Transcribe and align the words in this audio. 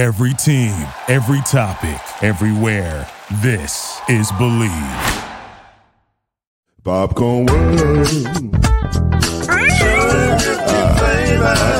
Every 0.00 0.32
team, 0.32 0.72
every 1.08 1.42
topic, 1.42 2.00
everywhere. 2.24 3.06
This 3.42 4.00
is 4.08 4.32
Believe. 4.38 4.70
Popcorn 6.82 7.44
World. 7.44 8.06
Popcorn 10.66 11.79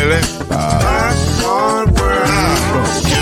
Can 0.00 0.16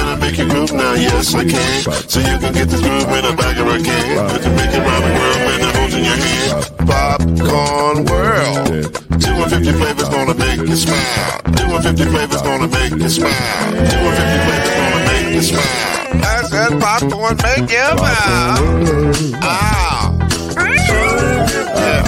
I 0.07 0.17
make 0.21 0.39
you 0.39 0.49
groove 0.49 0.73
now? 0.73 0.95
Yes, 0.95 1.35
I 1.35 1.45
can. 1.45 1.83
So 2.09 2.21
you 2.21 2.39
can 2.39 2.53
get 2.55 2.69
this 2.69 2.81
groove 2.81 3.03
in 3.03 3.25
the 3.25 3.35
back 3.37 3.57
of 3.59 3.67
a 3.67 3.83
can. 3.83 4.31
Put 4.31 4.43
the 4.43 4.51
big 4.51 4.71
around 4.79 5.03
the 5.03 5.11
world 5.19 5.37
and 5.51 5.63
the 5.65 5.71
holes 5.75 5.95
in 5.95 6.05
your 6.05 6.15
hand. 6.15 6.71
Popcorn 6.87 8.05
world. 8.07 8.95
250 9.21 9.73
flavors 9.73 10.09
gonna 10.09 10.35
make 10.35 10.61
you 10.61 10.77
smile. 10.77 11.43
250 11.57 12.05
flavors 12.15 12.43
gonna 12.43 12.69
make 12.69 12.93
you 12.93 13.09
smile. 13.09 13.75
250 13.75 14.39
flavors 14.47 14.75
gonna 14.79 15.03
make 15.11 15.35
you 15.35 15.43
smile. 15.43 15.99
I 16.23 16.43
said 16.47 16.79
popcorn 16.81 17.37
make 17.43 17.71
you 17.75 17.91
smile. 17.99 18.63
Ah. 19.43 20.15
Yeah. 21.79 22.03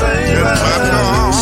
Popcorn 0.55 1.40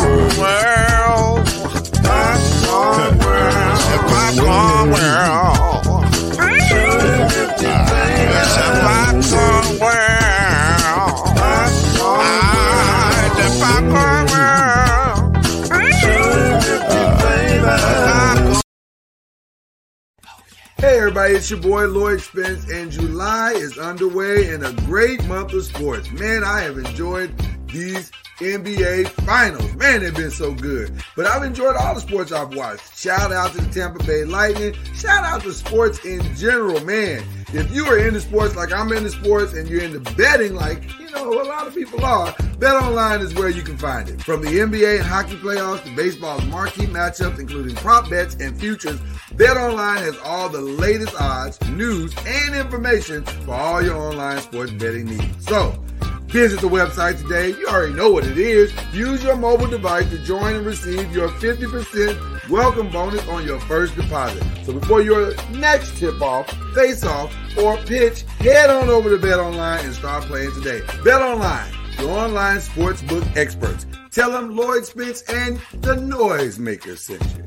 Hey 20.77 20.99
everybody, 20.99 21.35
it's 21.35 21.49
your 21.49 21.61
boy 21.61 21.87
Lloyd 21.87 22.21
Spence, 22.21 22.69
and 22.71 22.93
July 22.93 23.53
is 23.53 23.79
underway 23.79 24.51
in 24.51 24.63
a 24.63 24.73
great 24.85 25.25
month 25.25 25.55
of 25.55 25.65
sports. 25.65 26.11
Man, 26.11 26.45
I 26.45 26.61
have 26.61 26.77
enjoyed 26.77 27.33
these 27.69 28.11
NBA 28.39 29.09
finals. 29.25 29.75
Man, 29.75 30.01
they've 30.01 30.15
been 30.15 30.31
so 30.31 30.53
good. 30.55 30.93
But 31.17 31.27
I've 31.27 31.43
enjoyed 31.43 31.77
all 31.77 31.95
the 31.95 32.01
sports 32.01 32.31
I've 32.31 32.55
watched. 32.55 32.97
Shout 32.97 33.33
out 33.33 33.53
to 33.53 33.61
the 33.61 33.73
Tampa 33.73 34.03
Bay 34.05 34.25
Lightning. 34.25 34.75
Shout 34.95 35.25
out 35.25 35.43
to 35.43 35.53
sports 35.53 36.05
in 36.05 36.23
general, 36.37 36.81
man. 36.85 37.25
If 37.53 37.75
you 37.75 37.87
are 37.87 37.99
into 37.99 38.21
sports 38.21 38.55
like 38.55 38.73
I'm 38.73 38.93
into 38.93 39.11
sports 39.11 39.55
and 39.55 39.69
you're 39.69 39.83
into 39.83 40.01
betting 40.15 40.55
like, 40.55 40.85
you 41.01 41.11
know, 41.11 41.33
a 41.33 41.45
lot 41.45 41.67
of 41.67 41.75
people 41.75 42.05
are, 42.05 42.35
Bet 42.59 42.75
Online 42.75 43.21
is 43.21 43.35
where 43.35 43.49
you 43.49 43.63
can 43.63 43.77
find 43.77 44.09
it. 44.09 44.23
From 44.23 44.43
the 44.43 44.49
NBA 44.49 44.97
and 44.97 45.07
hockey 45.07 45.37
playoffs 45.37 45.83
to 45.85 45.97
baseball's 45.97 46.45
marquee 46.47 46.87
matchups, 46.87 47.39
including 47.39 47.75
prop 47.77 48.11
bets 48.11 48.35
and 48.37 48.59
futures, 48.59 49.01
Bet 49.33 49.57
Online 49.57 49.99
has 49.99 50.17
all 50.25 50.49
the 50.49 50.61
latest 50.61 51.15
odds, 51.21 51.61
news, 51.71 52.15
and 52.27 52.55
information 52.55 53.25
for 53.25 53.55
all 53.55 53.83
your 53.83 53.97
online 53.97 54.41
sports 54.41 54.73
betting 54.73 55.07
needs. 55.07 55.47
So, 55.47 55.83
Visit 56.29 56.61
the 56.61 56.69
website 56.69 57.19
today. 57.23 57.59
You 57.59 57.67
already 57.69 57.95
know 57.95 58.11
what 58.11 58.27
it 58.27 58.37
is. 58.37 58.71
Use 58.93 59.25
your 59.25 59.35
mobile 59.35 59.67
device 59.67 60.11
to 60.11 60.19
join 60.19 60.57
and 60.57 60.67
receive 60.67 61.11
your 61.11 61.31
50% 61.31 62.51
welcome 62.51 62.91
bonus 62.91 63.27
on 63.29 63.47
your 63.47 63.59
first 63.61 63.97
deposit. 63.97 64.45
So 64.65 64.75
before 64.75 65.01
your 65.01 65.35
next 65.53 65.97
tip 65.97 66.21
off, 66.21 66.47
face 66.75 67.03
off, 67.03 67.35
or 67.57 67.79
pitch, 67.79 68.23
head 68.41 68.69
on 68.69 68.91
over 68.91 69.09
to 69.09 69.17
Bet 69.17 69.39
Online 69.39 69.83
and 69.87 69.95
start 69.95 70.25
playing 70.25 70.53
today. 70.53 70.83
Bet 71.03 71.23
Online, 71.23 71.73
your 71.99 72.11
online 72.11 72.59
sportsbook 72.59 73.35
experts. 73.35 73.87
Tell 74.11 74.31
them 74.31 74.55
Lloyd 74.55 74.85
Spence 74.85 75.23
and 75.31 75.59
the 75.81 75.95
Noisemaker 75.95 76.99
sent 76.99 77.23
you. 77.23 77.45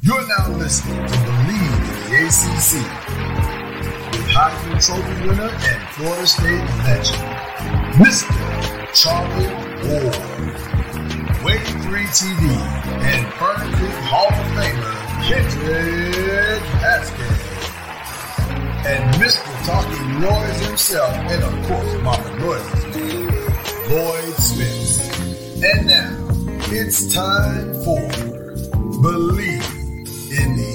You're 0.00 0.26
now 0.26 0.48
listening 0.52 1.06
to 1.06 1.18
Believe 1.18 1.95
the 2.08 2.14
ACC 2.14 2.72
with 4.12 4.26
Heisman 4.30 4.78
Trophy 4.84 5.26
winner 5.26 5.50
and 5.50 5.88
Florida 5.90 6.26
State 6.26 6.64
legend, 6.86 7.22
Mr. 7.98 8.30
Charlie 8.94 9.50
Ward, 9.82 10.14
Wave 11.42 11.66
3 11.82 12.06
TV, 12.14 12.42
and 13.02 13.26
Creek 13.32 13.92
Hall 14.06 14.28
of 14.28 14.46
Famer, 14.54 14.96
Kendrick 15.26 16.62
Haskins, 16.78 17.42
and 18.86 19.02
Mr. 19.16 19.50
Talking 19.66 20.20
Noise 20.20 20.60
himself, 20.66 21.12
and 21.12 21.42
of 21.42 21.54
course, 21.66 21.92
Mama 22.02 22.30
Noise, 22.38 22.70
Lloyd 23.90 24.34
Smith. 24.34 25.64
And 25.64 25.86
now, 25.88 26.28
it's 26.70 27.12
time 27.12 27.74
for 27.82 28.00
Believe 29.02 29.75
in 30.38 30.56
the 30.56 30.70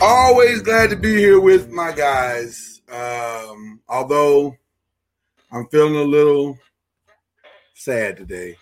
Always 0.00 0.62
glad 0.62 0.90
to 0.90 0.96
be 0.96 1.16
here 1.16 1.40
with 1.40 1.70
my 1.70 1.92
guys. 1.92 2.80
Um, 2.90 3.80
although 3.88 4.56
I'm 5.52 5.66
feeling 5.68 5.96
a 5.96 6.02
little 6.02 6.58
sad 7.74 8.16
today. 8.16 8.56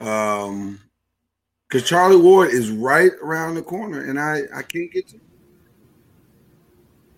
Um, 0.00 0.80
because 1.68 1.88
Charlie 1.88 2.16
Ward 2.16 2.50
is 2.50 2.70
right 2.70 3.12
around 3.22 3.54
the 3.56 3.62
corner, 3.62 4.04
and 4.08 4.20
I 4.20 4.42
I 4.54 4.62
can't 4.62 4.92
get 4.92 5.08
to. 5.08 5.16
Him. 5.16 5.22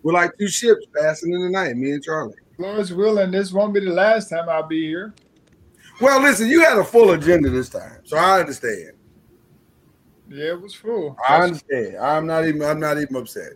We're 0.01 0.13
like 0.13 0.31
two 0.37 0.47
ships 0.47 0.85
passing 0.95 1.33
in 1.33 1.41
the 1.41 1.49
night, 1.49 1.75
me 1.75 1.91
and 1.91 2.03
Charlie. 2.03 2.35
Lord's 2.59 2.93
willing, 2.93 3.31
this 3.31 3.53
won't 3.53 3.73
be 3.73 3.79
the 3.79 3.91
last 3.91 4.29
time 4.29 4.49
I'll 4.49 4.67
be 4.67 4.85
here. 4.85 5.13
Well, 6.01 6.21
listen, 6.21 6.47
you 6.47 6.61
had 6.61 6.77
a 6.77 6.83
full 6.83 7.11
agenda 7.11 7.49
this 7.49 7.69
time, 7.69 8.01
so 8.03 8.17
I 8.17 8.41
understand. 8.41 8.91
Yeah, 10.29 10.49
it 10.49 10.61
was 10.61 10.75
full. 10.75 11.17
I 11.27 11.41
understand. 11.41 11.97
I'm 11.97 12.27
not 12.27 12.45
even. 12.45 12.61
I'm 12.63 12.79
not 12.79 12.97
even 12.99 13.15
upset. 13.15 13.53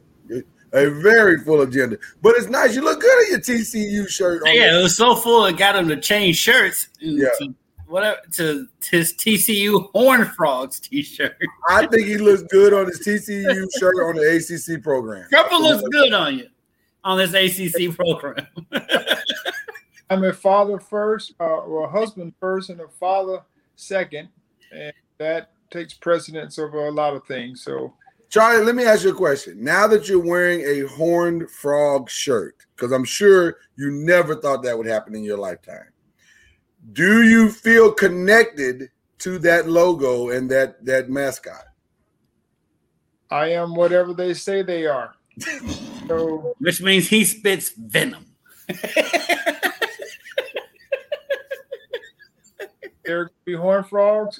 A 0.75 0.89
very 0.89 1.37
full 1.37 1.61
agenda, 1.61 1.99
but 2.21 2.35
it's 2.35 2.47
nice. 2.47 2.75
You 2.75 2.81
look 2.81 2.99
good 2.99 3.25
in 3.25 3.29
your 3.31 3.39
TCU 3.39 4.07
shirt. 4.09 4.41
on 4.41 4.55
Yeah, 4.55 4.79
it 4.79 4.81
was 4.81 4.97
so 4.97 5.15
full 5.15 5.45
it 5.45 5.55
got 5.55 5.75
him 5.75 5.87
to 5.89 5.97
change 5.97 6.37
shirts. 6.37 6.87
Yeah. 6.99 7.27
To 7.39 7.53
whatever 7.85 8.17
to 8.31 8.67
his 8.89 9.13
TCU 9.13 9.91
Horn 9.91 10.25
Frogs 10.25 10.79
t-shirt. 10.79 11.37
I 11.69 11.85
think 11.85 12.07
he 12.07 12.17
looks 12.17 12.41
good 12.43 12.73
on 12.73 12.87
his 12.87 13.05
TCU 13.05 13.67
shirt 13.77 13.95
on 14.03 14.15
the 14.15 14.35
ACC 14.35 14.81
program. 14.81 15.27
Purple 15.29 15.61
looks 15.61 15.87
good 15.89 16.11
on 16.11 16.39
you 16.39 16.47
on 17.03 17.17
this 17.17 17.33
ACC 17.33 17.95
program. 17.95 18.47
I'm 20.09 20.23
a 20.23 20.33
father 20.33 20.79
first, 20.79 21.33
uh, 21.39 21.43
or 21.43 21.85
a 21.85 21.89
husband 21.89 22.33
first, 22.39 22.69
and 22.69 22.79
a 22.81 22.87
father 22.87 23.41
second, 23.75 24.29
and 24.71 24.93
that 25.17 25.51
takes 25.71 25.93
precedence 25.93 26.59
over 26.59 26.87
a 26.87 26.91
lot 26.91 27.15
of 27.15 27.25
things. 27.25 27.63
So, 27.63 27.93
Charlie, 28.29 28.63
let 28.63 28.75
me 28.75 28.85
ask 28.85 29.03
you 29.03 29.11
a 29.11 29.15
question. 29.15 29.63
Now 29.63 29.87
that 29.87 30.07
you're 30.07 30.19
wearing 30.19 30.61
a 30.61 30.87
horned 30.87 31.49
frog 31.49 32.09
shirt, 32.09 32.65
because 32.75 32.91
I'm 32.91 33.05
sure 33.05 33.57
you 33.75 33.91
never 33.91 34.35
thought 34.35 34.63
that 34.63 34.77
would 34.77 34.87
happen 34.87 35.15
in 35.15 35.23
your 35.23 35.37
lifetime, 35.37 35.89
do 36.91 37.23
you 37.23 37.49
feel 37.49 37.91
connected 37.91 38.89
to 39.19 39.39
that 39.39 39.67
logo 39.67 40.29
and 40.29 40.49
that 40.51 40.83
that 40.85 41.09
mascot? 41.09 41.65
I 43.31 43.47
am 43.47 43.73
whatever 43.73 44.13
they 44.13 44.33
say 44.33 44.61
they 44.61 44.85
are. 44.85 45.15
So, 46.07 46.55
Which 46.59 46.81
means 46.81 47.07
he 47.07 47.23
spits 47.23 47.69
venom. 47.69 48.25
there 53.05 53.25
could 53.25 53.45
be 53.45 53.55
horn 53.55 53.83
frogs, 53.83 54.39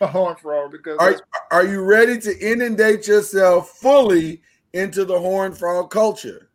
a 0.00 0.06
horn 0.06 0.36
frog 0.36 0.72
because 0.72 0.98
Are, 0.98 1.20
are 1.50 1.66
you 1.66 1.82
ready 1.82 2.18
to 2.20 2.38
inundate 2.38 3.06
yourself 3.06 3.70
fully 3.70 4.42
into 4.72 5.04
the 5.04 5.18
horn 5.18 5.52
frog 5.52 5.90
culture? 5.90 6.50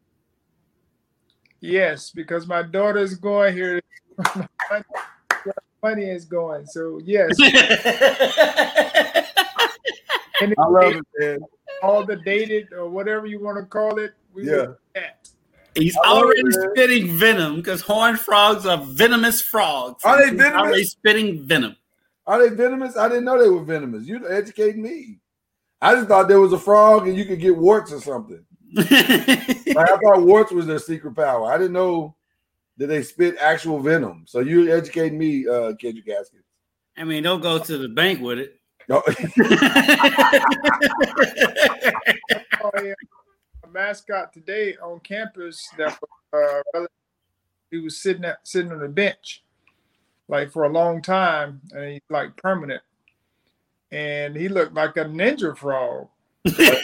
Yes, 1.62 2.12
because 2.12 2.48
my 2.48 2.62
daughter's 2.62 3.16
going 3.16 3.54
here. 3.54 3.82
Money 5.84 6.06
is 6.10 6.26
going. 6.26 6.66
So 6.66 7.00
yes, 7.04 7.30
I 10.42 10.68
love 10.68 10.96
it, 10.96 11.04
man. 11.20 11.40
All 11.84 12.06
the 12.06 12.16
dated 12.18 12.74
or 12.74 12.90
whatever 12.90 13.26
you 13.28 13.40
want 13.40 13.58
to 13.58 13.66
call 13.66 14.00
it. 14.00 14.14
We 14.34 14.48
Yeah. 14.48 14.56
will. 14.56 14.78
He's 15.76 15.96
I 15.98 16.08
already 16.08 16.44
man. 16.44 16.70
spitting 16.72 17.08
venom 17.18 17.58
because 17.58 17.82
horned 17.82 18.20
frogs 18.20 18.66
are 18.66 18.78
venomous 18.78 19.42
frogs. 19.42 20.04
Are 20.06 20.18
they 20.18 20.30
He's 20.30 20.40
venomous? 20.40 20.62
Already 20.62 20.84
spitting 20.86 21.44
venom. 21.44 21.76
Are 22.28 22.40
they 22.50 22.56
venomous? 22.56 22.96
I 22.98 23.10
didn't 23.10 23.26
know 23.26 23.42
they 23.42 23.50
were 23.50 23.64
venomous. 23.64 24.06
You 24.08 24.28
educate 24.30 24.78
me. 24.78 25.20
I 25.82 25.94
just 25.96 26.08
thought 26.08 26.28
there 26.30 26.40
was 26.40 26.54
a 26.54 26.58
frog 26.60 27.08
and 27.08 27.18
you 27.18 27.26
could 27.26 27.40
get 27.42 27.56
warts 27.56 27.92
or 27.92 28.02
something. 28.02 28.44
Like, 28.78 29.90
I 29.90 29.98
thought 29.98 30.22
warts 30.22 30.52
was 30.54 30.66
their 30.68 30.80
secret 30.80 31.16
power. 31.16 31.52
I 31.52 31.58
didn't 31.58 31.74
know 31.74 32.16
that 32.78 32.88
they 32.88 33.04
spit 33.04 33.36
actual 33.42 33.80
venom. 33.80 34.24
So 34.26 34.40
you 34.40 34.74
educate 34.74 35.12
me, 35.14 35.46
uh, 35.48 35.74
Kendrick 35.76 36.08
Haskins. 36.08 36.44
I 36.98 37.04
mean, 37.04 37.24
don't 37.24 37.42
go 37.42 37.60
to 37.60 37.78
the 37.78 37.90
bank 37.90 38.22
with 38.22 38.40
it. 38.40 38.55
No, 38.88 39.02
Oh, 42.62 42.72
yeah. 42.84 42.94
A 43.64 43.68
mascot 43.72 44.32
today 44.32 44.76
on 44.82 45.00
campus 45.00 45.68
that 45.78 45.98
uh, 46.34 46.86
he 47.72 47.80
was 47.80 48.02
sitting 48.02 48.26
at 48.26 48.48
sitting 48.48 48.72
on 48.72 48.80
the 48.80 48.88
bench 48.88 49.44
like 50.28 50.52
for 50.52 50.64
a 50.64 50.70
long 50.70 51.02
time 51.02 51.62
and 51.74 51.94
he's 51.94 52.02
like 52.10 52.36
permanent. 52.38 52.82
And 53.92 54.36
he 54.36 54.50
looked 54.50 54.74
like 54.74 54.98
a 54.98 55.06
ninja 55.06 55.56
frog. 55.58 56.08
he's 56.44 56.58
like 56.58 56.82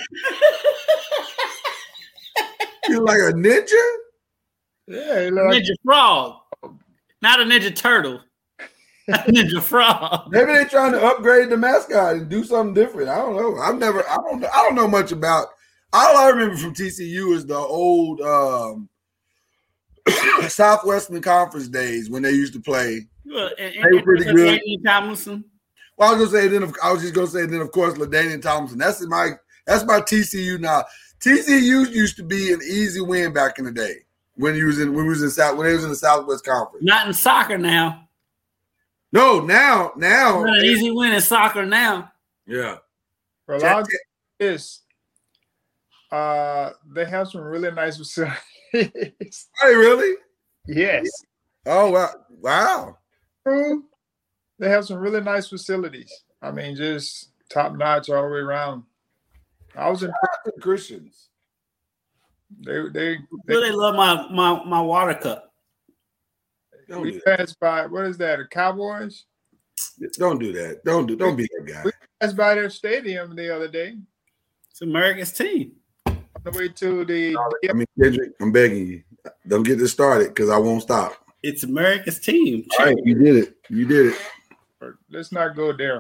a 3.20 3.34
ninja. 3.34 3.96
Yeah, 4.88 5.26
he 5.26 5.32
looked 5.32 5.54
like 5.54 5.64
ninja 5.64 5.76
frog, 5.84 6.38
not 7.22 7.42
a 7.42 7.44
ninja 7.44 7.76
turtle. 7.76 8.22
Ninja 9.10 9.62
frog. 9.62 10.28
Maybe 10.30 10.54
they're 10.54 10.66
trying 10.66 10.92
to 10.92 11.04
upgrade 11.04 11.50
the 11.50 11.58
mascot 11.58 12.16
and 12.16 12.30
do 12.30 12.44
something 12.44 12.74
different. 12.74 13.10
I 13.10 13.18
don't 13.18 13.36
know. 13.36 13.58
I've 13.62 13.78
never. 13.78 14.08
I 14.08 14.16
don't. 14.16 14.42
know. 14.42 14.50
I 14.54 14.64
don't 14.64 14.76
know 14.76 14.88
much 14.88 15.12
about. 15.12 15.48
All 15.94 16.18
I 16.18 16.30
remember 16.30 16.56
from 16.56 16.74
TCU 16.74 17.34
is 17.36 17.46
the 17.46 17.58
old 17.58 18.22
um, 18.22 18.88
Southwestern 20.48 21.22
Conference 21.22 21.68
days 21.68 22.10
when 22.10 22.22
they 22.22 22.32
used 22.32 22.54
to 22.54 22.62
play. 22.62 23.08
Well, 23.26 23.50
and, 23.60 23.74
They 23.74 23.98
were 23.98 24.04
pretty 24.04 24.26
good. 24.26 24.48
Anthony 24.48 24.80
Tomlinson. 24.86 25.44
Well, 25.98 26.10
I 26.10 26.18
was 26.18 26.32
gonna 26.32 26.42
say 26.42 26.48
then. 26.48 26.64
Of, 26.64 26.76
I 26.84 26.94
was 26.94 27.02
just 27.02 27.14
gonna 27.14 27.28
say 27.28 27.46
then. 27.46 27.62
Of 27.62 27.72
course, 27.72 27.96
LaDainian 27.96 28.42
Thompson. 28.42 28.78
That's 28.78 29.06
my. 29.08 29.32
That's 29.66 29.84
my 29.84 30.00
TCU 30.00 30.60
now. 30.60 30.86
TCU 31.20 31.92
used 31.92 32.18
to 32.18 32.24
be 32.24 32.52
an 32.52 32.62
easy 32.64 33.02
win 33.02 33.32
back 33.32 33.60
in 33.60 33.66
the 33.66 33.72
day 33.72 33.94
when 34.36 34.56
he 34.56 34.64
was 34.64 34.80
in 34.80 34.94
when 34.94 35.06
he 35.06 35.10
was 35.10 35.22
in 35.24 35.30
South 35.30 35.58
when 35.58 35.68
he 35.68 35.74
was 35.74 35.84
in 35.84 35.90
the 35.90 35.96
Southwest 35.96 36.46
Conference. 36.46 36.84
Not 36.84 37.08
in 37.08 37.14
soccer 37.14 37.58
now. 37.58 38.08
No, 39.14 39.40
now 39.42 39.92
now 39.98 40.44
Not 40.44 40.60
an 40.60 40.66
easy 40.66 40.90
win 40.92 41.12
in 41.14 41.22
soccer 41.22 41.66
now. 41.66 42.12
yeah. 42.48 42.78
for 43.46 43.56
a 43.56 43.60
lot 43.60 43.82
of 43.82 43.88
this. 44.40 44.82
Uh, 46.12 46.72
they 46.94 47.06
have 47.06 47.28
some 47.30 47.42
really 47.42 47.72
nice 47.72 47.98
facilities. 47.98 48.38
Hey, 48.74 49.76
really? 49.76 50.16
yes, 50.68 51.10
Oh 51.66 51.92
wow! 51.92 52.10
Wow! 52.30 52.98
True. 53.46 53.84
they 54.60 54.70
have 54.70 54.86
some 54.86 54.98
really 54.98 55.20
nice 55.22 55.50
facilities. 55.50 56.10
I 56.42 56.52
mean, 56.52 56.76
just 56.78 57.32
top 57.50 57.76
notch 57.76 58.10
all 58.10 58.24
the 58.24 58.30
way 58.30 58.40
around. 58.40 58.84
I 59.76 59.90
was 59.90 60.04
in. 60.04 60.12
Christians. 60.62 61.28
They 62.66 62.82
they, 62.94 63.18
Well, 63.48 63.62
they 63.62 63.72
love 63.72 63.96
my 63.96 64.28
my 64.30 64.64
my 64.66 64.82
water 64.82 65.16
cup. 65.16 65.51
Don't 66.92 67.02
we 67.02 67.12
do 67.12 67.22
that. 67.26 67.40
passed 67.40 67.60
by. 67.60 67.86
What 67.86 68.06
is 68.06 68.18
that? 68.18 68.38
The 68.38 68.46
Cowboys 68.46 69.26
Don't 70.14 70.40
do 70.40 70.52
that. 70.54 70.84
Don't 70.84 71.06
do. 71.08 71.16
Don't 71.16 71.36
be 71.36 71.48
that 71.58 71.66
guy. 71.66 71.82
We 71.86 71.92
passed 72.20 72.36
by 72.36 72.56
their 72.56 72.70
stadium 72.70 73.36
the 73.36 73.54
other 73.56 73.68
day 73.68 73.98
It's 74.70 74.82
America's 74.82 75.32
team. 75.32 75.74
on 76.06 76.22
the 76.44 76.52
way 76.52 76.70
to 76.70 77.06
the. 77.06 77.38
I 77.70 77.74
mean, 77.74 77.88
Kendrick, 78.00 78.32
I'm 78.40 78.52
begging 78.52 78.88
you, 78.88 79.04
don't 79.48 79.64
get 79.64 79.78
this 79.78 79.92
started 79.92 80.30
because 80.30 80.50
I 80.50 80.58
won't 80.58 80.82
stop. 80.84 81.14
It's 81.44 81.64
America's 81.64 82.20
team. 82.20 82.68
All 82.80 82.86
right, 82.86 82.98
you 83.04 83.16
did 83.16 83.36
it. 83.36 83.56
You 83.70 83.88
did 83.88 84.14
it. 84.14 84.94
Let's 85.10 85.32
not 85.32 85.56
go 85.56 85.74
there. 85.74 85.98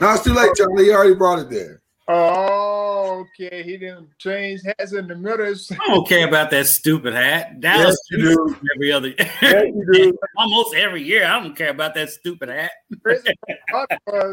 No, 0.00 0.14
it's 0.14 0.24
too 0.24 0.32
late, 0.32 0.50
Charlie. 0.56 0.86
You 0.86 0.94
already 0.94 1.14
brought 1.14 1.38
it 1.38 1.50
there. 1.50 1.82
Oh, 2.10 3.26
okay. 3.38 3.62
He 3.62 3.76
didn't 3.76 4.08
change 4.18 4.62
hats 4.64 4.92
in 4.94 5.06
the 5.08 5.14
middle. 5.14 5.46
I 5.46 5.86
don't 5.88 6.08
care 6.08 6.26
about 6.26 6.50
that 6.50 6.66
stupid 6.66 7.12
hat. 7.12 7.60
Dallas 7.60 7.98
Yes, 8.10 8.18
you 8.20 8.34
do. 8.34 8.56
every 8.76 8.92
other 8.92 9.08
Yes, 9.18 9.66
you 9.74 9.86
do. 9.92 10.18
almost 10.36 10.74
every 10.74 11.02
year. 11.02 11.26
I 11.26 11.38
don't 11.40 11.54
care 11.54 11.68
about 11.70 11.94
that 11.94 12.08
stupid 12.10 12.48
hat. 12.48 12.72
was 13.04 13.22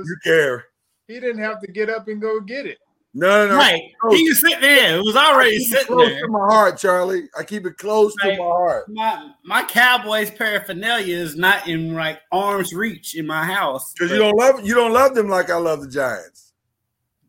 You 0.08 0.18
care. 0.24 0.66
he 1.08 1.16
didn't 1.20 1.40
have 1.40 1.60
to 1.62 1.68
get 1.72 1.90
up 1.90 2.08
and 2.08 2.22
go 2.22 2.40
get 2.40 2.66
it. 2.66 2.78
No, 3.18 3.46
no, 3.48 3.52
no. 3.54 3.58
Right. 3.58 3.82
He 4.12 4.28
was 4.28 4.42
sitting 4.42 4.60
there. 4.60 4.98
It 4.98 5.02
was 5.04 5.16
I 5.16 5.34
already 5.34 5.52
keep 5.58 5.62
it 5.62 5.80
sitting 5.80 5.88
close 5.88 6.10
there. 6.10 6.22
to 6.22 6.28
my 6.28 6.40
heart, 6.40 6.78
Charlie. 6.78 7.24
I 7.38 7.44
keep 7.44 7.66
it 7.66 7.78
close 7.78 8.14
to 8.22 8.28
my 8.28 8.36
heart. 8.36 8.90
My 8.90 9.30
my 9.46 9.64
Cowboys 9.64 10.32
paraphernalia 10.32 11.16
is 11.16 11.38
not 11.38 11.66
in 11.68 11.94
like 11.94 12.20
arm's 12.34 12.74
reach 12.74 13.16
in 13.16 13.26
my 13.26 13.46
house. 13.46 13.94
Because 13.94 14.12
you 14.12 14.18
don't 14.18 14.36
love 14.38 14.66
you 14.66 14.76
don't 14.76 14.92
love 14.92 15.16
them 15.16 15.30
like 15.30 15.50
I 15.50 15.56
love 15.56 15.82
the 15.82 15.88
Giants. 15.90 16.45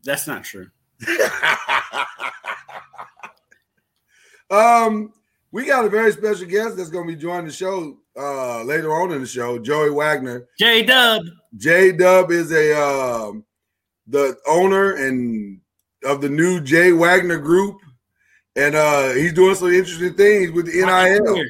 That's 0.07 0.25
not 0.25 0.45
true. 0.45 0.69
um, 4.49 5.11
we 5.51 5.65
got 5.65 5.83
a 5.83 5.89
very 5.89 6.13
special 6.13 6.45
guest 6.47 6.77
that's 6.77 6.89
going 6.89 7.05
to 7.05 7.13
be 7.13 7.21
joining 7.21 7.47
the 7.47 7.51
show 7.51 7.97
uh 8.17 8.63
later 8.63 8.93
on 8.93 9.11
in 9.11 9.19
the 9.19 9.27
show, 9.27 9.59
Joey 9.59 9.89
Wagner. 9.89 10.47
J 10.57 10.83
Dub. 10.83 11.23
J 11.57 11.91
Dub 11.91 12.31
is 12.31 12.53
a 12.53 12.73
um 12.73 13.43
the 14.07 14.37
owner 14.47 14.93
and 14.93 15.59
of 16.05 16.21
the 16.21 16.29
new 16.29 16.61
Jay 16.61 16.93
Wagner 16.93 17.37
Group, 17.37 17.75
and 18.55 18.75
uh 18.75 19.09
he's 19.09 19.33
doing 19.33 19.55
some 19.55 19.73
interesting 19.73 20.13
things 20.13 20.51
with 20.51 20.67
the 20.67 20.85
NIL, 20.85 21.43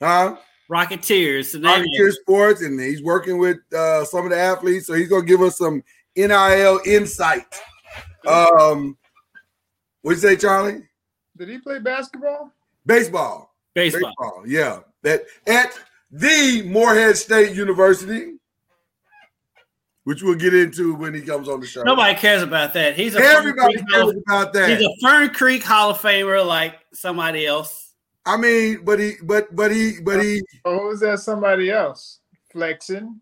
huh? 0.00 0.38
Rocketeers. 0.70 1.54
Rocketeer 1.60 2.10
Sports, 2.12 2.62
and 2.62 2.80
he's 2.80 3.02
working 3.02 3.36
with 3.36 3.58
uh 3.74 4.06
some 4.06 4.24
of 4.24 4.30
the 4.30 4.38
athletes, 4.38 4.86
so 4.86 4.94
he's 4.94 5.10
gonna 5.10 5.26
give 5.26 5.42
us 5.42 5.58
some 5.58 5.84
NIL 6.16 6.80
insight. 6.86 7.60
Um, 8.26 8.96
what 10.02 10.12
you 10.12 10.16
say, 10.18 10.36
Charlie? 10.36 10.82
Did 11.36 11.48
he 11.48 11.58
play 11.58 11.78
basketball? 11.78 12.52
Baseball. 12.84 13.54
baseball. 13.74 14.12
Baseball, 14.18 14.42
yeah. 14.46 14.80
That 15.02 15.24
at 15.46 15.72
the 16.10 16.62
Morehead 16.66 17.16
State 17.16 17.56
University, 17.56 18.34
which 20.04 20.22
we'll 20.22 20.34
get 20.34 20.54
into 20.54 20.94
when 20.94 21.14
he 21.14 21.20
comes 21.20 21.48
on 21.48 21.60
the 21.60 21.66
show. 21.66 21.82
Nobody 21.82 22.14
cares 22.18 22.42
about 22.42 22.74
that. 22.74 22.94
He's 22.94 23.14
a 23.14 23.20
Everybody 23.20 23.76
Fern 23.78 23.84
Creek 23.84 23.94
Hall- 23.94 24.12
cares 24.12 24.22
about 24.26 24.52
that. 24.52 24.78
He's 24.78 24.86
a 24.86 24.92
Fern 25.00 25.28
Creek 25.30 25.62
Hall 25.62 25.90
of 25.90 25.98
Famer 25.98 26.44
like 26.46 26.74
somebody 26.92 27.46
else. 27.46 27.94
I 28.24 28.36
mean, 28.36 28.84
but 28.84 29.00
he, 29.00 29.14
but 29.22 29.54
but 29.54 29.72
he, 29.72 29.94
but 30.02 30.22
he. 30.22 30.42
Or 30.64 30.78
who 30.78 30.86
was 30.88 31.00
that 31.00 31.20
somebody 31.20 31.70
else? 31.70 32.20
Flexing. 32.52 33.20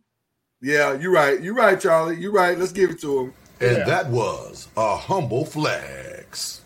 Yeah, 0.61 0.93
you're 0.95 1.13
right. 1.13 1.41
You're 1.41 1.55
right, 1.55 1.81
Charlie. 1.81 2.17
You're 2.17 2.33
right. 2.33 2.59
Let's 2.59 2.73
give 2.73 2.91
it 2.91 3.01
to 3.01 3.21
him. 3.21 3.35
And 3.61 3.77
Yeah. 3.79 3.85
that 3.85 4.09
was 4.09 4.69
a 4.77 4.97
humble 4.97 5.45
flex. 5.45 6.63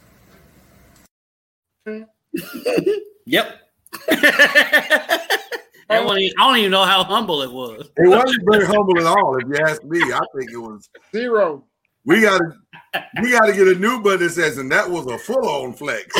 Yep. 3.26 3.59
I, 4.11 5.18
don't 5.88 6.18
even, 6.18 6.35
I 6.38 6.47
don't 6.47 6.57
even 6.59 6.71
know 6.73 6.85
how 6.85 7.04
humble 7.04 7.40
it 7.42 7.50
was. 7.50 7.88
It 7.97 8.09
wasn't 8.09 8.42
very 8.50 8.66
humble 8.66 8.99
at 8.99 9.07
all, 9.07 9.38
if 9.38 9.49
you 9.49 9.57
ask 9.64 9.83
me. 9.85 10.00
I 10.02 10.21
think 10.37 10.50
it 10.50 10.59
was. 10.59 10.90
Zero. 11.12 11.64
We 12.04 12.21
got 12.21 12.38
to, 12.38 12.52
we 13.23 13.30
got 13.30 13.47
to 13.47 13.52
get 13.54 13.66
a 13.68 13.76
new 13.76 14.02
button 14.02 14.21
that 14.26 14.30
says, 14.30 14.59
and 14.59 14.71
that 14.73 14.90
was 14.90 15.07
a 15.07 15.16
full 15.16 15.49
on 15.49 15.73
flex. 15.73 16.07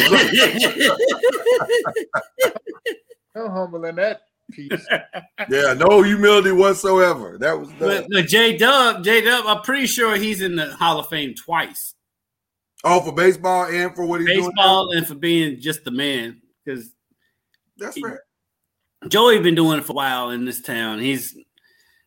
How 3.35 3.51
humble 3.51 3.85
in 3.85 3.97
that 3.97 4.23
piece. 4.53 4.87
yeah, 5.49 5.75
no 5.75 6.03
humility 6.03 6.53
whatsoever. 6.53 7.39
That 7.39 7.59
was 7.59 7.71
but, 7.79 8.07
but 8.11 8.27
J 8.27 8.57
Dub, 8.57 9.05
J 9.05 9.21
Dub, 9.23 9.47
I'm 9.47 9.63
pretty 9.63 9.87
sure 9.87 10.17
he's 10.17 10.43
in 10.43 10.57
the 10.57 10.73
Hall 10.75 10.99
of 10.99 11.09
Fame 11.09 11.35
twice. 11.35 11.95
Oh, 12.85 13.01
for 13.01 13.13
baseball 13.13 13.65
and 13.65 13.95
for 13.95 14.05
what 14.05 14.21
he's 14.21 14.29
doing. 14.29 14.51
Baseball 14.51 14.93
and 14.93 15.07
for 15.07 15.15
being 15.15 15.61
just 15.61 15.85
the 15.85 15.91
man. 15.91 16.43
Because 16.65 16.91
now. 17.79 17.87
That's 17.87 18.01
fair. 18.01 18.23
Joey 19.09 19.41
been 19.41 19.55
doing 19.55 19.79
it 19.79 19.85
for 19.85 19.93
a 19.93 19.97
while 19.97 20.31
in 20.31 20.45
this 20.45 20.61
town. 20.61 20.99
He's 21.01 21.37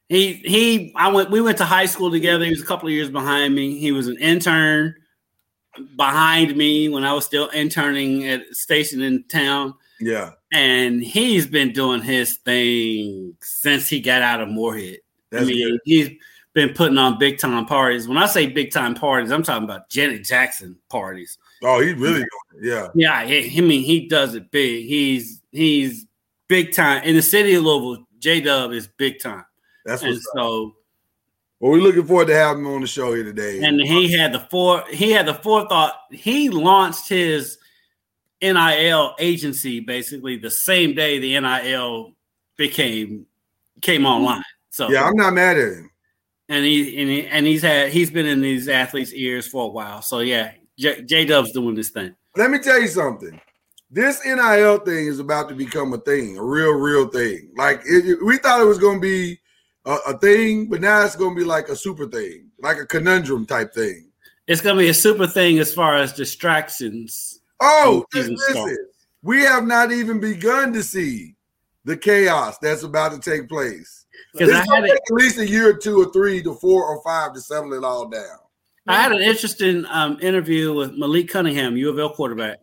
he 0.10 0.34
he 0.34 0.94
I 0.96 1.12
went 1.12 1.30
we 1.30 1.42
went 1.42 1.58
to 1.60 1.66
high 1.66 1.86
school 1.86 2.12
together. 2.12 2.46
He 2.46 2.52
was 2.52 2.62
a 2.62 2.66
couple 2.66 2.88
of 2.88 2.94
years 2.94 3.10
behind 3.10 3.54
me. 3.54 3.78
He 3.78 3.92
was 3.92 4.08
an 4.08 4.18
intern 4.20 4.96
behind 5.96 6.56
me 6.56 6.90
when 6.90 7.04
I 7.04 7.14
was 7.14 7.26
still 7.26 7.50
interning 7.50 8.28
at 8.28 8.42
a 8.42 8.56
station 8.56 9.02
in 9.02 9.24
town. 9.26 9.74
Yeah, 10.00 10.32
And 10.54 11.04
he's 11.04 11.46
been 11.46 11.74
doing 11.74 12.02
his 12.02 12.38
thing 12.38 13.36
since 13.42 13.88
he 13.90 14.00
got 14.00 14.22
out 14.22 14.42
of 14.42 14.48
Morehead. 14.50 15.00
that's 15.30 15.44
I 15.44 15.48
mean, 15.48 15.72
good. 15.72 15.80
he's 15.84 16.10
been 16.54 16.70
putting 16.74 16.98
on 16.98 17.20
big 17.20 17.38
time 17.38 17.66
parties. 17.66 18.08
When 18.08 18.18
I 18.18 18.28
say 18.28 18.48
big 18.48 18.72
time 18.72 18.96
parties, 18.96 19.32
I'm 19.32 19.44
talking 19.44 19.66
about 19.66 19.90
Janet 19.90 20.24
Jackson 20.24 20.78
parties. 20.90 21.38
Oh, 21.64 21.82
he's 21.82 21.96
really 21.96 22.20
doing 22.20 22.28
it. 22.56 22.66
Yeah, 22.66 22.88
Yeah, 22.96 23.26
he- 23.26 23.58
I 23.58 23.62
mean, 23.62 23.84
he 23.84 24.08
does 24.08 24.36
it 24.36 24.50
big. 24.52 24.86
He's 24.86 25.42
he's 25.52 26.06
big 26.48 26.72
time 26.74 27.04
in 27.04 27.16
the 27.16 27.22
city 27.22 27.54
of 27.56 27.64
Louisville. 27.64 28.06
J 28.20 28.42
Dub 28.42 28.72
is 28.72 28.88
big 28.88 29.20
time, 29.22 29.44
that's 29.86 30.02
and 30.02 30.12
what's 30.14 30.26
up. 30.28 30.34
so 30.38 30.76
Well, 31.60 31.72
we're 31.74 31.82
looking 31.82 32.06
forward 32.06 32.28
to 32.28 32.36
having 32.36 32.64
him 32.66 32.72
on 32.74 32.82
the 32.82 32.88
show 32.88 33.14
here 33.14 33.24
today. 33.24 33.60
and 33.64 33.80
he 33.82 34.12
had 34.12 34.32
the 34.32 34.40
four. 34.40 34.84
He 34.92 35.12
had 35.12 35.26
the 35.28 35.34
forethought. 35.36 35.94
He 36.12 36.50
launched 36.50 37.10
his 37.10 37.58
NIL 38.42 39.16
agency 39.20 39.80
basically 39.80 40.38
the 40.38 40.52
same 40.52 40.94
day 40.94 41.20
the 41.20 41.40
NIL 41.40 42.14
became 42.58 43.26
came 43.82 44.02
mm-hmm. 44.02 44.08
online. 44.08 44.44
So 44.70 44.90
yeah, 44.90 45.04
I'm 45.04 45.16
not 45.16 45.34
mad 45.34 45.58
at 45.58 45.74
him. 45.74 45.92
and 46.50 46.66
he 46.66 47.02
and, 47.02 47.10
he, 47.10 47.28
and 47.28 47.46
he's 47.46 47.62
had 47.62 47.90
he's 47.90 48.12
been 48.12 48.26
in 48.26 48.42
these 48.42 48.68
athletes' 48.68 49.14
ears 49.14 49.48
for 49.48 49.66
a 49.66 49.70
while. 49.70 50.02
So 50.02 50.20
yeah, 50.20 50.52
J 50.78 51.26
Dub's 51.26 51.52
doing 51.52 51.76
this 51.76 51.90
thing. 51.90 52.16
Let 52.36 52.52
me 52.52 52.60
tell 52.60 52.80
you 52.80 52.88
something. 52.88 53.40
This 53.90 54.24
NIL 54.26 54.80
thing 54.80 55.08
is 55.08 55.20
about 55.20 55.48
to 55.50 55.56
become 55.56 55.94
a 55.94 55.98
thing, 55.98 56.38
a 56.38 56.44
real, 56.44 56.74
real 56.74 57.08
thing. 57.08 57.52
Like 57.56 57.82
it, 57.86 58.20
we 58.24 58.38
thought 58.38 58.62
it 58.62 58.66
was 58.66 58.78
going 58.78 58.98
to 58.98 59.02
be 59.02 59.40
a, 59.86 59.98
a 60.08 60.18
thing, 60.20 60.70
but 60.70 60.82
now 60.82 61.04
it's 61.06 61.16
going 61.16 61.34
to 61.34 61.40
be 61.40 61.48
like 61.48 61.70
a 61.70 61.76
super 61.76 62.06
thing, 62.06 62.50
like 62.60 62.78
a 62.78 62.86
conundrum 62.86 63.46
type 63.46 63.74
thing. 63.74 64.08
It's 64.48 64.62
gonna 64.62 64.80
be 64.80 64.88
a 64.88 64.94
super 64.94 65.28
thing 65.28 65.60
as 65.60 65.74
far 65.74 65.98
as 65.98 66.14
distractions. 66.14 67.37
Oh, 67.60 68.06
listen, 68.14 68.78
we 69.24 69.42
have 69.42 69.66
not 69.66 69.92
even 69.92 70.20
begun 70.20 70.74
to 70.74 70.84
see 70.84 71.36
the 71.86 71.98
chaos 71.98 72.58
that's 72.60 72.84
about 72.84 73.14
to 73.14 73.30
take 73.30 73.50
place. 73.50 74.06
Because 74.34 74.52
I 74.52 74.76
had 74.76 74.84
take 74.84 74.92
at 74.92 75.02
least 75.12 75.40
a 75.40 75.48
year 75.48 75.70
or 75.70 75.74
two 75.74 76.02
or 76.02 76.12
three 76.12 76.44
to 76.44 76.54
four 76.56 76.86
or 76.86 77.02
five 77.04 77.34
to 77.34 77.42
settle 77.42 77.74
it 77.74 77.84
all 77.84 78.08
down. 78.08 78.38
I 78.88 79.02
had 79.02 79.12
an 79.12 79.22
interesting 79.22 79.86
um, 79.90 80.18
interview 80.22 80.74
with 80.74 80.94
Malik 80.94 81.30
Cunningham, 81.30 81.76
U 81.76 81.90
of 81.90 82.00
L 82.00 82.10
quarterback. 82.10 82.60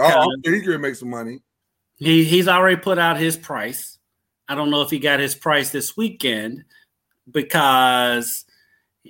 Oh, 0.00 0.26
he's 0.42 0.62
going 0.62 0.72
to 0.72 0.78
make 0.78 0.96
some 0.96 1.10
money. 1.10 1.40
he 1.98 2.24
he's 2.24 2.48
already 2.48 2.76
put 2.80 2.98
out 2.98 3.18
his 3.18 3.36
price. 3.36 3.98
I 4.48 4.54
don't 4.54 4.70
know 4.70 4.82
if 4.82 4.90
he 4.90 4.98
got 4.98 5.20
his 5.20 5.34
price 5.34 5.70
this 5.70 5.96
weekend 5.96 6.64
because 7.30 8.45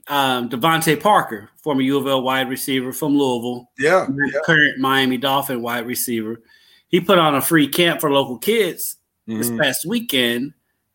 um, 0.08 0.48
DeVante 0.48 1.00
Parker, 1.00 1.50
former 1.62 1.82
U 1.82 1.98
of 1.98 2.06
L 2.06 2.22
wide 2.22 2.48
receiver 2.48 2.92
from 2.92 3.16
Louisville, 3.16 3.70
Yeah, 3.78 4.06
yeah. 4.08 4.40
current 4.44 4.78
Miami 4.78 5.16
Dolphin 5.18 5.62
wide 5.62 5.86
receiver, 5.86 6.42
he 6.88 7.00
put 7.00 7.18
on 7.18 7.34
a 7.34 7.40
free 7.40 7.68
camp 7.68 8.00
for 8.00 8.10
local 8.12 8.38
kids 8.38 8.96
this 9.26 9.50
Mhm. 9.50 9.60
past 9.60 9.84
weekend, 9.86 10.52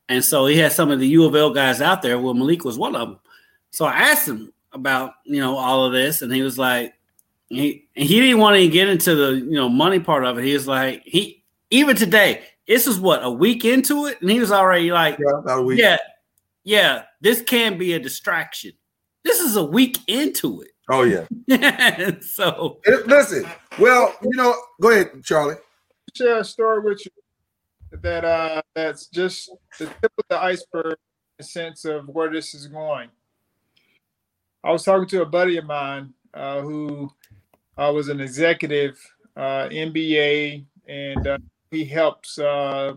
and 0.10 0.24
so 0.24 0.46
he 0.46 0.58
had 0.58 0.72
some 0.72 0.90
of 0.92 1.00
the 1.00 1.08
U 1.10 1.26
of 1.26 1.36
L 1.36 1.50
guys 1.52 1.82
out 1.82 2.02
there. 2.02 2.18
Well, 2.20 2.34
Malik 2.34 2.64
was 2.64 2.78
one 2.78 2.96
of 2.96 3.10
them. 3.10 3.20
So 3.72 3.86
I 3.86 3.94
asked 3.94 4.28
him 4.28 4.54
about 4.74 5.14
you 5.26 5.40
know 5.42 5.58
all 5.58 5.86
of 5.86 5.92
this, 5.94 6.22
and 6.22 6.34
he 6.34 6.42
was 6.42 6.58
like, 6.58 6.94
he 7.50 7.86
and 7.96 8.06
he 8.08 8.20
didn't 8.22 8.40
want 8.40 8.56
to 8.58 8.68
get 8.70 8.88
into 8.88 9.16
the 9.16 9.36
you 9.36 9.52
know 9.52 9.68
money 9.70 10.00
part 10.00 10.24
of 10.26 10.38
it. 10.40 10.46
He 10.46 10.54
was 10.54 10.68
like, 10.68 11.02
he 11.06 11.44
even 11.72 11.96
today, 11.96 12.44
this 12.68 12.88
is 12.88 13.00
what 13.00 13.24
a 13.24 13.30
week 13.30 13.66
into 13.66 14.06
it, 14.08 14.22
and 14.22 14.30
he 14.32 14.40
was 14.40 14.52
already 14.52 14.92
like, 14.92 15.18
Yeah, 15.20 15.40
about 15.40 15.60
a 15.60 15.62
week. 15.62 15.80
yeah, 15.80 15.98
yeah, 16.64 17.04
this 17.22 17.42
can 17.42 17.78
be 17.78 17.94
a 17.94 18.00
distraction. 18.00 18.72
This 19.24 19.40
is 19.40 19.56
a 19.56 19.64
week 19.64 19.98
into 20.08 20.62
it. 20.62 20.72
Oh, 20.90 21.04
yeah. 21.04 21.26
it. 21.48 22.24
so 22.24 22.80
Listen, 23.06 23.46
well, 23.80 24.14
you 24.22 24.36
know, 24.36 24.56
go 24.82 24.92
ahead, 24.92 25.24
Charlie. 25.24 25.56
share 26.16 26.40
a 26.40 26.44
story 26.44 26.82
with 26.82 27.06
you 27.06 27.12
that 28.02 28.24
uh 28.24 28.62
that's 28.74 29.08
just 29.08 29.52
the 29.78 29.86
tip 29.86 30.12
of 30.18 30.26
the 30.30 30.42
iceberg 30.42 30.94
in 30.94 30.96
the 31.40 31.44
sense 31.44 31.86
of 31.86 32.08
where 32.08 32.32
this 32.32 32.54
is 32.54 32.68
going. 32.68 33.10
I 34.64 34.72
was 34.72 34.84
talking 34.84 35.08
to 35.10 35.22
a 35.22 35.26
buddy 35.26 35.58
of 35.58 35.66
mine 35.66 36.14
uh, 36.34 36.62
who 36.62 37.12
uh, 37.78 37.92
was 37.94 38.10
an 38.10 38.22
executive 38.22 38.98
uh, 39.36 39.68
MBA, 39.70 40.64
and 40.88 41.28
uh, 41.28 41.38
he 41.72 41.84
helps 41.84 42.38
uh, 42.38 42.94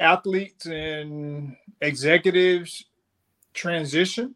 athletes 0.00 0.66
and 0.66 1.56
executives 1.80 2.86
transition. 3.54 4.34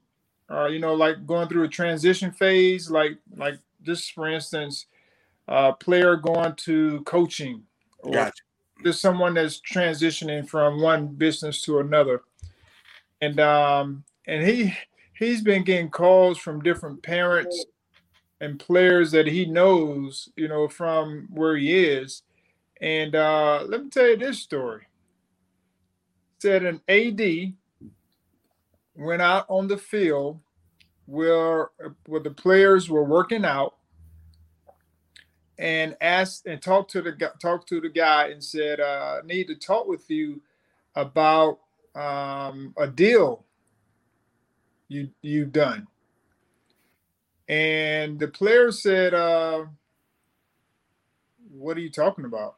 Uh, 0.50 0.66
you 0.66 0.78
know, 0.78 0.94
like 0.94 1.26
going 1.26 1.48
through 1.48 1.64
a 1.64 1.68
transition 1.68 2.30
phase, 2.30 2.90
like 2.90 3.18
like 3.36 3.58
just 3.82 4.12
for 4.12 4.28
instance, 4.28 4.86
a 5.48 5.72
player 5.72 6.16
going 6.16 6.54
to 6.54 7.00
coaching 7.02 7.62
or 7.98 8.12
Gotcha. 8.12 8.42
there's 8.82 9.00
someone 9.00 9.34
that's 9.34 9.60
transitioning 9.60 10.48
from 10.48 10.80
one 10.80 11.08
business 11.08 11.62
to 11.62 11.80
another. 11.80 12.22
And 13.20 13.40
um 13.40 14.04
and 14.26 14.46
he 14.46 14.74
he's 15.18 15.42
been 15.42 15.64
getting 15.64 15.90
calls 15.90 16.38
from 16.38 16.62
different 16.62 17.02
parents 17.02 17.64
and 18.40 18.60
players 18.60 19.10
that 19.12 19.26
he 19.26 19.46
knows 19.46 20.28
you 20.36 20.46
know 20.46 20.68
from 20.68 21.28
where 21.30 21.56
he 21.56 21.74
is. 21.74 22.22
And 22.80 23.14
uh 23.14 23.64
let 23.66 23.82
me 23.82 23.90
tell 23.90 24.08
you 24.08 24.16
this 24.16 24.38
story. 24.38 24.82
Said 26.38 26.64
an 26.64 26.82
ad 26.88 27.54
went 28.96 29.22
out 29.22 29.46
on 29.48 29.68
the 29.68 29.78
field 29.78 30.40
where 31.06 31.70
where 32.06 32.20
the 32.20 32.30
players 32.30 32.90
were 32.90 33.04
working 33.04 33.44
out 33.44 33.74
and 35.58 35.96
asked 36.00 36.46
and 36.46 36.60
talked 36.60 36.90
to 36.92 37.02
the 37.02 37.12
talked 37.40 37.68
to 37.68 37.80
the 37.80 37.88
guy 37.88 38.28
and 38.28 38.42
said, 38.42 38.80
uh, 38.80 39.20
"I 39.22 39.26
need 39.26 39.46
to 39.48 39.54
talk 39.54 39.86
with 39.86 40.10
you 40.10 40.40
about 40.94 41.60
um, 41.94 42.74
a 42.76 42.86
deal 42.86 43.44
you 44.88 45.10
you've 45.22 45.52
done." 45.52 45.86
And 47.48 48.18
the 48.18 48.28
player 48.28 48.72
said, 48.72 49.14
uh, 49.14 49.66
"What 51.50 51.76
are 51.76 51.80
you 51.80 51.90
talking 51.90 52.24
about?" 52.24 52.56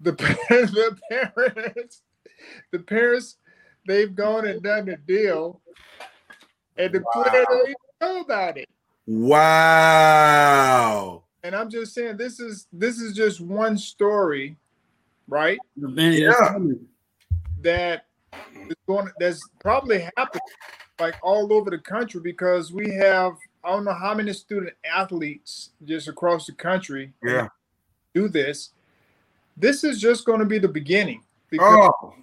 The 0.00 0.12
the 0.12 0.98
parents, 1.10 2.02
the 2.70 2.78
parents, 2.78 3.36
they've 3.86 4.14
gone 4.14 4.46
and 4.46 4.62
done 4.62 4.86
the 4.86 4.96
deal, 4.96 5.60
and 6.76 6.92
the 6.92 7.00
player 7.12 7.44
don't 7.48 7.68
even 7.68 7.76
know 8.00 8.20
about 8.20 8.58
it. 8.58 8.68
Wow. 9.06 9.40
and 11.42 11.54
I'm 11.54 11.70
just 11.70 11.94
saying 11.94 12.16
this 12.16 12.40
is 12.40 12.66
this 12.72 13.00
is 13.00 13.14
just 13.14 13.40
one 13.40 13.78
story, 13.78 14.56
right? 15.28 15.58
the 15.76 15.88
man 15.88 16.12
Yeah. 16.12 16.32
coming. 16.48 16.86
That 17.62 18.06
is 18.68 18.76
going 18.86 19.10
that's 19.18 19.48
probably 19.58 20.08
happened 20.16 20.40
like 20.98 21.14
all 21.22 21.52
over 21.52 21.70
the 21.70 21.78
country 21.78 22.20
because 22.20 22.72
we 22.72 22.90
have 22.94 23.34
I 23.64 23.70
don't 23.70 23.84
know 23.84 23.94
how 23.94 24.14
many 24.14 24.32
student 24.32 24.74
athletes 24.84 25.70
just 25.84 26.08
across 26.08 26.46
the 26.46 26.52
country 26.52 27.12
Yeah. 27.22 27.48
do 28.14 28.28
this. 28.28 28.70
This 29.56 29.84
is 29.84 30.00
just 30.00 30.24
going 30.24 30.40
to 30.40 30.46
be 30.46 30.58
the 30.58 30.68
beginning 30.68 31.22
because 31.50 31.90
Oh, 32.00 32.14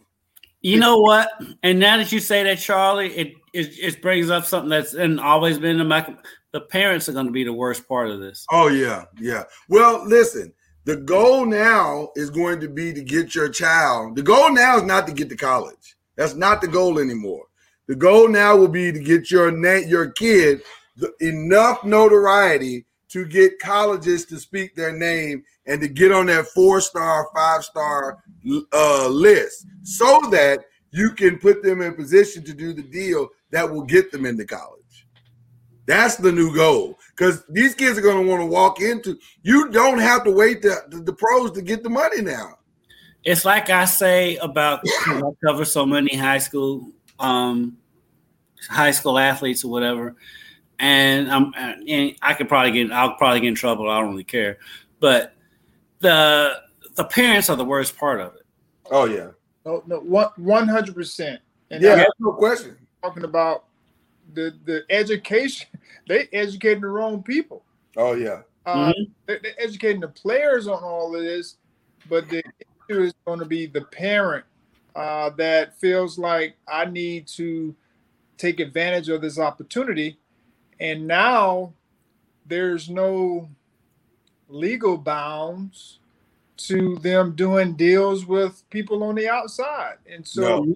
You 0.62 0.80
know 0.80 1.00
what? 1.00 1.30
And 1.64 1.80
now 1.80 1.98
that 1.98 2.12
you 2.12 2.20
say 2.20 2.44
that, 2.44 2.60
Charlie, 2.60 3.16
it 3.16 3.34
it, 3.54 3.70
it 3.80 4.02
brings 4.02 4.30
up 4.30 4.46
something 4.46 4.70
that's 4.70 4.94
and 4.94 5.20
always 5.20 5.60
been 5.60 5.72
in 5.72 5.78
the 5.80 5.86
back. 5.86 6.10
The 6.52 6.62
parents 6.62 7.08
are 7.08 7.14
going 7.14 7.26
to 7.26 7.32
be 7.32 7.44
the 7.44 7.54
worst 7.54 7.88
part 7.88 8.10
of 8.10 8.20
this. 8.20 8.46
oh 8.52 8.68
yeah, 8.68 9.06
yeah. 9.20 9.44
Well, 9.70 10.06
listen, 10.08 10.54
the 10.86 10.96
goal 10.96 11.46
now 11.46 12.10
is 12.16 12.30
going 12.30 12.60
to 12.62 12.70
be 12.70 12.94
to 12.94 13.02
get 13.02 13.36
your 13.36 13.50
child. 13.50 14.16
The 14.16 14.24
goal 14.24 14.52
now 14.52 14.78
is 14.78 14.84
not 14.84 15.06
to 15.08 15.14
get 15.14 15.30
to 15.30 15.36
college. 15.36 15.96
That's 16.16 16.34
not 16.34 16.62
the 16.62 16.68
goal 16.68 17.00
anymore. 17.00 17.46
The 17.88 17.96
goal 17.96 18.28
now 18.28 18.56
will 18.56 18.68
be 18.68 18.92
to 18.92 19.00
get 19.00 19.30
your 19.30 19.52
na- 19.52 19.86
your 19.88 20.10
kid 20.12 20.62
the, 20.96 21.14
enough 21.20 21.84
notoriety 21.84 22.86
to 23.10 23.26
get 23.26 23.60
colleges 23.60 24.26
to 24.26 24.40
speak 24.40 24.76
their 24.76 24.92
name 24.92 25.44
and 25.66 25.82
to 25.82 25.88
get 25.88 26.12
on 26.12 26.26
that 26.28 26.48
four 26.48 26.82
star, 26.82 27.28
five 27.34 27.64
star 27.64 28.18
uh, 28.74 29.08
list, 29.08 29.68
so 29.84 30.22
that 30.32 30.60
you 30.92 31.12
can 31.12 31.38
put 31.38 31.64
them 31.64 31.82
in 31.82 31.94
position 31.94 32.44
to 32.44 32.54
do 32.54 32.74
the 32.74 32.84
deal 32.84 33.30
that 33.52 33.70
will 33.70 33.84
get 33.84 34.12
them 34.12 34.26
into 34.26 34.46
college. 34.46 35.08
That's 35.86 36.18
the 36.18 36.32
new 36.32 36.54
goal 36.54 37.00
because 37.16 37.44
these 37.50 37.74
kids 37.74 37.98
are 37.98 38.02
going 38.02 38.26
to 38.26 38.30
want 38.30 38.42
to 38.42 38.46
walk 38.46 38.82
into. 38.82 39.18
You 39.42 39.70
don't 39.70 40.00
have 40.00 40.26
to 40.26 40.32
wait 40.32 40.62
the, 40.62 40.84
the, 40.90 40.98
the 40.98 41.14
pros 41.14 41.52
to 41.52 41.62
get 41.62 41.82
the 41.82 41.90
money 41.90 42.22
now. 42.22 42.58
It's 43.24 43.46
like 43.46 43.70
I 43.70 43.86
say 43.86 44.36
about 44.38 44.82
I 45.06 45.22
cover 45.46 45.66
so 45.66 45.86
many 45.86 46.16
high 46.16 46.38
school 46.38 46.92
um 47.20 47.78
high 48.70 48.92
school 48.92 49.18
athletes 49.18 49.64
or 49.64 49.72
whatever, 49.72 50.16
and 50.80 51.32
I'm 51.32 51.54
and 51.56 52.16
I 52.22 52.34
could 52.34 52.48
probably 52.48 52.72
get 52.72 52.92
I'll 52.92 53.16
probably 53.16 53.42
get 53.42 53.50
in 53.50 53.56
trouble. 53.56 53.90
I 53.90 54.00
don't 54.00 54.12
really 54.12 54.24
care, 54.24 54.58
but 55.00 55.34
the 56.00 56.62
the 56.96 57.04
parents 57.06 57.50
are 57.50 57.56
the 57.56 57.66
worst 57.66 57.98
part 57.98 58.20
of 58.20 58.36
it. 58.36 58.42
Oh 58.92 59.06
yeah, 59.06 59.30
no, 59.66 59.84
no, 59.88 60.00
one 60.00 60.30
one 60.38 60.68
hundred 60.68 60.96
percent. 60.96 61.42
And 61.72 61.82
yeah, 61.84 61.96
that's 61.96 62.10
no 62.20 62.32
question. 62.34 62.78
talking 63.04 63.24
about 63.24 63.66
the 64.34 64.56
the 64.66 64.84
education. 64.90 65.68
They 66.08 66.30
educating 66.32 66.82
the 66.84 66.88
wrong 66.88 67.22
people. 67.22 67.66
Oh 67.98 68.14
yeah, 68.14 68.44
Uh, 68.66 68.94
Mhm. 68.94 69.12
they're, 69.26 69.40
they're 69.44 69.62
educating 69.62 70.00
the 70.00 70.08
players 70.08 70.66
on 70.66 70.82
all 70.82 71.14
of 71.14 71.22
this, 71.22 71.58
but 72.10 72.30
the 72.30 72.42
issue 72.90 73.02
is 73.02 73.14
going 73.26 73.40
to 73.40 73.46
be 73.46 73.66
the 73.66 73.82
parent 73.82 74.46
uh, 74.96 75.32
that 75.32 75.78
feels 75.80 76.18
like 76.18 76.56
I 76.66 76.86
need 76.86 77.28
to 77.36 77.76
take 78.38 78.62
advantage 78.62 79.10
of 79.10 79.20
this 79.22 79.38
opportunity, 79.38 80.18
and 80.80 81.08
now 81.08 81.74
there's 82.46 82.90
no 82.90 83.50
legal 84.50 84.98
bounds 84.98 86.00
to 86.58 86.98
them 87.00 87.36
doing 87.36 87.76
deals 87.76 88.26
with 88.26 88.64
people 88.70 89.04
on 89.04 89.16
the 89.16 89.30
outside, 89.30 89.98
and 90.10 90.28
so 90.28 90.64
No. 90.66 90.76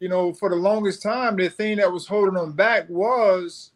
you 0.00 0.08
know, 0.08 0.32
for 0.34 0.50
the 0.50 0.56
longest 0.56 1.02
time, 1.02 1.36
the 1.36 1.48
thing 1.50 1.78
that 1.78 1.92
was 1.92 2.06
holding 2.06 2.34
them 2.34 2.52
back 2.52 2.88
was, 2.90 3.72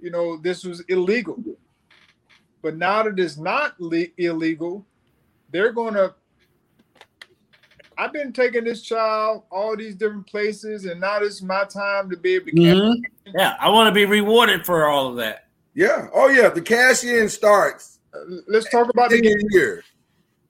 you 0.00 0.10
know, 0.10 0.36
this 0.36 0.64
was 0.64 0.80
illegal. 0.82 1.42
But 2.62 2.76
now 2.76 3.02
that 3.04 3.18
it's 3.18 3.36
not 3.38 3.80
le- 3.80 4.06
illegal, 4.18 4.86
they're 5.50 5.72
going 5.72 5.94
to. 5.94 6.14
I've 8.02 8.12
been 8.12 8.32
taking 8.32 8.64
this 8.64 8.82
child 8.82 9.44
all 9.48 9.76
these 9.76 9.94
different 9.94 10.26
places, 10.26 10.86
and 10.86 11.00
now 11.00 11.18
it's 11.20 11.40
my 11.40 11.62
time 11.64 12.10
to 12.10 12.16
be 12.16 12.34
able 12.34 12.46
to. 12.46 12.52
Mm-hmm. 12.52 13.30
Yeah, 13.38 13.54
I 13.60 13.70
want 13.70 13.86
to 13.86 13.94
be 13.94 14.06
rewarded 14.06 14.66
for 14.66 14.88
all 14.88 15.08
of 15.08 15.16
that. 15.16 15.46
Yeah. 15.74 16.08
Oh 16.12 16.28
yeah. 16.28 16.48
The 16.48 16.62
cash 16.62 17.04
in 17.04 17.28
starts. 17.28 18.00
Uh, 18.12 18.40
let's 18.48 18.68
talk 18.70 18.90
about 18.90 19.10
the 19.10 19.20
game 19.20 19.38
here. 19.50 19.84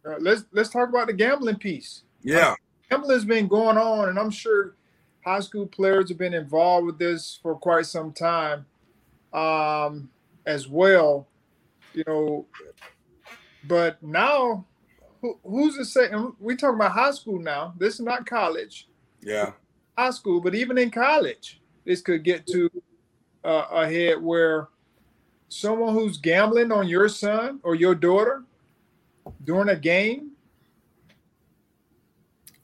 Uh, 0.06 0.14
let's 0.18 0.44
let's 0.52 0.70
talk 0.70 0.88
about 0.88 1.08
the 1.08 1.12
gambling 1.12 1.56
piece. 1.56 2.04
Yeah. 2.22 2.54
gambling's 2.88 3.26
been 3.26 3.48
going 3.48 3.76
on, 3.76 4.08
and 4.08 4.18
I'm 4.18 4.30
sure 4.30 4.74
high 5.22 5.40
school 5.40 5.66
players 5.66 6.08
have 6.08 6.18
been 6.18 6.34
involved 6.34 6.86
with 6.86 6.98
this 6.98 7.38
for 7.42 7.54
quite 7.54 7.84
some 7.84 8.12
time, 8.12 8.64
um, 9.34 10.08
as 10.46 10.68
well. 10.68 11.28
You 11.92 12.04
know, 12.06 12.46
but 13.64 14.02
now, 14.02 14.64
who, 15.22 15.38
who's 15.44 15.76
the 15.76 15.84
say? 15.84 16.10
We 16.40 16.56
talking 16.56 16.74
about 16.74 16.92
high 16.92 17.12
school 17.12 17.38
now. 17.38 17.72
This 17.78 17.94
is 17.94 18.00
not 18.00 18.26
college. 18.26 18.88
Yeah. 19.22 19.52
High 19.96 20.10
school, 20.10 20.40
but 20.40 20.54
even 20.54 20.76
in 20.76 20.90
college, 20.90 21.60
this 21.84 22.02
could 22.02 22.24
get 22.24 22.46
to 22.48 22.68
uh, 23.44 23.66
a 23.70 23.88
head 23.88 24.20
where 24.20 24.68
someone 25.48 25.94
who's 25.94 26.16
gambling 26.16 26.72
on 26.72 26.88
your 26.88 27.08
son 27.08 27.60
or 27.62 27.74
your 27.74 27.94
daughter 27.94 28.42
during 29.44 29.68
a 29.68 29.76
game. 29.76 30.32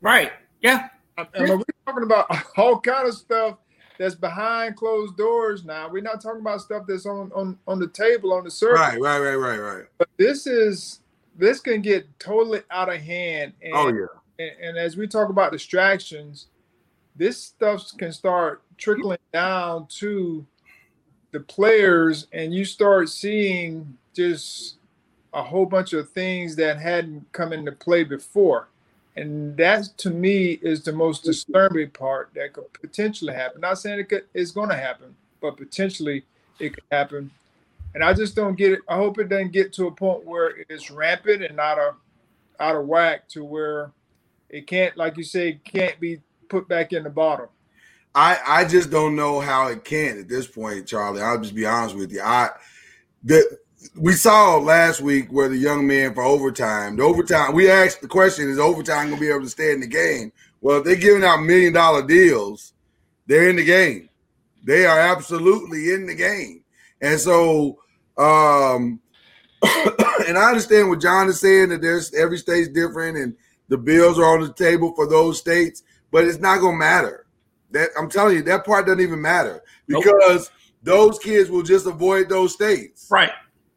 Right. 0.00 0.32
Yeah. 0.60 0.88
And 1.16 1.48
we're 1.48 1.64
talking 1.86 2.04
about 2.04 2.26
all 2.56 2.80
kind 2.80 3.08
of 3.08 3.14
stuff 3.14 3.58
that's 3.98 4.14
behind 4.14 4.76
closed 4.76 5.16
doors 5.16 5.64
now. 5.64 5.88
We're 5.88 6.02
not 6.02 6.20
talking 6.20 6.40
about 6.40 6.60
stuff 6.60 6.84
that's 6.88 7.06
on 7.06 7.30
on, 7.34 7.58
on 7.66 7.78
the 7.78 7.88
table 7.88 8.32
on 8.32 8.44
the 8.44 8.50
surface. 8.50 8.80
Right, 8.80 9.00
right, 9.00 9.18
right, 9.18 9.34
right, 9.34 9.58
right. 9.58 9.84
But 9.98 10.08
this 10.16 10.46
is 10.46 11.00
this 11.38 11.60
can 11.60 11.80
get 11.80 12.06
totally 12.18 12.62
out 12.70 12.92
of 12.92 13.00
hand. 13.00 13.52
And, 13.62 13.72
oh 13.74 13.88
yeah. 13.88 14.06
And, 14.38 14.68
and 14.68 14.78
as 14.78 14.96
we 14.96 15.06
talk 15.06 15.30
about 15.30 15.52
distractions, 15.52 16.46
this 17.16 17.42
stuff 17.42 17.90
can 17.96 18.12
start 18.12 18.62
trickling 18.76 19.18
down 19.32 19.86
to 19.98 20.46
the 21.32 21.40
players 21.40 22.26
and 22.32 22.54
you 22.54 22.64
start 22.64 23.08
seeing 23.08 23.96
just 24.14 24.76
a 25.34 25.42
whole 25.42 25.66
bunch 25.66 25.92
of 25.92 26.10
things 26.10 26.56
that 26.56 26.78
hadn't 26.78 27.30
come 27.32 27.52
into 27.52 27.72
play 27.72 28.04
before. 28.04 28.68
And 29.16 29.56
that 29.56 29.88
to 29.98 30.10
me 30.10 30.58
is 30.62 30.84
the 30.84 30.92
most 30.92 31.24
disturbing 31.24 31.90
part 31.90 32.30
that 32.34 32.52
could 32.52 32.72
potentially 32.72 33.34
happen. 33.34 33.60
Not 33.60 33.78
saying 33.78 33.98
it 33.98 34.08
could, 34.08 34.24
it's 34.32 34.52
going 34.52 34.68
to 34.68 34.76
happen, 34.76 35.14
but 35.40 35.56
potentially 35.56 36.24
it 36.60 36.74
could 36.74 36.84
happen. 36.90 37.30
And 37.94 38.04
I 38.04 38.12
just 38.12 38.36
don't 38.36 38.56
get 38.56 38.72
it. 38.72 38.80
I 38.88 38.96
hope 38.96 39.18
it 39.18 39.28
doesn't 39.28 39.52
get 39.52 39.72
to 39.74 39.86
a 39.86 39.90
point 39.90 40.24
where 40.24 40.54
it's 40.68 40.90
rampant 40.90 41.42
and 41.42 41.56
not 41.56 41.78
a 41.78 41.94
out 42.60 42.76
of 42.76 42.86
whack 42.86 43.28
to 43.28 43.44
where 43.44 43.92
it 44.50 44.66
can't, 44.66 44.96
like 44.96 45.16
you 45.16 45.22
say, 45.22 45.60
can't 45.64 45.98
be 46.00 46.20
put 46.48 46.68
back 46.68 46.92
in 46.92 47.04
the 47.04 47.10
bottle. 47.10 47.50
I 48.14 48.38
I 48.46 48.64
just 48.64 48.90
don't 48.90 49.16
know 49.16 49.40
how 49.40 49.68
it 49.68 49.84
can 49.84 50.18
at 50.18 50.28
this 50.28 50.46
point, 50.46 50.86
Charlie. 50.86 51.22
I'll 51.22 51.40
just 51.40 51.54
be 51.54 51.66
honest 51.66 51.96
with 51.96 52.12
you. 52.12 52.20
I 52.22 52.50
the 53.22 53.58
we 53.96 54.12
saw 54.12 54.56
last 54.56 55.00
week 55.00 55.30
where 55.30 55.48
the 55.48 55.56
young 55.56 55.86
man 55.86 56.14
for 56.14 56.22
overtime, 56.22 56.96
the 56.96 57.02
overtime, 57.02 57.54
we 57.54 57.70
asked 57.70 58.00
the 58.00 58.08
question: 58.08 58.48
Is 58.48 58.58
overtime 58.58 59.10
gonna 59.10 59.20
be 59.20 59.28
able 59.28 59.42
to 59.42 59.48
stay 59.48 59.72
in 59.72 59.80
the 59.80 59.86
game? 59.86 60.32
Well, 60.60 60.78
if 60.78 60.84
they're 60.84 60.96
giving 60.96 61.24
out 61.24 61.42
million 61.42 61.72
dollar 61.72 62.06
deals, 62.06 62.72
they're 63.26 63.48
in 63.48 63.56
the 63.56 63.64
game. 63.64 64.08
They 64.64 64.84
are 64.86 64.98
absolutely 64.98 65.92
in 65.92 66.06
the 66.06 66.14
game, 66.14 66.57
and 67.00 67.18
so. 67.18 67.78
um 68.16 69.00
and 70.28 70.38
I 70.38 70.48
understand 70.50 70.88
what 70.88 71.00
John 71.00 71.28
is 71.28 71.40
saying 71.40 71.70
that 71.70 71.82
there's 71.82 72.14
every 72.14 72.38
state's 72.38 72.68
different 72.68 73.16
and 73.16 73.34
the 73.68 73.76
bills 73.76 74.16
are 74.16 74.24
on 74.24 74.40
the 74.40 74.52
table 74.52 74.94
for 74.94 75.08
those 75.08 75.38
states, 75.38 75.82
but 76.12 76.24
it's 76.24 76.38
not 76.38 76.60
gonna 76.60 76.76
matter 76.76 77.26
that 77.70 77.90
I'm 77.98 78.08
telling 78.08 78.36
you, 78.36 78.42
that 78.44 78.64
part 78.64 78.86
doesn't 78.86 79.00
even 79.00 79.20
matter 79.20 79.62
because 79.86 80.10
nope. 80.10 80.48
those 80.82 81.18
kids 81.18 81.50
will 81.50 81.62
just 81.62 81.86
avoid 81.86 82.28
those 82.28 82.52
states. 82.52 83.08
Right. 83.10 83.32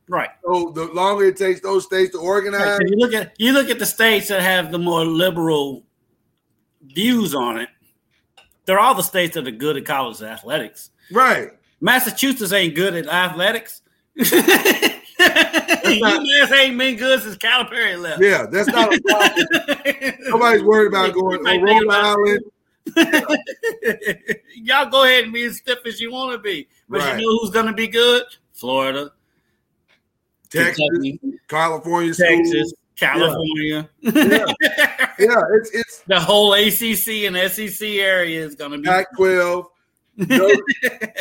Right. 0.07 0.29
So 0.43 0.71
the 0.75 0.85
longer 0.85 1.25
it 1.25 1.37
takes 1.37 1.61
those 1.61 1.85
states 1.85 2.11
to 2.11 2.19
organize, 2.19 2.79
right. 2.79 2.87
you 2.87 2.97
look 2.97 3.13
at 3.13 3.33
you 3.37 3.53
look 3.53 3.69
at 3.69 3.79
the 3.79 3.85
states 3.85 4.27
that 4.27 4.41
have 4.41 4.71
the 4.71 4.79
more 4.79 5.05
liberal 5.05 5.83
views 6.81 7.33
on 7.33 7.59
it. 7.59 7.69
They're 8.65 8.79
all 8.79 8.93
the 8.93 9.03
states 9.03 9.35
that 9.35 9.47
are 9.47 9.51
good 9.51 9.77
at 9.77 9.85
college 9.85 10.21
athletics. 10.21 10.91
Right. 11.11 11.51
Massachusetts 11.81 12.53
ain't 12.53 12.75
good 12.75 12.95
at 12.95 13.07
athletics. 13.07 13.81
UMass 15.21 16.51
ain't 16.59 16.77
been 16.77 16.95
good 16.95 17.21
since 17.21 17.35
Calipari 17.37 17.99
left. 17.99 18.21
Yeah, 18.21 18.45
that's 18.45 18.67
not 18.67 18.93
a 18.93 19.01
problem. 19.01 19.45
Nobody's 20.21 20.63
worried 20.63 20.87
about 20.87 21.13
going 21.19 21.43
to 21.43 21.59
Rhode 21.59 21.89
Island 21.89 22.43
Y'all 24.55 24.89
go 24.89 25.03
ahead 25.03 25.25
and 25.25 25.33
be 25.33 25.43
as 25.43 25.57
stiff 25.57 25.79
as 25.85 26.01
you 26.01 26.11
want 26.11 26.33
to 26.33 26.39
be. 26.39 26.67
But 26.89 27.01
right. 27.01 27.19
you 27.19 27.25
know 27.25 27.37
who's 27.37 27.51
going 27.51 27.67
to 27.67 27.73
be 27.73 27.87
good? 27.87 28.23
Florida, 28.53 29.11
Texas, 30.49 30.77
Kentucky, 30.77 31.19
California, 31.47 32.13
Texas, 32.13 32.49
schools. 32.49 32.73
California. 32.95 33.89
Yeah. 33.99 34.11
yeah. 34.11 34.45
yeah, 35.19 35.41
it's 35.53 35.71
it's 35.73 35.99
the 36.07 36.19
whole 36.19 36.53
ACC 36.53 37.25
and 37.25 37.51
SEC 37.51 37.87
area 37.87 38.43
is 38.45 38.55
going 38.55 38.71
to 38.71 38.77
be 38.77 38.87
Pac-12. 38.87 39.65
Notice, 40.17 40.59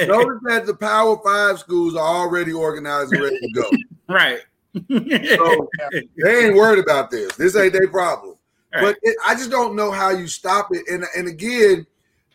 notice 0.07 0.39
that 0.45 0.65
the 0.67 0.77
Power 0.79 1.19
Five 1.25 1.59
schools 1.59 1.95
are 1.95 2.07
already 2.07 2.53
organized 2.53 3.13
and 3.13 3.23
ready 3.23 3.39
to 3.39 3.53
go. 3.53 3.71
Right. 4.09 4.41
so 4.89 5.69
they 6.23 6.45
ain't 6.47 6.55
worried 6.55 6.79
about 6.79 7.11
this. 7.11 7.35
This 7.37 7.57
ain't 7.57 7.73
their 7.73 7.89
problem. 7.89 8.37
Right. 8.73 8.83
But 8.83 8.97
it, 9.03 9.17
I 9.27 9.35
just 9.35 9.51
don't 9.51 9.75
know 9.75 9.91
how 9.91 10.11
you 10.11 10.27
stop 10.27 10.69
it. 10.73 10.83
And 10.89 11.05
and 11.17 11.29
again, 11.29 11.87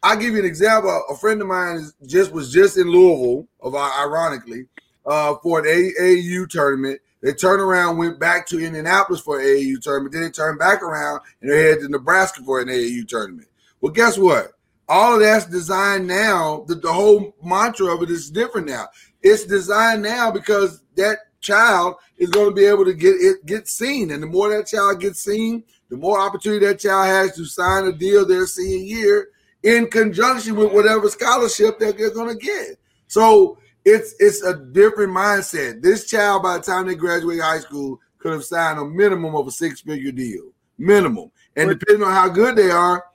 I'll 0.03 0.17
give 0.17 0.33
you 0.33 0.39
an 0.39 0.45
example. 0.45 1.03
A 1.09 1.15
friend 1.15 1.41
of 1.41 1.47
mine 1.47 1.89
just 2.05 2.31
was 2.31 2.51
just 2.51 2.77
in 2.77 2.89
Louisville, 2.89 3.47
of 3.61 3.75
ironically, 3.75 4.67
uh, 5.05 5.35
for 5.41 5.59
an 5.59 5.65
AAU 5.65 6.49
tournament. 6.49 6.99
They 7.21 7.33
turned 7.33 7.61
around, 7.61 7.97
went 7.97 8.19
back 8.19 8.47
to 8.49 8.63
Indianapolis 8.63 9.19
for 9.19 9.39
an 9.39 9.45
AAU 9.47 9.81
tournament. 9.81 10.13
Then 10.13 10.21
they 10.21 10.29
turned 10.29 10.59
back 10.59 10.83
around 10.83 11.21
and 11.41 11.49
they 11.49 11.63
headed 11.63 11.79
to 11.81 11.89
Nebraska 11.89 12.43
for 12.43 12.61
an 12.61 12.67
AAU 12.67 13.07
tournament. 13.07 13.47
Well, 13.81 13.91
guess 13.91 14.17
what? 14.17 14.51
All 14.87 15.15
of 15.15 15.19
that's 15.19 15.45
designed 15.45 16.07
now. 16.07 16.63
The, 16.67 16.75
the 16.75 16.93
whole 16.93 17.35
mantra 17.43 17.87
of 17.87 18.03
it 18.03 18.09
is 18.09 18.29
different 18.29 18.67
now. 18.67 18.87
It's 19.21 19.45
designed 19.45 20.03
now 20.03 20.31
because 20.31 20.83
that 20.95 21.17
child 21.41 21.95
is 22.17 22.29
going 22.29 22.49
to 22.49 22.55
be 22.55 22.65
able 22.65 22.85
to 22.85 22.93
get 22.93 23.15
it 23.15 23.45
get 23.45 23.67
seen, 23.67 24.11
and 24.11 24.21
the 24.21 24.27
more 24.27 24.49
that 24.49 24.67
child 24.67 24.99
gets 24.99 25.23
seen, 25.23 25.63
the 25.89 25.97
more 25.97 26.19
opportunity 26.19 26.65
that 26.65 26.79
child 26.79 27.07
has 27.07 27.35
to 27.35 27.45
sign 27.45 27.85
a 27.85 27.91
deal 27.91 28.25
their 28.25 28.45
senior 28.45 28.77
year 28.77 29.29
in 29.63 29.87
conjunction 29.87 30.55
with 30.55 30.71
whatever 30.71 31.09
scholarship 31.09 31.79
that 31.79 31.97
they're 31.97 32.13
going 32.13 32.37
to 32.37 32.45
get. 32.45 32.77
So 33.07 33.57
it's 33.83 34.15
it's 34.19 34.43
a 34.43 34.55
different 34.57 35.13
mindset. 35.13 35.81
This 35.81 36.09
child, 36.09 36.43
by 36.43 36.57
the 36.57 36.63
time 36.63 36.87
they 36.87 36.95
graduate 36.95 37.41
high 37.41 37.59
school, 37.59 37.99
could 38.19 38.33
have 38.33 38.43
signed 38.43 38.79
a 38.79 38.85
minimum 38.85 39.35
of 39.35 39.47
a 39.47 39.51
six 39.51 39.81
figure 39.81 40.11
deal, 40.11 40.51
minimum. 40.77 41.31
And 41.55 41.69
depending 41.69 42.03
on 42.03 42.13
how 42.13 42.29
good 42.29 42.55
they 42.55 42.71
are, 42.71 43.05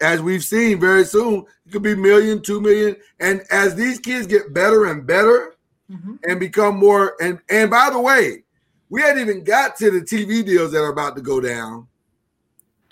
as 0.00 0.20
we've 0.20 0.44
seen 0.44 0.80
very 0.80 1.04
soon, 1.04 1.44
it 1.66 1.72
could 1.72 1.82
be 1.82 1.94
million, 1.94 2.42
two 2.42 2.60
million. 2.60 2.96
And 3.20 3.42
as 3.50 3.74
these 3.74 3.98
kids 3.98 4.26
get 4.26 4.52
better 4.52 4.86
and 4.86 5.06
better 5.06 5.54
mm-hmm. 5.90 6.16
and 6.24 6.40
become 6.40 6.76
more, 6.76 7.14
and 7.20 7.38
and 7.48 7.70
by 7.70 7.90
the 7.90 8.00
way, 8.00 8.44
we 8.88 9.00
hadn't 9.00 9.22
even 9.22 9.44
got 9.44 9.76
to 9.76 9.90
the 9.90 10.00
TV 10.00 10.44
deals 10.44 10.72
that 10.72 10.80
are 10.80 10.92
about 10.92 11.16
to 11.16 11.22
go 11.22 11.40
down. 11.40 11.86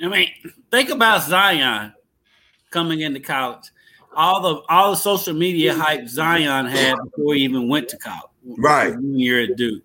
I 0.03 0.09
mean, 0.09 0.29
think 0.71 0.91
about 0.91 1.23
Zion 1.23 1.93
coming 2.71 3.01
into 3.01 3.21
college. 3.21 3.71
All 4.15 4.41
the 4.41 4.63
all 4.69 4.91
the 4.91 4.97
social 4.97 5.35
media 5.35 5.75
hype 5.75 6.09
Zion 6.09 6.67
had 6.67 6.97
before 7.05 7.35
he 7.35 7.43
even 7.43 7.69
went 7.69 7.89
to 7.91 7.97
college. 7.99 8.31
Right. 8.45 8.95
Year 9.01 9.45
at 9.45 9.57
Duke. 9.57 9.83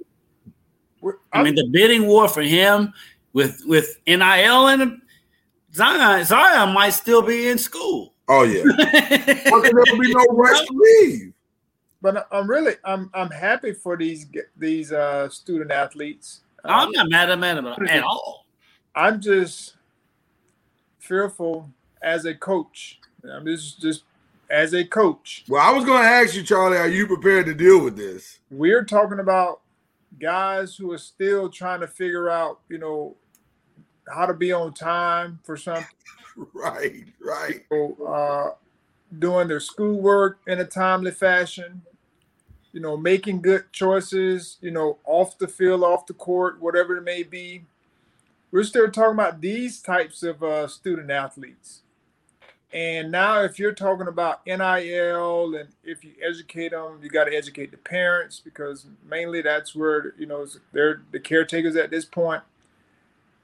I 1.31 1.43
mean, 1.43 1.55
the 1.55 1.67
bidding 1.71 2.07
war 2.07 2.27
for 2.27 2.41
him 2.41 2.93
with 3.33 3.61
with 3.65 3.99
NIL 4.07 4.67
and 4.67 5.01
Zion, 5.77 6.25
Zion 6.25 6.73
might 6.73 6.89
still 6.89 7.21
be 7.21 7.49
in 7.49 7.57
school. 7.57 8.13
Oh 8.27 8.43
yeah. 8.43 8.63
well, 9.51 9.61
there'll 9.61 9.99
be 9.99 10.13
no 10.13 10.25
rush 10.31 10.65
to 10.65 10.73
leave. 10.73 11.33
But 12.01 12.27
I'm 12.31 12.49
really 12.49 12.73
I'm 12.83 13.09
I'm 13.13 13.29
happy 13.29 13.73
for 13.73 13.95
these 13.95 14.25
these 14.57 14.91
uh, 14.91 15.29
student 15.29 15.71
athletes. 15.71 16.41
I'm 16.65 16.91
not 16.91 17.09
mad 17.09 17.29
at 17.29 17.39
them 17.39 17.65
at 17.65 18.03
all. 18.03 18.45
I'm 18.95 19.21
just 19.21 19.75
fearful 20.99 21.69
as 22.01 22.25
a 22.25 22.33
coach. 22.33 22.99
I'm 23.31 23.45
just 23.45 23.79
just 23.79 24.03
as 24.49 24.73
a 24.73 24.83
coach. 24.83 25.45
Well, 25.47 25.61
I 25.61 25.71
was 25.71 25.85
going 25.85 26.01
to 26.01 26.07
ask 26.07 26.35
you, 26.35 26.43
Charlie, 26.43 26.77
are 26.77 26.87
you 26.87 27.05
prepared 27.05 27.45
to 27.47 27.53
deal 27.53 27.83
with 27.83 27.95
this? 27.95 28.39
We're 28.49 28.83
talking 28.83 29.19
about 29.19 29.61
guys 30.19 30.75
who 30.75 30.91
are 30.91 30.97
still 30.97 31.49
trying 31.49 31.81
to 31.81 31.87
figure 31.87 32.29
out, 32.29 32.61
you 32.69 32.77
know, 32.77 33.15
how 34.13 34.25
to 34.25 34.33
be 34.33 34.51
on 34.51 34.73
time 34.73 35.39
for 35.43 35.57
something. 35.57 35.85
right, 36.53 37.05
right. 37.19 37.65
You 37.71 37.97
uh, 38.05 38.51
doing 39.17 39.47
their 39.47 39.59
schoolwork 39.59 40.39
in 40.47 40.59
a 40.59 40.65
timely 40.65 41.11
fashion. 41.11 41.81
You 42.73 42.81
know, 42.81 42.97
making 42.97 43.41
good 43.41 43.71
choices. 43.71 44.57
You 44.61 44.71
know, 44.71 44.97
off 45.05 45.37
the 45.37 45.47
field, 45.47 45.83
off 45.83 46.05
the 46.05 46.13
court, 46.13 46.61
whatever 46.61 46.97
it 46.97 47.03
may 47.03 47.23
be 47.23 47.63
we're 48.51 48.63
still 48.63 48.89
talking 48.89 49.13
about 49.13 49.41
these 49.41 49.81
types 49.81 50.23
of 50.23 50.41
uh, 50.41 50.67
student 50.67 51.11
athletes. 51.11 51.81
And 52.71 53.11
now, 53.11 53.41
if 53.43 53.59
you're 53.59 53.73
talking 53.73 54.07
about 54.07 54.45
NIL 54.45 55.55
and 55.55 55.69
if 55.83 56.03
you 56.03 56.11
educate 56.21 56.71
them, 56.71 56.99
you 57.01 57.09
got 57.09 57.25
to 57.25 57.35
educate 57.35 57.71
the 57.71 57.77
parents 57.77 58.41
because 58.43 58.85
mainly 59.09 59.41
that's 59.41 59.73
where 59.73 60.13
you 60.17 60.25
know 60.25 60.45
they're 60.73 61.01
the 61.11 61.19
caretakers 61.19 61.75
at 61.77 61.91
this 61.91 62.03
point. 62.03 62.43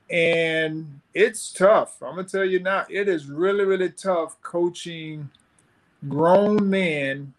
And 0.09 0.99
it's 1.13 1.51
tough. 1.51 2.01
I'm 2.01 2.15
gonna 2.15 2.27
tell 2.27 2.45
you 2.45 2.59
now, 2.59 2.85
it 2.89 3.07
is 3.07 3.27
really, 3.27 3.65
really 3.65 3.89
tough 3.89 4.41
coaching 4.41 5.29
grown 6.07 6.69
men 6.69 7.33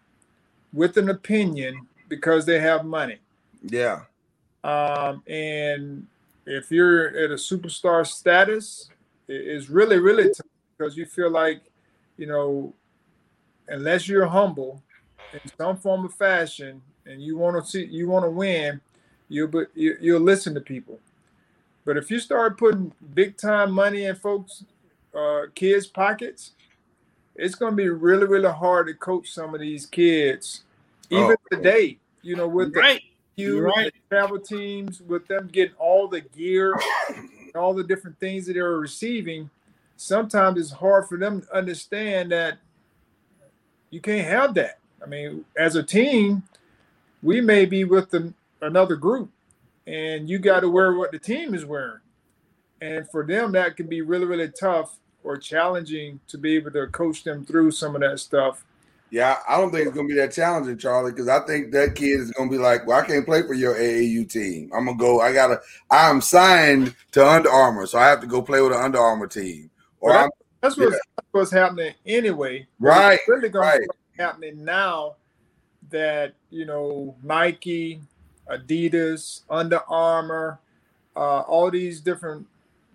with 0.73 0.97
an 0.97 1.11
opinion 1.11 1.87
because 2.09 2.47
they 2.47 2.59
have 2.61 2.85
money. 2.85 3.19
Yeah. 3.63 4.01
Um, 4.63 5.23
and 5.27 6.07
if 6.47 6.71
you're 6.71 7.09
at 7.09 7.31
a 7.31 7.35
superstar 7.35 8.07
status, 8.07 8.89
it's 9.29 9.69
really, 9.69 9.99
really 9.99 10.29
tough 10.29 10.47
because 10.77 10.97
you 10.97 11.07
feel 11.07 11.31
like, 11.31 11.61
you 12.17 12.27
know, 12.27 12.73
unless 13.69 14.09
you're 14.09 14.27
humble 14.27 14.83
in 15.33 15.41
some 15.59 15.77
form 15.77 16.05
of 16.05 16.15
fashion 16.15 16.81
and 17.07 17.23
you 17.23 17.37
want 17.37 17.63
to 17.63 17.71
see, 17.71 17.85
you 17.85 18.09
want 18.09 18.25
to 18.25 18.31
win, 18.31 18.81
you'll 19.29 19.49
be, 19.49 19.65
you, 19.75 19.97
you'll 20.01 20.21
listen 20.21 20.55
to 20.55 20.61
people. 20.61 20.99
But 21.85 21.97
if 21.97 22.11
you 22.11 22.19
start 22.19 22.59
putting 22.59 22.93
big 23.15 23.37
time 23.37 23.73
money 23.73 24.05
in 24.07 24.17
folks, 24.17 24.65
uh, 25.15 25.43
kids' 25.55 25.87
pockets, 25.87 26.53
it's 27.37 27.55
going 27.55 27.73
to 27.73 27.77
be 27.77 27.89
really, 27.89 28.27
really 28.27 28.51
hard 28.53 28.87
to 28.89 28.95
coach 28.95 29.31
some 29.31 29.55
of 29.55 29.61
these 29.61 29.87
kids, 29.87 30.65
even 31.11 31.37
Oh. 31.37 31.37
today. 31.51 31.99
You 32.23 32.37
know, 32.37 32.49
with 32.49 32.73
the 32.75 32.81
Right. 32.81 33.03
you 33.37 33.55
You're 33.57 33.65
right. 33.65 33.93
travel 34.11 34.39
teams 34.39 35.01
with 35.03 35.27
them 35.27 35.49
getting 35.53 35.75
all 35.79 36.09
the 36.09 36.21
gear 36.21 36.75
and 37.17 37.57
all 37.57 37.75
the 37.75 37.85
different 37.85 38.19
things 38.21 38.47
that 38.47 38.55
they're 38.55 38.79
receiving 38.79 39.51
sometimes 39.97 40.59
it's 40.61 40.73
hard 40.73 41.09
for 41.09 41.19
them 41.19 41.43
to 41.43 41.57
understand 41.57 42.33
that 42.33 42.59
you 43.91 44.01
can't 44.01 44.27
have 44.29 44.55
that 44.55 44.79
i 45.03 45.07
mean 45.07 45.45
as 45.59 45.77
a 45.77 45.83
team 45.83 46.43
we 47.23 47.41
may 47.41 47.65
be 47.67 47.85
with 47.85 48.11
the, 48.11 48.33
another 48.63 48.97
group 48.97 49.31
and 49.87 50.29
you 50.29 50.39
got 50.39 50.61
to 50.61 50.69
wear 50.69 50.95
what 50.95 51.13
the 51.13 51.19
team 51.19 51.55
is 51.55 51.65
wearing 51.65 52.01
and 52.81 53.09
for 53.11 53.25
them 53.27 53.53
that 53.53 53.77
can 53.77 53.87
be 53.87 54.01
really 54.03 54.25
really 54.27 54.49
tough 54.49 54.99
or 55.23 55.37
challenging 55.37 56.21
to 56.27 56.37
be 56.39 56.55
able 56.57 56.71
to 56.71 56.87
coach 56.89 57.25
them 57.25 57.45
through 57.45 57.71
some 57.71 57.95
of 57.95 58.01
that 58.01 58.19
stuff 58.19 58.65
Yeah, 59.11 59.39
I 59.49 59.59
don't 59.59 59.71
think 59.71 59.87
it's 59.87 59.95
gonna 59.97 60.09
be 60.09 60.15
that 60.17 60.33
challenging, 60.33 60.77
Charlie, 60.79 61.13
because 61.13 61.29
I 61.29 61.41
think 61.47 61.71
that 61.73 61.95
kid 61.95 62.19
is 62.21 62.33
gonna 62.33 62.51
be 62.51 62.59
like, 62.59 62.85
"Well, 62.87 62.99
I 62.99 63.07
can't 63.07 63.25
play 63.25 63.43
for 63.43 63.55
your 63.55 63.75
AAU 63.77 64.25
team. 64.25 64.71
I'm 64.75 64.87
gonna 64.87 64.99
go. 64.99 65.21
I 65.21 65.33
gotta. 65.33 65.61
I'm 65.91 66.21
signed 66.21 66.95
to 67.13 67.25
Under 67.25 67.49
Armour, 67.51 67.87
so 67.87 67.99
I 67.99 68.07
have 68.09 68.21
to 68.23 68.27
go 68.27 68.43
play 68.43 68.61
with 68.61 68.73
an 68.73 68.81
Under 68.81 68.99
Armour 68.99 69.29
team." 69.29 69.71
Or 70.01 70.11
Well, 70.11 70.29
that's 70.61 70.77
what's, 70.77 70.93
Yeah. 70.93 70.99
that's 71.17 71.29
what's 71.31 71.51
happening 71.53 71.95
anyway 72.05 72.67
right, 72.81 73.21
It's 73.21 73.29
really 73.29 73.51
going 73.51 73.69
right. 73.69 73.81
happening 74.19 74.65
now 74.65 75.15
that 75.91 76.35
you 76.51 76.65
know 76.65 77.15
Nike, 77.23 78.01
Adidas, 78.51 79.43
Under 79.49 79.81
Armour, 79.89 80.59
uh, 81.17 81.41
all 81.41 81.71
these 81.71 82.01
different 82.01 82.47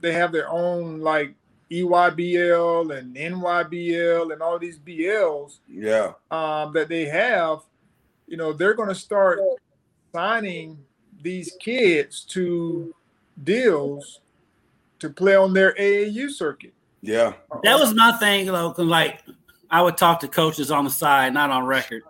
they 0.02 0.14
have 0.14 0.32
their 0.32 0.50
own 0.50 1.00
like 1.02 1.34
EYBL 1.72 2.98
and 2.98 3.16
NYBL 3.16 4.32
and 4.34 4.42
all 4.42 4.58
these 4.60 4.80
BLs 4.80 5.60
Yeah, 5.68 6.14
um, 6.32 6.74
that 6.74 6.88
they 6.90 7.06
have. 7.06 7.60
You 8.28 8.38
know 8.38 8.54
they're 8.54 8.74
going 8.74 8.90
to 8.90 8.96
start 8.96 9.40
signing 10.14 10.78
these 11.22 11.56
kids 11.60 12.24
to 12.30 12.94
deals 13.44 14.22
to 15.00 15.10
play 15.10 15.36
on 15.36 15.54
their 15.54 15.74
AAU 15.76 16.30
circuit. 16.30 16.74
yeah, 17.02 17.34
That 17.64 17.80
was 17.80 17.94
my 17.94 18.12
thing, 18.14 18.46
though. 18.48 18.72
'cause, 18.72 18.86
like, 18.86 19.24
I 19.72 19.82
would 19.82 19.96
talk 19.98 20.20
to 20.22 20.28
coaches 20.28 20.72
on 20.72 20.84
the 20.84 20.90
side, 20.90 21.34
not 21.34 21.50
on 21.50 21.66
record, 21.66 22.04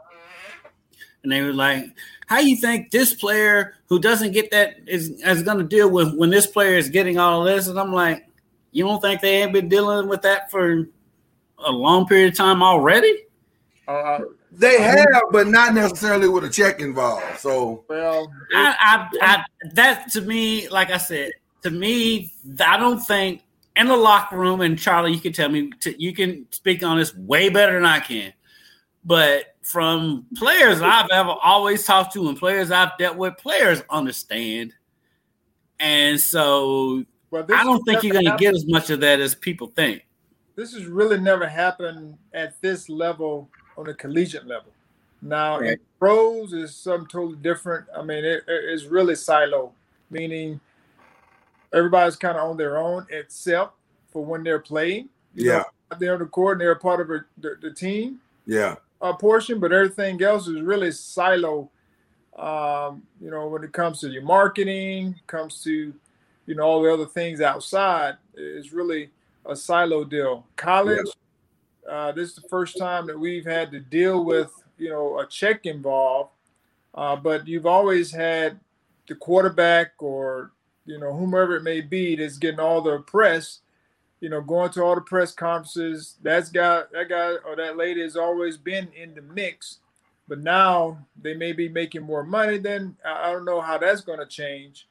and 1.23 1.31
they 1.31 1.41
were 1.41 1.53
like, 1.53 1.85
"How 2.27 2.39
you 2.39 2.55
think 2.55 2.91
this 2.91 3.13
player 3.13 3.75
who 3.87 3.99
doesn't 3.99 4.31
get 4.31 4.51
that 4.51 4.77
is 4.87 5.09
is 5.25 5.43
going 5.43 5.57
to 5.57 5.63
deal 5.63 5.89
with 5.89 6.15
when 6.15 6.29
this 6.29 6.47
player 6.47 6.77
is 6.77 6.89
getting 6.89 7.17
all 7.17 7.43
this?" 7.43 7.67
And 7.67 7.79
I'm 7.79 7.93
like, 7.93 8.27
"You 8.71 8.85
don't 8.85 9.01
think 9.01 9.21
they 9.21 9.41
ain't 9.41 9.53
been 9.53 9.69
dealing 9.69 10.07
with 10.07 10.21
that 10.23 10.51
for 10.51 10.87
a 11.59 11.71
long 11.71 12.05
period 12.07 12.33
of 12.33 12.37
time 12.37 12.63
already?" 12.63 13.25
Uh, 13.87 14.19
they 14.51 14.81
have, 14.81 15.23
but 15.31 15.47
not 15.47 15.73
necessarily 15.73 16.27
with 16.27 16.43
a 16.43 16.49
check 16.49 16.79
involved. 16.79 17.39
So 17.39 17.83
well, 17.87 18.31
I, 18.53 18.75
I, 18.79 19.17
I, 19.21 19.43
that 19.73 20.11
to 20.13 20.21
me, 20.21 20.67
like 20.69 20.91
I 20.91 20.97
said, 20.97 21.31
to 21.63 21.71
me, 21.71 22.33
I 22.59 22.77
don't 22.77 22.99
think 22.99 23.43
in 23.75 23.87
the 23.87 23.95
locker 23.95 24.37
room, 24.37 24.61
and 24.61 24.77
Charlie, 24.77 25.13
you 25.13 25.19
can 25.19 25.33
tell 25.33 25.49
me, 25.49 25.71
to, 25.81 26.01
you 26.01 26.13
can 26.13 26.45
speak 26.51 26.83
on 26.83 26.97
this 26.97 27.15
way 27.15 27.49
better 27.49 27.73
than 27.73 27.85
I 27.85 27.99
can. 27.99 28.33
But 29.09 29.55
from 29.63 30.27
players 30.37 30.81
I've 30.83 31.09
ever 31.11 31.31
always 31.41 31.83
talked 31.83 32.13
to 32.13 32.29
and 32.29 32.37
players 32.37 32.69
I've 32.69 32.95
dealt 32.99 33.17
with, 33.17 33.37
players 33.37 33.81
understand. 33.89 34.75
And 35.79 36.21
so 36.21 37.03
well, 37.31 37.43
I 37.51 37.63
don't 37.63 37.83
think 37.85 38.03
you're 38.03 38.13
going 38.13 38.25
to 38.25 38.37
get 38.37 38.53
as 38.53 38.67
much 38.67 38.91
of 38.91 38.99
that 38.99 39.19
as 39.19 39.33
people 39.33 39.67
think. 39.75 40.05
this 40.55 40.73
has 40.75 40.85
really 40.85 41.19
never 41.19 41.47
happened 41.47 42.17
at 42.35 42.53
this 42.61 42.87
level 42.87 43.49
on 43.77 43.89
a 43.89 43.93
collegiate 43.95 44.45
level. 44.45 44.71
Now, 45.23 45.57
in 45.57 45.63
Right. 45.69 45.79
pros 45.97 46.53
is 46.53 46.75
something 46.75 47.07
totally 47.07 47.37
different. 47.37 47.87
I 47.97 48.03
mean, 48.03 48.23
it, 48.23 48.43
it- 48.47 48.65
it's 48.73 48.83
really 48.83 49.15
silo, 49.15 49.71
meaning 50.11 50.59
everybody's 51.73 52.15
kind 52.15 52.37
of 52.37 52.47
on 52.47 52.57
their 52.57 52.77
own, 52.77 53.07
except 53.09 53.73
for 54.13 54.23
when 54.23 54.43
they're 54.43 54.59
playing. 54.59 55.09
You 55.33 55.45
yeah, 55.47 55.63
know, 55.91 55.97
they're 55.97 56.13
on 56.13 56.19
the 56.19 56.25
court 56.27 56.53
and 56.57 56.61
they're 56.61 56.71
a 56.73 56.79
part 56.79 57.01
of 57.01 57.09
a, 57.09 57.25
the, 57.39 57.55
the 57.61 57.71
team 57.71 58.19
yeah, 58.45 58.75
uh, 59.01 59.13
portion, 59.13 59.59
but 59.59 59.71
everything 59.71 60.21
else 60.21 60.47
is 60.47 60.61
really 60.61 60.91
silo. 60.91 61.69
Um, 62.37 63.03
you 63.19 63.29
know, 63.29 63.47
when 63.47 63.63
it 63.63 63.73
comes 63.73 63.99
to 64.01 64.09
your 64.09 64.23
marketing, 64.23 65.19
comes 65.27 65.63
to 65.63 65.93
you 66.45 66.55
know 66.55 66.63
all 66.63 66.81
the 66.81 66.93
other 66.93 67.05
things 67.05 67.41
outside, 67.41 68.15
it's 68.35 68.71
really 68.71 69.09
a 69.45 69.55
silo 69.55 70.03
deal. 70.03 70.45
College, 70.55 71.07
uh, 71.89 72.11
this 72.11 72.29
is 72.29 72.35
the 72.35 72.47
first 72.49 72.77
time 72.77 73.07
that 73.07 73.19
we've 73.19 73.45
had 73.45 73.71
to 73.71 73.79
deal 73.79 74.23
with 74.23 74.51
you 74.77 74.89
know 74.89 75.19
a 75.19 75.27
check 75.27 75.65
involved, 75.65 76.31
uh, 76.95 77.15
but 77.15 77.47
you've 77.47 77.65
always 77.65 78.11
had 78.11 78.59
the 79.07 79.15
quarterback 79.15 79.91
or 79.99 80.51
you 80.85 80.99
know 80.99 81.13
whomever 81.13 81.55
it 81.57 81.63
may 81.63 81.81
be 81.81 82.15
that's 82.15 82.37
getting 82.37 82.59
all 82.59 82.81
the 82.81 82.99
press 82.99 83.59
you 84.21 84.29
know, 84.29 84.41
going 84.41 84.71
to 84.71 84.83
all 84.83 84.95
the 84.95 85.01
press 85.01 85.31
conferences. 85.33 86.15
That's 86.21 86.49
guy, 86.49 86.83
that 86.91 87.09
guy 87.09 87.35
or 87.45 87.55
that 87.55 87.77
lady 87.77 88.01
has 88.01 88.15
always 88.15 88.57
been 88.57 88.89
in 88.95 89.15
the 89.15 89.21
mix, 89.21 89.79
but 90.27 90.39
now 90.39 90.97
they 91.21 91.33
may 91.33 91.53
be 91.53 91.69
making 91.69 92.03
more 92.03 92.23
money. 92.23 92.57
Then 92.57 92.95
I 93.05 93.29
I 93.29 93.31
don't 93.31 93.45
know 93.45 93.61
how 93.61 93.77
that's 93.77 94.01
going 94.01 94.19
to 94.19 94.25
change. 94.25 94.87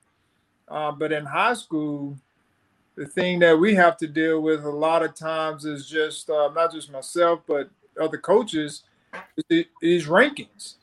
Uh, 0.67 0.93
but 0.93 1.13
in 1.13 1.25
high 1.25 1.55
school, 1.55 2.19
the 2.95 3.07
thing 3.07 3.39
that 3.39 3.59
we 3.59 3.75
have 3.75 3.97
to 3.99 4.07
deal 4.07 4.41
with 4.41 4.65
a 4.65 4.71
lot 4.71 5.03
of 5.03 5.15
times 5.15 5.65
is 5.65 5.89
just 5.89 6.29
uh, 6.29 6.51
not 6.55 6.73
just 6.73 6.91
myself, 6.91 7.41
but 7.47 7.71
other 8.01 8.19
coaches, 8.19 8.83
is 9.51 10.07
rankings. 10.07 10.75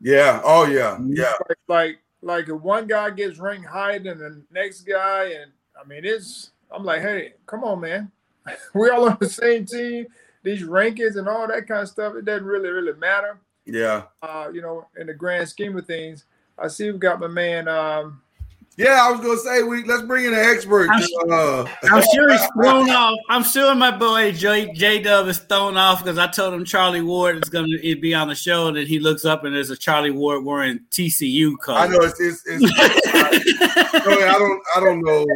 yeah. 0.00 0.40
Oh 0.44 0.66
yeah, 0.66 0.98
yeah, 1.08 1.32
Like, 1.48 1.58
like, 1.68 1.98
like 2.22 2.48
if 2.48 2.60
one 2.62 2.86
guy 2.86 3.10
gets 3.10 3.38
ranked 3.38 3.66
higher 3.66 3.98
than 3.98 4.18
the 4.18 4.42
next 4.50 4.82
guy, 4.82 5.32
and 5.40 5.50
I 5.78 5.86
mean, 5.86 6.04
it's 6.04 6.52
I'm 6.70 6.84
like, 6.84 7.00
hey, 7.02 7.34
come 7.46 7.64
on, 7.64 7.80
man, 7.80 8.10
we're 8.74 8.92
all 8.92 9.08
on 9.08 9.16
the 9.20 9.28
same 9.28 9.64
team. 9.66 10.06
These 10.42 10.62
rankings 10.62 11.16
and 11.16 11.28
all 11.28 11.46
that 11.48 11.66
kind 11.66 11.82
of 11.82 11.88
stuff, 11.88 12.14
it 12.14 12.24
doesn't 12.24 12.46
really, 12.46 12.68
really 12.68 12.92
matter. 12.98 13.38
yeah, 13.66 14.04
Uh, 14.22 14.48
you 14.52 14.62
know, 14.62 14.86
in 14.98 15.06
the 15.08 15.14
grand 15.14 15.48
scheme 15.48 15.76
of 15.76 15.86
things. 15.86 16.24
I 16.58 16.68
see 16.68 16.90
we 16.90 16.98
got 16.98 17.20
my 17.20 17.26
man. 17.26 17.68
Um, 17.68 18.22
yeah. 18.76 19.00
I 19.02 19.10
was 19.10 19.20
gonna 19.20 19.36
say 19.38 19.62
we 19.64 19.84
let's 19.84 20.02
bring 20.02 20.24
in 20.24 20.32
an 20.34 20.38
expert. 20.40 20.88
I'm- 20.90 21.02
Uh, 21.30 21.66
I'm 21.92 22.02
sure 22.14 22.30
he's 22.30 22.46
thrown 22.54 22.88
off. 22.90 23.18
I'm 23.28 23.42
sure 23.44 23.74
my 23.74 23.90
boy 23.96 24.30
J 24.32 24.72
J 24.72 25.02
Dub 25.02 25.26
is 25.28 25.38
thrown 25.38 25.76
off 25.76 26.02
because 26.02 26.18
I 26.18 26.28
told 26.28 26.54
him 26.54 26.64
Charlie 26.64 27.02
Ward 27.02 27.36
is 27.42 27.48
going 27.50 27.66
to 27.68 27.96
be 28.00 28.14
on 28.14 28.28
the 28.28 28.34
show, 28.36 28.68
and 28.68 28.76
then 28.76 28.86
he 28.86 28.98
looks 29.00 29.24
up 29.24 29.44
and 29.44 29.54
there's 29.54 29.70
a 29.70 29.76
Charlie 29.76 30.10
Ward 30.12 30.44
wearing 30.44 30.80
TCU 30.90 31.58
color. 31.58 31.78
I 31.80 31.86
know 31.88 31.98
it's 32.00 32.20
it's. 32.20 32.42
it's 32.46 32.60
Joey, 34.04 34.24
I 34.24 34.36
don't 34.38 34.62
I 34.76 34.80
don't 34.80 35.00
know. 35.02 35.26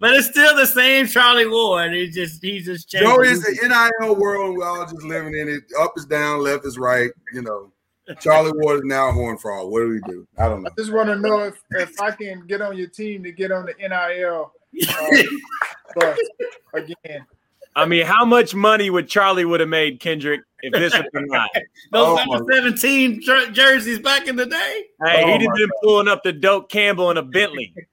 But 0.00 0.14
it's 0.14 0.28
still 0.28 0.56
the 0.56 0.66
same 0.66 1.06
Charlie 1.06 1.48
Ward. 1.48 1.92
He 1.92 2.08
just 2.08 2.42
he 2.42 2.60
just 2.60 2.88
changed. 2.88 3.06
Joey, 3.06 3.28
it's 3.28 3.44
the 3.44 3.68
NIL 4.00 4.16
world. 4.16 4.56
We're 4.56 4.66
all 4.66 4.84
just 4.84 5.02
living 5.02 5.34
in 5.36 5.48
it. 5.48 5.64
Up 5.78 5.92
is 5.96 6.04
down, 6.04 6.42
left 6.42 6.64
is 6.64 6.78
right. 6.78 7.10
You 7.32 7.42
know, 7.42 7.72
Charlie 8.20 8.52
Ward 8.54 8.78
is 8.78 8.84
now 8.84 9.08
a 9.08 9.12
horn 9.12 9.38
frog. 9.38 9.70
What 9.70 9.80
do 9.80 9.88
we 9.88 10.00
do? 10.00 10.26
I 10.38 10.48
don't 10.48 10.62
know. 10.62 10.70
I 10.70 10.80
just 10.80 10.92
want 10.92 11.08
to 11.08 11.16
know 11.16 11.40
if, 11.40 11.54
if 11.70 12.00
I 12.00 12.10
can 12.10 12.46
get 12.46 12.60
on 12.60 12.76
your 12.76 12.88
team 12.88 13.22
to 13.22 13.32
get 13.32 13.50
on 13.50 13.66
the 13.66 13.74
NIL. 13.78 14.52
Uh, 14.88 15.22
bus 15.94 16.18
again. 16.74 17.24
I 17.76 17.86
mean, 17.86 18.06
how 18.06 18.24
much 18.24 18.54
money 18.54 18.88
would 18.88 19.08
Charlie 19.08 19.44
would 19.44 19.58
have 19.60 19.68
made 19.68 19.98
Kendrick 19.98 20.40
if 20.62 20.72
this 20.72 20.94
had 20.94 21.06
been 21.12 21.26
live? 21.26 21.48
Those 21.90 22.20
Oh, 22.20 22.24
number 22.36 22.52
17 22.54 23.20
jer- 23.20 23.50
jerseys 23.50 23.98
back 23.98 24.28
in 24.28 24.36
the 24.36 24.46
day. 24.46 24.84
Hey, 25.04 25.22
Oh 25.24 25.26
he'd 25.26 25.40
have 25.42 25.50
my 25.50 25.56
been 25.56 25.68
pulling 25.82 26.06
up 26.08 26.22
the 26.22 26.32
Dope 26.32 26.70
Campbell 26.70 27.10
in 27.10 27.16
a 27.16 27.22
Bentley. 27.22 27.74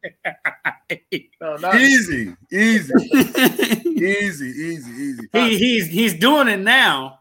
No, 1.39 1.56
not 1.56 1.76
Easy, 1.76 2.36
easy, 2.52 2.94
easy, 3.02 4.46
easy, 4.46 4.91
easy. 4.91 5.28
he, 5.34 5.58
he's 5.58 5.88
he's 5.88 6.13
doing 6.13 6.48
it 6.50 6.60
now, 6.60 7.20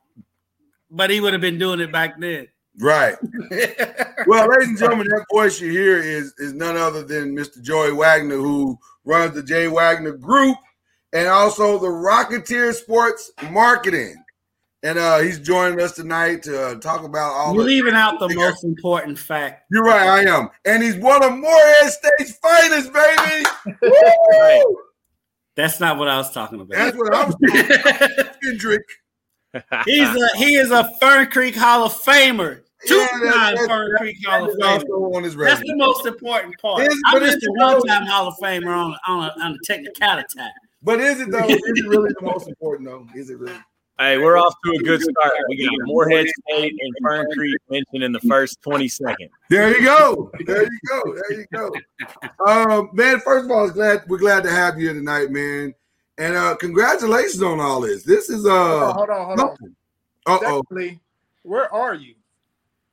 but 0.91 1.09
he 1.11 1.21
would 1.21 1.33
have 1.33 1.41
been 1.41 1.59
doing 1.59 1.81
it 1.81 1.93
back 1.93 2.19
then. 2.21 2.49
Right. 2.81 3.15
well, 4.27 4.49
ladies 4.49 4.69
and 4.69 4.79
gentlemen, 4.79 5.07
that 5.09 5.25
voice 5.33 5.61
you 5.61 5.71
hear 5.71 5.99
is 5.99 6.35
is 6.39 6.53
none 6.53 6.77
other 6.77 7.03
than 7.05 7.35
Mr. 7.37 7.63
Joey 7.63 7.93
Wagner, 7.93 8.37
who 8.37 8.77
runs 9.05 9.35
the 9.35 9.43
Jay 9.43 9.69
Wagner 9.69 10.13
Group 10.13 10.57
and 11.13 11.29
also 11.29 11.79
the 11.79 11.87
Rocketeer 11.89 12.73
Sports 12.75 13.31
Marketing. 13.51 14.17
And 14.83 14.99
uh, 14.99 15.19
he's 15.19 15.39
joining 15.39 15.79
us 15.83 15.93
tonight 15.93 16.43
to 16.45 16.69
uh, 16.69 16.75
talk 16.77 17.05
about 17.05 17.33
all. 17.33 17.53
You're 17.55 17.65
the- 17.65 17.69
leaving 17.69 17.95
out 17.95 18.19
the 18.19 18.35
most 18.35 18.65
important 18.65 19.19
fact. 19.19 19.65
You're 19.71 19.83
right, 19.83 20.09
I 20.09 20.23
am, 20.39 20.49
and 20.65 20.83
he's 20.83 20.97
one 20.97 21.23
of 21.23 21.33
Morehead 21.37 21.91
State's 21.93 22.33
finest, 22.39 22.91
baby. 22.91 23.45
Woo! 23.83 24.77
That's 25.55 25.81
not 25.81 25.99
what 25.99 26.09
I 26.09 26.17
was 26.17 26.33
talking 26.33 26.61
about. 26.63 26.79
That's 26.79 26.97
what 26.97 27.13
I 27.15 27.25
was 27.27 27.35
talking 27.47 28.17
about. 28.17 28.41
Kendrick. 28.43 28.83
He's 29.85 30.09
a 30.09 30.29
he 30.39 30.55
is 30.55 30.71
a 30.71 30.89
Fern 30.99 31.27
Creek 31.27 31.57
Hall 31.57 31.85
of 31.85 31.93
Famer. 31.93 32.63
Two 32.87 32.95
Yeah, 32.97 33.07
time 33.09 33.31
that's- 33.33 33.67
Fern 33.67 33.91
that's- 33.93 33.99
Creek 33.99 34.17
Hall 34.27 34.45
of 34.51 34.57
That's 34.59 34.85
Famer. 34.85 35.45
That's 35.45 35.61
the 35.61 35.77
most 35.77 36.07
important 36.07 36.55
part. 36.59 36.83
Is- 36.85 37.03
I'm 37.09 37.21
just 37.21 37.37
a 37.43 37.53
one 37.57 37.83
time 37.83 38.07
Hall 38.07 38.29
of 38.29 38.35
Famer 38.43 38.69
on 38.75 38.97
on 39.07 39.25
a, 39.29 39.45
on 39.45 39.53
a 39.53 39.59
technicality. 39.65 40.39
But 40.83 41.01
is 41.01 41.21
it 41.21 41.31
though? 41.31 41.45
Is 41.47 41.57
it 41.59 41.89
really 41.89 42.11
the 42.19 42.25
most 42.25 42.49
important 42.49 42.89
though? 42.89 43.07
Is 43.15 43.31
it 43.31 43.39
really? 43.39 43.57
Hey, 43.99 44.17
we're 44.17 44.39
off 44.39 44.55
to 44.65 44.71
a 44.71 44.79
good 44.83 45.03
start. 45.03 45.33
We 45.51 45.63
got 45.63 45.75
Morehead 45.87 46.27
State 46.49 46.73
and 46.81 46.95
Fern 47.03 47.27
Creek 47.35 47.55
mentioned 47.69 48.03
in 48.03 48.13
the 48.13 48.21
first 48.21 48.63
20 48.63 48.89
seconds. 48.89 49.31
There 49.51 49.77
you 49.77 49.85
go. 49.85 50.31
There 50.47 50.63
you 50.63 50.79
go. 50.89 51.03
There 51.29 51.39
you 51.39 51.47
go. 51.53 51.71
Um, 52.47 52.89
man, 52.95 53.21
first 53.21 53.45
of 53.45 53.51
all, 53.51 53.67
it's 53.67 53.75
glad 53.75 54.03
we're 54.09 54.17
glad 54.17 54.43
to 54.45 54.51
have 54.51 54.79
you 54.79 54.87
here 54.87 54.95
tonight, 54.95 55.31
man. 55.31 55.75
And 56.17 56.35
uh 56.35 56.55
congratulations 56.57 57.43
on 57.43 57.61
all 57.61 57.81
this. 57.81 58.03
This 58.03 58.31
is 58.31 58.47
Hold 58.47 58.49
uh 58.49 58.87
on, 58.87 58.95
hold 58.95 59.11
on, 59.11 59.27
hold 59.27 59.41
on. 59.41 59.77
uh 60.27 60.39
oh. 60.45 60.63
Secondly, 60.71 61.01
where 61.43 61.73
are 61.75 61.95
you? 61.95 62.15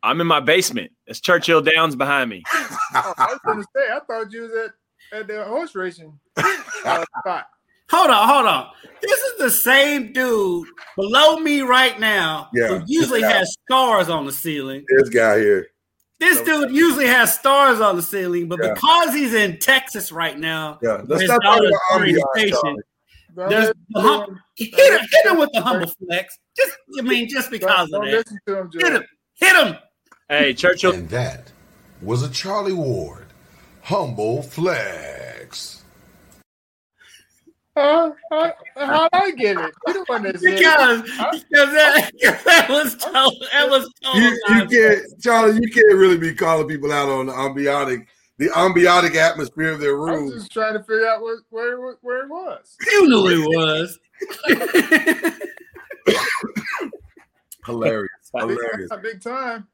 I'm 0.03 0.19
in 0.21 0.27
my 0.27 0.39
basement. 0.41 0.91
It's 1.05 1.19
Churchill 1.21 1.61
Downs 1.61 1.95
behind 1.95 2.29
me. 2.29 2.43
Oh, 2.53 3.13
I 3.17 3.25
was 3.27 3.39
going 3.45 3.59
to 3.61 3.67
say, 3.75 3.81
I 3.93 3.99
thought 3.99 4.31
you 4.31 4.43
was 4.43 4.51
at, 4.53 5.19
at 5.19 5.27
the 5.27 5.43
horse 5.43 5.75
racing 5.75 6.17
uh, 6.37 7.05
spot. 7.19 7.47
Hold 7.91 8.09
on, 8.09 8.27
hold 8.27 8.45
on. 8.45 8.67
This 9.01 9.19
is 9.19 9.37
the 9.39 9.49
same 9.51 10.11
dude 10.11 10.67
below 10.95 11.37
me 11.39 11.61
right 11.61 11.97
now 11.99 12.49
Yeah. 12.53 12.67
who 12.67 12.83
usually 12.87 13.21
has 13.21 13.49
stars 13.65 14.09
on 14.09 14.25
the 14.25 14.31
ceiling. 14.31 14.83
This 14.97 15.09
guy 15.09 15.39
here. 15.39 15.67
This 16.19 16.41
dude 16.41 16.71
usually 16.71 17.05
has 17.07 17.33
stars 17.33 17.79
on 17.79 17.95
the 17.95 18.01
ceiling, 18.01 18.47
but 18.47 18.59
Yeah. 18.61 18.73
because 18.73 19.13
he's 19.13 19.33
in 19.33 19.59
Texas 19.59 20.11
right 20.11 20.37
now, 20.37 20.79
Yeah. 20.81 21.01
Let's 21.05 21.21
His 21.21 21.29
stop 21.29 21.41
talking 21.43 21.69
daughter's 21.69 21.79
about 21.89 22.01
ambiance, 22.01 22.21
orientation. 22.35 22.77
There's 23.35 23.67
the 23.67 23.73
to 23.95 24.01
hump- 24.01 24.37
hit 24.55 24.73
him, 24.73 25.07
hit 25.11 25.31
him 25.31 25.37
with 25.37 25.49
the 25.53 25.61
humble 25.61 25.93
flex. 26.07 26.37
Just, 26.57 26.75
I 26.97 27.01
mean, 27.03 27.29
just 27.29 27.51
because 27.51 27.69
Don't, 27.69 27.81
of 27.81 27.89
don't 27.91 28.05
that. 28.05 28.17
listen 28.17 28.39
to 28.47 28.57
him, 28.57 28.69
Hit 28.73 28.93
him, 28.93 29.03
hit 29.35 29.55
him. 29.67 29.77
Hey, 30.27 30.53
Churchill. 30.55 30.93
And 30.93 31.07
that 31.09 31.51
was 32.01 32.23
a 32.23 32.29
Charlie 32.29 32.73
Ward 32.73 33.27
humble 33.83 34.41
flex. 34.41 35.76
Huh? 37.77 38.11
How, 38.31 38.53
how'd 38.75 39.09
I 39.13 39.31
get 39.31 39.55
it? 39.55 39.71
You 39.85 39.93
the 39.93 40.03
one 40.07 40.23
that 40.23 40.39
said 40.39 40.53
it. 40.53 40.57
Because, 40.57 41.01
because 41.03 41.73
that, 41.73 42.11
that 42.45 42.69
was 42.69 42.95
told, 42.95 43.35
that 43.53 43.69
was 43.69 43.93
told. 44.03 44.15
You, 44.17 44.29
you 44.49 44.67
can't, 44.67 45.21
Charlie. 45.21 45.59
You 45.61 45.69
can't 45.71 45.93
really 45.95 46.17
be 46.17 46.33
calling 46.33 46.67
people 46.67 46.91
out 46.91 47.07
on 47.07 47.27
the 47.27 47.33
ambiotic, 47.33 48.07
the 48.39 48.47
ambiotic 48.47 49.13
atmosphere 49.15 49.71
of 49.71 49.79
their 49.79 49.95
I 49.95 50.11
was 50.11 50.21
room. 50.21 50.31
just 50.31 50.51
trying 50.51 50.73
to 50.73 50.79
figure 50.79 51.07
out 51.07 51.21
what, 51.21 51.37
where, 51.51 51.93
where 52.01 52.23
it 52.23 52.29
was. 52.29 52.75
You 52.91 53.07
knew 53.09 53.27
it 53.27 53.39
was. 53.55 53.99
Hilarious, 57.65 58.09
Big, 58.33 58.41
hilarious. 58.41 58.91
big 59.03 59.21
time. 59.21 59.67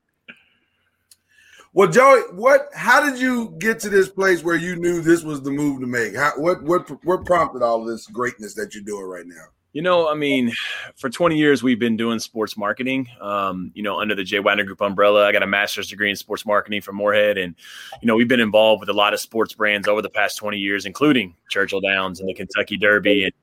Well, 1.75 1.89
Joey, 1.89 2.21
what? 2.33 2.69
How 2.75 3.03
did 3.03 3.19
you 3.19 3.55
get 3.57 3.79
to 3.79 3.89
this 3.89 4.07
place 4.07 4.43
where 4.43 4.55
you 4.55 4.75
knew 4.75 5.01
this 5.01 5.23
was 5.23 5.41
the 5.41 5.49
move 5.49 5.81
to 5.81 5.87
make? 5.87 6.15
How, 6.15 6.33
what? 6.37 6.61
What? 6.63 6.87
What 7.03 7.25
prompted 7.25 7.63
all 7.63 7.83
this 7.83 8.05
greatness 8.07 8.53
that 8.55 8.75
you're 8.75 8.83
doing 8.83 9.05
right 9.05 9.25
now? 9.25 9.45
You 9.71 9.81
know, 9.81 10.07
I 10.07 10.13
mean, 10.13 10.51
for 10.97 11.09
20 11.09 11.35
years 11.35 11.63
we've 11.63 11.79
been 11.79 11.97
doing 11.97 12.19
sports 12.19 12.55
marketing. 12.55 13.07
Um, 13.19 13.71
you 13.73 13.81
know, 13.81 13.99
under 13.99 14.13
the 14.13 14.23
Jay 14.23 14.37
Wagner 14.37 14.65
Group 14.65 14.81
umbrella. 14.81 15.27
I 15.27 15.31
got 15.31 15.41
a 15.41 15.47
master's 15.47 15.89
degree 15.89 16.11
in 16.11 16.15
sports 16.15 16.45
marketing 16.45 16.81
from 16.81 16.95
Morehead, 16.95 17.39
and 17.39 17.55
you 17.99 18.07
know, 18.07 18.15
we've 18.15 18.27
been 18.27 18.39
involved 18.39 18.81
with 18.81 18.89
a 18.89 18.93
lot 18.93 19.15
of 19.15 19.19
sports 19.19 19.55
brands 19.55 19.87
over 19.87 20.03
the 20.03 20.11
past 20.11 20.37
20 20.37 20.59
years, 20.59 20.85
including 20.85 21.35
Churchill 21.49 21.81
Downs 21.81 22.19
and 22.19 22.29
the 22.29 22.35
Kentucky 22.35 22.77
Derby. 22.77 23.23
And 23.23 23.33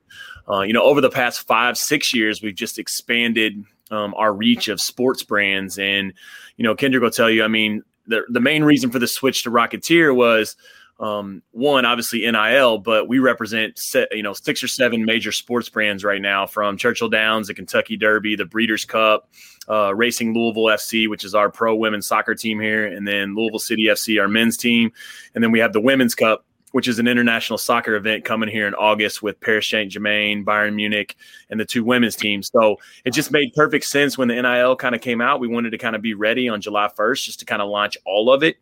uh, 0.49 0.61
you 0.61 0.71
know, 0.71 0.83
over 0.83 1.01
the 1.01 1.09
past 1.09 1.45
five, 1.45 1.77
six 1.77 2.13
years, 2.13 2.41
we've 2.41 2.55
just 2.55 2.79
expanded 2.79 3.61
um, 3.89 4.13
our 4.15 4.33
reach 4.33 4.69
of 4.69 4.79
sports 4.79 5.23
brands. 5.23 5.77
And 5.77 6.13
you 6.55 6.63
know, 6.63 6.75
Kendrick 6.75 7.03
will 7.03 7.11
tell 7.11 7.29
you, 7.29 7.43
I 7.43 7.49
mean, 7.49 7.83
the 8.07 8.23
the 8.29 8.39
main 8.39 8.63
reason 8.63 8.91
for 8.91 8.99
the 8.99 9.07
switch 9.07 9.43
to 9.43 9.51
Rocketeer 9.51 10.15
was 10.15 10.55
um, 11.01 11.41
one, 11.49 11.83
obviously 11.83 12.29
NIL, 12.29 12.77
but 12.77 13.07
we 13.07 13.17
represent 13.17 13.77
se- 13.79 14.07
you 14.11 14.21
know 14.21 14.33
six 14.33 14.63
or 14.63 14.67
seven 14.67 15.03
major 15.03 15.31
sports 15.31 15.67
brands 15.67 16.03
right 16.03 16.21
now, 16.21 16.45
from 16.45 16.77
Churchill 16.77 17.09
Downs, 17.09 17.47
the 17.47 17.55
Kentucky 17.55 17.97
Derby, 17.97 18.35
the 18.35 18.45
Breeders' 18.45 18.85
Cup, 18.85 19.27
uh, 19.67 19.95
Racing 19.95 20.35
Louisville 20.35 20.65
FC, 20.65 21.09
which 21.09 21.25
is 21.25 21.33
our 21.33 21.49
pro 21.49 21.75
women's 21.75 22.07
soccer 22.07 22.35
team 22.35 22.59
here, 22.59 22.85
and 22.85 23.07
then 23.07 23.35
Louisville 23.35 23.57
City 23.59 23.85
FC, 23.85 24.21
our 24.21 24.27
men's 24.27 24.57
team, 24.57 24.91
and 25.33 25.43
then 25.43 25.51
we 25.51 25.57
have 25.57 25.73
the 25.73 25.81
Women's 25.81 26.13
Cup, 26.13 26.45
which 26.71 26.87
is 26.87 26.99
an 26.99 27.07
international 27.07 27.57
soccer 27.57 27.95
event 27.95 28.25
coming 28.25 28.49
here 28.49 28.67
in 28.67 28.73
August 28.73 29.21
with 29.21 29.39
Paris 29.39 29.67
Saint 29.69 29.91
Germain, 29.91 30.45
Bayern 30.45 30.75
Munich, 30.75 31.15
and 31.49 31.59
the 31.59 31.65
two 31.65 31.83
women's 31.83 32.15
teams. 32.15 32.49
So 32.51 32.77
it 33.05 33.11
just 33.11 33.31
made 33.31 33.53
perfect 33.55 33.85
sense 33.85 34.17
when 34.17 34.27
the 34.27 34.41
NIL 34.41 34.75
kind 34.75 34.95
of 34.95 35.01
came 35.01 35.21
out. 35.21 35.39
We 35.39 35.47
wanted 35.47 35.71
to 35.71 35.77
kind 35.77 35.95
of 35.95 36.01
be 36.01 36.13
ready 36.13 36.49
on 36.49 36.61
July 36.61 36.89
1st 36.97 37.25
just 37.25 37.39
to 37.39 37.45
kind 37.45 37.61
of 37.61 37.69
launch 37.69 37.97
all 38.05 38.31
of 38.31 38.43
it. 38.43 38.57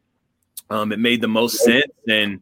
Um, 0.69 0.91
it 0.91 0.99
made 0.99 1.21
the 1.21 1.27
most 1.27 1.57
sense. 1.63 1.85
And 2.07 2.41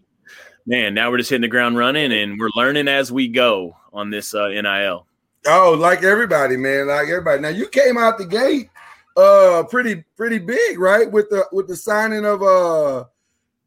man, 0.66 0.94
now 0.94 1.10
we're 1.10 1.18
just 1.18 1.30
hitting 1.30 1.42
the 1.42 1.48
ground 1.48 1.78
running 1.78 2.12
and 2.12 2.40
we're 2.40 2.50
learning 2.56 2.88
as 2.88 3.12
we 3.12 3.28
go 3.28 3.76
on 3.94 4.10
this 4.10 4.34
uh, 4.34 4.50
NIL. 4.50 5.06
Oh, 5.46 5.78
like 5.80 6.04
everybody, 6.04 6.58
man, 6.58 6.88
like 6.88 7.08
everybody. 7.08 7.42
Now 7.42 7.50
you 7.50 7.68
came 7.68 7.98
out 7.98 8.18
the 8.18 8.26
gate, 8.26 8.70
uh, 9.16 9.64
pretty 9.70 10.04
pretty 10.18 10.40
big, 10.40 10.78
right? 10.78 11.10
With 11.10 11.30
the 11.30 11.46
with 11.54 11.68
the 11.68 11.76
signing 11.76 12.26
of 12.26 12.44
uh, 12.44 13.06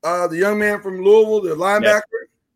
uh, 0.02 0.26
the 0.26 0.36
young 0.36 0.58
man 0.58 0.80
from 0.80 1.02
Louisville, 1.02 1.40
the 1.42 1.54
linebacker. 1.54 2.00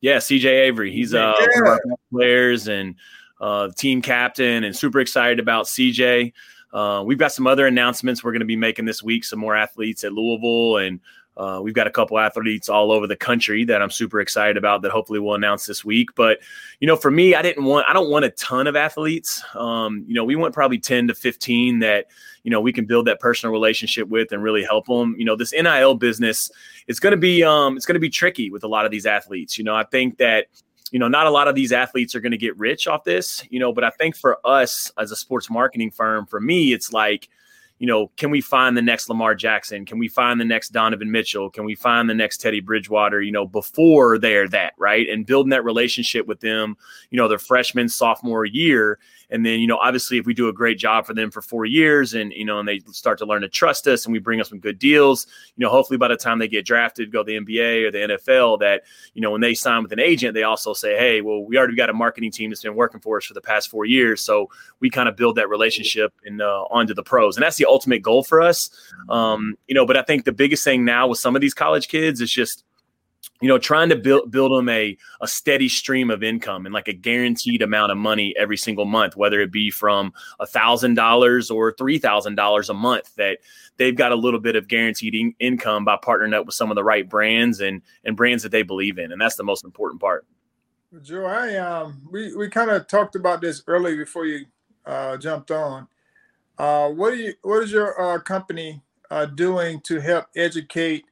Yeah, 0.01 0.19
CJ 0.19 0.45
Avery. 0.45 0.93
He's 0.93 1.15
uh, 1.15 1.33
one 1.39 1.63
of 1.63 1.69
our 1.69 1.81
players 2.13 2.69
and 2.69 2.95
uh, 3.41 3.71
team 3.77 4.03
captain, 4.03 4.65
and 4.65 4.77
super 4.77 5.01
excited 5.01 5.41
about 5.41 5.67
CJ. 5.67 6.33
Uh, 6.73 7.03
we've 7.07 7.19
got 7.19 7.33
some 7.33 7.47
other 7.47 7.67
announcements 7.67 8.23
we're 8.23 8.33
going 8.33 8.41
to 8.41 8.47
be 8.47 8.57
making 8.57 8.85
this 8.85 9.03
week. 9.03 9.25
Some 9.25 9.39
more 9.39 9.57
athletes 9.57 10.05
at 10.05 10.13
Louisville, 10.13 10.79
and 10.79 11.01
uh, 11.37 11.61
we've 11.63 11.75
got 11.75 11.87
a 11.87 11.91
couple 11.91 12.19
athletes 12.19 12.69
all 12.69 12.93
over 12.93 13.07
the 13.07 13.17
country 13.17 13.65
that 13.65 13.83
I'm 13.83 13.91
super 13.91 14.21
excited 14.21 14.57
about. 14.57 14.83
That 14.83 14.93
hopefully 14.93 15.19
we'll 15.19 15.35
announce 15.35 15.67
this 15.67 15.85
week. 15.85 16.15
But 16.15 16.39
you 16.81 16.87
know, 16.87 16.97
for 16.97 17.11
me, 17.11 17.35
I 17.35 17.43
didn't 17.43 17.65
want. 17.65 17.87
I 17.89 17.93
don't 17.93 18.11
want 18.11 18.25
a 18.25 18.31
ton 18.31 18.67
of 18.67 18.77
athletes. 18.77 19.43
Um, 19.55 20.05
you 20.07 20.15
know, 20.15 20.25
we 20.25 20.37
want 20.37 20.55
probably 20.55 20.79
10 20.79 21.09
to 21.09 21.15
15 21.15 21.81
that 21.81 22.07
you 22.45 22.51
know 22.51 22.61
we 22.61 22.73
can 22.73 22.85
build 22.85 23.07
that 23.07 23.19
personal 23.21 23.53
relationship 23.53 24.09
with 24.09 24.31
and 24.31 24.43
really 24.43 24.63
help 24.63 24.87
them. 24.87 25.17
You 25.19 25.25
know, 25.25 25.35
this 25.35 25.53
NIL 25.53 25.95
business 25.95 26.51
it's 26.87 27.01
going 27.01 27.13
to 27.13 27.17
be 27.17 27.43
um, 27.43 27.77
it's 27.77 27.87
going 27.87 27.95
to 27.95 28.01
be 28.01 28.11
tricky 28.11 28.51
with 28.51 28.65
a 28.65 28.69
lot 28.69 28.85
of 28.85 28.91
these 28.91 29.07
athletes. 29.07 29.59
You 29.59 29.65
know, 29.65 29.75
I 29.75 29.85
think 29.85 30.19
that 30.19 30.47
you 30.93 30.99
know 31.01 31.09
not 31.09 31.27
a 31.27 31.31
lot 31.31 31.49
of 31.49 31.57
these 31.57 31.73
athletes 31.73 32.15
are 32.15 32.21
going 32.21 32.33
to 32.33 32.39
get 32.39 32.57
rich 32.59 32.87
off 32.87 33.03
this. 33.03 33.45
You 33.51 33.59
know, 33.59 33.73
but 33.73 33.83
I 33.83 33.91
think 33.91 34.17
for 34.17 34.39
us 34.45 34.93
as 34.99 35.11
a 35.11 35.17
sports 35.17 35.51
marketing 35.51 35.91
firm, 35.91 36.27
for 36.27 36.41
me, 36.41 36.73
it's 36.73 36.93
like 36.93 37.29
you 37.79 37.87
know, 37.87 38.09
can 38.17 38.31
we 38.31 38.41
find 38.41 38.77
the 38.77 38.83
next 38.83 39.09
Lamar 39.09 39.35
Jackson? 39.35 39.85
Can 39.85 39.99
we 39.99 40.09
find 40.09 40.41
the 40.41 40.45
next 40.45 40.71
Donovan 40.71 41.11
Mitchell? 41.11 41.51
Can 41.51 41.65
we 41.65 41.75
find 41.75 42.09
the 42.09 42.15
next 42.15 42.41
Teddy 42.41 42.61
Bridgewater, 42.61 43.21
you 43.21 43.33
know, 43.33 43.47
before 43.47 44.17
they're 44.17 44.49
that, 44.49 44.75
right? 44.79 45.09
And 45.09 45.27
building 45.27 45.51
that 45.51 45.65
relationship 45.65 46.27
with 46.27 46.41
them, 46.41 46.77
you 47.11 47.17
know, 47.17 47.29
their 47.29 47.39
freshman, 47.39 47.89
sophomore 47.89 48.45
year. 48.45 48.99
And 49.31 49.45
then, 49.45 49.61
you 49.61 49.67
know, 49.67 49.79
obviously 49.79 50.19
if 50.19 50.27
we 50.27 50.35
do 50.35 50.49
a 50.49 50.53
great 50.53 50.79
job 50.79 51.07
for 51.07 51.15
them 51.15 51.31
for 51.31 51.43
four 51.43 51.65
years 51.65 52.15
and, 52.15 52.33
you 52.33 52.45
know, 52.45 52.59
and 52.59 52.69
they 52.69 52.81
start 52.93 53.19
to 53.19 53.27
learn 53.27 53.43
to 53.43 53.49
trust 53.49 53.87
us 53.87 54.05
and 54.05 54.13
we 54.13 54.19
bring 54.19 54.41
us 54.41 54.49
some 54.49 54.59
good 54.59 54.79
deals, 54.79 55.27
you 55.57 55.65
know, 55.65 55.71
hopefully 55.71 55.97
by 55.97 56.09
the 56.09 56.17
time 56.17 56.39
they 56.39 56.49
get 56.49 56.67
drafted, 56.67 57.11
go 57.11 57.23
to 57.23 57.27
the 57.27 57.41
NBA 57.41 57.87
or 57.87 57.91
the 57.91 58.17
NFL, 58.17 58.61
that, 58.61 58.83
you 59.15 59.21
know, 59.21 59.31
when 59.31 59.41
they 59.41 59.55
sign 59.55 59.83
with 59.83 59.93
an 59.93 60.01
agent, 60.01 60.35
they 60.35 60.43
also 60.43 60.73
say, 60.73 60.97
hey, 60.97 61.21
well, 61.21 61.45
we 61.45 61.57
already 61.57 61.77
got 61.77 61.91
a 61.91 61.95
marketing 61.95 62.31
team 62.31 62.51
that's 62.51 62.63
been 62.63 62.75
working 62.75 63.01
for 63.01 63.17
us 63.17 63.25
for 63.25 63.35
the 63.35 63.41
past 63.41 63.71
four 63.71 63.85
years. 63.85 64.21
So 64.21 64.51
we 64.81 64.91
kind 64.91 65.09
of 65.09 65.17
build 65.17 65.37
that 65.37 65.49
relationship 65.49 66.13
and 66.25 66.43
uh, 66.43 66.65
onto 66.71 66.95
the 66.95 67.03
pros. 67.03 67.37
And 67.37 67.45
that's 67.45 67.57
the 67.57 67.67
ultimate 67.67 68.03
goal 68.03 68.23
for 68.23 68.41
us. 68.43 68.71
Um, 69.09 69.57
you 69.67 69.75
know, 69.75 69.87
but 69.87 69.97
I 69.97 70.03
think 70.03 70.25
the 70.25 70.33
biggest 70.33 70.65
thing 70.65 70.85
now 70.85 71.09
with 71.09 71.19
some 71.19 71.35
of 71.35 71.43
these 71.43 71.55
college 71.55 71.89
kids 71.89 72.21
is 72.21 72.31
just, 72.31 72.65
you 73.41 73.49
know, 73.49 73.59
trying 73.59 73.89
to 73.89 73.97
build 73.97 74.31
build 74.31 74.53
them 74.53 74.69
a 74.69 74.97
a 75.21 75.29
steady 75.29 75.69
stream 75.69 76.11
of 76.11 76.23
income 76.23 76.67
and 76.67 76.73
like 76.73 76.89
a 76.89 76.93
guaranteed 76.93 77.63
amount 77.63 77.93
of 77.93 77.99
money 77.99 78.35
every 78.39 78.57
single 78.57 78.85
month, 78.85 79.17
whether 79.17 79.41
it 79.41 79.53
be 79.53 79.71
from 79.71 80.13
a 80.41 80.47
thousand 80.47 80.95
dollars 80.95 81.51
or 81.51 81.73
three 81.73 81.99
thousand 81.99 82.35
dollars 82.35 82.71
a 82.71 82.75
month. 82.75 83.15
That 83.17 83.39
they've 83.77 83.97
got 83.97 84.13
a 84.13 84.17
little 84.17 84.41
bit 84.41 84.57
of 84.57 84.69
guaranteed 84.69 85.15
in- 85.15 85.35
income 85.39 85.85
by 85.85 85.97
partnering 85.97 86.35
up 86.35 86.47
with 86.47 86.55
some 86.55 86.71
of 86.71 86.75
the 86.75 86.85
right 86.85 87.09
brands 87.09 87.61
and 87.61 87.83
and 88.05 88.17
brands 88.17 88.43
that 88.43 88.53
they 88.53 88.63
believe 88.63 88.99
in, 88.99 89.13
and 89.13 89.21
that's 89.21 89.37
the 89.37 89.45
most 89.45 89.65
important 89.65 90.01
part. 90.01 90.27
Joe, 91.03 91.27
I 91.27 91.57
um, 91.57 92.03
we 92.11 92.35
we 92.37 92.49
kind 92.49 92.71
of 92.71 92.87
talked 92.87 93.17
about 93.17 93.41
this 93.41 93.63
early 93.67 93.97
before 93.97 94.27
you 94.27 94.47
uh, 94.87 95.17
jumped 95.17 95.51
on. 95.51 95.89
Uh, 96.57 96.89
what 96.91 97.11
do 97.11 97.17
you 97.17 97.35
what 97.43 97.63
is 97.63 97.73
your 97.73 98.01
uh, 98.01 98.19
company 98.21 98.81
uh, 99.11 99.27
doing 99.27 99.81
to 99.83 100.01
help 100.01 100.27
educate 100.37 101.05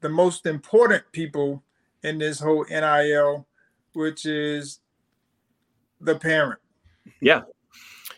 the 0.00 0.08
most 0.08 0.46
important 0.46 1.02
people 1.12 1.62
in 2.02 2.18
this 2.18 2.40
whole 2.40 2.64
NIL, 2.68 3.46
which 3.92 4.26
is 4.26 4.80
the 6.00 6.16
parent? 6.16 6.58
Yeah. 7.20 7.42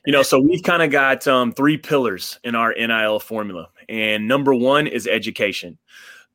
You 0.06 0.12
know, 0.12 0.22
so 0.22 0.40
we've 0.40 0.62
kind 0.62 0.82
of 0.82 0.90
got 0.90 1.26
um, 1.28 1.52
three 1.52 1.76
pillars 1.76 2.38
in 2.42 2.54
our 2.54 2.74
NIL 2.74 3.20
formula. 3.20 3.68
And 3.88 4.26
number 4.26 4.54
one 4.54 4.86
is 4.86 5.06
education 5.06 5.78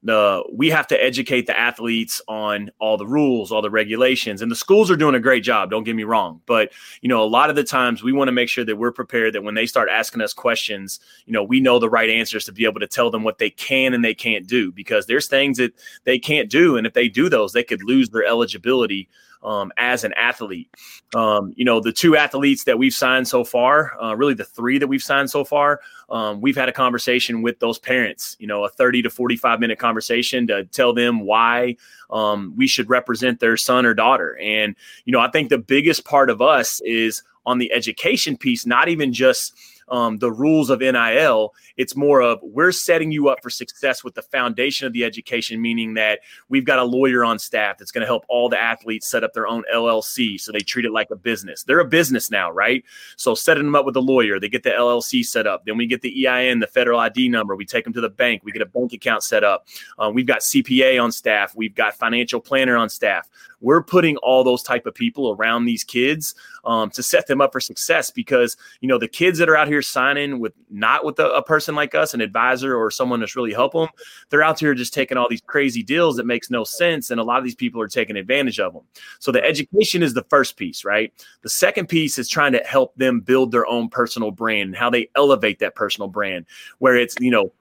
the 0.08 0.44
we 0.52 0.70
have 0.70 0.88
to 0.88 1.04
educate 1.04 1.48
the 1.48 1.58
athletes 1.58 2.22
on 2.28 2.72
all 2.80 2.98
the 2.98 3.06
rules 3.06 3.52
all 3.52 3.62
the 3.62 3.70
regulations 3.70 4.42
and 4.42 4.52
the 4.52 4.56
schools 4.56 4.90
are 4.90 4.96
doing 4.96 5.16
a 5.16 5.20
great 5.20 5.44
job 5.44 5.70
don't 5.70 5.84
get 5.84 5.96
me 5.96 6.04
wrong. 6.04 6.42
But 6.46 6.72
you 7.02 7.10
know 7.10 7.24
a 7.24 7.26
lot 7.26 7.50
of 7.50 7.56
the 7.56 7.64
times 7.64 8.04
we 8.04 8.14
want 8.14 8.28
to 8.28 8.32
make 8.32 8.50
sure 8.50 8.66
that 8.66 8.78
we're 8.78 8.92
prepared 8.92 9.34
that 9.34 9.44
when 9.44 9.56
they 9.56 9.66
start 9.66 9.90
asking 9.90 10.22
us 10.22 10.34
questions 10.34 11.00
you 11.26 11.34
know 11.34 11.44
we 11.44 11.60
know 11.60 11.80
the 11.80 11.90
right 11.90 12.10
answers 12.10 12.46
to 12.46 12.52
be 12.52 12.66
able 12.66 12.80
to 12.80 12.88
tell 12.88 13.12
them 13.12 13.24
what 13.24 13.38
they 13.38 13.50
can 13.50 13.94
and 13.94 14.04
they 14.04 14.14
can't 14.14 14.48
do 14.48 14.72
because 14.72 15.06
there's 15.06 15.28
things 15.28 15.58
that 15.58 15.74
they 16.04 16.18
can't 16.18 16.50
do 16.50 16.78
and 16.78 16.88
if 16.88 16.94
they 16.94 17.08
do 17.08 17.30
those 17.30 17.54
they 17.54 17.64
could 17.64 17.84
lose 17.84 18.10
their 18.10 18.26
eligibility 18.26 19.08
um, 19.44 19.72
as 19.78 20.04
an 20.04 20.14
athlete. 20.14 20.70
Um, 21.16 21.54
you 21.56 21.66
know, 21.66 21.80
the 21.80 21.92
two 21.92 22.16
athletes 22.16 22.64
that 22.66 22.78
we've 22.78 22.94
signed 22.94 23.28
so 23.28 23.44
far, 23.44 23.94
uh, 24.02 24.16
really 24.16 24.34
the 24.34 24.46
three 24.46 24.78
that 24.78 24.88
we've 24.88 25.04
signed 25.04 25.30
so 25.30 25.44
far, 25.44 25.82
um, 26.10 26.42
we've 26.42 26.56
had 26.56 26.70
a 26.70 26.74
conversation 26.74 27.42
with 27.42 27.60
those 27.60 27.80
parents, 27.80 28.36
you 28.40 28.48
know, 28.48 28.64
a 28.64 28.70
30 28.70 29.04
to 29.04 29.10
45 29.10 29.60
minute 29.60 29.80
conversation 29.80 30.48
to 30.48 30.66
tell 30.66 30.94
them 30.94 31.22
why 31.22 31.76
um, 32.10 32.54
we 32.56 32.68
should 32.68 32.90
represent 32.90 33.40
their 33.40 33.58
son 33.58 33.86
or 33.86 33.94
daughter. 33.94 34.38
And, 34.42 34.76
you 35.06 35.12
know, 35.12 35.20
I 35.20 35.30
think 35.30 35.50
the 35.50 35.58
biggest 35.58 36.06
part 36.06 36.30
of 36.30 36.42
us 36.42 36.82
is 36.82 37.24
on 37.46 37.58
the 37.58 37.72
education 37.72 38.38
piece, 38.38 38.66
not 38.66 38.90
even 38.90 39.14
just 39.14 39.54
um, 39.90 40.18
the 40.18 40.32
rules 40.32 40.70
of 40.70 40.80
NIL. 40.80 41.54
It's 41.78 41.96
more 41.96 42.22
of 42.22 42.40
we're 42.42 42.72
setting 42.72 43.12
you 43.12 43.30
up 43.30 43.40
for 43.42 43.50
success 43.50 44.04
with 44.04 44.16
the 44.16 44.22
foundation 44.22 44.88
of 44.88 44.94
the 44.94 45.04
education, 45.04 45.62
meaning 45.62 45.94
that 45.96 46.20
we've 46.50 46.66
got 46.66 46.80
a 46.80 46.84
lawyer 46.84 47.24
on 47.24 47.40
staff 47.40 47.78
that's 47.78 47.92
going 47.92 48.02
to 48.02 48.08
help 48.08 48.26
all 48.30 48.50
the 48.50 48.60
athletes 48.60 49.10
set 49.10 49.24
up 49.24 49.34
their 49.34 49.48
own 49.48 49.64
LLC 49.74 50.40
so 50.40 50.52
they 50.52 50.60
treat 50.60 50.86
it 50.86 50.92
like 50.92 51.10
a 51.12 51.16
business. 51.16 51.64
They're 51.64 51.80
a 51.80 51.86
business 51.86 52.32
now, 52.32 52.52
right? 52.52 52.84
So 53.16 53.36
setting 53.36 53.64
them 53.64 53.76
up 53.76 53.86
with 53.86 53.96
a 53.96 54.02
lawyer, 54.02 54.40
they 54.40 54.50
get 54.50 54.64
the 54.64 54.72
LLC 54.72 55.26
set 55.26 55.48
up. 55.48 55.66
Then 55.66 55.78
we 55.78 55.88
get 55.88 56.02
the 56.02 56.28
EIN, 56.28 56.60
the 56.60 56.68
federal 56.68 57.00
ID 57.00 57.30
number. 57.30 57.56
We 57.56 57.66
take 57.66 57.84
them 57.84 57.94
to 57.94 58.02
the 58.02 58.10
bank. 58.10 58.42
We 58.44 58.52
get 58.52 58.62
a 58.62 58.66
bank 58.66 58.94
account 58.94 59.24
set 59.24 59.44
up. 59.44 59.68
Um, 59.98 60.14
we've 60.14 60.26
got 60.26 60.40
CPA 60.40 61.02
on 61.02 61.12
staff. 61.12 61.56
We've 61.56 61.76
got 61.76 61.96
financial 61.96 62.40
planner 62.40 62.78
on 62.78 62.90
staff. 62.90 63.30
We're 63.62 63.84
putting 63.84 64.18
all 64.18 64.44
those 64.44 64.64
type 64.64 64.86
of 64.86 64.94
people 64.94 65.32
around 65.32 65.66
these 65.66 65.84
kids 65.84 66.36
um, 66.66 66.90
to 66.92 67.04
set 67.04 67.28
them 67.28 67.42
up 67.42 67.52
for 67.52 67.60
success 67.60 68.12
because 68.12 68.58
you 68.82 68.88
know 68.88 68.98
the 68.98 69.08
kids 69.08 69.40
that 69.40 69.50
are 69.50 69.58
out 69.58 69.68
here 69.68 69.82
signing 69.82 70.40
with 70.40 70.54
not 70.70 71.06
with 71.06 71.20
a, 71.20 71.30
a 71.30 71.44
person 71.44 71.76
like 71.76 71.96
us, 71.96 72.14
an 72.14 72.22
advisor 72.22 72.76
or 72.76 72.92
someone 72.92 73.20
that's 73.20 73.36
really 73.36 73.54
help 73.54 73.74
them, 73.74 73.88
they're 74.30 74.44
out 74.44 74.60
here 74.60 74.74
just 74.74 74.94
taking 74.94 75.18
all 75.18 75.28
these 75.30 75.42
crazy 75.42 75.84
deals 75.84 76.18
that 76.18 76.26
makes 76.26 76.50
no 76.50 76.64
sense, 76.64 77.10
and 77.10 77.20
a 77.20 77.24
lot 77.24 77.38
of 77.40 77.44
these 77.44 77.56
people 77.56 77.82
are 77.82 77.88
taking 77.88 78.16
advantage 78.18 78.60
of 78.60 78.74
them. 78.74 78.84
So 79.20 79.32
the 79.32 79.44
education 79.44 80.04
is 80.04 80.14
the 80.14 80.24
first 80.24 80.58
piece, 80.58 80.86
right? 80.86 81.14
The 81.42 81.50
second 81.50 81.88
piece 81.88 82.18
is 82.18 82.28
trying 82.30 82.52
to 82.54 82.60
help 82.60 82.96
them 82.96 83.22
build 83.22 83.52
their 83.52 83.68
own 83.68 83.90
personal 83.90 84.32
brand 84.32 84.70
and 84.70 84.76
how 84.76 84.90
they 84.90 85.10
elevate 85.16 85.60
that 85.60 85.76
personal 85.76 86.08
brand, 86.08 86.46
where 86.80 86.96
it's 86.96 87.16
you 87.20 87.32
know 87.32 87.52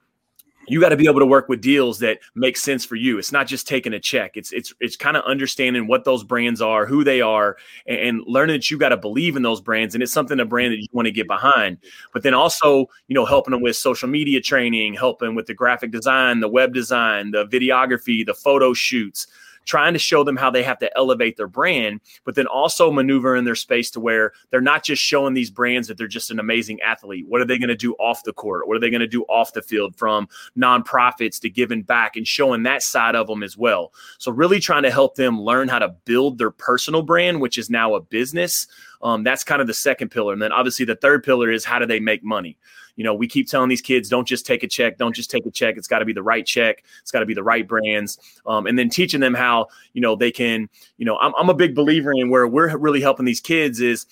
you 0.68 0.80
got 0.80 0.90
to 0.90 0.96
be 0.96 1.06
able 1.06 1.20
to 1.20 1.26
work 1.26 1.48
with 1.48 1.60
deals 1.60 1.98
that 2.00 2.18
make 2.34 2.56
sense 2.56 2.84
for 2.84 2.96
you. 2.96 3.18
It's 3.18 3.32
not 3.32 3.46
just 3.46 3.66
taking 3.66 3.92
a 3.92 4.00
check. 4.00 4.36
It's 4.36 4.52
it's 4.52 4.74
it's 4.80 4.96
kind 4.96 5.16
of 5.16 5.24
understanding 5.24 5.86
what 5.86 6.04
those 6.04 6.24
brands 6.24 6.60
are, 6.60 6.86
who 6.86 7.04
they 7.04 7.20
are, 7.20 7.56
and, 7.86 7.98
and 7.98 8.22
learning 8.26 8.56
that 8.56 8.70
you 8.70 8.78
got 8.78 8.90
to 8.90 8.96
believe 8.96 9.36
in 9.36 9.42
those 9.42 9.60
brands, 9.60 9.94
and 9.94 10.02
it's 10.02 10.12
something 10.12 10.40
a 10.40 10.44
brand 10.44 10.72
that 10.72 10.78
you 10.78 10.88
want 10.92 11.06
to 11.06 11.12
get 11.12 11.26
behind. 11.26 11.78
But 12.12 12.22
then 12.22 12.34
also, 12.34 12.86
you 13.08 13.14
know, 13.14 13.24
helping 13.24 13.52
them 13.52 13.62
with 13.62 13.76
social 13.76 14.08
media 14.08 14.40
training, 14.40 14.94
helping 14.94 15.34
with 15.34 15.46
the 15.46 15.54
graphic 15.54 15.90
design, 15.90 16.40
the 16.40 16.48
web 16.48 16.74
design, 16.74 17.30
the 17.30 17.46
videography, 17.46 18.24
the 18.24 18.34
photo 18.34 18.72
shoots, 18.74 19.26
trying 19.66 19.92
to 19.92 19.98
show 19.98 20.24
them 20.24 20.36
how 20.36 20.50
they 20.50 20.62
have 20.62 20.78
to 20.78 20.96
elevate 20.96 21.36
their 21.36 21.48
brand, 21.48 22.00
but 22.24 22.34
then 22.34 22.46
also 22.46 22.90
maneuver 22.90 23.36
in 23.36 23.44
their 23.44 23.54
space 23.54 23.90
to 23.90 24.00
where 24.00 24.32
they're 24.50 24.60
not 24.60 24.82
just 24.82 25.02
showing 25.02 25.34
these 25.34 25.50
brands 25.50 25.88
that 25.88 25.98
they're 25.98 26.08
just 26.08 26.30
an 26.30 26.38
amazing 26.40 26.80
athlete. 26.80 27.26
What 27.28 27.40
are 27.40 27.44
they 27.44 27.58
going 27.58 27.68
to 27.68 27.76
do 27.76 27.94
off 27.94 28.24
the 28.24 28.32
court? 28.32 28.66
What 28.66 28.76
are 28.76 28.80
they 28.80 28.90
going 28.90 29.00
to 29.00 29.06
do 29.06 29.24
off 29.24 29.52
the 29.52 29.62
field 29.62 29.96
from 29.96 30.28
nonprofits 30.56 31.40
to 31.40 31.50
giving 31.50 31.82
back 31.82 32.16
and 32.16 32.26
showing 32.26 32.62
that 32.62 32.82
side 32.82 33.14
of 33.14 33.26
them 33.26 33.42
as 33.42 33.56
well? 33.56 33.92
So, 34.18 34.32
really 34.32 34.60
trying 34.60 34.84
to 34.84 34.90
help 34.90 35.16
them 35.16 35.40
learn 35.40 35.68
how 35.68 35.80
to 35.80 35.88
build 36.04 36.38
their 36.38 36.50
personal 36.50 37.02
brand, 37.02 37.40
which 37.40 37.58
is 37.58 37.68
now 37.68 37.94
a 37.94 38.00
business. 38.00 38.66
Um, 39.02 39.24
that's 39.24 39.44
kind 39.44 39.60
of 39.60 39.66
the 39.66 39.74
second 39.74 40.10
pillar. 40.10 40.32
And 40.32 40.40
then 40.40 40.52
obviously 40.52 40.86
the 40.86 40.96
third 40.96 41.22
pillar 41.22 41.50
is 41.50 41.64
how 41.64 41.78
do 41.78 41.86
they 41.86 42.00
make 42.00 42.24
money? 42.24 42.56
You 42.96 43.04
know, 43.04 43.14
we 43.14 43.28
keep 43.28 43.48
telling 43.48 43.68
these 43.68 43.82
kids, 43.82 44.08
don't 44.08 44.26
just 44.26 44.46
take 44.46 44.62
a 44.62 44.68
check, 44.68 44.98
don't 44.98 45.14
just 45.14 45.30
take 45.30 45.46
a 45.46 45.50
check. 45.50 45.76
It's 45.76 45.86
got 45.86 46.00
to 46.00 46.04
be 46.04 46.12
the 46.12 46.22
right 46.22 46.44
check. 46.44 46.82
It's 47.02 47.10
got 47.10 47.20
to 47.20 47.26
be 47.26 47.34
the 47.34 47.42
right 47.42 47.66
brands. 47.66 48.18
Um, 48.46 48.66
and 48.66 48.78
then 48.78 48.88
teaching 48.88 49.20
them 49.20 49.34
how, 49.34 49.68
you 49.92 50.00
know, 50.00 50.16
they 50.16 50.32
can, 50.32 50.68
you 50.96 51.04
know, 51.04 51.16
I'm, 51.18 51.32
I'm 51.38 51.48
a 51.48 51.54
big 51.54 51.74
believer 51.74 52.12
in 52.12 52.30
where 52.30 52.46
we're 52.46 52.76
really 52.76 53.00
helping 53.00 53.26
these 53.26 53.40
kids 53.40 53.80
is 53.80 54.06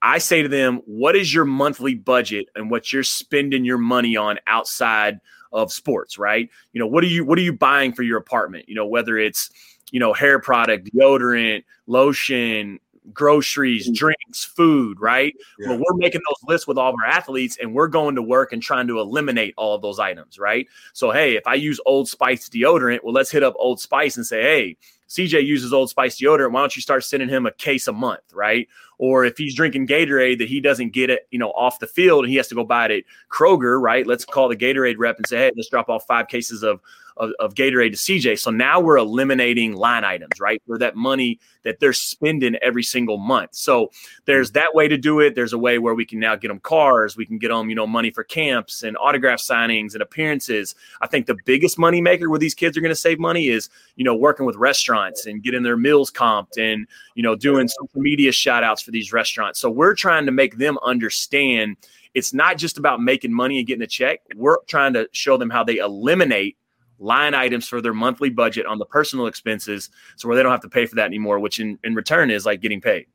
I 0.00 0.18
say 0.18 0.42
to 0.42 0.48
them, 0.48 0.80
what 0.86 1.16
is 1.16 1.34
your 1.34 1.44
monthly 1.44 1.94
budget 1.94 2.46
and 2.54 2.70
what 2.70 2.92
you're 2.92 3.02
spending 3.02 3.64
your 3.64 3.78
money 3.78 4.16
on 4.16 4.38
outside 4.46 5.20
of 5.52 5.72
sports, 5.72 6.18
right? 6.18 6.48
You 6.72 6.80
know, 6.80 6.86
what 6.86 7.02
are 7.02 7.08
you 7.08 7.24
what 7.24 7.38
are 7.38 7.42
you 7.42 7.52
buying 7.52 7.92
for 7.92 8.02
your 8.02 8.18
apartment? 8.18 8.68
You 8.68 8.74
know, 8.74 8.86
whether 8.86 9.18
it's, 9.18 9.50
you 9.90 9.98
know, 9.98 10.12
hair 10.12 10.38
product, 10.38 10.90
deodorant, 10.94 11.64
lotion, 11.86 12.78
groceries, 13.12 13.86
mm-hmm. 13.86 13.94
drinks, 13.94 14.44
food, 14.44 15.00
right? 15.00 15.34
Yeah. 15.58 15.70
Well, 15.70 15.78
we're 15.78 15.96
making 15.96 16.20
those 16.28 16.48
lists 16.48 16.66
with 16.66 16.78
all 16.78 16.90
of 16.90 16.96
our 17.02 17.06
athletes 17.06 17.58
and 17.60 17.74
we're 17.74 17.88
going 17.88 18.14
to 18.16 18.22
work 18.22 18.52
and 18.52 18.62
trying 18.62 18.86
to 18.88 19.00
eliminate 19.00 19.54
all 19.56 19.74
of 19.74 19.82
those 19.82 19.98
items, 19.98 20.38
right? 20.38 20.66
So, 20.92 21.10
hey, 21.10 21.36
if 21.36 21.46
I 21.46 21.54
use 21.54 21.80
Old 21.86 22.08
Spice 22.08 22.48
deodorant, 22.48 23.00
well, 23.02 23.12
let's 23.12 23.30
hit 23.30 23.42
up 23.42 23.54
Old 23.58 23.80
Spice 23.80 24.16
and 24.16 24.26
say, 24.26 24.42
hey, 24.42 24.76
CJ 25.08 25.44
uses 25.44 25.72
Old 25.72 25.90
Spice 25.90 26.20
deodorant. 26.20 26.52
Why 26.52 26.60
don't 26.60 26.76
you 26.76 26.82
start 26.82 27.04
sending 27.04 27.28
him 27.28 27.46
a 27.46 27.52
case 27.52 27.88
a 27.88 27.92
month, 27.92 28.32
right? 28.32 28.68
Or 28.98 29.24
if 29.24 29.38
he's 29.38 29.54
drinking 29.54 29.86
Gatorade 29.86 30.38
that 30.38 30.48
he 30.48 30.60
doesn't 30.60 30.92
get 30.92 31.08
it, 31.08 31.26
you 31.30 31.38
know, 31.38 31.50
off 31.50 31.78
the 31.78 31.86
field 31.86 32.24
and 32.24 32.30
he 32.30 32.36
has 32.36 32.48
to 32.48 32.54
go 32.54 32.64
buy 32.64 32.86
it 32.86 32.90
at 32.90 33.04
Kroger, 33.30 33.80
right? 33.80 34.06
Let's 34.06 34.24
call 34.24 34.48
the 34.48 34.56
Gatorade 34.56 34.96
rep 34.98 35.16
and 35.16 35.26
say, 35.26 35.38
hey, 35.38 35.50
let's 35.56 35.68
drop 35.68 35.88
off 35.88 36.06
five 36.06 36.28
cases 36.28 36.62
of 36.62 36.80
of, 37.18 37.32
of 37.38 37.54
Gatorade 37.54 37.92
to 37.92 37.96
CJ. 37.96 38.38
So 38.38 38.50
now 38.50 38.80
we're 38.80 38.96
eliminating 38.96 39.74
line 39.74 40.04
items, 40.04 40.40
right? 40.40 40.62
For 40.66 40.78
that 40.78 40.96
money 40.96 41.38
that 41.64 41.80
they're 41.80 41.92
spending 41.92 42.56
every 42.62 42.82
single 42.82 43.18
month. 43.18 43.54
So 43.54 43.90
there's 44.24 44.52
that 44.52 44.74
way 44.74 44.88
to 44.88 44.96
do 44.96 45.20
it. 45.20 45.34
There's 45.34 45.52
a 45.52 45.58
way 45.58 45.78
where 45.78 45.94
we 45.94 46.06
can 46.06 46.20
now 46.20 46.36
get 46.36 46.48
them 46.48 46.60
cars. 46.60 47.16
We 47.16 47.26
can 47.26 47.38
get 47.38 47.48
them, 47.48 47.68
you 47.68 47.74
know, 47.74 47.86
money 47.86 48.10
for 48.10 48.24
camps 48.24 48.82
and 48.82 48.96
autograph 48.96 49.40
signings 49.40 49.92
and 49.92 50.02
appearances. 50.02 50.74
I 51.00 51.06
think 51.06 51.26
the 51.26 51.36
biggest 51.44 51.78
money 51.78 52.00
maker 52.00 52.30
where 52.30 52.38
these 52.38 52.54
kids 52.54 52.76
are 52.76 52.80
going 52.80 52.90
to 52.90 52.96
save 52.96 53.18
money 53.18 53.48
is, 53.48 53.68
you 53.96 54.04
know, 54.04 54.14
working 54.14 54.46
with 54.46 54.56
restaurants 54.56 54.97
and 55.26 55.42
getting 55.42 55.62
their 55.62 55.76
meals 55.76 56.10
comped 56.10 56.58
and, 56.58 56.86
you 57.14 57.22
know, 57.22 57.34
doing 57.34 57.68
social 57.68 58.00
media 58.00 58.32
shout 58.32 58.64
outs 58.64 58.82
for 58.82 58.90
these 58.90 59.12
restaurants. 59.12 59.60
So 59.60 59.70
we're 59.70 59.94
trying 59.94 60.26
to 60.26 60.32
make 60.32 60.58
them 60.58 60.78
understand 60.84 61.76
it's 62.14 62.34
not 62.34 62.58
just 62.58 62.78
about 62.78 63.00
making 63.00 63.32
money 63.32 63.58
and 63.58 63.66
getting 63.66 63.82
a 63.82 63.86
check. 63.86 64.20
We're 64.34 64.58
trying 64.68 64.94
to 64.94 65.08
show 65.12 65.36
them 65.36 65.50
how 65.50 65.64
they 65.64 65.76
eliminate 65.76 66.56
line 66.98 67.34
items 67.34 67.68
for 67.68 67.80
their 67.80 67.94
monthly 67.94 68.30
budget 68.30 68.66
on 68.66 68.78
the 68.78 68.84
personal 68.84 69.26
expenses 69.26 69.90
so 70.16 70.26
where 70.26 70.36
they 70.36 70.42
don't 70.42 70.52
have 70.52 70.62
to 70.62 70.68
pay 70.68 70.86
for 70.86 70.96
that 70.96 71.06
anymore, 71.06 71.38
which 71.38 71.60
in, 71.60 71.78
in 71.84 71.94
return 71.94 72.30
is 72.30 72.44
like 72.44 72.60
getting 72.60 72.80
paid. 72.80 73.06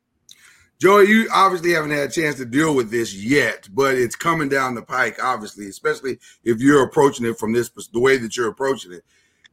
Joey, 0.80 1.08
you 1.08 1.28
obviously 1.32 1.72
haven't 1.72 1.92
had 1.92 2.08
a 2.08 2.12
chance 2.12 2.36
to 2.36 2.44
deal 2.44 2.74
with 2.74 2.90
this 2.90 3.14
yet, 3.14 3.68
but 3.72 3.94
it's 3.94 4.16
coming 4.16 4.48
down 4.48 4.74
the 4.74 4.82
pike, 4.82 5.22
obviously, 5.22 5.68
especially 5.68 6.18
if 6.42 6.60
you're 6.60 6.82
approaching 6.82 7.26
it 7.26 7.38
from 7.38 7.52
this 7.52 7.70
the 7.92 8.00
way 8.00 8.16
that 8.16 8.36
you're 8.36 8.48
approaching 8.48 8.92
it. 8.92 9.04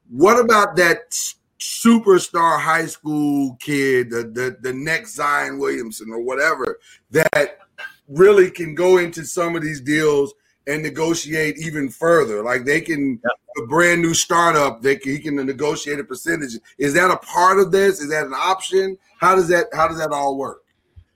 What 0.09 0.39
about 0.39 0.75
that 0.77 1.15
superstar 1.61 2.59
high 2.59 2.87
school 2.87 3.55
kid, 3.59 4.09
the 4.09 4.23
the, 4.23 4.57
the 4.61 4.73
next 4.73 5.15
Zion 5.15 5.59
Williamson 5.59 6.11
or 6.11 6.19
whatever, 6.19 6.79
that 7.11 7.59
really 8.07 8.49
can 8.49 8.75
go 8.75 8.97
into 8.97 9.23
some 9.23 9.55
of 9.55 9.61
these 9.61 9.79
deals 9.79 10.33
and 10.67 10.81
negotiate 10.81 11.57
even 11.59 11.89
further. 11.89 12.43
Like 12.43 12.65
they 12.65 12.81
can 12.81 13.19
yep. 13.23 13.63
a 13.63 13.67
brand 13.67 14.01
new 14.01 14.13
startup, 14.13 14.81
they 14.81 14.95
can, 14.95 15.11
he 15.11 15.19
can 15.19 15.35
negotiate 15.35 15.99
a 15.99 16.03
percentage. 16.03 16.57
Is 16.77 16.93
that 16.95 17.11
a 17.11 17.17
part 17.17 17.59
of 17.59 17.71
this? 17.71 18.01
Is 18.01 18.09
that 18.09 18.25
an 18.25 18.33
option? 18.33 18.97
How 19.19 19.35
does 19.35 19.47
that 19.49 19.67
how 19.73 19.87
does 19.87 19.99
that 19.99 20.11
all 20.11 20.37
work? 20.37 20.63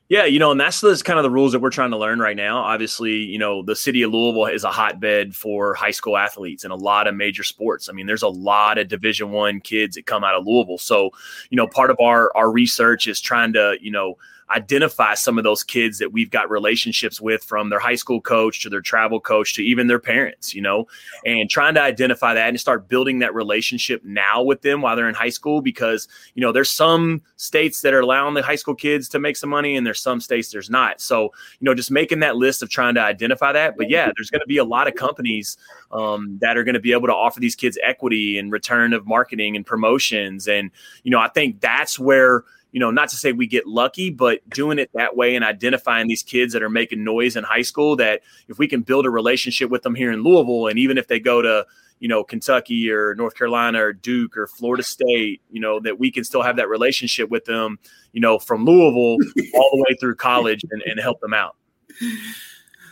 Yeah, 0.07 0.25
you 0.25 0.37
know, 0.37 0.51
and 0.51 0.59
that's 0.59 0.81
the 0.81 1.01
kind 1.03 1.17
of 1.17 1.23
the 1.23 1.31
rules 1.31 1.53
that 1.53 1.61
we're 1.61 1.71
trying 1.71 1.89
to 1.89 1.97
learn 1.97 2.19
right 2.19 2.35
now. 2.35 2.59
Obviously, 2.59 3.13
you 3.13 3.39
know, 3.39 3.63
the 3.63 3.75
city 3.75 4.03
of 4.03 4.11
Louisville 4.13 4.45
is 4.45 4.63
a 4.63 4.69
hotbed 4.69 5.35
for 5.35 5.73
high 5.73 5.91
school 5.91 6.15
athletes 6.15 6.63
and 6.63 6.71
a 6.71 6.75
lot 6.75 7.07
of 7.07 7.15
major 7.15 7.41
sports. 7.41 7.89
I 7.89 7.93
mean, 7.93 8.05
there's 8.05 8.21
a 8.21 8.27
lot 8.27 8.77
of 8.77 8.87
Division 8.87 9.31
One 9.31 9.59
kids 9.59 9.95
that 9.95 10.05
come 10.05 10.23
out 10.23 10.35
of 10.35 10.45
Louisville. 10.45 10.77
So, 10.77 11.09
you 11.49 11.57
know, 11.57 11.65
part 11.65 11.89
of 11.89 11.97
our 11.99 12.31
our 12.35 12.51
research 12.51 13.07
is 13.07 13.19
trying 13.19 13.53
to, 13.53 13.77
you 13.81 13.89
know, 13.89 14.19
identify 14.51 15.15
some 15.15 15.37
of 15.37 15.43
those 15.43 15.63
kids 15.63 15.97
that 15.97 16.11
we've 16.11 16.29
got 16.29 16.49
relationships 16.49 17.19
with 17.19 17.43
from 17.43 17.69
their 17.69 17.79
high 17.79 17.95
school 17.95 18.21
coach 18.21 18.61
to 18.61 18.69
their 18.69 18.81
travel 18.81 19.19
coach 19.19 19.55
to 19.55 19.63
even 19.63 19.87
their 19.87 19.99
parents, 19.99 20.53
you 20.53 20.61
know, 20.61 20.87
and 21.25 21.49
trying 21.49 21.73
to 21.73 21.81
identify 21.81 22.33
that 22.33 22.49
and 22.49 22.59
start 22.59 22.87
building 22.87 23.19
that 23.19 23.33
relationship 23.33 24.03
now 24.03 24.43
with 24.43 24.61
them 24.61 24.81
while 24.81 24.95
they're 24.95 25.09
in 25.09 25.15
high 25.15 25.29
school 25.29 25.61
because, 25.61 26.07
you 26.35 26.41
know, 26.41 26.51
there's 26.51 26.69
some 26.69 27.21
states 27.37 27.81
that 27.81 27.93
are 27.93 28.01
allowing 28.01 28.35
the 28.35 28.43
high 28.43 28.55
school 28.55 28.75
kids 28.75 29.09
to 29.09 29.19
make 29.19 29.35
some 29.35 29.49
money 29.49 29.75
and 29.75 29.85
there's 29.85 29.99
some 29.99 30.21
states 30.21 30.51
there's 30.51 30.69
not. 30.69 31.01
So, 31.01 31.23
you 31.59 31.65
know, 31.65 31.73
just 31.73 31.89
making 31.89 32.19
that 32.19 32.35
list 32.35 32.61
of 32.61 32.69
trying 32.69 32.93
to 32.95 33.01
identify 33.01 33.51
that. 33.51 33.75
But 33.77 33.89
yeah, 33.89 34.11
there's 34.15 34.29
going 34.29 34.41
to 34.41 34.47
be 34.47 34.57
a 34.57 34.63
lot 34.63 34.87
of 34.87 34.93
companies 34.93 35.57
um, 35.91 36.37
that 36.41 36.55
are 36.55 36.63
going 36.63 36.75
to 36.75 36.79
be 36.79 36.91
able 36.91 37.07
to 37.07 37.15
offer 37.15 37.39
these 37.39 37.55
kids 37.55 37.79
equity 37.81 38.37
and 38.37 38.51
return 38.51 38.93
of 38.93 39.07
marketing 39.07 39.55
and 39.55 39.65
promotions. 39.65 40.47
And, 40.47 40.69
you 41.03 41.09
know, 41.09 41.19
I 41.19 41.29
think 41.29 41.61
that's 41.61 41.97
where 41.97 42.43
you 42.75 42.79
know, 42.81 42.91
not 42.91 43.07
to 43.07 43.15
say 43.15 43.31
we 43.31 43.47
get 43.47 43.65
lucky, 43.65 44.09
but 44.09 44.41
doing 44.49 44.79
it 44.79 44.89
that 44.93 45.15
way 45.15 45.37
and 45.37 45.45
identifying 45.45 46.09
these 46.09 46.21
kids 46.21 46.51
that 46.51 46.61
are 46.61 46.69
making 46.69 47.05
noise 47.05 47.37
in 47.37 47.45
high 47.45 47.61
school, 47.61 47.95
that 47.95 48.19
if 48.49 48.59
we 48.59 48.67
can 48.67 48.81
build 48.81 49.05
a 49.05 49.09
relationship 49.09 49.69
with 49.69 49.83
them 49.83 49.95
here 49.95 50.11
in 50.11 50.23
Louisville, 50.23 50.67
and 50.67 50.77
even 50.77 50.97
if 50.97 51.07
they 51.07 51.17
go 51.17 51.41
to, 51.41 51.65
you 52.01 52.09
know, 52.09 52.21
Kentucky 52.21 52.91
or 52.91 53.15
North 53.15 53.33
Carolina 53.33 53.81
or 53.81 53.93
Duke 53.93 54.35
or 54.35 54.45
Florida 54.45 54.83
State, 54.83 55.41
you 55.49 55.61
know, 55.61 55.79
that 55.79 55.99
we 55.99 56.11
can 56.11 56.25
still 56.25 56.41
have 56.41 56.57
that 56.57 56.67
relationship 56.67 57.29
with 57.29 57.45
them, 57.45 57.79
you 58.11 58.19
know, 58.19 58.37
from 58.39 58.65
Louisville 58.65 59.25
all 59.53 59.69
the 59.71 59.85
way 59.87 59.95
through 59.97 60.15
college 60.15 60.65
and, 60.69 60.81
and 60.81 60.99
help 60.99 61.21
them 61.21 61.33
out. 61.33 61.55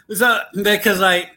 So, 0.07 0.39
because 0.63 1.01
like, 1.01 1.29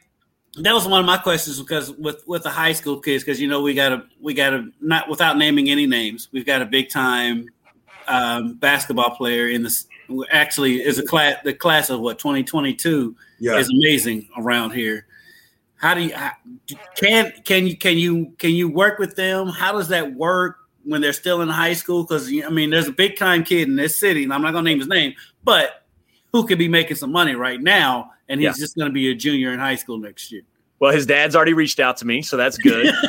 that 0.58 0.72
was 0.72 0.86
one 0.86 1.00
of 1.00 1.06
my 1.06 1.18
questions 1.18 1.60
because 1.60 1.90
with 1.98 2.22
with 2.28 2.44
the 2.44 2.50
high 2.50 2.72
school 2.72 2.98
kids 3.00 3.22
because 3.22 3.40
you 3.40 3.48
know 3.48 3.60
we 3.60 3.74
got 3.74 3.90
to 3.90 4.04
we 4.20 4.32
got 4.32 4.50
to 4.50 4.70
not 4.80 5.06
without 5.06 5.36
naming 5.36 5.68
any 5.68 5.86
names 5.86 6.28
we've 6.32 6.46
got 6.46 6.62
a 6.62 6.64
big 6.64 6.88
time 6.88 7.46
um, 8.08 8.54
basketball 8.54 9.10
player 9.16 9.48
in 9.48 9.62
the 9.62 9.84
actually 10.30 10.82
is 10.84 10.98
a 10.98 11.02
class 11.06 11.36
the 11.44 11.52
class 11.52 11.90
of 11.90 12.00
what 12.00 12.18
2022 12.18 13.16
Yeah. 13.40 13.56
is 13.58 13.68
amazing 13.68 14.28
around 14.38 14.70
here. 14.72 15.06
How 15.76 15.94
do 15.94 16.02
you 16.02 16.14
can 16.96 17.32
can 17.44 17.66
you 17.66 17.76
can 17.76 17.98
you 17.98 18.32
can 18.38 18.50
you 18.50 18.68
work 18.68 18.98
with 18.98 19.16
them? 19.16 19.48
How 19.48 19.72
does 19.72 19.88
that 19.88 20.14
work 20.14 20.56
when 20.84 21.00
they're 21.00 21.12
still 21.12 21.42
in 21.42 21.48
high 21.48 21.74
school? 21.74 22.04
Because 22.04 22.28
I 22.28 22.48
mean, 22.50 22.70
there's 22.70 22.88
a 22.88 22.92
big 22.92 23.16
time 23.16 23.44
kid 23.44 23.68
in 23.68 23.76
this 23.76 23.98
city, 23.98 24.24
and 24.24 24.32
I'm 24.32 24.42
not 24.42 24.52
gonna 24.52 24.68
name 24.70 24.78
his 24.78 24.88
name, 24.88 25.14
but 25.44 25.84
who 26.32 26.46
could 26.46 26.58
be 26.58 26.68
making 26.68 26.96
some 26.96 27.12
money 27.12 27.34
right 27.34 27.60
now, 27.60 28.12
and 28.28 28.40
he's 28.40 28.46
Yeah. 28.58 28.62
just 28.64 28.76
gonna 28.76 28.90
be 28.90 29.10
a 29.10 29.14
junior 29.14 29.52
in 29.52 29.58
high 29.58 29.76
school 29.76 29.98
next 29.98 30.30
year. 30.32 30.42
Well, 30.78 30.92
his 30.92 31.06
dad's 31.06 31.34
already 31.34 31.54
reached 31.54 31.80
out 31.80 31.96
to 31.98 32.06
me, 32.06 32.22
so 32.22 32.36
that's 32.36 32.58
good. 32.58 32.86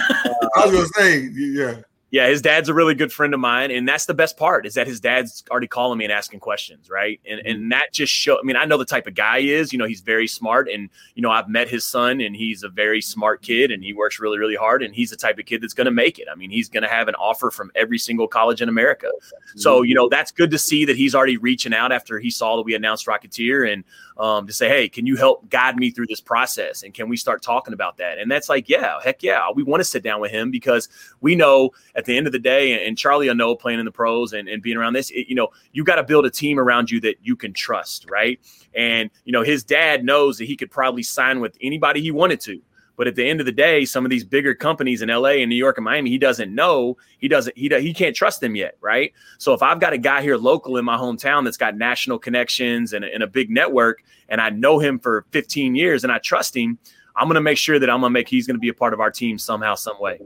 I 0.56 0.66
was 0.66 0.72
gonna 0.74 0.88
say, 0.96 1.30
yeah. 1.34 1.76
Yeah, 2.10 2.28
his 2.28 2.42
dad's 2.42 2.70
a 2.70 2.74
really 2.74 2.96
good 2.96 3.12
friend 3.12 3.34
of 3.34 3.40
mine, 3.42 3.70
and 3.70 3.88
that's 3.88 4.06
the 4.06 4.14
best 4.14 4.38
part 4.38 4.66
is 4.66 4.76
that 4.76 4.88
his 4.88 5.02
dad's 5.02 5.44
already 5.52 5.68
calling 5.68 5.98
me 5.98 6.06
and 6.06 6.12
asking 6.12 6.40
questions, 6.40 6.90
right? 6.90 7.20
And 7.30 7.42
and 7.46 7.60
mm-hmm. 7.60 7.70
that 7.70 7.92
just 7.92 8.14
show. 8.14 8.40
I 8.40 8.44
mean, 8.44 8.56
I 8.56 8.64
know 8.64 8.78
the 8.78 8.86
type 8.86 9.08
of 9.08 9.14
guy 9.14 9.42
he 9.42 9.52
is. 9.52 9.74
You 9.74 9.80
know, 9.80 9.86
he's 9.86 10.00
very 10.00 10.28
smart, 10.28 10.70
and 10.70 10.90
you 11.16 11.22
know, 11.22 11.30
I've 11.30 11.50
met 11.50 11.68
his 11.68 11.86
son, 11.86 12.22
and 12.22 12.34
he's 12.34 12.64
a 12.64 12.70
very 12.70 13.02
smart 13.02 13.42
kid, 13.42 13.72
and 13.72 13.84
he 13.84 13.92
works 13.92 14.22
really, 14.22 14.38
really 14.38 14.56
hard, 14.56 14.84
and 14.84 14.96
he's 14.96 15.10
the 15.10 15.18
type 15.18 15.38
of 15.38 15.46
kid 15.46 15.62
that's 15.62 15.74
going 15.74 15.86
to 15.86 15.92
make 15.92 16.18
it. 16.18 16.30
I 16.32 16.36
mean, 16.36 16.50
he's 16.50 16.70
going 16.70 16.84
to 16.84 16.90
have 16.90 17.10
an 17.10 17.16
offer 17.16 17.52
from 17.52 17.72
every 17.76 17.98
single 17.98 18.28
college 18.28 18.62
in 18.62 18.70
America. 18.70 19.12
So 19.58 19.78
mm-hmm. 19.80 19.86
you 19.86 19.96
know, 19.96 20.08
that's 20.08 20.32
good 20.32 20.52
to 20.52 20.58
see 20.58 20.86
that 20.86 20.96
he's 20.96 21.14
already 21.14 21.36
reaching 21.36 21.74
out 21.74 21.92
after 21.92 22.20
he 22.20 22.30
saw 22.30 22.56
that 22.56 22.64
we 22.64 22.74
announced 22.74 23.06
Rocketeer, 23.06 23.70
and 23.70 23.84
um, 24.18 24.48
to 24.48 24.54
say, 24.54 24.68
hey, 24.68 24.90
can 24.90 25.06
you 25.06 25.16
help 25.16 25.48
guide 25.50 25.78
me 25.78 25.90
through 25.90 26.08
this 26.08 26.22
process, 26.22 26.84
and 26.84 26.94
can 26.94 27.10
we 27.10 27.18
start 27.18 27.42
talking 27.42 27.74
about 27.74 27.98
that? 27.98 28.18
And 28.18 28.30
that's 28.32 28.50
like, 28.50 28.68
yeah, 28.70 29.00
heck 29.04 29.24
yeah, 29.24 29.50
we 29.54 29.64
want 29.64 29.80
to 29.80 29.86
sit 29.86 30.04
down 30.04 30.20
with 30.20 30.32
him 30.32 30.52
because 30.52 30.90
we 31.22 31.36
know 31.36 31.72
at 31.96 32.06
the 32.06 32.18
end 32.18 32.28
of 32.28 32.34
the 32.34 32.40
day, 32.40 32.88
and 32.88 32.98
Charlie, 32.98 33.30
I 33.30 33.34
know 33.34 33.56
playing 33.56 33.80
in 33.80 33.86
the 33.86 33.92
pros 33.92 34.34
and, 34.34 34.48
and 34.48 34.62
being 34.62 34.78
around 34.78 34.94
this, 34.94 35.10
it, 35.12 35.28
you 35.28 35.36
know, 35.36 35.50
you 35.72 35.84
got 35.84 35.96
to 35.96 36.04
build 36.04 36.26
a 36.26 36.32
team 36.32 36.60
around 36.60 36.90
you 36.90 37.00
that 37.02 37.18
you 37.22 37.36
can 37.36 37.54
trust, 37.54 38.10
right? 38.10 38.40
And, 38.74 39.10
you 39.26 39.32
know, 39.32 39.44
his 39.44 39.64
dad 39.64 40.04
knows 40.04 40.38
that 40.38 40.46
he 40.46 40.56
could 40.56 40.72
probably 40.72 41.04
sign 41.04 41.40
with 41.40 41.58
anybody 41.62 42.02
he 42.02 42.12
wanted 42.12 42.42
to. 42.42 42.62
But 42.98 43.08
at 43.08 43.16
the 43.16 43.28
end 43.28 43.40
of 43.40 43.46
the 43.46 43.52
day, 43.52 43.86
some 43.86 44.06
of 44.06 44.10
these 44.10 44.24
bigger 44.24 44.56
companies 44.56 45.04
in 45.04 45.10
LA 45.10 45.38
and 45.38 45.50
New 45.50 45.56
York 45.56 45.78
and 45.78 45.86
Miami, 45.86 46.10
he 46.10 46.18
doesn't 46.18 46.54
know. 46.54 46.98
He 47.20 47.28
doesn't. 47.28 47.56
He 47.56 47.70
he 47.70 47.94
can't 47.94 48.16
trust 48.16 48.42
them 48.42 48.56
yet, 48.56 48.76
right? 48.82 49.14
So 49.38 49.54
if 49.54 49.62
I've 49.62 49.80
got 49.80 49.94
a 49.94 50.00
guy 50.00 50.24
here 50.24 50.36
local 50.36 50.78
in 50.78 50.84
my 50.84 50.98
hometown 50.98 51.44
that's 51.44 51.58
got 51.58 51.78
national 51.78 52.18
connections 52.18 52.94
and, 52.94 53.06
a- 53.06 53.14
and 53.14 53.22
a 53.22 53.28
big 53.28 53.52
network, 53.52 54.04
and 54.30 54.42
I 54.42 54.50
know 54.50 54.80
him 54.80 55.00
for 55.00 55.26
15 55.32 55.76
years 55.76 56.04
and 56.04 56.12
I 56.12 56.18
trust 56.18 56.58
him, 56.58 56.80
I'm 57.16 57.28
going 57.28 57.36
to 57.36 57.42
make 57.42 57.60
sure 57.60 57.78
that 57.78 57.90
I'm 57.90 58.00
going 58.02 58.10
to 58.10 58.14
make 58.14 58.28
he's 58.28 58.48
going 58.48 58.56
to 58.56 58.60
be 58.60 58.70
a 58.70 58.74
part 58.74 58.94
of 58.94 59.00
our 59.00 59.12
team 59.12 59.38
somehow, 59.38 59.76
some 59.76 60.00
way. 60.02 60.20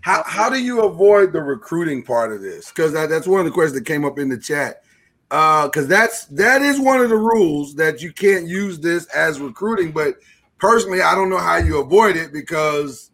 How 0.00 0.22
how 0.24 0.48
do 0.48 0.62
you 0.62 0.82
avoid 0.82 1.32
the 1.32 1.42
recruiting 1.42 2.02
part 2.02 2.32
of 2.32 2.40
this? 2.40 2.70
Because 2.70 2.92
that, 2.92 3.10
that's 3.10 3.26
one 3.26 3.40
of 3.40 3.46
the 3.46 3.52
questions 3.52 3.74
that 3.74 3.86
came 3.86 4.04
up 4.04 4.18
in 4.18 4.28
the 4.28 4.38
chat. 4.38 4.82
Uh, 5.30 5.66
because 5.66 5.86
that's 5.86 6.24
that 6.26 6.62
is 6.62 6.80
one 6.80 7.02
of 7.02 7.10
the 7.10 7.16
rules 7.16 7.74
that 7.74 8.00
you 8.00 8.12
can't 8.12 8.46
use 8.46 8.80
this 8.80 9.04
as 9.06 9.40
recruiting. 9.40 9.92
But 9.92 10.16
personally, 10.58 11.00
I 11.02 11.14
don't 11.14 11.30
know 11.30 11.38
how 11.38 11.56
you 11.56 11.80
avoid 11.80 12.16
it 12.16 12.32
because, 12.32 13.10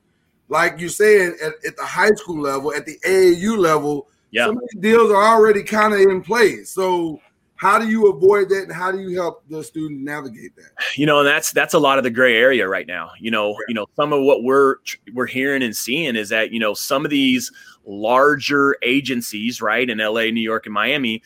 like 0.48 0.78
you 0.78 0.88
said, 0.88 1.34
at, 1.42 1.52
at 1.66 1.76
the 1.76 1.84
high 1.84 2.10
school 2.10 2.40
level, 2.40 2.72
at 2.74 2.86
the 2.86 2.98
AAU 3.06 3.56
level, 3.58 4.08
Yeah. 4.30 4.46
some 4.46 4.56
of 4.56 4.62
these 4.72 4.80
deals 4.82 5.10
are 5.10 5.22
already 5.22 5.62
kind 5.62 5.94
of 5.94 6.00
in 6.00 6.22
place. 6.22 6.70
So 6.70 7.20
how 7.56 7.78
do 7.78 7.88
you 7.88 8.08
avoid 8.10 8.48
that, 8.50 8.64
and 8.64 8.72
how 8.72 8.90
do 8.92 8.98
you 8.98 9.16
help 9.16 9.44
the 9.48 9.62
student 9.62 10.00
navigate 10.02 10.54
that? 10.56 10.70
you 10.96 11.06
know 11.06 11.20
and 11.20 11.26
that's 11.28 11.50
that's 11.52 11.72
a 11.74 11.78
lot 11.78 11.98
of 11.98 12.04
the 12.04 12.10
gray 12.10 12.36
area 12.36 12.68
right 12.68 12.86
now 12.86 13.10
you 13.18 13.30
know 13.30 13.56
you 13.68 13.74
know 13.74 13.86
some 13.96 14.12
of 14.12 14.22
what 14.22 14.42
we're 14.44 14.76
we're 15.14 15.26
hearing 15.26 15.62
and 15.62 15.74
seeing 15.74 16.14
is 16.14 16.28
that 16.28 16.50
you 16.52 16.60
know 16.60 16.74
some 16.74 17.04
of 17.04 17.10
these 17.10 17.50
larger 17.86 18.76
agencies 18.82 19.62
right 19.62 19.88
in 19.88 19.98
LA 19.98 20.24
New 20.30 20.40
York 20.42 20.66
and 20.66 20.74
Miami 20.74 21.22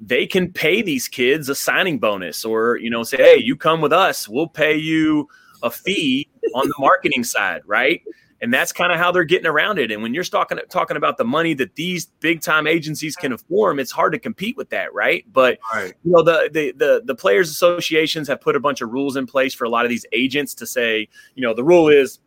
they 0.00 0.26
can 0.26 0.52
pay 0.52 0.82
these 0.82 1.08
kids 1.08 1.48
a 1.48 1.54
signing 1.54 1.98
bonus 1.98 2.44
or 2.44 2.76
you 2.76 2.90
know 2.90 3.02
say 3.02 3.16
hey 3.16 3.36
you 3.38 3.56
come 3.56 3.80
with 3.80 3.92
us 3.92 4.28
we'll 4.28 4.46
pay 4.48 4.76
you 4.76 5.28
a 5.62 5.70
fee 5.70 6.28
on 6.54 6.68
the 6.68 6.74
marketing 6.78 7.24
side 7.24 7.62
right? 7.66 8.02
And 8.40 8.52
that's 8.52 8.72
kind 8.72 8.90
of 8.90 8.98
how 8.98 9.12
they're 9.12 9.22
getting 9.22 9.46
around 9.46 9.78
it. 9.78 9.92
And 9.92 10.02
when 10.02 10.12
you're 10.14 10.24
talking 10.24 10.58
talking 10.68 10.96
about 10.96 11.16
the 11.16 11.24
money 11.24 11.54
that 11.54 11.76
these 11.76 12.06
big 12.18 12.40
time 12.40 12.66
agencies 12.66 13.14
can 13.14 13.32
afford 13.32 13.78
it's 13.78 13.92
hard 13.92 14.12
to 14.14 14.18
compete 14.18 14.56
with 14.56 14.70
that 14.70 14.92
right? 14.92 15.24
But 15.32 15.58
Right. 15.72 15.94
you 16.04 16.10
know 16.10 16.22
the, 16.22 16.50
the 16.52 16.72
the 16.72 17.02
the 17.04 17.14
players 17.14 17.50
associations 17.50 18.26
have 18.28 18.40
put 18.40 18.56
a 18.56 18.60
bunch 18.60 18.80
of 18.80 18.90
rules 18.90 19.16
in 19.16 19.26
place 19.26 19.54
for 19.54 19.64
a 19.64 19.68
lot 19.68 19.84
of 19.84 19.90
these 19.90 20.04
agents 20.12 20.54
to 20.54 20.66
say 20.66 21.08
you 21.36 21.42
know 21.42 21.54
the 21.54 21.62
rule 21.62 21.88
is 21.88 22.18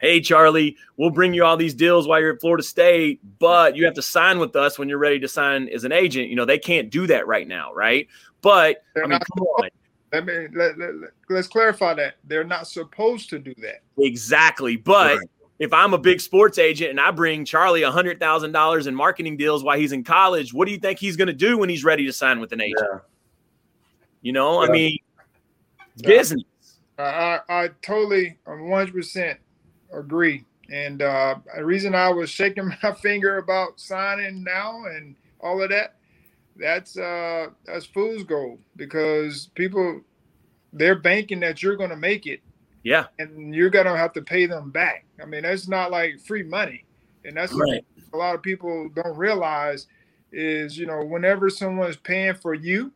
hey 0.00 0.20
charlie 0.20 0.76
we'll 0.96 1.10
bring 1.10 1.34
you 1.34 1.44
all 1.44 1.56
these 1.56 1.74
deals 1.74 2.06
while 2.06 2.20
you're 2.20 2.34
at 2.34 2.40
florida 2.40 2.62
state 2.62 3.20
but 3.40 3.74
you 3.76 3.84
have 3.84 3.94
to 3.94 4.02
sign 4.02 4.38
with 4.38 4.54
us 4.54 4.78
when 4.78 4.88
you're 4.88 4.98
ready 4.98 5.18
to 5.18 5.26
sign 5.26 5.68
as 5.70 5.82
an 5.84 5.92
agent. 5.92 6.28
You 6.28 6.36
know 6.36 6.44
they 6.44 6.58
can't 6.58 6.90
do 6.90 7.06
that 7.08 7.26
right 7.26 7.46
now 7.48 7.72
right? 7.74 8.06
But 8.42 8.82
They're 8.94 9.04
i 9.04 9.06
mean 9.06 9.18
come 9.18 9.44
on 9.44 9.68
Let 10.12 10.24
me 10.26 10.48
let, 10.54 10.78
let, 10.78 10.90
let, 11.28 11.38
us 11.38 11.46
clarify 11.48 11.94
that 11.94 12.14
they're 12.24 12.44
not 12.44 12.66
supposed 12.66 13.28
to 13.30 13.38
do 13.38 13.54
that. 13.58 13.82
exactly 13.98 14.76
but 14.76 15.16
Right. 15.18 15.26
if 15.58 15.72
i'm 15.72 15.92
a 15.94 15.98
big 15.98 16.20
sports 16.20 16.56
agent 16.58 16.90
and 16.90 17.00
i 17.00 17.10
bring 17.10 17.44
charlie 17.44 17.82
a 17.82 17.90
hundred 17.90 18.18
thousand 18.20 18.52
dollars 18.52 18.86
in 18.86 18.94
marketing 18.94 19.36
deals 19.36 19.62
while 19.64 19.76
he's 19.78 19.92
in 19.92 20.04
college 20.04 20.54
what 20.54 20.66
do 20.66 20.72
you 20.72 20.78
think 20.78 20.98
he's 20.98 21.16
going 21.16 21.28
to 21.28 21.34
do 21.34 21.58
when 21.58 21.68
he's 21.68 21.84
ready 21.84 22.06
to 22.06 22.12
sign 22.12 22.40
with 22.40 22.52
an 22.52 22.60
agent 22.62 22.78
Yeah. 22.90 22.98
you 24.22 24.32
know 24.32 24.62
i 24.62 24.68
mean 24.70 24.98
Yeah. 25.96 26.08
business 26.08 26.42
I, 26.98 27.02
I, 27.02 27.40
I 27.64 27.68
totally, 27.80 28.38
one 28.44 28.70
hundred 28.70 28.94
percent 28.94 29.38
agree. 29.92 30.44
And 30.70 31.00
uh, 31.00 31.36
the 31.56 31.64
reason 31.64 31.94
I 31.94 32.08
was 32.10 32.28
shaking 32.28 32.68
my 32.82 32.92
finger 32.94 33.38
about 33.38 33.78
signing 33.78 34.42
now 34.42 34.84
and 34.86 35.14
all 35.40 35.62
of 35.62 35.70
that, 35.70 35.94
that's 36.58 36.96
uh, 36.98 37.46
that's 37.64 37.86
fool's 37.86 38.24
gold 38.24 38.58
because 38.76 39.50
people 39.54 40.00
they're 40.72 40.98
banking 40.98 41.40
that 41.40 41.62
you're 41.62 41.76
going 41.76 41.90
to 41.90 41.96
make 41.96 42.26
it, 42.26 42.40
yeah 42.82 43.06
and 43.18 43.54
you're 43.54 43.70
going 43.70 43.86
to 43.86 43.96
have 43.96 44.12
to 44.12 44.22
pay 44.22 44.46
them 44.46 44.70
back. 44.70 45.04
I 45.20 45.24
mean, 45.26 45.42
that's 45.42 45.68
not 45.68 45.90
like 45.90 46.20
free 46.26 46.42
money, 46.42 46.84
and 47.24 47.36
that's 47.36 47.52
Right. 47.54 47.84
a 48.12 48.16
lot 48.16 48.34
of 48.34 48.42
people 48.42 48.88
don't 48.90 49.16
realize 49.16 49.86
is 50.32 50.76
you 50.76 50.86
know 50.86 51.04
whenever 51.04 51.48
someone's 51.48 51.96
paying 51.96 52.34
for 52.34 52.52
you 52.54 52.92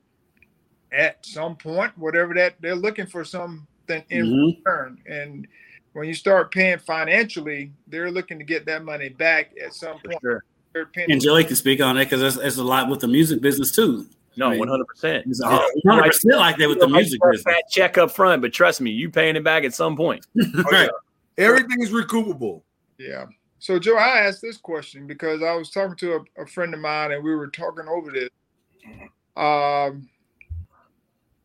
at 0.92 1.24
some 1.24 1.56
point 1.56 1.96
whatever 1.96 2.34
that 2.34 2.54
they're 2.60 2.74
looking 2.74 3.06
for 3.06 3.24
something 3.24 3.66
in 4.10 4.26
Mhm. 4.26 4.56
return 4.58 4.98
and 5.06 5.48
when 5.94 6.06
you 6.06 6.12
start 6.12 6.52
paying 6.52 6.78
financially 6.78 7.72
they're 7.86 8.10
looking 8.10 8.38
to 8.38 8.44
get 8.44 8.66
that 8.66 8.84
money 8.84 9.08
back 9.08 9.52
at 9.62 9.72
some 9.72 9.98
for 10.00 10.10
point 10.10 10.20
sure 10.20 10.44
They're 10.72 10.88
And 11.08 11.20
Joey 11.20 11.44
can 11.44 11.56
speak 11.56 11.80
on 11.80 11.96
it 11.98 12.04
because 12.06 12.20
there's, 12.20 12.36
there's 12.36 12.58
a 12.58 12.64
lot 12.64 12.88
with 12.88 13.00
the 13.00 13.08
music 13.08 13.40
business 13.40 13.72
too. 13.72 14.06
no 14.36 14.50
100% 14.50 14.58
100 14.60 16.06
percent 16.06 16.36
like 16.36 16.56
that 16.56 16.68
with 16.68 16.80
the 16.80 16.88
music 16.88 17.20
business. 17.22 17.42
fat 17.42 17.64
check 17.70 17.98
up 17.98 18.10
front, 18.10 18.40
but 18.42 18.52
trust 18.52 18.80
me, 18.80 18.90
you 18.90 19.10
paying 19.10 19.36
it 19.36 19.44
back 19.44 19.64
at 19.64 19.74
some 19.74 19.96
point. 19.96 20.26
Oh, 20.36 20.64
yeah. 20.72 20.88
Everything 21.38 21.80
is 21.82 21.90
recoupable. 21.90 22.62
yeah 22.98 23.24
so 23.58 23.78
joe 23.78 23.96
i 23.96 24.18
asked 24.18 24.42
this 24.42 24.56
question 24.58 25.06
because 25.06 25.42
i 25.42 25.54
was 25.54 25.70
talking 25.70 25.96
to 25.96 26.14
a, 26.14 26.42
a 26.42 26.46
friend 26.46 26.74
of 26.74 26.80
mine 26.80 27.12
and 27.12 27.24
we 27.24 27.34
were 27.34 27.48
talking 27.48 27.86
over 27.88 28.10
this 28.10 28.28
um 29.36 30.08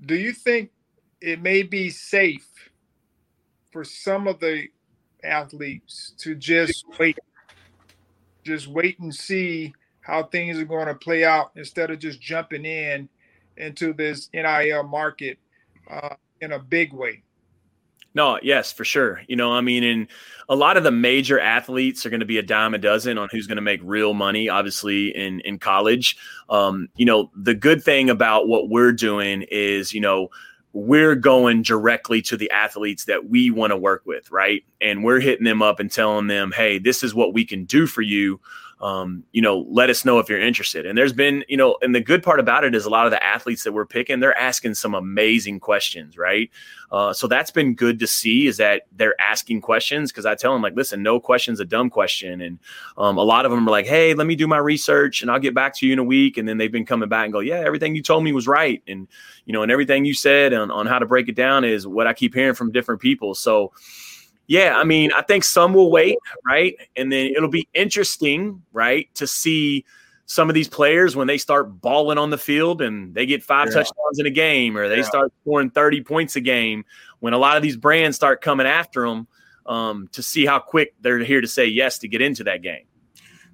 do 0.06 0.16
you 0.16 0.34
think 0.34 0.72
it 1.22 1.42
may 1.42 1.64
be 1.64 1.90
safe 1.90 2.48
for 3.72 3.84
some 3.84 4.28
of 4.28 4.40
the 4.40 4.68
athletes 5.24 6.14
to 6.18 6.36
just 6.36 6.86
wait, 7.00 7.18
just 8.48 8.68
wait 8.68 9.00
and 9.00 9.14
see 9.14 9.74
how 10.02 10.24
things 10.24 10.58
are 10.58 10.66
going 10.66 10.88
to 10.88 10.96
play 10.96 11.26
out 11.26 11.52
instead 11.56 11.92
of 11.92 12.00
just 12.00 12.22
jumping 12.22 12.66
in 12.66 13.10
into 13.58 13.94
this 13.94 14.30
NIL 14.34 14.84
market 14.84 15.38
uh, 15.90 16.16
in 16.42 16.54
a 16.54 16.60
big 16.60 16.94
way? 16.94 17.24
No, 18.14 18.40
yes, 18.42 18.72
for 18.72 18.84
sure. 18.84 19.22
You 19.28 19.36
know, 19.36 19.54
I 19.54 19.62
mean, 19.62 19.84
and 19.84 20.08
a 20.50 20.56
lot 20.56 20.76
of 20.76 20.84
the 20.84 20.92
major 20.92 21.40
athletes 21.40 22.04
are 22.04 22.10
going 22.10 22.22
to 22.22 22.26
be 22.26 22.40
a 22.40 22.44
dime 22.44 22.74
a 22.74 22.80
dozen 22.80 23.18
on 23.18 23.30
who's 23.32 23.46
going 23.46 23.58
to 23.58 23.62
make 23.62 23.80
real 23.84 24.16
money, 24.16 24.50
obviously, 24.50 25.16
in 25.16 25.40
in 25.42 25.60
college. 25.60 26.18
Um, 26.50 26.88
you 26.96 27.06
know, 27.06 27.30
the 27.36 27.54
good 27.54 27.84
thing 27.84 28.10
about 28.10 28.48
what 28.48 28.70
we're 28.70 28.94
doing 28.94 29.46
is, 29.52 29.94
you 29.94 30.02
know, 30.02 30.30
we're 30.78 31.16
going 31.16 31.64
directly 31.64 32.22
to 32.22 32.38
the 32.38 32.52
athletes 32.52 33.06
that 33.06 33.28
we 33.28 33.50
want 33.50 33.72
to 33.72 33.78
work 33.78 34.04
with, 34.06 34.30
right? 34.30 34.64
And 34.80 35.04
we're 35.04 35.20
hitting 35.20 35.44
them 35.44 35.64
up 35.64 35.80
and 35.80 35.92
telling 35.92 36.28
them, 36.28 36.52
hey, 36.52 36.78
this 36.78 37.02
is 37.02 37.16
what 37.16 37.34
we 37.34 37.46
can 37.46 37.66
do 37.66 37.88
for 37.88 38.04
you 38.04 38.40
um, 38.80 39.24
you 39.32 39.42
know, 39.42 39.66
let 39.70 39.90
us 39.90 40.06
know 40.06 40.20
if 40.20 40.30
you're 40.30 40.40
interested. 40.40 40.86
And 40.86 40.98
there's 40.98 41.14
been, 41.14 41.44
you 41.48 41.58
know, 41.58 41.78
and 41.82 41.96
the 41.96 42.00
good 42.00 42.22
part 42.22 42.40
about 42.40 42.64
it 42.64 42.76
is 42.76 42.86
a 42.86 42.90
lot 42.90 43.06
of 43.06 43.12
the 43.12 43.24
athletes 43.24 43.64
that 43.64 43.74
we're 43.74 43.86
picking, 43.86 44.20
they're 44.20 44.38
asking 44.38 44.76
some 44.76 44.94
amazing 44.94 45.60
questions, 45.60 46.18
right? 46.18 46.52
Uh, 46.92 47.12
so 47.12 47.28
that's 47.28 47.50
been 47.50 47.74
good 47.74 48.00
to 48.00 48.08
see 48.08 48.48
is 48.48 48.58
that 48.58 48.84
they're 48.96 49.20
asking 49.20 49.62
questions 49.62 50.12
because 50.12 50.26
I 50.26 50.36
tell 50.36 50.54
them 50.54 50.62
like, 50.62 50.76
listen, 50.76 51.02
no 51.02 51.20
question's 51.20 51.60
a 51.60 51.66
dumb 51.66 51.90
question, 51.90 52.40
and 52.42 52.60
um, 52.98 53.18
a 53.18 53.24
lot 53.24 53.46
of 53.46 53.52
them 53.52 53.68
are 53.68 53.72
like, 53.72 53.88
hey, 53.88 54.14
let 54.14 54.28
me 54.28 54.36
do 54.36 54.48
my 54.48 54.58
research 54.58 55.22
and 55.22 55.32
I'll 55.32 55.40
get 55.40 55.56
back 55.56 55.76
to 55.76 55.88
you 55.88 55.94
in 55.94 56.00
a 56.00 56.04
week, 56.04 56.38
and 56.38 56.48
then 56.48 56.58
they've 56.58 56.72
been 56.72 56.86
coming 56.86 57.10
back 57.10 57.26
and 57.26 57.34
go, 57.34 57.40
yeah, 57.40 57.60
everything 57.60 57.96
you 57.96 58.04
told 58.04 58.24
me 58.24 58.32
was 58.32 58.48
right, 58.48 58.82
and 58.88 59.08
you 59.46 59.54
know, 59.54 59.64
and 59.64 59.72
everything 59.72 60.06
you 60.06 60.14
said 60.14 60.54
on, 60.54 60.70
on 60.72 60.86
how 60.86 61.00
to 61.00 61.06
break 61.06 61.28
it 61.30 61.36
down 61.36 61.64
is 61.66 61.88
what 61.88 62.06
I 62.06 62.14
keep 62.14 62.34
hearing 62.34 62.54
from 62.54 62.72
different 62.72 63.02
people. 63.02 63.34
So 63.34 63.72
yeah, 64.48 64.78
I 64.78 64.86
mean, 64.86 65.12
I 65.12 65.22
think 65.22 65.44
some 65.44 65.74
will 65.74 65.92
wait, 65.92 66.18
right? 66.46 66.76
And 66.96 67.12
then 67.12 67.28
it'll 67.28 67.50
be 67.50 67.68
interesting, 67.74 68.64
right, 68.72 69.14
to 69.16 69.28
see 69.28 69.86
some 70.26 70.50
of 70.50 70.56
these 70.56 70.70
players 70.70 71.16
when 71.16 71.28
they 71.28 71.38
start 71.38 71.82
balling 71.82 72.18
on 72.18 72.30
the 72.30 72.38
field 72.38 72.82
and 72.82 73.14
they 73.14 73.26
get 73.26 73.44
five 73.44 73.68
yeah. 73.68 73.76
touchdowns 73.76 74.20
in 74.20 74.26
a 74.26 74.32
game 74.32 74.78
or 74.78 74.88
they 74.88 74.98
yeah. 74.98 75.04
start 75.04 75.32
scoring 75.42 75.70
30 75.70 76.02
points 76.04 76.36
a 76.36 76.42
game 76.42 76.84
when 77.20 77.34
a 77.34 77.38
lot 77.38 77.56
of 77.56 77.64
these 77.64 77.78
brands 77.78 78.16
start 78.16 78.42
coming 78.42 78.68
after 78.68 79.08
them 79.08 79.28
um, 79.66 80.10
to 80.14 80.24
see 80.24 80.46
how 80.46 80.60
quick 80.60 80.94
they're 81.02 81.20
here 81.20 81.42
to 81.42 81.48
say 81.48 81.66
yes 81.66 81.98
to 82.00 82.08
get 82.08 82.22
into 82.22 82.44
that 82.46 82.62
game. 82.62 82.86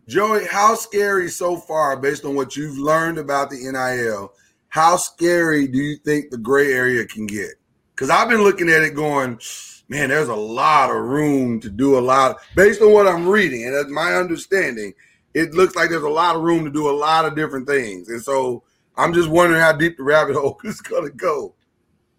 Joey, 0.07 0.45
how 0.45 0.75
scary 0.75 1.29
so 1.29 1.57
far, 1.57 1.97
based 1.97 2.25
on 2.25 2.35
what 2.35 2.55
you've 2.55 2.77
learned 2.77 3.17
about 3.17 3.49
the 3.49 3.55
NIL, 3.57 4.33
how 4.69 4.97
scary 4.97 5.67
do 5.67 5.77
you 5.77 5.97
think 5.97 6.29
the 6.29 6.37
gray 6.37 6.73
area 6.73 7.05
can 7.05 7.25
get? 7.25 7.53
Because 7.95 8.09
I've 8.09 8.29
been 8.29 8.43
looking 8.43 8.69
at 8.69 8.83
it 8.83 8.93
going– 8.93 9.39
man, 9.89 10.09
there's 10.09 10.29
a 10.29 10.35
lot 10.35 10.89
of 10.89 10.97
room 10.97 11.59
to 11.61 11.69
do 11.69 11.97
a 11.97 12.01
lot. 12.01 12.37
Based 12.55 12.81
on 12.81 12.91
what 12.91 13.07
I'm 13.07 13.27
reading 13.27 13.65
and 13.65 13.91
my 13.91 14.15
understanding, 14.15 14.93
it 15.33 15.53
looks 15.53 15.75
like 15.75 15.89
there's 15.89 16.03
a 16.03 16.09
lot 16.09 16.35
of 16.35 16.41
room 16.41 16.63
to 16.65 16.71
do 16.71 16.89
a 16.89 16.91
lot 16.91 17.25
of 17.25 17.35
different 17.35 17.67
things. 17.67 18.09
And 18.09 18.21
so 18.21 18.63
I'm 18.95 19.13
just 19.13 19.29
wondering 19.29 19.61
how 19.61 19.73
deep 19.73 19.97
the 19.97 20.03
rabbit 20.03 20.35
hole 20.39 20.59
is 20.63 20.81
going 20.81 21.05
to 21.05 21.15
go. 21.15 21.55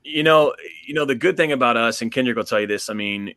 You 0.06 0.22
know, 0.22 0.52
you 0.86 0.92
know 0.92 1.06
the 1.06 1.14
good 1.14 1.34
thing 1.34 1.50
about 1.50 1.78
us, 1.78 2.02
and 2.02 2.12
Kendrick 2.12 2.36
will 2.36 2.44
tell 2.44 2.60
you 2.60 2.66
this. 2.66 2.90
I 2.90 2.92
mean, 2.92 3.32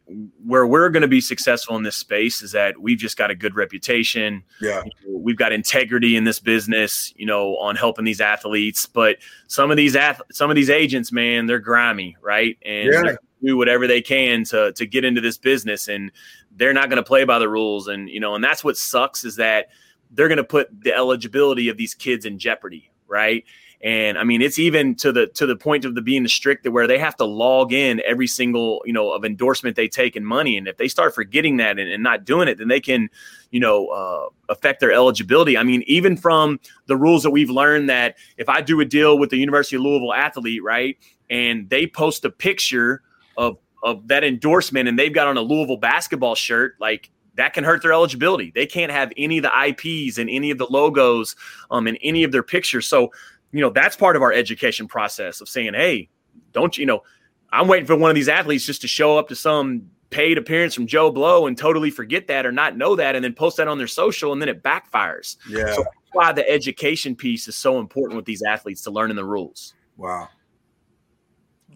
where 0.45 0.67
we're 0.67 0.89
going 0.89 1.01
to 1.01 1.07
be 1.07 1.21
successful 1.21 1.77
in 1.77 1.83
this 1.83 1.95
space 1.95 2.41
is 2.41 2.51
that 2.51 2.77
we've 2.77 2.97
just 2.97 3.15
got 3.15 3.31
a 3.31 3.35
good 3.35 3.55
reputation. 3.55 4.43
Yeah, 4.59 4.83
we've 5.07 5.37
got 5.37 5.53
integrity 5.53 6.17
in 6.17 6.25
this 6.25 6.41
business. 6.41 7.13
You 7.15 7.25
know, 7.25 7.55
on 7.55 7.77
helping 7.77 8.03
these 8.03 8.19
athletes. 8.19 8.85
But 8.85 9.19
some 9.47 9.71
of 9.71 9.77
these 9.77 9.95
ath- 9.95 10.21
some 10.33 10.49
of 10.49 10.57
these 10.57 10.69
agents, 10.69 11.09
man, 11.09 11.45
they're 11.45 11.59
grimy, 11.59 12.17
right? 12.21 12.57
And 12.65 12.91
yeah 12.91 13.15
do 13.43 13.57
whatever 13.57 13.87
they 13.87 14.01
can 14.01 14.43
to 14.45 14.73
to 14.73 14.85
get 14.85 15.05
into 15.05 15.21
this 15.21 15.37
business 15.37 15.87
and 15.87 16.11
they're 16.51 16.73
not 16.73 16.89
going 16.89 16.97
to 16.97 17.07
play 17.07 17.23
by 17.23 17.39
the 17.39 17.49
rules. 17.49 17.87
And 17.87 18.09
you 18.09 18.19
know 18.19 18.35
and 18.35 18.43
that's 18.43 18.63
what 18.63 18.77
sucks 18.77 19.23
is 19.23 19.35
that 19.37 19.67
they're 20.11 20.29
going 20.29 20.37
to 20.37 20.43
put 20.43 20.69
the 20.83 20.93
eligibility 20.93 21.69
of 21.69 21.77
these 21.77 21.93
kids 21.93 22.25
in 22.25 22.39
jeopardy 22.39 22.91
right? 23.07 23.45
And 23.79 24.17
i 24.17 24.23
mean 24.23 24.41
it's 24.41 24.57
even 24.57 24.95
to 24.95 25.11
the 25.11 25.27
to 25.27 25.45
the 25.45 25.55
point 25.55 25.85
of 25.85 25.93
the 25.93 26.01
being 26.01 26.27
strict 26.27 26.67
where 26.67 26.87
they 26.87 26.97
have 26.97 27.15
to 27.17 27.25
log 27.25 27.71
in 27.71 28.01
every 28.07 28.25
single 28.25 28.81
you 28.85 28.93
know 28.93 29.11
of 29.11 29.23
endorsement 29.23 29.75
they 29.75 29.87
take 29.87 30.15
in 30.15 30.25
money. 30.25 30.57
And 30.57 30.67
if 30.67 30.77
they 30.77 30.87
start 30.87 31.13
forgetting 31.13 31.57
that 31.57 31.77
and, 31.77 31.87
and 31.87 32.01
not 32.01 32.25
doing 32.25 32.47
it 32.47 32.57
then 32.57 32.69
they 32.69 32.79
can 32.79 33.07
you 33.51 33.59
know 33.59 33.87
uh, 33.87 34.29
affect 34.49 34.79
their 34.79 34.91
eligibility. 34.91 35.57
I 35.57 35.63
mean 35.63 35.83
even 35.85 36.17
from 36.17 36.59
the 36.87 36.97
rules 36.97 37.21
that 37.21 37.29
we've 37.29 37.51
learned 37.51 37.87
that 37.89 38.17
if 38.37 38.49
i 38.49 38.61
do 38.61 38.79
a 38.79 38.85
deal 38.85 39.19
with 39.19 39.29
the 39.29 39.37
university 39.37 39.75
of 39.75 39.83
louisville 39.83 40.13
athlete 40.13 40.63
right 40.63 40.97
and 41.29 41.69
they 41.69 41.85
post 41.85 42.25
a 42.25 42.31
picture 42.31 43.03
of 43.37 43.57
of 43.83 44.07
that 44.07 44.23
endorsement 44.23 44.89
and 44.89 44.97
they've 44.97 45.13
got 45.13 45.27
on 45.27 45.37
a 45.37 45.41
Louisville 45.41 45.77
basketball 45.77 46.35
shirt, 46.35 46.75
like 46.79 47.09
that 47.35 47.53
can 47.53 47.63
hurt 47.63 47.83
their 47.83 47.93
eligibility. 47.93 48.51
They 48.53 48.65
can't 48.65 48.91
have 48.91 49.13
any 49.15 49.37
of 49.37 49.43
the 49.43 49.67
IPs 49.67 50.17
and 50.17 50.29
any 50.29 50.51
of 50.51 50.57
the 50.57 50.67
logos 50.69 51.35
um 51.71 51.87
in 51.87 51.95
any 51.97 52.23
of 52.23 52.31
their 52.31 52.43
pictures. 52.43 52.87
So, 52.87 53.11
you 53.51 53.61
know, 53.61 53.69
that's 53.69 53.95
part 53.95 54.15
of 54.15 54.21
our 54.21 54.33
education 54.33 54.87
process 54.87 55.41
of 55.41 55.47
saying, 55.47 55.73
hey, 55.73 56.09
don't 56.53 56.77
you 56.77 56.85
know, 56.85 57.03
I'm 57.51 57.67
waiting 57.67 57.85
for 57.85 57.95
one 57.95 58.09
of 58.09 58.15
these 58.15 58.29
athletes 58.29 58.65
just 58.65 58.81
to 58.81 58.87
show 58.87 59.17
up 59.17 59.29
to 59.29 59.35
some 59.35 59.89
paid 60.09 60.37
appearance 60.37 60.73
from 60.73 60.87
Joe 60.87 61.11
Blow 61.11 61.47
and 61.47 61.57
totally 61.57 61.91
forget 61.91 62.27
that 62.27 62.45
or 62.45 62.51
not 62.51 62.77
know 62.77 62.95
that 62.95 63.15
and 63.15 63.23
then 63.23 63.33
post 63.33 63.57
that 63.57 63.67
on 63.67 63.77
their 63.77 63.87
social 63.87 64.31
and 64.31 64.41
then 64.41 64.49
it 64.49 64.63
backfires. 64.63 65.37
Yeah. 65.49 65.73
So 65.73 65.83
that's 65.83 66.13
why 66.13 66.31
the 66.31 66.49
education 66.49 67.15
piece 67.15 67.47
is 67.47 67.55
so 67.55 67.79
important 67.79 68.15
with 68.15 68.25
these 68.25 68.41
athletes 68.41 68.81
to 68.83 68.91
learning 68.91 69.17
the 69.17 69.25
rules. 69.25 69.73
Wow. 69.97 70.29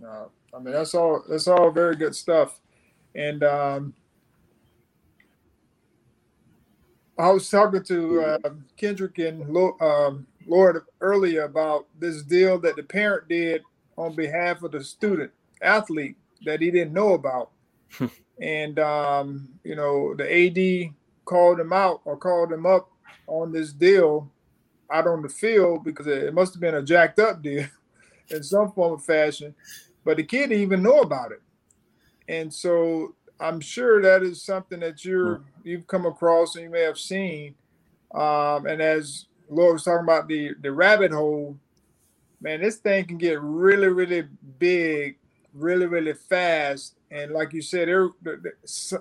Uh, 0.06 0.26
I 0.54 0.60
mean, 0.60 0.74
that's 0.74 0.94
all. 0.94 1.24
That's 1.30 1.48
all 1.48 1.72
very 1.72 1.96
good 1.96 2.16
stuff. 2.16 2.60
And 3.16 3.44
um, 3.44 3.94
I 7.18 7.30
was 7.30 7.50
talking 7.50 7.84
to 7.84 8.22
uh, 8.22 8.50
Kendrick 8.78 9.18
and 9.20 9.44
um, 9.82 10.28
Lord 10.48 10.84
earlier 11.00 11.44
about 11.44 11.88
this 12.00 12.24
deal 12.24 12.60
that 12.60 12.76
the 12.76 12.84
parent 12.84 13.28
did 13.28 13.62
on 13.98 14.16
behalf 14.16 14.64
of 14.64 14.72
the 14.72 14.84
student 14.84 15.32
athlete 15.62 16.18
that 16.46 16.62
he 16.62 16.72
didn't 16.72 16.94
know 16.94 17.14
about. 17.14 17.52
and 18.42 18.80
um, 18.80 19.50
you 19.64 19.76
know, 19.76 20.16
the 20.16 20.26
AD 20.26 20.94
called 21.26 21.60
him 21.60 21.72
out 21.72 22.02
or 22.06 22.18
called 22.18 22.52
him 22.52 22.66
up 22.66 22.90
on 23.28 23.52
this 23.52 23.72
deal 23.72 24.30
out 24.92 25.08
on 25.08 25.22
the 25.22 25.30
field 25.30 25.84
because 25.84 26.08
it 26.08 26.34
must 26.34 26.54
have 26.54 26.62
been 26.62 26.76
a 26.76 26.82
jacked 26.82 27.20
up 27.20 27.42
deal 27.42 27.66
in 28.30 28.44
some 28.44 28.72
form 28.72 28.94
of 28.94 29.04
fashion 29.04 29.56
but 30.04 30.18
the 30.18 30.24
kid 30.24 30.50
didn't 30.50 30.64
even 30.64 30.84
know 30.84 31.00
about 31.02 31.32
it. 31.32 31.42
And 32.28 32.54
so 32.54 33.16
I'm 33.40 33.60
sure 33.60 34.02
that 34.02 34.24
is 34.24 34.42
something 34.42 34.80
that 34.82 35.04
you're 35.04 35.42
you've 35.64 35.88
come 35.88 36.06
across 36.06 36.56
and 36.56 36.64
you 36.64 36.70
may 36.70 36.82
have 36.82 36.98
seen. 36.98 37.56
Um, 38.14 38.66
and 38.66 38.82
as 38.82 39.26
Lord 39.50 39.74
was 39.74 39.84
talking 39.84 40.04
about 40.04 40.28
the 40.28 40.54
the 40.62 40.72
rabbit 40.72 41.12
hole, 41.12 41.58
man, 42.42 42.62
this 42.62 42.78
thing 42.78 43.06
can 43.06 43.18
get 43.18 43.42
really, 43.42 43.88
really 43.88 44.28
big, 44.60 45.18
really, 45.54 45.86
really 45.86 46.14
fast. 46.14 46.96
And 47.10 47.32
like 47.32 47.54
you 47.54 47.62
said, 47.62 47.88
there, 47.88 48.10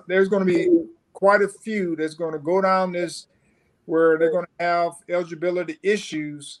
there's 0.07 0.27
going 0.27 0.45
to 0.45 0.53
be 0.53 0.69
quite 1.13 1.41
a 1.41 1.47
few 1.47 1.95
that's 1.95 2.13
going 2.13 2.33
to 2.33 2.39
go 2.39 2.61
down 2.61 2.91
this 2.91 3.27
where 3.85 4.17
they're 4.17 4.31
going 4.31 4.45
to 4.45 4.63
have 4.63 4.93
eligibility 5.09 5.77
issues 5.81 6.59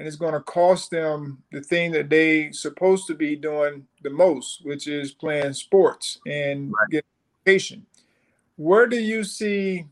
and 0.00 0.06
it's 0.06 0.16
going 0.16 0.32
to 0.32 0.40
cost 0.40 0.90
them 0.90 1.42
the 1.52 1.60
thing 1.60 1.92
that 1.92 2.08
they 2.08 2.50
supposed 2.52 3.06
to 3.06 3.14
be 3.14 3.36
doing 3.36 3.86
the 4.02 4.08
most, 4.08 4.64
which 4.64 4.88
is 4.88 5.12
playing 5.12 5.52
sports 5.52 6.18
and 6.26 6.72
right. 6.72 6.88
getting 6.90 7.10
education. 7.44 7.84
Where 8.56 8.86
do 8.86 8.98
you 8.98 9.24
see 9.24 9.84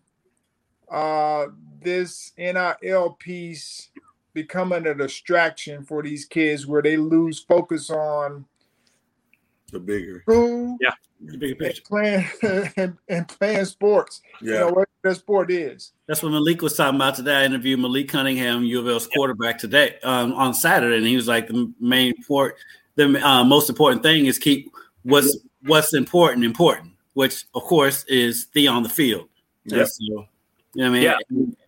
uh, 0.91 1.49
this 1.83 2.33
NIL 2.39 3.19
piece 3.19 3.91
becoming 4.33 4.87
a 4.87 4.95
distraction 4.95 5.85
for 5.85 6.03
these 6.03 6.25
kids, 6.25 6.67
where 6.67 6.81
they 6.81 6.97
lose 6.97 7.41
focus 7.41 7.91
on 7.91 8.47
the 9.73 9.81
bigger, 9.81 10.23
school, 10.23 10.77
yeah, 10.81 10.91
the 11.21 11.37
bigger 11.37 11.55
picture, 11.55 11.83
playing 11.87 12.27
and, 12.77 12.97
and 13.09 13.29
playing 13.29 13.65
sports. 13.65 14.23
Yeah, 14.41 14.53
you 14.53 14.59
know 14.61 14.69
what 14.71 14.89
the 15.03 15.15
sport 15.15 15.51
is. 15.51 15.93
That's 16.07 16.23
what 16.23 16.33
Malik 16.33 16.63
was 16.63 16.77
talking 16.77 16.97
about 16.97 17.15
today. 17.15 17.37
I 17.37 17.45
interviewed 17.45 17.81
Malik 17.81 18.09
Cunningham, 18.09 18.65
U 18.65 18.81
of 18.81 18.89
L's 18.89 19.07
quarterback 19.07 19.59
today 19.59 19.97
um, 20.03 20.33
on 20.35 20.55
Saturday, 20.55 20.97
and 20.97 21.07
he 21.07 21.17
was 21.17 21.29
like 21.29 21.49
the 21.49 21.73
main 21.81 22.15
port, 22.27 22.57
the 22.97 23.27
uh, 23.27 23.45
most 23.45 23.69
important 23.69 24.03
thing 24.03 24.27
is 24.27 24.39
keep 24.39 24.71
what's 25.03 25.37
what's 25.63 25.95
important 25.95 26.45
important, 26.45 26.93
which 27.15 27.45
of 27.55 27.63
course 27.63 28.05
is 28.05 28.49
the 28.49 28.69
on 28.69 28.83
the 28.83 28.89
field. 28.89 29.29
Yeah. 29.65 29.85
So, 29.85 30.29
you 30.75 30.83
know 30.83 30.87
I 30.87 30.91
mean? 30.91 31.03
Yeah, 31.03 31.17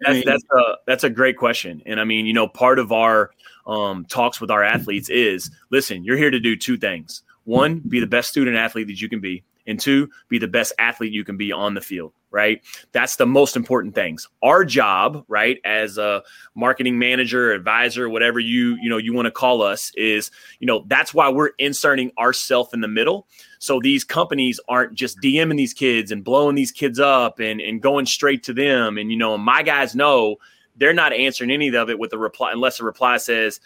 that's, 0.01 0.15
mean, 0.15 0.23
that's 0.27 0.45
a 0.57 0.63
that's 0.87 1.05
a 1.05 1.11
great 1.11 1.37
question, 1.37 1.83
and 1.87 2.01
I 2.01 2.05
mean, 2.05 2.27
you 2.27 2.33
know, 2.33 2.49
part 2.49 2.79
of 2.79 2.93
our 2.93 3.31
um, 3.67 4.05
talks 4.07 4.41
with 4.41 4.51
our 4.51 4.65
athletes 4.65 5.09
is 5.09 5.51
listen, 5.71 6.05
you're 6.05 6.17
here 6.17 6.31
to 6.31 6.41
do 6.41 6.57
two 6.57 6.77
things. 6.77 7.23
One, 7.51 7.81
be 7.81 8.01
the 8.01 8.07
best 8.07 8.31
student 8.31 8.57
athlete 8.57 8.87
that 8.87 9.01
you 9.01 9.09
can 9.09 9.21
be, 9.21 9.45
and 9.67 9.79
two, 9.79 10.09
be 10.29 10.39
the 10.39 10.49
best 10.49 10.73
athlete 10.79 11.13
you 11.13 11.25
can 11.25 11.37
be 11.37 11.53
on 11.53 11.75
the 11.75 11.81
field 11.81 12.13
right? 12.31 12.63
That's 12.93 13.17
the 13.17 13.27
most 13.27 13.57
important 13.57 13.95
things. 13.95 14.29
Our 14.43 14.65
job, 14.65 15.25
right, 15.29 15.59
as 15.65 15.99
a 15.99 16.23
marketing 16.55 16.99
manager, 16.99 17.53
advisor, 17.53 18.09
whatever 18.09 18.39
you, 18.39 18.77
you 18.81 18.89
know, 18.89 18.99
you 18.99 19.13
want 19.13 19.27
to 19.27 19.33
call 19.33 19.63
us 19.63 19.93
is, 19.97 20.31
you 20.61 20.67
know, 20.67 20.85
that's 20.87 21.13
why 21.13 21.29
we're 21.29 21.51
inserting 21.59 22.13
ourself 22.19 22.73
in 22.73 22.81
the 22.81 22.89
middle. 22.89 23.27
So 23.59 23.81
these 23.81 24.05
companies 24.05 24.61
aren't 24.69 24.95
just 24.95 25.19
DMing 25.21 25.57
these 25.57 25.75
kids 25.75 26.13
and 26.13 26.25
blowing 26.25 26.55
these 26.55 26.73
kids 26.73 26.99
up 26.99 27.41
and, 27.41 27.61
and 27.61 27.83
going 27.83 28.07
straight 28.07 28.43
to 28.45 28.55
them. 28.55 28.97
And, 28.97 29.11
you 29.11 29.19
know, 29.19 29.37
my 29.37 29.63
guys 29.63 29.95
know 29.95 30.37
they're 30.77 30.95
not 30.95 31.13
answering 31.13 31.51
any 31.51 31.75
of 31.75 31.91
it 31.91 31.99
with 31.99 32.13
a 32.13 32.19
reply 32.19 32.53
unless 32.53 32.81
a 32.81 32.85
reply 32.85 33.17
says, 33.19 33.61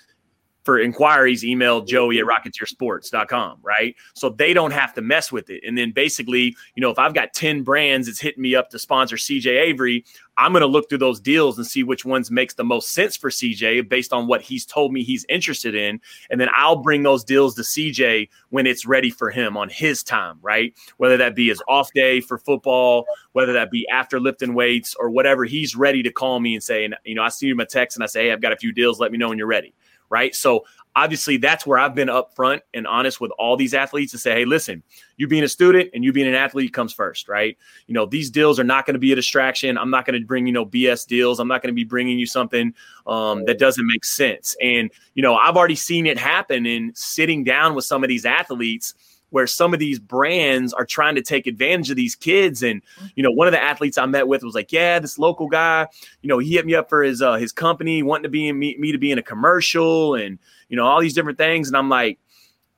for 0.64 0.78
inquiries, 0.78 1.44
email 1.44 1.82
joey 1.82 2.18
at 2.18 2.24
rocketeersports.com, 2.24 3.58
right? 3.62 3.94
So 4.14 4.30
they 4.30 4.54
don't 4.54 4.72
have 4.72 4.94
to 4.94 5.02
mess 5.02 5.30
with 5.30 5.50
it. 5.50 5.62
And 5.66 5.76
then 5.76 5.92
basically, 5.92 6.56
you 6.74 6.80
know, 6.80 6.90
if 6.90 6.98
I've 6.98 7.14
got 7.14 7.34
10 7.34 7.62
brands 7.62 8.06
that's 8.06 8.20
hitting 8.20 8.42
me 8.42 8.54
up 8.54 8.70
to 8.70 8.78
sponsor 8.78 9.16
CJ 9.16 9.46
Avery, 9.46 10.04
I'm 10.36 10.52
going 10.52 10.62
to 10.62 10.66
look 10.66 10.88
through 10.88 10.98
those 10.98 11.20
deals 11.20 11.58
and 11.58 11.66
see 11.66 11.84
which 11.84 12.04
ones 12.04 12.30
makes 12.30 12.54
the 12.54 12.64
most 12.64 12.90
sense 12.90 13.16
for 13.16 13.30
CJ 13.30 13.88
based 13.88 14.12
on 14.12 14.26
what 14.26 14.40
he's 14.40 14.66
told 14.66 14.92
me 14.92 15.04
he's 15.04 15.24
interested 15.28 15.74
in. 15.74 16.00
And 16.30 16.40
then 16.40 16.48
I'll 16.54 16.76
bring 16.76 17.02
those 17.02 17.22
deals 17.22 17.54
to 17.54 17.62
CJ 17.62 18.28
when 18.48 18.66
it's 18.66 18.84
ready 18.84 19.10
for 19.10 19.30
him 19.30 19.56
on 19.56 19.68
his 19.68 20.02
time, 20.02 20.38
right? 20.42 20.74
Whether 20.96 21.16
that 21.18 21.36
be 21.36 21.48
his 21.48 21.62
off 21.68 21.92
day 21.92 22.20
for 22.20 22.38
football, 22.38 23.04
whether 23.32 23.52
that 23.52 23.70
be 23.70 23.86
after 23.88 24.18
lifting 24.18 24.54
weights 24.54 24.96
or 24.98 25.10
whatever, 25.10 25.44
he's 25.44 25.76
ready 25.76 26.02
to 26.02 26.10
call 26.10 26.40
me 26.40 26.54
and 26.54 26.62
say, 26.62 26.84
and, 26.84 26.96
you 27.04 27.14
know, 27.14 27.22
I 27.22 27.28
see 27.28 27.48
him 27.48 27.60
a 27.60 27.66
text 27.66 27.96
and 27.96 28.02
I 28.02 28.06
say, 28.06 28.24
hey, 28.24 28.32
I've 28.32 28.40
got 28.40 28.52
a 28.52 28.56
few 28.56 28.72
deals. 28.72 28.98
Let 28.98 29.12
me 29.12 29.18
know 29.18 29.28
when 29.28 29.38
you're 29.38 29.46
ready 29.46 29.72
right? 30.10 30.34
So 30.34 30.64
obviously 30.96 31.36
that's 31.36 31.66
where 31.66 31.78
I've 31.78 31.94
been 31.94 32.08
upfront 32.08 32.60
and 32.72 32.86
honest 32.86 33.20
with 33.20 33.32
all 33.32 33.56
these 33.56 33.74
athletes 33.74 34.12
to 34.12 34.18
say, 34.18 34.32
hey, 34.32 34.44
listen, 34.44 34.82
you 35.16 35.26
being 35.26 35.42
a 35.42 35.48
student 35.48 35.90
and 35.92 36.04
you 36.04 36.12
being 36.12 36.28
an 36.28 36.34
athlete 36.34 36.72
comes 36.72 36.92
first, 36.92 37.28
right? 37.28 37.56
You 37.86 37.94
know, 37.94 38.06
these 38.06 38.30
deals 38.30 38.60
are 38.60 38.64
not 38.64 38.86
going 38.86 38.94
to 38.94 39.00
be 39.00 39.12
a 39.12 39.16
distraction. 39.16 39.76
I'm 39.76 39.90
not 39.90 40.06
going 40.06 40.20
to 40.20 40.26
bring 40.26 40.46
you 40.46 40.52
know 40.52 40.66
BS 40.66 41.06
deals. 41.06 41.40
I'm 41.40 41.48
not 41.48 41.62
going 41.62 41.72
to 41.72 41.74
be 41.74 41.84
bringing 41.84 42.18
you 42.18 42.26
something 42.26 42.74
um, 43.06 43.44
that 43.46 43.58
doesn't 43.58 43.86
make 43.86 44.04
sense. 44.04 44.56
And 44.60 44.90
you 45.14 45.22
know, 45.22 45.34
I've 45.34 45.56
already 45.56 45.76
seen 45.76 46.06
it 46.06 46.18
happen 46.18 46.66
in 46.66 46.92
sitting 46.94 47.44
down 47.44 47.74
with 47.74 47.84
some 47.84 48.04
of 48.04 48.08
these 48.08 48.24
athletes 48.24 48.94
where 49.34 49.48
some 49.48 49.74
of 49.74 49.80
these 49.80 49.98
brands 49.98 50.72
are 50.72 50.86
trying 50.86 51.16
to 51.16 51.20
take 51.20 51.48
advantage 51.48 51.90
of 51.90 51.96
these 51.96 52.14
kids. 52.14 52.62
And 52.62 52.80
you 53.16 53.22
know, 53.24 53.32
one 53.32 53.48
of 53.48 53.52
the 53.52 53.60
athletes 53.60 53.98
I 53.98 54.06
met 54.06 54.28
with 54.28 54.44
was 54.44 54.54
like, 54.54 54.70
"Yeah, 54.70 55.00
this 55.00 55.18
local 55.18 55.48
guy, 55.48 55.88
you 56.22 56.28
know, 56.28 56.38
he 56.38 56.52
hit 56.54 56.64
me 56.64 56.76
up 56.76 56.88
for 56.88 57.02
his 57.02 57.20
uh, 57.20 57.34
his 57.34 57.50
company, 57.50 58.04
wanting 58.04 58.22
to 58.22 58.28
be 58.28 58.46
in 58.46 58.56
me, 58.56 58.76
me 58.78 58.92
to 58.92 58.98
be 58.98 59.10
in 59.10 59.18
a 59.18 59.22
commercial, 59.22 60.14
and 60.14 60.38
you 60.68 60.76
know, 60.76 60.86
all 60.86 61.00
these 61.00 61.14
different 61.14 61.36
things." 61.36 61.66
And 61.66 61.76
I'm 61.76 61.88
like, 61.88 62.20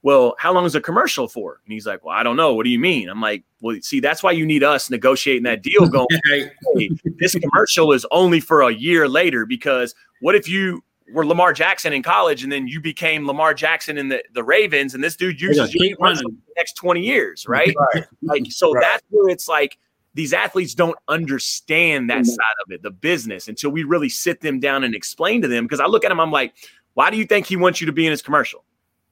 well, 0.00 0.34
how 0.38 0.52
long 0.52 0.64
is 0.64 0.74
a 0.74 0.80
commercial 0.80 1.28
for? 1.28 1.60
And 1.64 1.72
he's 1.72 1.86
like, 1.86 2.04
well, 2.04 2.14
I 2.14 2.22
don't 2.22 2.36
know. 2.36 2.54
What 2.54 2.64
do 2.64 2.70
you 2.70 2.78
mean? 2.78 3.08
I'm 3.08 3.20
like, 3.20 3.42
well, 3.60 3.76
see, 3.82 3.98
that's 3.98 4.22
why 4.22 4.30
you 4.30 4.46
need 4.46 4.62
us 4.62 4.88
negotiating 4.88 5.42
that 5.42 5.62
deal 5.62 5.88
going, 5.90 6.06
hey, 6.24 6.90
this 7.18 7.34
commercial 7.34 7.92
is 7.92 8.06
only 8.10 8.40
for 8.40 8.62
a 8.62 8.72
year 8.72 9.08
later 9.08 9.44
because 9.44 9.94
what 10.20 10.34
if 10.34 10.48
you 10.48 10.84
were 11.12 11.24
Lamar 11.24 11.52
Jackson 11.52 11.92
in 11.92 12.02
college, 12.02 12.42
and 12.42 12.50
then 12.50 12.66
you 12.66 12.80
became 12.80 13.26
Lamar 13.26 13.54
Jackson 13.54 13.98
in 13.98 14.08
the, 14.08 14.22
the 14.32 14.42
Ravens, 14.42 14.94
and 14.94 15.02
this 15.02 15.16
dude 15.16 15.40
uses 15.40 15.74
you 15.74 15.96
for 15.98 16.14
the 16.14 16.36
next 16.56 16.74
20 16.74 17.00
years, 17.00 17.46
right? 17.46 17.74
right. 17.94 18.04
Like, 18.22 18.46
so 18.50 18.72
right. 18.72 18.82
that's 18.82 19.04
where 19.10 19.30
it's 19.30 19.48
like 19.48 19.78
these 20.14 20.32
athletes 20.32 20.74
don't 20.74 20.96
understand 21.08 22.10
that 22.10 22.22
mm-hmm. 22.22 22.30
side 22.30 22.56
of 22.64 22.72
it, 22.72 22.82
the 22.82 22.90
business, 22.90 23.48
until 23.48 23.70
we 23.70 23.84
really 23.84 24.08
sit 24.08 24.40
them 24.40 24.58
down 24.58 24.82
and 24.84 24.94
explain 24.94 25.42
to 25.42 25.48
them. 25.48 25.64
Because 25.64 25.80
I 25.80 25.86
look 25.86 26.04
at 26.04 26.08
them, 26.08 26.20
I'm 26.20 26.32
like, 26.32 26.54
why 26.94 27.10
do 27.10 27.16
you 27.16 27.26
think 27.26 27.46
he 27.46 27.56
wants 27.56 27.80
you 27.80 27.86
to 27.86 27.92
be 27.92 28.06
in 28.06 28.10
his 28.10 28.22
commercial? 28.22 28.64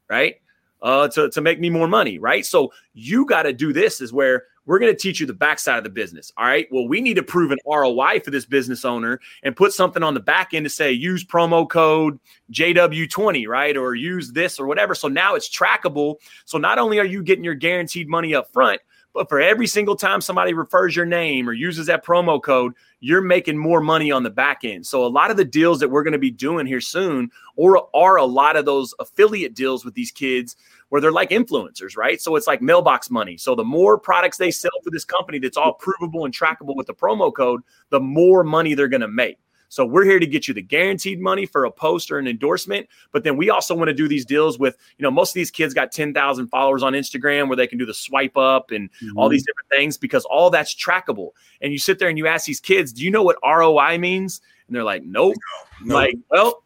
Right? 0.09 0.37
Uh, 0.83 1.09
to, 1.09 1.31
to 1.31 1.41
make 1.41 1.61
me 1.61 1.71
more 1.71 1.89
money, 1.89 2.19
right? 2.19 2.45
So 2.45 2.73
you 2.93 3.25
got 3.25 3.45
to 3.45 3.53
do 3.53 3.73
this 3.73 4.01
is 4.01 4.13
where 4.13 4.45
we're 4.67 4.79
going 4.79 4.93
to 4.93 4.99
teach 4.99 5.21
you 5.21 5.27
the 5.27 5.35
backside 5.35 5.79
of 5.79 5.85
the 5.85 5.91
business. 5.91 6.33
All 6.37 6.47
right. 6.47 6.67
Well, 6.71 6.89
we 6.89 7.01
need 7.01 7.15
to 7.15 7.23
prove 7.23 7.51
an 7.51 7.59
ROI 7.67 8.21
for 8.21 8.31
this 8.31 8.47
business 8.47 8.85
owner 8.85 9.21
and 9.43 9.57
put 9.57 9.73
something 9.73 10.03
on 10.03 10.15
the 10.15 10.21
back 10.21 10.55
end 10.55 10.65
to 10.65 10.71
say 10.71 10.93
use 10.93 11.25
promo 11.25 11.69
code 11.69 12.19
JW20, 12.53 13.47
right? 13.47 13.77
Or 13.77 13.95
use 13.95 14.33
this 14.33 14.59
or 14.59 14.67
whatever. 14.67 14.95
So 14.95 15.09
now 15.09 15.35
it's 15.35 15.49
trackable. 15.49 16.17
So 16.45 16.59
not 16.59 16.79
only 16.79 16.99
are 16.99 17.05
you 17.05 17.23
getting 17.23 17.45
your 17.45 17.55
guaranteed 17.55 18.09
money 18.09 18.35
up 18.35 18.53
front, 18.53 18.81
but 19.15 19.29
for 19.29 19.41
every 19.41 19.69
single 19.69 19.95
time 19.95 20.21
somebody 20.21 20.55
refers 20.55 20.97
your 20.97 21.07
name 21.07 21.49
or 21.49 21.53
uses 21.53 21.87
that 21.87 22.05
promo 22.05 22.43
code, 22.43 22.73
you're 22.99 23.21
making 23.21 23.57
more 23.57 23.81
money 23.81 24.11
on 24.11 24.25
the 24.25 24.31
back 24.31 24.65
end. 24.65 24.85
So 24.85 25.05
a 25.05 25.07
lot 25.07 25.31
of 25.31 25.37
the 25.37 25.45
deals 25.45 25.79
that 25.81 25.89
we're 25.89 26.03
going 26.03 26.13
to 26.13 26.19
be 26.19 26.33
doing 26.33 26.67
here 26.67 26.81
soon 26.81 27.31
or 27.55 27.89
are 27.95 28.17
a 28.17 28.25
lot 28.25 28.57
of 28.57 28.65
those 28.65 28.93
affiliate 28.99 29.55
deals 29.55 29.85
with 29.85 29.95
these 29.95 30.11
kids 30.11 30.57
where 30.89 31.01
they're 31.01 31.13
like 31.13 31.31
influencers, 31.31 31.97
right? 31.97 32.21
So 32.21 32.37
it's 32.37 32.47
like 32.47 32.63
mailbox 32.63 33.11
money. 33.11 33.37
So 33.37 33.55
the 33.55 33.65
more 33.65 33.99
products 33.99 34.39
they 34.39 34.51
sell 34.51 34.71
for 34.83 34.91
this 34.91 35.05
company 35.05 35.39
that's 35.39 35.57
all 35.57 35.75
provable 35.75 36.25
and 36.25 36.35
trackable 36.35 36.77
with 36.77 36.87
the 36.87 36.95
promo 36.95 37.35
code, 37.35 37.63
the 37.91 38.01
more 38.01 38.45
money 38.45 38.75
they're 38.75 38.89
going 38.89 39.01
to 39.01 39.09
make. 39.09 39.39
So 39.69 39.85
we're 39.85 40.05
here 40.05 40.21
to 40.21 40.27
get 40.27 40.47
you 40.47 40.55
the 40.55 40.63
guaranteed 40.63 41.21
money 41.21 41.47
for 41.47 41.65
a 41.65 41.71
post 41.71 42.13
or 42.13 42.19
an 42.21 42.29
endorsement, 42.29 42.87
but 43.11 43.25
then 43.25 43.37
we 43.37 43.51
also 43.51 43.75
want 43.75 43.89
to 43.89 43.95
do 43.95 44.07
these 44.07 44.25
deals 44.25 44.57
with, 44.57 44.77
you 44.99 45.03
know, 45.03 45.11
most 45.11 45.31
of 45.31 45.35
these 45.35 45.51
kids 45.51 45.75
got 45.75 45.91
10,000 45.91 46.47
followers 46.47 46.85
on 46.85 46.93
Instagram 46.93 47.49
where 47.49 47.57
they 47.57 47.67
can 47.67 47.77
do 47.77 47.85
the 47.85 47.93
swipe 47.93 48.37
up 48.37 48.71
and 48.71 48.89
mm-hmm. 48.93 49.19
all 49.19 49.29
these 49.29 49.45
different 49.45 49.69
things 49.71 49.97
because 49.97 50.25
all 50.27 50.49
that's 50.49 50.75
trackable. 50.77 51.31
And 51.61 51.73
you 51.73 51.81
sit 51.81 51.99
there 51.99 52.09
and 52.09 52.17
you 52.17 52.29
ask 52.29 52.47
these 52.47 52.61
kids, 52.61 52.93
"Do 52.93 53.03
you 53.03 53.11
know 53.11 53.25
what 53.25 53.37
ROI 53.45 53.99
means?" 53.99 54.41
And 54.69 54.77
they're 54.77 54.85
like, 54.85 55.03
"Nope." 55.03 55.35
No, 55.83 55.87
no. 55.87 55.95
Like, 55.95 56.15
well, 56.31 56.64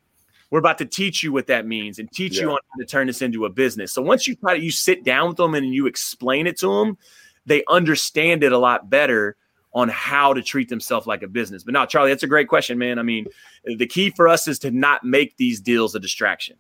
we're 0.51 0.59
about 0.59 0.79
to 0.79 0.87
teach 0.87 1.23
you 1.23 1.33
what 1.33 1.47
that 1.49 1.67
means 1.67 1.99
and 1.99 2.11
teach 2.11 2.37
yeah. 2.37 2.43
you 2.43 2.51
on 2.51 2.59
how 2.71 2.79
to 2.81 2.87
turn 2.87 3.07
this 3.07 3.23
into 3.23 3.45
a 3.45 3.51
business. 3.51 3.93
So 3.93 4.03
once 4.03 4.27
you 4.27 4.35
try 4.35 4.57
to 4.57 4.63
you 4.63 4.71
sit 4.71 5.05
down 5.05 5.29
with 5.29 5.37
them 5.37 5.55
and 5.55 5.75
you 5.75 5.87
explain 5.87 6.47
it 6.47 6.59
to 6.59 6.69
them, 6.69 6.99
they 7.47 7.65
understand 7.69 8.43
it 8.43 8.53
a 8.53 8.59
lot 8.59 8.89
better 8.89 9.37
on 9.75 9.89
how 9.89 10.33
to 10.33 10.43
treat 10.43 10.69
themselves 10.69 11.07
like 11.07 11.23
a 11.23 11.29
business. 11.29 11.63
But 11.63 11.75
now, 11.75 11.87
Charlie, 11.87 12.11
that's 12.11 12.23
a 12.23 12.29
great 12.29 12.49
question, 12.49 12.79
man. 12.79 12.99
I 12.99 13.03
mean, 13.03 13.27
the 13.65 13.87
key 13.87 14.11
for 14.11 14.27
us 14.27 14.49
is 14.49 14.59
to 14.61 14.71
not 14.71 15.05
make 15.05 15.37
these 15.37 15.61
deals 15.61 15.95
a 15.95 16.01
distraction. 16.01 16.57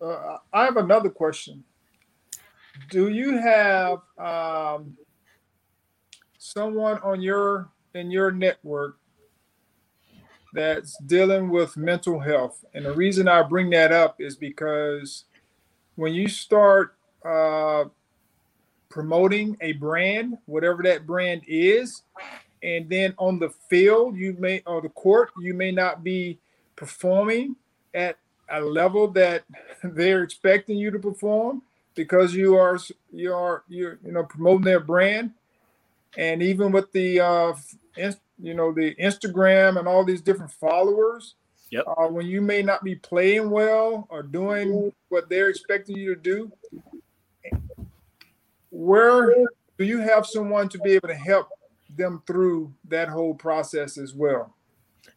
Uh, 0.00 0.38
I 0.52 0.64
have 0.64 0.76
another 0.76 1.10
question. 1.10 1.62
Do 2.90 3.08
you 3.08 3.38
have 3.38 4.00
um, 4.18 4.96
someone 6.38 6.98
on 7.02 7.20
your 7.20 7.70
in 7.94 8.10
your 8.10 8.30
network 8.30 8.99
that's 10.52 10.96
dealing 11.06 11.48
with 11.50 11.76
mental 11.76 12.20
health. 12.20 12.64
And 12.74 12.84
the 12.84 12.92
reason 12.92 13.28
I 13.28 13.42
bring 13.42 13.70
that 13.70 13.92
up 13.92 14.20
is 14.20 14.36
because 14.36 15.24
when 15.96 16.14
you 16.14 16.28
start 16.28 16.94
uh, 17.24 17.84
promoting 18.88 19.56
a 19.60 19.72
brand, 19.72 20.38
whatever 20.46 20.82
that 20.84 21.06
brand 21.06 21.42
is, 21.46 22.02
and 22.62 22.88
then 22.88 23.14
on 23.18 23.38
the 23.38 23.50
field, 23.68 24.16
you 24.16 24.36
may, 24.38 24.62
or 24.66 24.82
the 24.82 24.88
court, 24.90 25.30
you 25.40 25.54
may 25.54 25.70
not 25.70 26.04
be 26.04 26.38
performing 26.76 27.56
at 27.94 28.16
a 28.50 28.60
level 28.60 29.08
that 29.08 29.44
they're 29.84 30.22
expecting 30.22 30.76
you 30.76 30.90
to 30.90 30.98
perform 30.98 31.62
because 31.94 32.34
you 32.34 32.56
are 32.56 32.78
you 33.12 33.34
are 33.34 33.64
you 33.68 33.98
you 34.04 34.12
know 34.12 34.22
promoting 34.22 34.64
their 34.64 34.80
brand 34.80 35.32
and 36.16 36.42
even 36.42 36.72
with 36.72 36.90
the 36.92 37.20
uh, 37.20 37.54
you 38.42 38.54
know, 38.54 38.72
the 38.72 38.94
Instagram 38.96 39.78
and 39.78 39.86
all 39.86 40.04
these 40.04 40.22
different 40.22 40.52
followers. 40.52 41.34
Yep. 41.70 41.84
Uh, 41.86 42.08
when 42.08 42.26
you 42.26 42.40
may 42.40 42.62
not 42.62 42.82
be 42.82 42.96
playing 42.96 43.50
well 43.50 44.06
or 44.10 44.22
doing 44.22 44.92
what 45.08 45.28
they're 45.28 45.48
expecting 45.48 45.96
you 45.96 46.14
to 46.14 46.20
do, 46.20 46.52
where 48.70 49.34
do 49.78 49.84
you 49.84 49.98
have 49.98 50.26
someone 50.26 50.68
to 50.68 50.78
be 50.78 50.92
able 50.92 51.08
to 51.08 51.14
help 51.14 51.48
them 51.96 52.22
through 52.26 52.72
that 52.88 53.08
whole 53.08 53.34
process 53.34 53.98
as 53.98 54.14
well? 54.14 54.54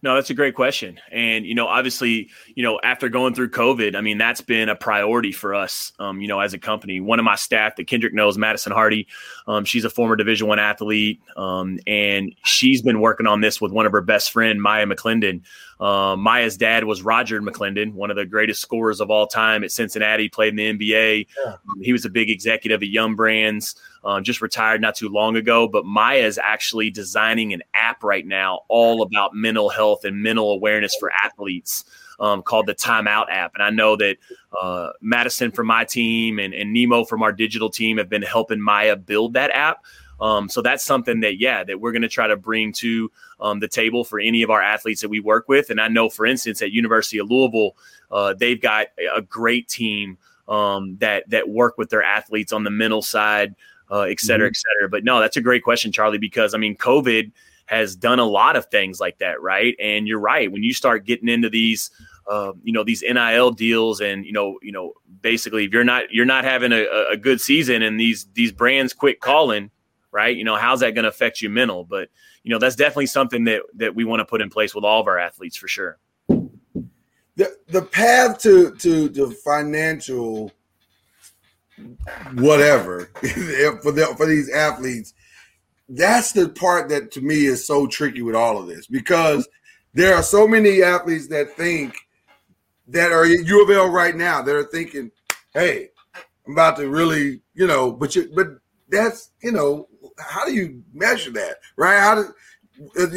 No, 0.03 0.15
that's 0.15 0.29
a 0.29 0.33
great 0.33 0.53
question. 0.53 0.99
And, 1.13 1.45
you 1.45 1.55
know, 1.55 1.65
obviously, 1.65 2.29
you 2.55 2.61
know, 2.61 2.77
after 2.83 3.07
going 3.07 3.33
through 3.33 3.51
COVID, 3.51 3.95
I 3.95 4.01
mean, 4.01 4.17
that's 4.17 4.41
been 4.41 4.67
a 4.67 4.75
priority 4.75 5.31
for 5.31 5.55
us, 5.55 5.93
um, 5.97 6.19
you 6.19 6.27
know, 6.27 6.41
as 6.41 6.53
a 6.53 6.59
company. 6.59 6.99
One 6.99 7.19
of 7.19 7.25
my 7.25 7.35
staff 7.35 7.77
that 7.77 7.87
Kendrick 7.87 8.13
knows, 8.13 8.37
Madison 8.37 8.73
Hardy, 8.73 9.07
um, 9.47 9.63
she's 9.63 9.85
a 9.85 9.89
former 9.89 10.17
Division 10.17 10.47
One 10.47 10.59
athlete. 10.59 11.21
Um, 11.37 11.79
and 11.87 12.35
she's 12.43 12.81
been 12.81 12.99
working 12.99 13.27
on 13.27 13.39
this 13.39 13.61
with 13.61 13.71
one 13.71 13.85
of 13.85 13.93
her 13.93 14.01
best 14.01 14.31
friend, 14.31 14.61
Maya 14.61 14.85
McClendon. 14.85 15.41
Um, 15.79 16.21
Maya's 16.21 16.57
dad 16.57 16.83
was 16.83 17.01
Roger 17.01 17.41
McClendon, 17.41 17.93
one 17.93 18.09
of 18.09 18.15
the 18.15 18.25
greatest 18.25 18.61
scorers 18.61 19.01
of 19.01 19.09
all 19.09 19.27
time 19.27 19.63
at 19.63 19.71
Cincinnati, 19.71 20.29
played 20.29 20.57
in 20.57 20.77
the 20.77 20.87
NBA. 20.87 21.27
Yeah. 21.37 21.51
Um, 21.53 21.81
he 21.81 21.91
was 21.91 22.05
a 22.05 22.09
big 22.09 22.29
executive 22.29 22.81
at 22.81 22.87
Yum 22.87 23.15
Brands, 23.15 23.75
uh, 24.03 24.21
just 24.21 24.41
retired 24.41 24.81
not 24.81 24.95
too 24.95 25.09
long 25.09 25.35
ago. 25.35 25.67
But 25.67 25.85
Maya 25.85 26.25
is 26.25 26.37
actually 26.37 26.89
designing 26.89 27.53
an 27.53 27.63
app 27.73 28.03
right 28.03 28.25
now 28.25 28.61
all 28.67 29.01
about 29.01 29.33
mental 29.33 29.69
health 29.69 30.05
and 30.05 30.21
mental 30.21 30.51
awareness 30.51 30.95
for 30.99 31.11
athletes. 31.11 31.85
Um, 32.19 32.43
called 32.43 32.67
the 32.67 32.75
Timeout 32.75 33.25
app. 33.31 33.53
And 33.55 33.63
I 33.63 33.71
know 33.71 33.97
that 33.97 34.17
uh, 34.61 34.91
Madison 35.01 35.51
from 35.51 35.65
my 35.65 35.83
team 35.83 36.37
and, 36.37 36.53
and 36.53 36.71
Nemo 36.71 37.05
from 37.05 37.23
our 37.23 37.31
digital 37.31 37.71
team 37.71 37.97
have 37.97 38.07
been 38.07 38.21
helping 38.21 38.61
Maya 38.61 38.95
build 38.95 39.33
that 39.33 39.49
app. 39.49 39.83
Um, 40.23 40.47
so 40.47 40.61
that's 40.61 40.85
something 40.85 41.19
that, 41.19 41.37
yeah, 41.37 41.65
that 41.65 41.81
we're 41.81 41.91
going 41.91 42.01
to 42.01 42.07
try 42.07 42.27
to 42.27 42.37
bring 42.37 42.71
to 42.73 43.11
um, 43.41 43.59
the 43.59 43.67
table 43.67 44.05
for 44.05 44.21
any 44.21 44.41
of 44.41 44.49
our 44.49 44.61
athletes 44.61 45.01
that 45.01 45.09
we 45.09 45.19
work 45.19 45.49
with. 45.49 45.69
And 45.69 45.81
I 45.81 45.89
know, 45.89 46.07
for 46.07 46.25
instance, 46.25 46.61
at 46.61 46.71
University 46.71 47.17
of 47.17 47.29
Louisville, 47.29 47.75
uh, 48.09 48.33
they've 48.33 48.61
got 48.61 48.87
a 49.13 49.21
great 49.21 49.67
team 49.67 50.17
um, 50.47 50.95
that 50.99 51.29
that 51.29 51.49
work 51.49 51.77
with 51.77 51.89
their 51.89 52.03
athletes 52.03 52.53
on 52.53 52.63
the 52.63 52.69
mental 52.69 53.01
side, 53.01 53.53
uh, 53.91 54.03
et 54.03 54.21
cetera, 54.21 54.47
mm-hmm. 54.47 54.53
et 54.53 54.55
cetera. 54.55 54.89
But 54.89 55.03
no, 55.03 55.19
that's 55.19 55.35
a 55.35 55.41
great 55.41 55.63
question, 55.63 55.91
Charlie, 55.91 56.19
because 56.19 56.53
I 56.53 56.57
mean, 56.57 56.77
COVID 56.77 57.31
has 57.65 57.93
done 57.93 58.19
a 58.19 58.25
lot 58.25 58.55
of 58.55 58.67
things 58.67 59.01
like 59.01 59.17
that, 59.17 59.41
right? 59.41 59.75
And 59.77 60.07
you're 60.07 60.19
right 60.19 60.49
when 60.49 60.63
you 60.63 60.73
start 60.73 61.05
getting 61.05 61.27
into 61.27 61.49
these. 61.49 61.91
Uh, 62.25 62.53
you 62.63 62.71
know 62.71 62.85
these 62.85 63.03
NIL 63.03 63.51
deals, 63.51 63.99
and 63.99 64.25
you 64.25 64.31
know, 64.31 64.57
you 64.61 64.71
know, 64.71 64.93
basically, 65.19 65.65
if 65.65 65.73
you're 65.73 65.83
not 65.83 66.09
you're 66.09 66.23
not 66.23 66.45
having 66.45 66.71
a, 66.71 66.85
a 67.11 67.17
good 67.17 67.41
season, 67.41 67.81
and 67.81 67.99
these 67.99 68.27
these 68.33 68.53
brands 68.53 68.93
quit 68.93 69.19
calling, 69.19 69.69
right? 70.13 70.35
You 70.35 70.43
know, 70.43 70.55
how's 70.55 70.79
that 70.81 70.93
going 70.93 71.03
to 71.03 71.09
affect 71.09 71.41
you 71.41 71.49
mental? 71.49 71.83
But 71.83 72.09
you 72.43 72.51
know, 72.51 72.59
that's 72.59 72.75
definitely 72.75 73.07
something 73.07 73.43
that 73.45 73.63
that 73.75 73.95
we 73.95 74.05
want 74.05 74.21
to 74.21 74.25
put 74.25 74.41
in 74.41 74.49
place 74.49 74.73
with 74.73 74.85
all 74.85 75.01
of 75.01 75.07
our 75.07 75.17
athletes 75.17 75.57
for 75.57 75.67
sure. 75.67 75.97
The 76.27 77.57
the 77.67 77.81
path 77.81 78.39
to 78.39 78.71
to 78.75 79.09
to 79.09 79.31
financial 79.31 80.51
whatever 82.35 83.05
for 83.81 83.91
the, 83.91 84.13
for 84.15 84.25
these 84.25 84.49
athletes, 84.49 85.13
that's 85.89 86.31
the 86.31 86.49
part 86.49 86.89
that 86.89 87.11
to 87.11 87.21
me 87.21 87.45
is 87.45 87.65
so 87.65 87.87
tricky 87.87 88.21
with 88.21 88.35
all 88.35 88.57
of 88.57 88.67
this 88.67 88.87
because 88.87 89.47
there 89.93 90.15
are 90.15 90.23
so 90.23 90.47
many 90.47 90.81
athletes 90.81 91.27
that 91.27 91.55
think 91.55 91.95
that 92.87 93.11
are 93.11 93.25
at 93.25 93.45
U 93.45 93.63
of 93.63 93.69
L 93.69 93.89
right 93.89 94.15
now 94.15 94.41
that 94.41 94.55
are 94.55 94.63
thinking, 94.63 95.11
"Hey, 95.53 95.89
I'm 96.45 96.53
about 96.53 96.77
to 96.77 96.89
really, 96.89 97.41
you 97.53 97.67
know," 97.67 97.91
but 97.91 98.15
you, 98.15 98.31
but 98.35 98.47
that's 98.89 99.31
you 99.41 99.51
know, 99.51 99.87
how 100.19 100.45
do 100.45 100.53
you 100.53 100.83
measure 100.93 101.31
that, 101.31 101.57
right? 101.77 101.99
How 101.99 102.15
do 102.15 102.33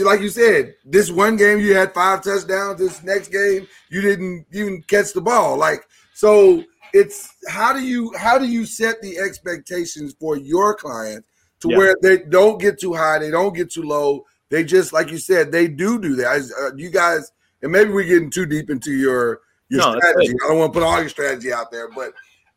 like 0.04 0.20
you 0.20 0.28
said, 0.28 0.74
this 0.84 1.10
one 1.10 1.36
game 1.36 1.58
you 1.58 1.74
had 1.74 1.94
five 1.94 2.22
touchdowns. 2.22 2.78
This 2.78 3.02
next 3.02 3.28
game 3.28 3.66
you 3.88 4.00
didn't 4.02 4.46
even 4.52 4.82
catch 4.82 5.12
the 5.12 5.20
ball. 5.20 5.56
Like 5.56 5.80
so, 6.14 6.62
it's 6.92 7.34
how 7.48 7.72
do 7.72 7.80
you 7.80 8.12
how 8.16 8.38
do 8.38 8.46
you 8.46 8.66
set 8.66 9.00
the 9.02 9.18
expectations 9.18 10.14
for 10.20 10.36
your 10.36 10.74
client 10.74 11.24
to 11.60 11.68
Yeah. 11.68 11.76
where 11.78 11.96
they 12.02 12.18
don't 12.18 12.60
get 12.60 12.78
too 12.78 12.94
high, 12.94 13.18
they 13.18 13.30
don't 13.30 13.54
get 13.54 13.70
too 13.70 13.82
low. 13.82 14.24
They 14.50 14.62
just 14.62 14.92
like 14.92 15.10
you 15.10 15.18
said, 15.18 15.50
they 15.50 15.68
do 15.68 16.00
do 16.00 16.14
that. 16.16 16.50
Uh, 16.60 16.74
you 16.76 16.90
guys, 16.90 17.32
and 17.62 17.72
maybe 17.72 17.90
we're 17.90 18.04
getting 18.04 18.30
too 18.30 18.46
deep 18.46 18.70
into 18.70 18.92
your 18.92 19.40
your 19.68 19.80
No, 19.80 19.98
strategy. 19.98 20.34
I 20.44 20.48
don't 20.48 20.58
want 20.58 20.72
to 20.72 20.78
put 20.78 20.86
all 20.86 21.00
your 21.00 21.08
strategy 21.08 21.52
out 21.52 21.70
there, 21.72 21.88
but 21.90 22.12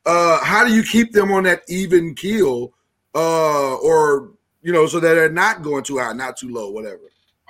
uh, 0.05 0.43
how 0.43 0.65
do 0.65 0.73
you 0.73 0.83
keep 0.83 1.11
them 1.11 1.31
on 1.31 1.43
that 1.43 1.63
even 1.67 2.13
keel, 2.13 2.73
uh, 3.19 3.75
or 3.77 4.31
you 4.61 4.71
know, 4.73 4.87
so 4.87 4.99
that 4.99 5.13
they're 5.13 5.29
not 5.31 5.61
going 5.61 5.83
too 5.83 5.97
high, 5.97 6.13
not 6.13 6.37
too 6.37 6.49
low, 6.49 6.69
whatever. 6.71 7.01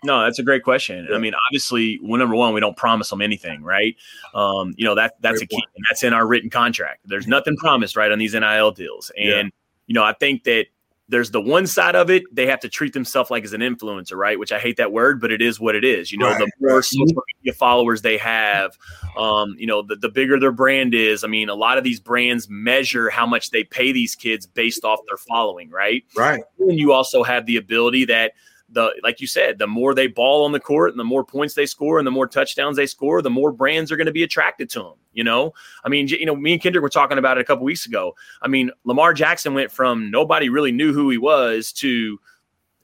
No, 0.04 0.24
that's 0.24 0.40
a 0.40 0.44
great 0.44 0.64
question. 0.64 1.10
I 1.14 1.18
mean, 1.18 1.34
obviously, 1.50 2.00
well, 2.02 2.18
number 2.20 2.36
one, 2.36 2.54
we 2.54 2.62
don't 2.62 2.78
promise 2.78 3.10
them 3.10 3.22
anything, 3.22 3.64
right? 3.64 3.96
Um, 4.34 4.74
you 4.78 4.86
know 4.86 4.96
that 4.96 5.16
that's 5.22 5.40
Great 5.40 5.44
a 5.44 5.48
key, 5.48 5.56
point. 5.58 5.66
and 5.76 5.86
that's 5.90 6.04
in 6.04 6.14
our 6.14 6.26
written 6.26 6.50
contract. 6.50 7.02
There's 7.06 7.28
nothing 7.28 7.58
promised, 7.58 7.96
right, 7.98 8.12
on 8.12 8.18
these 8.20 8.34
NIL 8.34 8.72
deals, 8.72 9.12
and 9.18 9.28
Yeah. 9.28 9.44
you 9.88 9.94
know, 9.94 10.04
I 10.04 10.14
think 10.14 10.46
that 10.46 10.68
there's 11.10 11.32
the 11.32 11.42
one 11.42 11.68
side 11.68 11.96
of 11.96 12.10
it 12.10 12.24
they 12.32 12.46
have 12.46 12.60
to 12.62 12.70
treat 12.70 12.94
themselves 12.94 13.32
like 13.32 13.44
as 13.44 13.54
an 13.54 13.62
influencer, 13.62 14.16
right? 14.16 14.40
Which 14.40 14.52
I 14.52 14.60
hate 14.60 14.78
that 14.78 14.92
word, 14.92 15.20
but 15.20 15.32
it 15.32 15.42
is 15.42 15.60
what 15.60 15.76
it 15.76 15.84
is. 15.84 16.12
You 16.12 16.20
know, 16.20 16.30
the 16.38 16.50
more 16.60 16.82
social 16.82 17.24
media 17.38 17.54
followers 17.54 18.02
they 18.02 18.18
have, 18.18 18.78
um, 19.18 19.56
you 19.58 19.66
know, 19.66 19.82
the, 19.82 19.96
the 19.96 20.10
bigger 20.10 20.40
their 20.40 20.52
brand 20.52 20.94
is. 20.94 21.24
I 21.24 21.28
mean, 21.28 21.50
a 21.50 21.56
lot 21.56 21.78
of 21.78 21.84
these 21.84 22.00
brands 22.00 22.48
measure 22.50 23.10
how 23.10 23.26
much 23.26 23.50
they 23.50 23.64
pay 23.64 23.92
these 23.92 24.16
kids 24.16 24.46
based 24.46 24.86
off 24.86 25.00
their 25.08 25.18
following, 25.18 25.70
right? 25.70 26.04
Right. 26.16 26.44
and 26.60 26.80
you 26.80 26.94
also 26.94 27.24
have 27.24 27.46
the 27.46 27.58
ability 27.58 28.06
that 28.06 28.34
the 28.72 28.94
like 29.04 29.20
you 29.22 29.28
said, 29.28 29.60
the 29.60 29.68
more 29.68 29.94
they 29.94 30.08
ball 30.08 30.46
on 30.46 30.52
the 30.52 30.60
court 30.60 30.92
and 30.92 31.00
the 31.00 31.04
more 31.04 31.24
points 31.24 31.54
they 31.54 31.66
score 31.66 31.98
and 31.98 32.08
the 32.08 32.12
more 32.12 32.28
touchdowns 32.28 32.78
they 32.78 32.86
score, 32.86 33.22
the 33.22 33.30
more 33.30 33.52
brands 33.52 33.92
are 33.92 33.98
going 33.98 34.08
to 34.08 34.12
be 34.12 34.24
attracted 34.24 34.70
to 34.72 34.80
them. 34.80 34.94
You 35.14 35.24
know, 35.24 35.54
I 35.84 35.90
mean, 35.90 36.08
you 36.08 36.26
know, 36.26 36.36
me 36.36 36.54
and 36.54 36.62
Kendrick 36.62 36.82
were 36.82 36.90
talking 36.90 37.18
about 37.18 37.38
it 37.38 37.42
a 37.42 37.44
couple 37.44 37.66
weeks 37.66 37.86
ago. 37.86 38.16
I 38.42 38.48
mean, 38.48 38.72
Lamar 38.84 39.14
Jackson 39.14 39.54
went 39.54 39.72
from 39.72 40.12
nobody 40.12 40.50
really 40.50 40.72
knew 40.72 40.94
who 40.94 41.10
he 41.10 41.18
was 41.18 41.74
to 41.74 42.20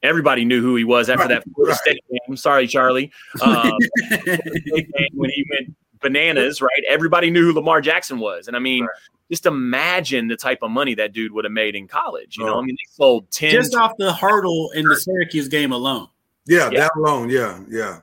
everybody 0.03 0.45
knew 0.45 0.61
who 0.61 0.75
he 0.75 0.83
was 0.83 1.09
after 1.09 1.27
that 1.27 1.43
Florida 1.53 1.71
right. 1.71 1.81
State 1.81 2.03
game. 2.09 2.37
Sorry, 2.37 2.67
Charlie. 2.67 3.11
Um, 3.41 3.77
when 5.13 5.29
he 5.29 5.45
went 5.51 5.75
bananas, 6.01 6.61
right? 6.61 6.83
Everybody 6.87 7.29
knew 7.29 7.45
who 7.45 7.53
Lamar 7.53 7.81
Jackson 7.81 8.19
was, 8.19 8.47
and 8.47 8.55
I 8.55 8.59
mean. 8.59 8.87
Just 9.31 9.45
imagine 9.45 10.27
the 10.27 10.35
type 10.35 10.59
of 10.61 10.69
money 10.71 10.93
that 10.95 11.13
dude 11.13 11.31
would 11.31 11.45
have 11.45 11.51
made 11.51 11.75
in 11.75 11.87
college. 11.87 12.37
You 12.37 12.45
know, 12.45 12.55
Oh. 12.55 12.59
I 12.59 12.61
mean, 12.63 12.75
they 12.75 12.93
sold 12.95 13.31
10, 13.31 13.51
Just 13.51 13.75
off 13.75 13.93
the 13.97 14.13
hurdle 14.13 14.71
in 14.75 14.85
the 14.85 14.95
Syracuse 14.95 15.47
game 15.47 15.71
alone. 15.71 16.07
Yeah, 16.45 16.69
Yeah. 16.71 16.81
that 16.81 16.91
alone. 16.95 17.29
Yeah, 17.29 17.59
yeah. 17.69 17.99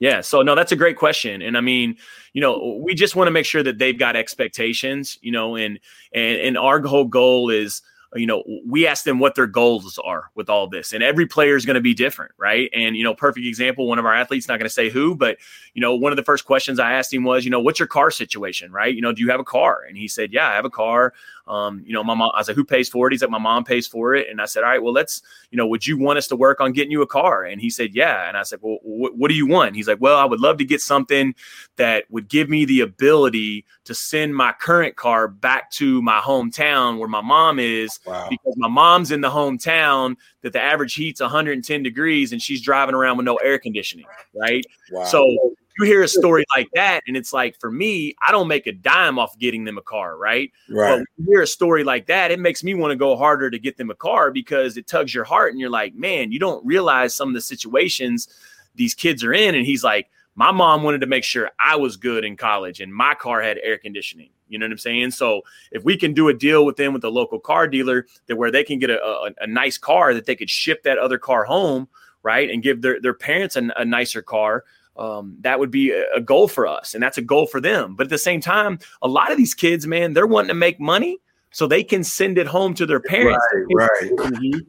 Yeah. 0.00 0.20
So 0.20 0.42
no, 0.42 0.54
that's 0.54 0.72
a 0.72 0.76
great 0.76 0.96
question. 0.96 1.40
And 1.42 1.56
I 1.56 1.60
mean, 1.60 1.96
you 2.32 2.40
know, 2.40 2.80
we 2.84 2.94
just 2.94 3.16
want 3.16 3.26
to 3.28 3.30
make 3.32 3.46
sure 3.46 3.62
that 3.62 3.78
they've 3.78 3.98
got 3.98 4.16
expectations, 4.16 5.18
you 5.22 5.32
know, 5.32 5.56
and 5.56 5.78
and 6.12 6.38
and 6.40 6.58
our 6.58 6.80
whole 6.82 7.04
goal 7.06 7.50
is, 7.50 7.80
you 8.14 8.26
know, 8.26 8.44
we 8.66 8.86
ask 8.86 9.04
them 9.04 9.18
what 9.18 9.34
their 9.34 9.46
goals 9.46 9.98
are 10.04 10.30
with 10.34 10.48
all 10.48 10.68
this. 10.68 10.92
And 10.92 11.02
every 11.02 11.26
player 11.26 11.56
is 11.56 11.66
going 11.66 11.74
to 11.74 11.80
be 11.80 11.94
different, 11.94 12.32
right? 12.38 12.70
And 12.72 12.96
you 12.96 13.04
know, 13.04 13.14
perfect 13.14 13.46
example, 13.46 13.88
one 13.88 13.98
of 13.98 14.06
our 14.06 14.14
athletes, 14.14 14.48
not 14.48 14.58
going 14.58 14.68
to 14.68 14.74
say 14.74 14.88
who, 14.88 15.14
but 15.14 15.38
you 15.74 15.80
know, 15.80 15.94
one 15.94 16.12
of 16.12 16.16
the 16.16 16.22
first 16.22 16.44
questions 16.44 16.78
I 16.78 16.92
asked 16.92 17.12
him 17.12 17.24
was, 17.24 17.44
you 17.44 17.50
know, 17.50 17.60
what's 17.60 17.78
your 17.78 17.88
car 17.88 18.10
situation, 18.10 18.72
right? 18.72 18.94
You 18.94 19.02
know, 19.02 19.12
do 19.12 19.22
you 19.22 19.30
have 19.30 19.40
a 19.40 19.44
car? 19.44 19.82
And 19.88 19.96
he 19.96 20.08
said, 20.08 20.32
Yeah, 20.32 20.48
I 20.48 20.54
have 20.54 20.64
a 20.64 20.70
car. 20.70 21.12
Um, 21.46 21.82
you 21.84 21.92
know, 21.92 22.02
my 22.02 22.14
mom, 22.14 22.30
I 22.34 22.38
was 22.40 22.48
like, 22.48 22.56
who 22.56 22.64
pays 22.64 22.88
for 22.88 23.06
it? 23.06 23.12
He's 23.12 23.20
like, 23.20 23.30
my 23.30 23.38
mom 23.38 23.64
pays 23.64 23.86
for 23.86 24.14
it. 24.14 24.28
And 24.30 24.40
I 24.40 24.46
said, 24.46 24.62
all 24.64 24.70
right, 24.70 24.82
well, 24.82 24.94
let's, 24.94 25.20
you 25.50 25.58
know, 25.58 25.66
would 25.66 25.86
you 25.86 25.98
want 25.98 26.16
us 26.16 26.26
to 26.28 26.36
work 26.36 26.60
on 26.60 26.72
getting 26.72 26.90
you 26.90 27.02
a 27.02 27.06
car? 27.06 27.44
And 27.44 27.60
he 27.60 27.68
said, 27.68 27.94
yeah. 27.94 28.26
And 28.28 28.36
I 28.36 28.44
said, 28.44 28.60
well, 28.62 28.78
wh- 28.82 29.14
what 29.18 29.28
do 29.28 29.34
you 29.34 29.46
want? 29.46 29.76
He's 29.76 29.86
like, 29.86 30.00
well, 30.00 30.16
I 30.16 30.24
would 30.24 30.40
love 30.40 30.56
to 30.58 30.64
get 30.64 30.80
something 30.80 31.34
that 31.76 32.04
would 32.10 32.28
give 32.28 32.48
me 32.48 32.64
the 32.64 32.80
ability 32.80 33.66
to 33.84 33.94
send 33.94 34.34
my 34.34 34.52
current 34.58 34.96
car 34.96 35.28
back 35.28 35.70
to 35.72 36.00
my 36.00 36.18
hometown 36.20 36.98
where 36.98 37.08
my 37.08 37.20
mom 37.20 37.58
is 37.58 38.00
Wow. 38.06 38.26
because 38.30 38.54
my 38.56 38.68
mom's 38.68 39.10
in 39.10 39.20
the 39.20 39.30
hometown 39.30 40.16
that 40.40 40.54
the 40.54 40.62
average 40.62 40.94
heat's 40.94 41.20
110 41.20 41.82
degrees 41.82 42.32
and 42.32 42.40
she's 42.40 42.62
driving 42.62 42.94
around 42.94 43.18
with 43.18 43.26
no 43.26 43.36
air 43.36 43.58
conditioning, 43.58 44.06
right? 44.34 44.64
Wow. 44.90 45.04
So 45.04 45.54
you 45.78 45.86
hear 45.86 46.02
a 46.02 46.08
story 46.08 46.44
like 46.56 46.68
that, 46.74 47.02
and 47.06 47.16
it's 47.16 47.32
like 47.32 47.58
for 47.60 47.70
me, 47.70 48.14
I 48.26 48.32
don't 48.32 48.48
make 48.48 48.66
a 48.66 48.72
dime 48.72 49.18
off 49.18 49.38
getting 49.38 49.64
them 49.64 49.78
a 49.78 49.82
car, 49.82 50.16
right? 50.16 50.50
But 50.68 50.74
right. 50.74 50.96
when 50.96 51.06
you 51.18 51.24
hear 51.26 51.42
a 51.42 51.46
story 51.46 51.84
like 51.84 52.06
that, 52.06 52.30
it 52.30 52.38
makes 52.38 52.62
me 52.62 52.74
want 52.74 52.92
to 52.92 52.96
go 52.96 53.16
harder 53.16 53.50
to 53.50 53.58
get 53.58 53.76
them 53.76 53.90
a 53.90 53.94
car 53.94 54.30
because 54.30 54.76
it 54.76 54.86
tugs 54.86 55.14
your 55.14 55.24
heart, 55.24 55.52
and 55.52 55.60
you're 55.60 55.70
like, 55.70 55.94
man, 55.94 56.32
you 56.32 56.38
don't 56.38 56.64
realize 56.64 57.14
some 57.14 57.28
of 57.28 57.34
the 57.34 57.40
situations 57.40 58.28
these 58.74 58.94
kids 58.94 59.22
are 59.22 59.32
in. 59.32 59.54
And 59.54 59.64
he's 59.64 59.84
like, 59.84 60.08
my 60.36 60.50
mom 60.50 60.82
wanted 60.82 61.00
to 61.00 61.06
make 61.06 61.22
sure 61.24 61.50
I 61.60 61.76
was 61.76 61.96
good 61.96 62.24
in 62.24 62.36
college, 62.36 62.80
and 62.80 62.92
my 62.92 63.14
car 63.14 63.40
had 63.40 63.58
air 63.62 63.78
conditioning. 63.78 64.30
You 64.48 64.58
know 64.58 64.66
what 64.66 64.72
I'm 64.72 64.78
saying? 64.78 65.12
So 65.12 65.42
if 65.72 65.84
we 65.84 65.96
can 65.96 66.12
do 66.12 66.28
a 66.28 66.34
deal 66.34 66.64
with 66.64 66.76
them 66.76 66.92
with 66.92 67.04
a 67.04 67.08
local 67.08 67.40
car 67.40 67.66
dealer 67.66 68.06
that 68.26 68.36
where 68.36 68.50
they 68.50 68.62
can 68.62 68.78
get 68.78 68.90
a, 68.90 69.02
a, 69.02 69.30
a 69.40 69.46
nice 69.46 69.78
car 69.78 70.12
that 70.14 70.26
they 70.26 70.36
could 70.36 70.50
ship 70.50 70.82
that 70.82 70.98
other 70.98 71.18
car 71.18 71.44
home, 71.44 71.88
right, 72.22 72.50
and 72.50 72.62
give 72.62 72.82
their 72.82 73.00
their 73.00 73.14
parents 73.14 73.56
a, 73.56 73.68
a 73.76 73.84
nicer 73.84 74.22
car 74.22 74.64
um, 74.96 75.36
that 75.40 75.58
would 75.58 75.70
be 75.70 75.90
a, 75.90 76.04
a 76.16 76.20
goal 76.20 76.46
for 76.48 76.66
us 76.66 76.94
and 76.94 77.02
that's 77.02 77.18
a 77.18 77.22
goal 77.22 77.46
for 77.46 77.60
them 77.60 77.94
but 77.96 78.04
at 78.04 78.10
the 78.10 78.18
same 78.18 78.40
time 78.40 78.78
a 79.02 79.08
lot 79.08 79.30
of 79.32 79.36
these 79.38 79.54
kids 79.54 79.86
man 79.86 80.12
they're 80.12 80.26
wanting 80.26 80.48
to 80.48 80.54
make 80.54 80.78
money 80.78 81.18
so 81.50 81.66
they 81.66 81.82
can 81.84 82.02
send 82.04 82.38
it 82.38 82.46
home 82.46 82.74
to 82.74 82.86
their 82.86 83.00
parents 83.00 83.44
Right, 83.72 83.90
right. 83.90 84.10
Mhm. 84.32 84.66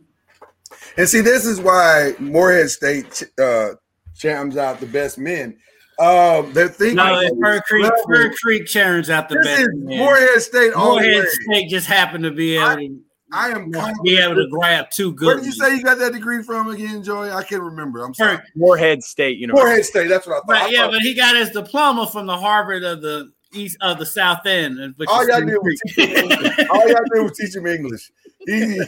And 0.97 1.07
see, 1.09 1.21
this 1.21 1.45
is 1.45 1.59
why 1.59 2.13
Morehead 2.19 2.69
State 2.69 3.23
uh, 3.38 3.71
chams 4.17 4.55
out 4.57 4.80
the 4.80 4.86
best 4.86 5.17
men. 5.17 5.57
Um, 5.99 6.51
they're 6.53 6.67
thinking. 6.69 6.95
No, 6.97 7.19
it's 7.19 7.36
Fern 7.41 7.61
Creek. 7.67 7.84
level. 7.84 7.97
Fern 8.07 8.34
Creek 8.41 8.65
churns 8.65 9.09
out 9.09 9.28
the 9.30 9.36
This 9.36 9.45
best. 9.45 9.61
is 9.61 9.67
man. 9.73 9.97
Morehead 9.99 10.41
State 10.41 10.73
all 10.73 10.95
the 10.95 11.01
Morehead. 11.01 11.28
State 11.30 11.69
just 11.69 11.88
happened 11.88 12.23
to 12.23 12.32
be 12.32 12.57
able 12.57 12.76
to 12.78 12.99
I 13.36 13.50
am. 13.50 13.70
be 14.04 14.18
able 14.18 14.36
to 14.36 14.48
grab 14.50 14.90
two 14.92 15.12
good. 15.14 15.26
Where 15.28 15.36
did 15.36 15.46
you 15.46 15.52
say 15.52 15.76
you 15.76 15.84
got 15.84 15.98
that 16.00 16.14
degree 16.14 16.42
from 16.42 16.70
again, 16.70 17.04
Joey? 17.04 17.32
I 17.32 17.44
can't 17.44 17.62
remember. 17.62 18.04
I'm 18.04 18.14
sorry. 18.14 18.38
Morehead 18.56 19.04
state 19.04 19.38
university 19.38 19.66
Morehead 19.68 19.86
State. 19.86 20.08
That's 20.08 20.26
what 20.26 20.34
I 20.36 20.40
thought. 20.40 20.48
Right, 20.50 20.62
I 20.64 20.70
yeah, 20.70 20.82
thought- 20.84 20.92
but 20.94 21.02
he 21.02 21.14
got 21.14 21.36
his 21.36 21.50
diploma 21.52 22.08
from 22.08 22.26
the 22.28 22.38
Harvard 22.38 22.84
of 22.84 23.02
the 23.02 23.32
East 23.54 23.78
of 23.82 24.00
the 24.00 24.06
South 24.06 24.46
End. 24.46 24.94
which 24.98 25.10
all 25.10 25.28
y'all 25.28 25.42
did 25.42 25.58
was 25.62 25.82
teach 25.96 26.10
him, 26.10 26.68
all 26.72 26.88
y'all 26.90 27.04
did 27.14 27.24
was 27.24 27.38
teach 27.38 27.56
him 27.56 27.68
English. 27.68 28.12
He, 28.48 28.80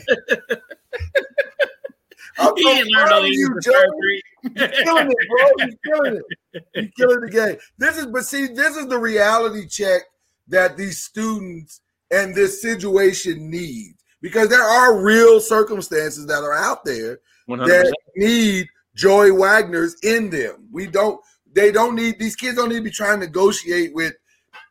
I'm 2.40 2.54
He 2.56 2.64
so 2.64 2.74
didn't 2.76 2.92
learn 2.92 3.10
no 3.10 3.20
of 3.22 3.28
you, 3.28 3.46
English. 3.48 3.66
Joey. 3.66 3.74
at 3.76 3.82
Fern 3.84 4.00
Creek. 4.00 4.24
You're 4.56 4.68
killing 4.84 5.12
it, 5.12 5.28
bro. 5.30 5.68
You're 5.68 5.96
killing 5.96 6.22
it. 6.54 6.64
You're 6.76 6.86
killing 6.98 7.22
the 7.22 7.30
game. 7.32 7.58
This 7.80 7.98
is, 7.98 8.06
but 8.08 8.26
see, 8.26 8.48
this 8.48 8.76
is 8.78 8.88
the 8.88 9.00
reality 9.00 9.68
check 9.68 10.04
that 10.48 10.78
these 10.78 11.02
students 11.02 11.82
and 12.12 12.36
this 12.36 12.62
situation 12.62 13.50
need 13.50 13.96
because 14.28 14.50
there 14.50 14.64
are 14.64 15.00
real 15.02 15.40
circumstances 15.40 16.26
that 16.28 16.44
are 16.44 16.54
out 16.54 16.84
there 16.86 17.20
100%. 17.50 17.66
that 17.68 17.96
need 18.16 18.68
Joey 18.96 19.32
Wagner's 19.32 19.96
in 20.04 20.30
them. 20.30 20.68
We 20.72 20.88
don't. 20.88 21.20
They 21.54 21.72
don't 21.72 21.96
need 21.96 22.20
these 22.20 22.36
kids. 22.36 22.58
Don't 22.58 22.70
need 22.70 22.78
to 22.78 22.84
be 22.84 22.92
trying 22.92 23.20
to 23.20 23.26
negotiate 23.26 23.94
with 23.96 24.14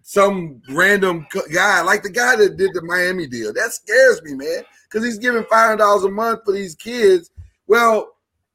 some 0.02 0.62
random 0.70 1.26
guy 1.52 1.80
like 1.82 2.02
the 2.02 2.11
guy 2.11 2.36
that 2.36 2.57
did 2.57 2.70
the 2.74 2.82
Miami 2.82 3.26
deal. 3.26 3.52
That 3.52 3.72
scares 3.72 4.22
me, 4.22 4.34
man, 4.34 4.62
because 4.84 5.04
he's 5.04 5.18
giving 5.18 5.42
five 5.44 5.66
hundred 5.68 5.78
dollars 5.78 6.04
a 6.04 6.11
month 6.11 6.40
for 6.44 6.52
these 6.52 6.74
kids. 6.76 7.30
Well, 7.66 8.12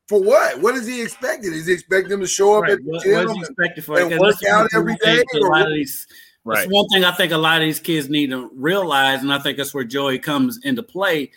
for 0.08 0.22
what? 0.22 0.62
What 0.62 0.76
is 0.76 0.88
he 0.88 1.02
expecting? 1.02 1.52
Is 1.54 1.68
he 1.68 1.74
expecting 1.74 2.10
them 2.10 2.22
to 2.22 2.28
show 2.28 2.58
up 2.58 2.64
Right, 2.64 2.74
at 2.74 2.78
the 2.86 3.00
gym? 3.04 3.14
what 3.14 3.26
is 3.26 3.32
he 3.34 3.40
expected 3.42 3.84
for? 3.86 4.00
and 4.00 4.20
work 4.20 4.36
out 4.50 4.70
every 4.76 4.96
day, 4.98 5.24
A 5.36 5.38
lot 5.40 5.68
of 5.68 5.74
these. 5.74 6.08
Right 6.44 6.60
That's 6.60 6.72
one 6.72 6.88
thing 6.90 7.04
I 7.04 7.12
think 7.12 7.32
a 7.32 7.38
lot 7.38 7.62
of 7.62 7.66
these 7.68 7.80
kids 7.80 8.10
need 8.10 8.30
to 8.32 8.50
realize, 8.54 9.22
and 9.22 9.32
I 9.34 9.40
think 9.40 9.58
that's 9.58 9.74
where 9.74 9.84
Joey 9.84 10.20
comes 10.20 10.60
into 10.64 10.84
play. 10.84 11.32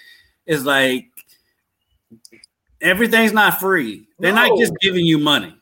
Is 0.46 0.64
like 0.64 1.06
everything's 2.80 3.32
not 3.32 3.60
free. 3.60 4.06
They're 4.18 4.32
not 4.34 4.58
just 4.58 4.72
giving 4.80 5.04
you 5.06 5.18
money. 5.18 5.54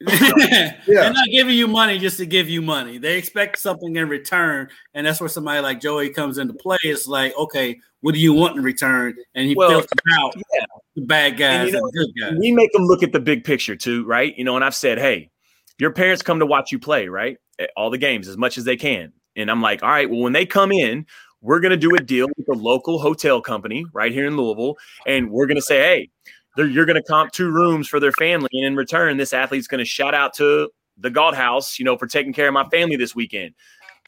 They're 0.06 1.12
not 1.12 1.28
giving 1.32 1.56
you 1.56 1.66
money 1.66 1.98
just 1.98 2.18
to 2.18 2.26
give 2.26 2.48
you 2.48 2.62
money. 2.62 2.98
They 2.98 3.18
expect 3.18 3.58
something 3.58 3.96
in 3.96 4.08
return, 4.08 4.68
and 4.94 5.06
that's 5.06 5.20
where 5.20 5.28
somebody 5.28 5.60
like 5.60 5.80
Joey 5.80 6.10
comes 6.10 6.38
into 6.38 6.54
play. 6.54 6.78
It's 6.84 7.08
like, 7.08 7.36
okay, 7.36 7.80
what 8.00 8.14
do 8.14 8.20
you 8.20 8.32
want 8.32 8.56
in 8.56 8.62
return? 8.62 9.16
And 9.34 9.48
he 9.48 9.56
Well, 9.56 9.70
filters 9.70 9.88
out 10.12 10.34
yeah. 10.36 10.64
the 10.94 11.02
bad 11.02 11.36
guys 11.36 11.60
And 11.60 11.68
you 11.70 11.74
and, 11.74 11.82
know, 11.82 11.90
the 11.90 11.98
good 11.98 12.20
guys. 12.20 12.38
we 12.38 12.52
make 12.52 12.72
them 12.72 12.84
look 12.84 13.02
at 13.02 13.10
the 13.10 13.18
big 13.18 13.42
picture 13.42 13.74
too, 13.74 14.04
right? 14.06 14.36
You 14.38 14.44
know, 14.44 14.54
and 14.54 14.64
I've 14.64 14.74
said, 14.74 14.98
hey, 14.98 15.30
your 15.78 15.92
parents 15.92 16.22
come 16.22 16.38
to 16.38 16.46
watch 16.46 16.70
you 16.70 16.78
play, 16.78 17.08
right? 17.08 17.36
At 17.58 17.70
All 17.76 17.90
the 17.90 17.98
games 17.98 18.28
as 18.28 18.36
much 18.36 18.58
as 18.58 18.64
they 18.64 18.76
can. 18.76 19.12
And 19.36 19.50
I'm 19.50 19.62
like, 19.62 19.82
all 19.82 19.88
right, 19.88 20.08
well, 20.08 20.20
when 20.20 20.32
they 20.32 20.46
come 20.46 20.72
in, 20.72 21.06
we're 21.40 21.60
going 21.60 21.70
to 21.70 21.76
do 21.76 21.94
a 21.94 22.00
deal 22.00 22.26
with 22.36 22.46
the 22.46 22.54
local 22.54 22.98
hotel 22.98 23.40
company 23.40 23.86
right 23.92 24.12
here 24.12 24.26
in 24.26 24.36
Louisville. 24.36 24.76
And 25.06 25.30
we're 25.30 25.46
going 25.46 25.56
to 25.56 25.62
say, 25.62 25.78
hey, 25.78 26.10
they're, 26.56 26.66
you're 26.66 26.86
going 26.86 26.96
to 26.96 27.02
comp 27.02 27.30
two 27.32 27.50
rooms 27.50 27.88
for 27.88 28.00
their 28.00 28.12
family. 28.12 28.48
And 28.52 28.64
in 28.64 28.76
return, 28.76 29.16
this 29.16 29.32
athlete's 29.32 29.68
going 29.68 29.78
to 29.78 29.84
shout 29.84 30.14
out 30.14 30.34
to 30.34 30.70
the 30.96 31.10
Galt 31.10 31.36
House, 31.36 31.78
you 31.78 31.84
know, 31.84 31.96
for 31.96 32.08
taking 32.08 32.32
care 32.32 32.48
of 32.48 32.54
my 32.54 32.68
family 32.70 32.96
this 32.96 33.14
weekend. 33.14 33.54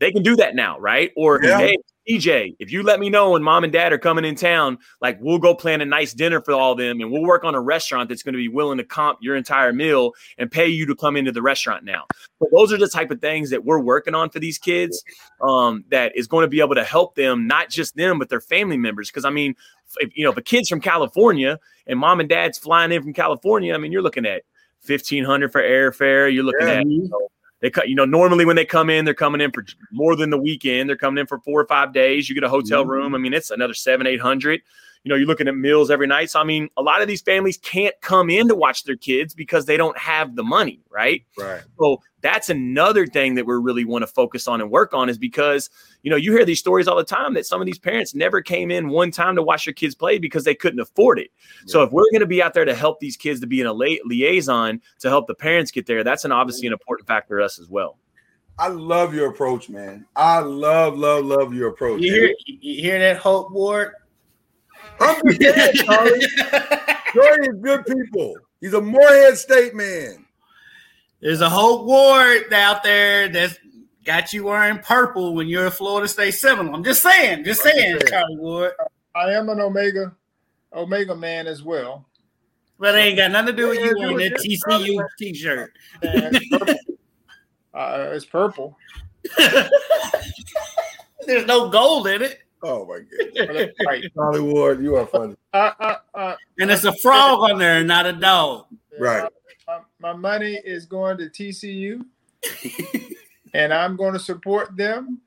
They 0.00 0.10
can 0.10 0.22
do 0.22 0.34
that 0.36 0.56
now, 0.56 0.78
right? 0.80 1.12
Or, 1.16 1.40
Yeah. 1.42 1.58
hey, 1.58 1.76
DJ, 2.08 2.56
if 2.58 2.72
you 2.72 2.82
let 2.82 2.98
me 2.98 3.10
know 3.10 3.32
when 3.32 3.42
mom 3.42 3.62
and 3.62 3.72
dad 3.72 3.92
are 3.92 3.98
coming 3.98 4.24
in 4.24 4.34
town, 4.34 4.78
like 5.00 5.18
we'll 5.20 5.38
go 5.38 5.54
plan 5.54 5.80
a 5.80 5.84
nice 5.84 6.14
dinner 6.14 6.40
for 6.40 6.52
all 6.52 6.72
of 6.72 6.78
them 6.78 7.00
and 7.00 7.12
we'll 7.12 7.22
work 7.22 7.44
on 7.44 7.54
a 7.54 7.60
restaurant 7.60 8.08
that's 8.08 8.22
going 8.22 8.32
to 8.32 8.38
be 8.38 8.48
willing 8.48 8.78
to 8.78 8.84
comp 8.84 9.18
your 9.20 9.36
entire 9.36 9.72
meal 9.72 10.12
and 10.38 10.50
pay 10.50 10.66
you 10.66 10.86
to 10.86 10.94
come 10.94 11.16
into 11.16 11.30
the 11.30 11.42
restaurant 11.42 11.84
now. 11.84 12.04
But 12.40 12.50
those 12.52 12.72
are 12.72 12.78
the 12.78 12.88
type 12.88 13.10
of 13.10 13.20
things 13.20 13.50
that 13.50 13.64
we're 13.64 13.80
working 13.80 14.14
on 14.14 14.30
for 14.30 14.38
these 14.40 14.58
kids 14.58 15.04
um, 15.42 15.84
that 15.90 16.16
is 16.16 16.26
going 16.26 16.42
to 16.42 16.48
be 16.48 16.60
able 16.60 16.74
to 16.74 16.84
help 16.84 17.14
them, 17.14 17.46
not 17.46 17.68
just 17.70 17.96
them, 17.96 18.18
but 18.18 18.28
their 18.28 18.40
family 18.40 18.78
members. 18.78 19.10
Because 19.10 19.24
I 19.24 19.30
mean, 19.30 19.54
if, 19.98 20.10
you 20.16 20.24
know, 20.24 20.30
if 20.30 20.36
a 20.36 20.42
kid's 20.42 20.68
from 20.68 20.80
California 20.80 21.58
and 21.86 21.98
mom 21.98 22.20
and 22.20 22.28
dad's 22.28 22.58
flying 22.58 22.92
in 22.92 23.02
from 23.02 23.12
California, 23.12 23.74
I 23.74 23.78
mean, 23.78 23.92
you're 23.92 24.02
looking 24.02 24.26
at 24.26 24.42
fifteen 24.80 25.24
hundred 25.24 25.52
for 25.52 25.62
airfare. 25.62 26.32
You're 26.32 26.44
looking 26.44 26.66
Yeah. 26.66 26.80
at 26.80 26.86
you 26.86 27.08
know, 27.08 27.28
they 27.60 27.70
cut, 27.70 27.88
you 27.88 27.94
know, 27.94 28.04
normally 28.04 28.44
when 28.44 28.56
they 28.56 28.64
come 28.64 28.90
in, 28.90 29.04
they're 29.04 29.14
coming 29.14 29.40
in 29.40 29.50
for 29.50 29.64
more 29.90 30.16
than 30.16 30.30
the 30.30 30.38
weekend. 30.38 30.88
They're 30.88 30.96
coming 30.96 31.20
in 31.20 31.26
for 31.26 31.38
four 31.40 31.60
or 31.60 31.66
five 31.66 31.92
days. 31.92 32.28
You 32.28 32.34
get 32.34 32.44
a 32.44 32.48
hotel 32.48 32.84
mm. 32.84 32.88
room. 32.88 33.14
I 33.14 33.18
mean, 33.18 33.34
it's 33.34 33.50
another 33.50 33.74
seven, 33.74 34.06
eight 34.06 34.20
hundred. 34.20 34.62
You 35.04 35.08
know, 35.08 35.14
you're 35.16 35.26
looking 35.26 35.48
at 35.48 35.56
meals 35.56 35.90
every 35.90 36.06
night. 36.06 36.30
So 36.30 36.40
I 36.40 36.44
mean, 36.44 36.68
a 36.76 36.82
lot 36.82 37.00
of 37.00 37.08
these 37.08 37.22
families 37.22 37.56
can't 37.58 37.94
come 38.02 38.28
in 38.28 38.48
to 38.48 38.54
watch 38.54 38.84
their 38.84 38.96
kids 38.96 39.34
because 39.34 39.64
they 39.64 39.76
don't 39.76 39.96
have 39.96 40.36
the 40.36 40.44
money, 40.44 40.80
right? 40.90 41.24
Right. 41.38 41.62
So 41.78 42.02
that's 42.20 42.50
another 42.50 43.06
thing 43.06 43.34
that 43.36 43.46
we 43.46 43.54
really 43.54 43.84
want 43.84 44.02
to 44.02 44.06
focus 44.06 44.46
on 44.46 44.60
and 44.60 44.70
work 44.70 44.92
on 44.92 45.08
is 45.08 45.16
because, 45.16 45.70
you 46.02 46.10
know, 46.10 46.16
you 46.16 46.32
hear 46.32 46.44
these 46.44 46.58
stories 46.58 46.86
all 46.86 46.96
the 46.96 47.04
time 47.04 47.32
that 47.34 47.46
some 47.46 47.62
of 47.62 47.66
these 47.66 47.78
parents 47.78 48.14
never 48.14 48.42
came 48.42 48.70
in 48.70 48.90
one 48.90 49.10
time 49.10 49.36
to 49.36 49.42
watch 49.42 49.64
their 49.64 49.72
kids 49.72 49.94
play 49.94 50.18
because 50.18 50.44
they 50.44 50.54
couldn't 50.54 50.80
afford 50.80 51.18
it. 51.18 51.30
So 51.66 51.82
if 51.82 51.92
we're 51.92 52.10
going 52.10 52.20
to 52.20 52.26
be 52.26 52.42
out 52.42 52.52
there 52.52 52.66
to 52.66 52.74
help 52.74 53.00
these 53.00 53.16
kids 53.16 53.40
to 53.40 53.46
be 53.46 53.62
in 53.62 53.66
a 53.66 53.72
la- 53.72 53.96
liaison 54.04 54.82
to 54.98 55.08
help 55.08 55.28
the 55.28 55.34
parents 55.34 55.70
get 55.70 55.86
there, 55.86 56.04
that's 56.04 56.26
an 56.26 56.32
obviously 56.32 56.66
an 56.66 56.74
important 56.74 57.08
factor 57.08 57.38
to 57.38 57.44
us 57.44 57.58
as 57.58 57.68
well. 57.70 57.96
I 58.58 58.68
love 58.68 59.14
your 59.14 59.30
approach, 59.30 59.70
man. 59.70 60.04
I 60.14 60.40
love, 60.40 60.98
love, 60.98 61.24
love 61.24 61.54
your 61.54 61.70
approach. 61.70 62.02
You 62.02 62.12
hear, 62.12 62.34
you 62.44 62.82
hear 62.82 62.98
that, 62.98 63.16
Hope 63.16 63.50
Ward? 63.50 63.94
I'm 65.00 65.20
just 65.26 65.40
saying, 65.40 65.74
Charlie. 65.74 66.20
Jordan 67.14 67.54
is 67.54 67.60
good 67.62 67.86
people. 67.86 68.34
He's 68.60 68.74
a 68.74 68.80
Morehead 68.80 69.36
State 69.36 69.74
man. 69.74 70.26
There's 71.20 71.40
a 71.40 71.48
whole 71.48 71.84
Ward 71.84 72.52
out 72.52 72.82
there 72.82 73.28
that's 73.28 73.58
got 74.04 74.32
you 74.32 74.44
wearing 74.44 74.78
purple 74.78 75.34
when 75.34 75.48
you're 75.48 75.66
a 75.66 75.70
Florida 75.70 76.08
State 76.08 76.32
Seminole. 76.32 76.74
I'm 76.74 76.84
just 76.84 77.02
saying, 77.02 77.44
just 77.44 77.62
saying, 77.62 77.98
Charlie 78.08 78.36
Ward. 78.36 78.72
I 79.14 79.32
am 79.32 79.48
an 79.48 79.60
Omega 79.60 80.14
Omega 80.72 81.16
man 81.16 81.46
as 81.46 81.62
well. 81.62 82.06
But 82.78 82.94
it 82.94 82.98
ain't 82.98 83.16
got 83.16 83.30
nothing 83.30 83.56
to 83.56 83.62
do 83.62 83.68
with 83.68 83.78
Yeah, 83.78 83.86
you 83.86 83.94
do 83.94 83.98
wearing 83.98 84.20
it, 84.20 84.30
that 84.30 84.42
just 84.42 84.64
TCU 84.66 85.06
t-shirt. 85.18 85.72
It's 86.02 86.48
purple. 86.48 86.74
uh, 87.74 88.08
it's 88.12 88.24
purple. 88.24 88.78
There's 91.26 91.46
no 91.46 91.68
gold 91.68 92.06
in 92.06 92.22
it. 92.22 92.38
Oh 92.62 92.84
my 92.86 92.98
god. 92.98 93.46
but 93.46 93.56
it's 93.56 93.78
white. 93.84 94.04
Charlie 94.14 94.40
Ward, 94.40 94.82
you 94.82 94.96
are 94.96 95.06
funny. 95.06 95.34
Uh, 95.54 95.70
uh, 95.80 95.94
uh, 96.14 96.36
And 96.58 96.70
it's 96.70 96.84
a 96.84 96.92
frog 96.98 97.50
on 97.50 97.58
there, 97.58 97.82
not 97.84 98.06
a 98.06 98.12
dog. 98.12 98.66
Right. 98.98 99.28
My, 99.66 99.80
my 100.00 100.12
money 100.12 100.60
is 100.64 100.84
going 100.84 101.16
to 101.18 101.24
TCU, 101.30 102.04
and 103.54 103.72
I'm 103.72 103.96
going 103.96 104.12
to 104.12 104.18
support 104.18 104.76
them 104.76 105.20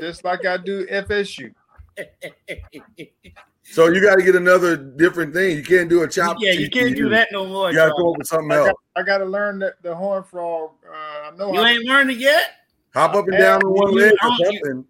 just 0.00 0.24
like 0.24 0.46
I 0.46 0.56
do 0.58 0.86
FSU. 0.86 1.52
So 3.68 3.88
you 3.88 4.00
got 4.00 4.14
to 4.14 4.22
get 4.22 4.36
another 4.36 4.76
different 4.76 5.34
thing. 5.34 5.56
You 5.56 5.62
can't 5.64 5.88
do 5.90 6.04
a 6.04 6.08
chop. 6.08 6.36
yeah, 6.38 6.52
you 6.52 6.70
can't 6.70 6.94
do 6.94 7.08
that 7.08 7.26
no 7.32 7.46
more. 7.46 7.70
You 7.70 7.74
got 7.76 7.86
to 7.86 7.90
come 7.90 7.96
Charlie. 7.98 8.10
up 8.12 8.18
with 8.18 8.26
something 8.28 8.52
I 8.52 8.56
else. 8.58 8.66
got, 8.68 8.76
I 8.94 9.02
got 9.02 9.18
to 9.18 9.24
learn 9.24 9.58
the, 9.58 9.74
the 9.82 9.92
horn 9.92 10.22
frog. 10.22 10.70
Uh, 10.88 11.30
I 11.32 11.36
know 11.36 11.52
You 11.52 11.58
I, 11.58 11.70
ain't 11.72 11.84
learned 11.84 12.12
it 12.12 12.18
yet? 12.18 12.50
Hop 12.94 13.14
up 13.16 13.26
and 13.26 13.36
down 13.36 13.60
on 13.64 13.72
one 13.72 13.92
leg 13.92 14.12
or 14.22 14.28
you- 14.38 14.44
something. 14.44 14.84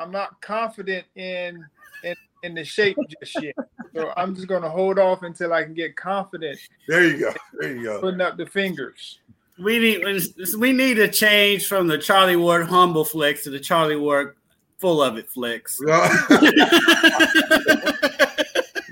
I'm 0.00 0.10
not 0.10 0.40
confident 0.40 1.04
in 1.14 1.64
in 2.02 2.16
in 2.42 2.54
the 2.54 2.64
shape 2.64 2.96
just 3.20 3.42
yet. 3.42 3.54
So 3.94 4.12
I'm 4.16 4.34
just 4.34 4.48
going 4.48 4.62
to 4.62 4.70
hold 4.70 4.98
off 4.98 5.22
until 5.22 5.52
I 5.52 5.62
can 5.62 5.74
get 5.74 5.94
confident 5.94 6.58
There 6.88 7.04
you 7.06 7.20
go. 7.20 7.34
There 7.60 7.76
you 7.76 7.82
go. 7.82 8.00
putting 8.00 8.22
up 8.22 8.38
the 8.38 8.46
fingers. 8.46 9.18
We 9.58 9.78
need 9.78 10.04
we 10.58 10.72
need 10.72 10.98
a 10.98 11.08
change 11.08 11.66
from 11.66 11.86
the 11.86 11.98
Charlie 11.98 12.36
Ward 12.36 12.66
humble 12.66 13.04
flex 13.04 13.44
to 13.44 13.50
the 13.50 13.60
Charlie 13.60 13.96
Ward 13.96 14.36
full 14.78 15.02
of 15.02 15.18
it 15.18 15.28
flex. 15.28 15.78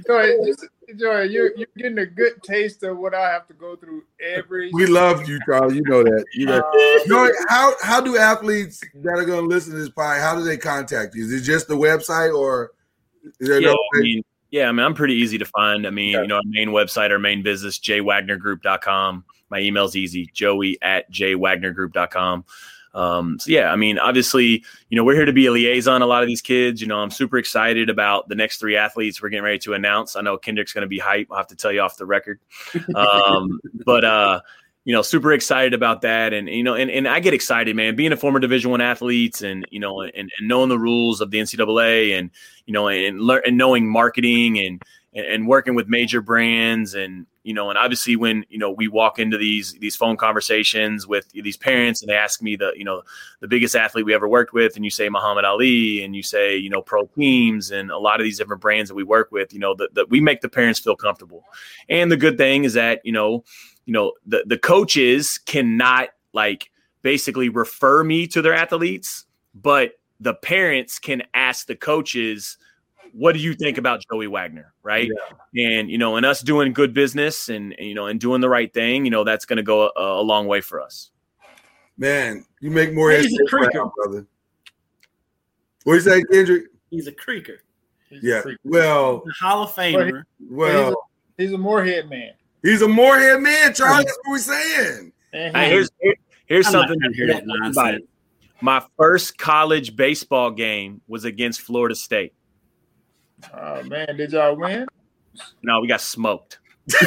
Joy, 0.06 0.32
just, 0.44 0.66
Joy, 0.96 1.22
you're 1.22 1.54
you're 1.56 1.68
getting 1.76 1.98
a 1.98 2.06
good 2.06 2.42
taste 2.42 2.82
of 2.82 2.96
what 2.96 3.14
I 3.14 3.30
have 3.30 3.46
to 3.48 3.54
go 3.54 3.76
through 3.76 4.04
every. 4.20 4.70
we 4.72 4.86
love 4.86 5.28
you, 5.28 5.38
Charlie. 5.44 5.76
You 5.76 5.82
know 5.82 6.02
that. 6.02 6.24
You 6.34 6.46
know. 6.46 6.58
Uh, 6.58 7.08
Joey, 7.08 7.30
how 7.48 7.74
how 7.82 8.00
do 8.00 8.16
athletes 8.16 8.80
that 8.94 9.12
are 9.12 9.24
going 9.24 9.42
to 9.42 9.46
listen 9.46 9.72
to 9.72 9.78
this 9.78 9.90
pod? 9.90 10.20
How 10.20 10.34
do 10.34 10.42
they 10.42 10.56
contact 10.56 11.14
you? 11.14 11.24
Is 11.24 11.32
it 11.32 11.40
just 11.42 11.68
the 11.68 11.76
website, 11.76 12.34
or 12.34 12.72
is 13.38 13.48
there 13.48 13.60
Yeah, 13.60 13.72
no 13.72 13.78
I 13.96 14.00
mean, 14.00 14.22
yeah, 14.50 14.68
I 14.68 14.72
mean, 14.72 14.84
I'm 14.84 14.94
pretty 14.94 15.14
easy 15.14 15.36
to 15.38 15.44
find. 15.44 15.86
I 15.86 15.90
mean, 15.90 16.10
you 16.10 16.26
know, 16.26 16.36
our 16.36 16.42
main 16.46 16.68
website, 16.68 17.10
our 17.10 17.18
main 17.18 17.42
business, 17.42 17.78
jwagnergroup.com. 17.78 19.24
My 19.50 19.60
email's 19.60 19.96
easy, 19.96 20.30
joey 20.32 20.78
at 20.80 21.10
jwagnergroup.com. 21.12 22.44
Um, 22.94 23.38
so 23.38 23.50
yeah, 23.50 23.72
I 23.72 23.76
mean, 23.76 23.98
obviously, 23.98 24.64
you 24.88 24.96
know, 24.96 25.04
we're 25.04 25.14
here 25.14 25.24
to 25.24 25.32
be 25.32 25.46
a 25.46 25.52
liaison. 25.52 26.02
A 26.02 26.06
lot 26.06 26.22
of 26.22 26.28
these 26.28 26.42
kids, 26.42 26.80
you 26.80 26.86
know, 26.86 26.98
I'm 26.98 27.10
super 27.10 27.38
excited 27.38 27.90
about 27.90 28.28
the 28.28 28.34
next 28.34 28.58
three 28.58 28.76
athletes 28.76 29.22
we're 29.22 29.28
getting 29.28 29.44
ready 29.44 29.58
to 29.60 29.74
announce. 29.74 30.16
I 30.16 30.20
know 30.20 30.36
Kendrick's 30.38 30.72
going 30.72 30.82
to 30.82 30.88
be 30.88 30.98
hype. 30.98 31.28
I'll 31.30 31.36
have 31.38 31.48
to 31.48 31.56
tell 31.56 31.72
you 31.72 31.80
off 31.80 31.96
the 31.96 32.06
record. 32.06 32.40
Um, 32.94 33.60
but, 33.84 34.04
uh, 34.04 34.40
you 34.84 34.94
know, 34.94 35.02
super 35.02 35.32
excited 35.32 35.74
about 35.74 36.00
that. 36.00 36.32
And, 36.32 36.48
you 36.48 36.62
know, 36.62 36.74
and, 36.74 36.90
and 36.90 37.06
I 37.06 37.20
get 37.20 37.34
excited, 37.34 37.76
man, 37.76 37.94
being 37.94 38.12
a 38.12 38.16
former 38.16 38.40
division 38.40 38.70
one 38.70 38.80
athletes 38.80 39.42
and, 39.42 39.66
you 39.70 39.80
know, 39.80 40.00
and, 40.00 40.12
and 40.16 40.30
knowing 40.40 40.70
the 40.70 40.78
rules 40.78 41.20
of 41.20 41.30
the 41.30 41.38
NCAA 41.38 42.18
and, 42.18 42.30
you 42.64 42.72
know, 42.72 42.88
and 42.88 43.20
learn 43.20 43.42
and 43.44 43.58
knowing 43.58 43.86
marketing 43.86 44.58
and, 44.58 44.82
and, 45.12 45.26
and 45.26 45.46
working 45.46 45.74
with 45.74 45.88
major 45.88 46.22
brands 46.22 46.94
and, 46.94 47.26
you 47.48 47.54
know, 47.54 47.70
and 47.70 47.78
obviously 47.78 48.14
when, 48.14 48.44
you 48.50 48.58
know, 48.58 48.70
we 48.70 48.88
walk 48.88 49.18
into 49.18 49.38
these, 49.38 49.72
these 49.80 49.96
phone 49.96 50.18
conversations 50.18 51.06
with 51.06 51.30
these 51.30 51.56
parents 51.56 52.02
and 52.02 52.10
they 52.10 52.14
ask 52.14 52.42
me 52.42 52.56
the, 52.56 52.72
you 52.76 52.84
know, 52.84 53.00
the 53.40 53.48
biggest 53.48 53.74
athlete 53.74 54.04
we 54.04 54.12
ever 54.12 54.28
worked 54.28 54.52
with 54.52 54.76
and 54.76 54.84
you 54.84 54.90
say 54.90 55.08
Muhammad 55.08 55.46
Ali 55.46 56.04
and 56.04 56.14
you 56.14 56.22
say, 56.22 56.58
you 56.58 56.68
know, 56.68 56.82
pro 56.82 57.06
teams 57.06 57.70
and 57.70 57.90
a 57.90 57.96
lot 57.96 58.20
of 58.20 58.24
these 58.24 58.36
different 58.36 58.60
brands 58.60 58.90
that 58.90 58.94
we 58.94 59.02
work 59.02 59.32
with, 59.32 59.54
you 59.54 59.58
know, 59.58 59.74
that, 59.76 59.94
that 59.94 60.10
we 60.10 60.20
make 60.20 60.42
the 60.42 60.48
parents 60.50 60.78
feel 60.78 60.94
comfortable. 60.94 61.42
And 61.88 62.12
the 62.12 62.18
good 62.18 62.36
thing 62.36 62.64
is 62.64 62.74
that, 62.74 63.00
you 63.02 63.12
know, 63.12 63.44
you 63.86 63.94
know, 63.94 64.12
the, 64.26 64.44
the 64.46 64.58
coaches 64.58 65.38
cannot 65.38 66.10
like 66.34 66.70
basically 67.00 67.48
refer 67.48 68.04
me 68.04 68.26
to 68.26 68.42
their 68.42 68.52
athletes, 68.52 69.24
but 69.54 69.92
the 70.20 70.34
parents 70.34 70.98
can 70.98 71.22
ask 71.32 71.66
the 71.66 71.76
coaches, 71.76 72.58
what 73.18 73.32
do 73.34 73.40
you 73.40 73.54
think 73.54 73.78
about 73.78 74.00
Joey 74.10 74.28
Wagner? 74.28 74.72
Right. 74.82 75.10
And, 75.56 75.90
you 75.90 75.98
know, 75.98 76.16
and 76.16 76.24
us 76.24 76.40
doing 76.40 76.72
good 76.72 76.94
business 76.94 77.48
and, 77.48 77.74
and, 77.78 77.88
you 77.88 77.94
know, 77.94 78.06
and 78.06 78.20
doing 78.20 78.40
the 78.40 78.48
right 78.48 78.72
thing, 78.72 79.04
you 79.04 79.10
know, 79.10 79.24
that's 79.24 79.44
going 79.44 79.56
to 79.56 79.62
go 79.62 79.90
a, 79.96 80.20
a 80.20 80.22
long 80.22 80.46
way 80.46 80.60
for 80.60 80.80
us. 80.80 81.10
man? 81.96 82.44
You 82.60 82.70
make 82.70 82.92
more 82.94 83.10
He's 83.10 83.32
a 83.40 83.44
creeper. 83.46 83.70
proud, 83.72 83.92
brother. 83.96 84.26
What 85.84 85.94
you 85.94 86.00
say, 86.00 86.22
Kendrick? 86.30 86.64
He's 86.90 87.06
a 87.06 87.12
creaker. 87.12 87.62
he's 88.08 88.22
a 88.22 88.26
Yeah. 88.26 88.40
freak. 88.42 88.58
Well, 88.64 89.22
A 89.28 89.32
Hall 89.44 89.62
of 89.64 89.70
Famer. 89.70 90.22
well, 90.50 90.94
He's 91.36 91.52
a 91.52 91.58
Morehead 91.58 92.08
man. 92.10 92.30
he's 92.62 92.82
a 92.82 92.88
Morehead 92.88 93.40
man, 93.40 93.72
Charlie. 93.74 94.04
That's 94.04 94.18
what 94.24 94.32
we're 94.32 94.38
saying. 94.38 95.12
Hey, 95.32 95.70
here's 95.70 95.88
here- 96.00 96.14
here's 96.46 96.66
I'm 96.66 96.72
something 96.72 96.98
to 97.00 97.12
hear 97.14 97.26
that 97.28 97.44
about 97.44 97.58
nonsense. 97.58 98.02
it. 98.02 98.08
My 98.60 98.82
first 98.96 99.38
college 99.38 99.94
baseball 99.94 100.50
game 100.50 101.00
was 101.06 101.24
against 101.24 101.60
Florida 101.60 101.94
State. 101.94 102.32
Oh 103.54 103.82
man, 103.84 104.16
did 104.16 104.32
y'all 104.32 104.56
win? 104.56 104.86
No, 105.62 105.80
we 105.80 105.88
got 105.88 106.00
smoked. 106.00 106.58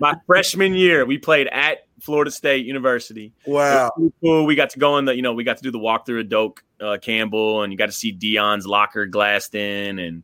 My 0.00 0.14
freshman 0.26 0.74
year, 0.74 1.04
we 1.04 1.18
played 1.18 1.48
at 1.48 1.86
Florida 2.00 2.30
State 2.30 2.64
University. 2.66 3.32
Wow. 3.46 3.90
pretty 3.96 4.12
cool. 4.22 4.46
We 4.46 4.54
got 4.54 4.70
to 4.70 4.78
go 4.78 4.98
in 4.98 5.04
the, 5.04 5.14
you 5.14 5.22
know, 5.22 5.32
we 5.32 5.44
got 5.44 5.56
to 5.58 5.62
do 5.62 5.70
the 5.70 5.78
walk 5.78 6.06
through 6.06 6.24
Doak 6.24 6.64
uh, 6.80 6.98
Campbell, 7.00 7.62
and 7.62 7.72
you 7.72 7.78
got 7.78 7.86
to 7.86 7.92
see 7.92 8.16
Deion's 8.16 8.66
locker 8.66 9.06
glassed 9.06 9.54
in, 9.54 9.98
and 9.98 10.22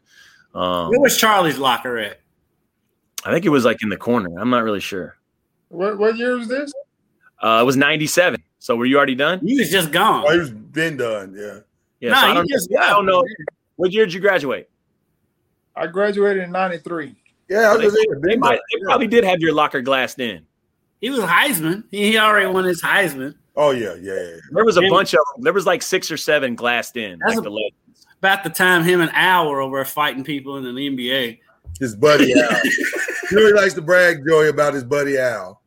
um, 0.55 0.91
Where 0.91 1.01
was 1.01 1.17
Charlie's 1.17 1.59
locker 1.59 1.99
at? 1.99 2.21
I 3.25 3.33
think 3.33 3.45
it 3.45 3.51
was 3.51 3.65
like 3.65 3.83
in 3.83 3.89
the 3.89 3.97
corner. 3.97 4.39
I'm 4.39 4.51
not 4.51 4.63
really 4.65 4.81
sure. 4.81 5.17
What 5.69 5.99
what 5.99 6.17
year 6.17 6.37
was 6.37 6.49
this? 6.49 6.73
Uh, 7.43 7.59
it 7.63 7.65
was 7.65 7.77
'97. 7.77 8.43
So 8.59 8.77
were 8.77 8.87
you 8.87 8.97
already 8.97 9.15
done? 9.15 9.41
He 9.45 9.59
was 9.59 9.71
just 9.71 9.91
gone. 9.91 10.25
Oh, 10.27 10.33
he 10.33 10.39
was 10.39 10.51
been 10.51 10.97
done. 10.97 11.35
Yeah. 11.37 11.61
Yeah. 12.05 12.11
No, 12.11 12.17
so 12.21 12.27
I 12.27 12.29
you 12.29 12.35
don't, 12.35 12.49
just 12.49 12.71
I 12.79 12.91
don't 12.91 13.07
know. 13.07 13.25
What 13.77 13.93
year 13.93 14.05
did 14.05 14.13
you 14.15 14.21
graduate? 14.21 14.69
I 15.75 15.87
graduated 15.87 16.43
in 16.45 16.53
'93. 16.53 17.15
Yeah, 17.49 17.71
I 17.73 17.77
was 17.77 17.93
They, 17.95 18.05
gonna 18.07 18.21
they 18.21 18.37
might, 18.37 18.61
they 18.73 18.81
probably 18.85 19.07
did 19.07 19.25
have 19.25 19.41
your 19.41 19.53
locker 19.55 19.81
glassed 19.81 20.19
in. 20.21 20.45
He 21.01 21.11
was 21.11 21.21
Heisman. 21.21 21.85
He 21.91 22.13
he 22.13 22.19
already 22.19 22.47
won 22.47 22.65
his 22.65 22.83
Heisman. 22.83 23.35
Oh 23.57 23.71
yeah, 23.71 23.95
yeah, 24.01 24.13
yeah. 24.15 24.37
There 24.53 24.65
was 24.65 24.77
a 24.77 24.83
Yeah. 24.83 24.91
bunch 24.91 25.15
of 25.15 25.21
them. 25.35 25.45
There 25.45 25.53
was 25.53 25.65
like 25.67 25.81
six 25.83 26.11
or 26.11 26.17
seven 26.17 26.55
glassed 26.57 26.97
in. 26.97 27.19
That's 27.21 27.37
Like 27.37 27.39
a- 27.39 27.43
the 27.43 27.51
legends. 27.51 28.07
About 28.19 28.45
the 28.45 28.51
time 28.51 28.85
him 28.85 29.01
and 29.01 29.11
Al 29.15 29.49
were 29.51 29.61
over 29.61 29.85
fighting 29.85 30.25
people 30.25 30.57
in 30.59 30.65
the 30.65 30.71
NBA. 30.71 31.41
His 31.81 31.95
buddy 31.97 32.33
Al. 32.41 32.61
Joey 33.31 33.53
likes 33.53 33.75
to 33.75 33.83
brag, 33.83 34.23
Joey, 34.27 34.49
about 34.49 34.75
his 34.75 34.85
buddy 34.85 35.19
Al. 35.19 35.61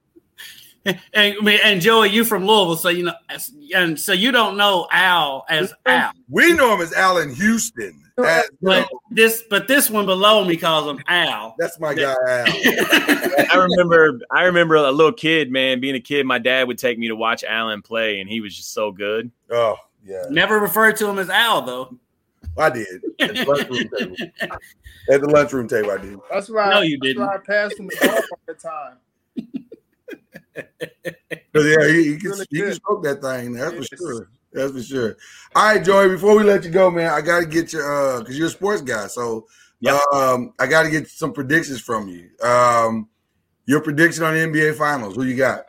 And 1.14 1.48
and 1.48 1.82
Joey, 1.82 2.10
you 2.10 2.24
from 2.24 2.46
Louisville, 2.46 2.76
so 2.78 2.90
you 2.90 3.04
know, 3.06 3.14
and 3.76 4.00
so 4.00 4.14
you 4.14 4.32
don't 4.32 4.56
know 4.58 4.88
Al 4.92 5.46
as 5.50 5.74
Al. 5.86 6.12
We 6.30 6.54
know 6.54 6.74
him 6.76 6.82
as 6.82 6.94
Allan 6.94 7.34
Houston. 7.36 8.04
As, 8.24 8.50
But 8.62 8.82
know, 8.92 9.00
this, 9.12 9.44
but 9.50 9.68
this 9.68 9.90
one 9.92 10.06
below 10.06 10.44
me 10.44 10.58
calls 10.58 10.90
him 10.90 11.04
Al. 11.08 11.56
that's 11.60 11.80
my 11.80 11.94
guy 11.94 12.14
Al. 12.28 12.46
I 13.52 13.56
remember 13.70 14.20
I 14.32 14.44
remember 14.44 14.76
a 14.76 14.92
little 14.92 15.12
kid, 15.14 15.52
man, 15.52 15.80
being 15.80 15.96
a 15.96 16.00
kid, 16.00 16.26
my 16.26 16.40
dad 16.40 16.68
would 16.68 16.78
take 16.80 16.98
me 16.98 17.08
to 17.10 17.16
watch 17.16 17.44
Allan 17.44 17.82
play, 17.82 18.20
and 18.20 18.30
he 18.30 18.42
was 18.42 18.56
just 18.56 18.74
so 18.74 18.92
good. 18.92 19.30
Oh 19.52 19.76
yeah, 20.06 20.24
Never 20.30 20.60
referred 20.60 20.96
to 20.98 21.08
him 21.08 21.20
as 21.20 21.30
Al 21.30 21.62
though. 21.62 21.98
I 22.58 22.70
did. 22.72 22.88
At 23.20 23.36
the 23.36 23.46
lunchroom 23.46 23.90
table. 24.00 24.16
At 25.12 25.22
the 25.22 25.30
lunchroom 25.30 25.68
table, 25.68 25.92
I 25.92 25.98
did. 25.98 26.18
That's 26.32 26.50
why. 26.50 26.70
No, 26.72 26.82
you 26.82 26.98
that's 26.98 27.08
didn't. 27.14 27.26
why 27.28 27.36
I 27.36 27.38
passed 27.38 27.78
him 27.80 27.88
the 27.88 27.98
ball 28.02 28.16
all 28.16 28.40
the 28.48 28.54
time. 28.56 28.98
But 31.54 31.62
yeah, 31.62 31.88
he, 31.88 32.04
he 32.14 32.18
can 32.20 32.32
Really 32.32 32.46
he 32.50 32.62
can 32.62 32.78
good. 32.84 33.04
that 33.04 33.22
thing. 33.22 33.54
That's 33.54 33.74
Yes. 33.76 33.88
for 33.90 33.98
sure. 33.98 34.30
That's 34.54 34.72
for 34.72 34.82
sure. 34.84 35.18
All 35.56 35.74
right, 35.74 35.84
Joey. 35.84 36.10
Before 36.10 36.36
we 36.38 36.44
let 36.44 36.64
you 36.64 36.70
go, 36.72 36.90
man, 36.92 37.12
I 37.14 37.22
got 37.22 37.42
to 37.42 37.46
get 37.46 37.74
your 37.74 37.84
uh, 37.92 38.20
because 38.20 38.38
you're 38.38 38.48
a 38.48 38.52
sports 38.52 38.82
guy. 38.82 39.08
So, 39.08 39.48
Yep. 39.82 40.02
um, 40.14 40.54
I 40.60 40.66
got 40.68 40.84
to 40.84 40.90
get 40.90 41.08
some 41.08 41.34
predictions 41.34 41.80
from 41.82 42.08
you. 42.08 42.30
Um, 42.48 43.08
your 43.66 43.82
prediction 43.82 44.24
on 44.24 44.34
the 44.34 44.40
NBA 44.40 44.76
Finals. 44.78 45.16
Who 45.16 45.24
you 45.24 45.36
got 45.36 45.66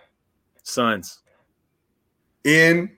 Suns 0.62 1.20
in? 2.44 2.90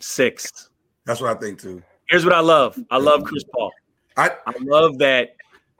sixth. 0.00 0.68
That's 1.04 1.20
what 1.20 1.36
I 1.36 1.40
think 1.40 1.60
too. 1.60 1.82
Here's 2.08 2.24
what 2.24 2.34
I 2.34 2.40
love. 2.40 2.78
I 2.90 2.98
love 2.98 3.24
Chris 3.24 3.44
Paul. 3.52 3.72
I 4.16 4.30
I 4.46 4.52
love 4.60 4.98
that 4.98 5.36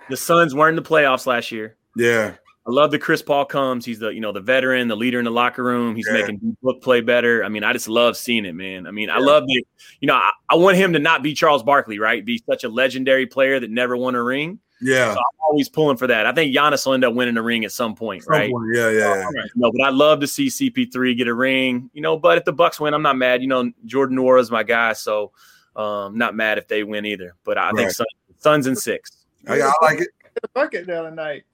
the 0.09 0.17
Suns 0.17 0.55
weren't 0.55 0.77
in 0.79 0.83
the 0.83 0.89
playoffs 0.89 1.27
last 1.27 1.53
year. 1.53 1.77
yeah. 1.97 2.35
I 2.65 2.71
love 2.71 2.93
that 2.93 3.01
Chris 3.01 3.23
Paul 3.23 3.45
comes. 3.45 3.85
He's 3.85 3.99
the 3.99 4.11
you 4.11 4.21
know 4.21 4.31
the 4.33 4.41
veteran, 4.41 4.87
the 4.89 4.97
leader 4.97 5.19
in 5.19 5.25
the 5.25 5.31
locker 5.33 5.65
room. 5.65 5.97
He's 5.97 6.07
Yeah. 6.07 6.21
making 6.21 6.57
book 6.63 6.81
play 6.81 7.01
better. 7.01 7.45
I 7.45 7.49
mean, 7.49 7.65
I 7.65 7.73
just 7.73 7.89
love 7.89 8.17
seeing 8.17 8.45
it, 8.45 8.55
man. 8.55 8.87
I 8.87 8.93
mean, 8.93 9.11
I 9.11 9.19
love 9.19 9.47
the 9.47 9.65
you 10.01 10.07
know 10.07 10.15
I, 10.15 10.31
I 10.49 10.55
want 10.55 10.77
him 10.77 10.93
to 10.93 10.99
not 11.01 11.23
be 11.25 11.35
Charles 11.35 11.63
Barkley, 11.65 11.99
right? 11.99 12.25
Be 12.25 12.43
such 12.49 12.63
a 12.65 12.69
legendary 12.69 13.27
player 13.27 13.59
that 13.59 13.71
never 13.71 13.97
won 13.97 14.15
a 14.15 14.23
ring. 14.23 14.61
Yeah. 14.81 15.13
So 15.15 15.19
I'm 15.19 15.41
always 15.49 15.69
pulling 15.69 15.97
for 15.97 16.07
that. 16.09 16.27
I 16.27 16.33
think 16.33 16.55
Giannis 16.55 16.85
will 16.87 16.95
end 16.95 17.05
up 17.05 17.15
winning 17.15 17.37
a 17.37 17.43
ring 17.43 17.65
at 17.65 17.71
some 17.73 17.95
point, 17.95 18.25
right? 18.27 18.47
Someone- 18.51 18.73
Yeah, 18.75 18.91
yeah, 18.91 19.31
yeah. 19.35 19.43
No, 19.55 19.71
but 19.71 19.85
I 19.87 19.91
love 19.91 20.19
to 20.21 20.27
see 20.27 20.49
CP3 20.49 21.17
get 21.17 21.29
a 21.29 21.35
ring. 21.35 21.89
You 21.93 22.03
know, 22.03 22.17
but 22.17 22.39
if 22.39 22.45
the 22.45 22.53
Bucks 22.53 22.81
win, 22.81 22.93
I'm 22.93 23.03
not 23.03 23.17
mad. 23.17 23.43
You 23.43 23.49
know, 23.49 23.71
Jordan 23.87 24.17
Nwora 24.19 24.41
is 24.41 24.51
my 24.51 24.65
guy, 24.65 24.93
so 24.95 25.31
um, 25.77 26.19
not 26.19 26.35
mad 26.35 26.59
if 26.59 26.67
they 26.67 26.83
win 26.83 27.07
either. 27.07 27.37
But 27.45 27.59
I 27.59 27.69
think 27.71 27.87
Right. 27.87 27.93
Suns, 27.93 28.09
Suns 28.39 28.67
and 28.67 28.77
six. 28.79 29.25
I, 29.47 29.61
I 29.61 29.73
like 29.83 30.01
it. 30.01 30.09
The 30.41 30.49
bucket 30.55 30.87
the 30.89 30.99
other 30.99 31.11
night. 31.13 31.45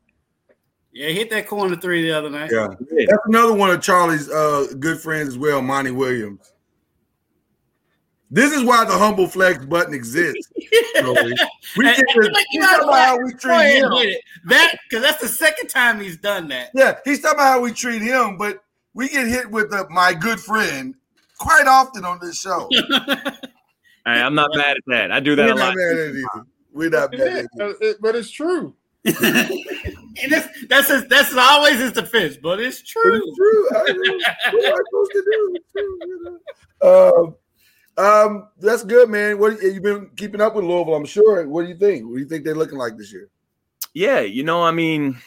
Yeah, 0.93 1.09
hit 1.11 1.30
that 1.30 1.47
corner 1.47 1.76
three 1.76 2.03
the 2.03 2.12
other 2.12 2.30
night. 2.30 2.51
Yeah. 2.53 2.68
That's 2.91 3.22
another 3.26 3.53
one 3.55 3.70
of 3.70 3.80
Charlie's 3.82 4.28
uh, 4.30 4.66
good 4.80 4.99
friends 5.01 5.28
as 5.28 5.39
well, 5.39 5.61
Monty 5.62 5.91
Williams. 5.91 6.53
This 8.30 8.53
is 8.53 8.62
why 8.64 8.84
the 8.84 8.93
humble 8.93 9.26
flex 9.26 9.64
button 9.64 9.95
exists. 9.95 10.51
Joey. 11.01 11.14
we 11.76 11.86
And- 11.86 11.97
get 11.97 11.99
and- 11.99 12.24
to, 12.24 12.30
but 12.32 12.45
you 12.53 12.61
know 12.61 12.66
talking 12.66 12.84
about 12.89 13.05
how 13.07 13.18
we 13.22 13.32
treat 13.34 13.76
him. 13.76 13.93
it. 13.93 14.20
That 14.47 14.76
because 14.89 15.03
that's 15.05 15.22
the 15.22 15.28
second 15.28 15.68
time 15.68 16.01
he's 16.01 16.16
done 16.18 16.49
that. 16.49 16.70
Yeah, 16.74 16.99
he's 17.05 17.20
talking 17.20 17.36
about 17.39 17.53
how 17.53 17.61
we 17.61 17.72
treat 17.72 18.03
him, 18.03 18.36
but 18.36 18.59
we 18.95 19.09
get 19.09 19.26
hit 19.28 19.51
with 19.51 19.70
the, 19.70 19.86
my 19.91 20.12
good 20.14 20.41
friend 20.41 20.95
quite 21.39 21.66
often 21.66 22.05
on 22.05 22.18
this 22.20 22.41
show. 22.41 22.68
Hey, 24.07 24.22
I'm 24.22 24.34
not 24.34 24.49
mad 24.55 24.70
at 24.78 24.82
that. 24.86 25.12
I 25.12 25.20
do 25.20 25.36
that 25.36 25.45
We're 25.49 25.53
a 25.53 25.55
not 25.57 25.66
lot. 25.66 25.74
mad 25.76 25.91
at 25.91 25.99
it 25.99 26.16
either. 26.16 26.47
We're 26.72 26.89
not 26.89 27.12
It 27.12 27.18
mad 27.18 27.28
at 27.28 27.45
it. 27.45 27.49
uh, 27.61 27.72
it- 27.82 27.97
but 28.01 28.16
it's 28.16 28.30
true. 28.30 28.74
and 30.22 30.32
that's 30.32 30.66
that's 30.66 30.88
his, 30.88 31.06
that's 31.08 31.34
always 31.34 31.78
his 31.78 31.92
defense, 31.92 32.36
but 32.36 32.60
it's 32.60 32.80
But 32.80 33.02
true. 33.02 33.22
it's 33.24 33.36
true. 33.36 33.68
I 33.70 33.92
mean, 33.92 34.20
what 34.52 34.64
am 34.64 34.74
I 34.74 34.82
supposed 34.90 35.10
to 35.12 35.22
do? 35.30 35.54
It's 35.54 35.72
true, 35.72 35.98
you 36.06 36.40
know? 36.82 37.34
Um, 37.98 38.04
um, 38.04 38.48
that's 38.58 38.84
good, 38.84 39.08
man. 39.08 39.38
What 39.38 39.60
you've 39.60 39.82
been 39.82 40.10
keeping 40.16 40.40
up 40.40 40.54
with 40.54 40.64
Louisville? 40.64 40.94
I'm 40.94 41.04
sure. 41.04 41.46
What 41.48 41.62
do 41.62 41.68
you 41.68 41.76
think? 41.76 42.06
What 42.06 42.14
do 42.14 42.20
you 42.20 42.28
think 42.28 42.44
they're 42.44 42.54
looking 42.54 42.78
like 42.78 42.96
this 42.96 43.12
year? 43.12 43.28
Yeah, 43.94 44.20
you 44.20 44.44
know, 44.44 44.62
I 44.62 44.70
mean, 44.70 45.18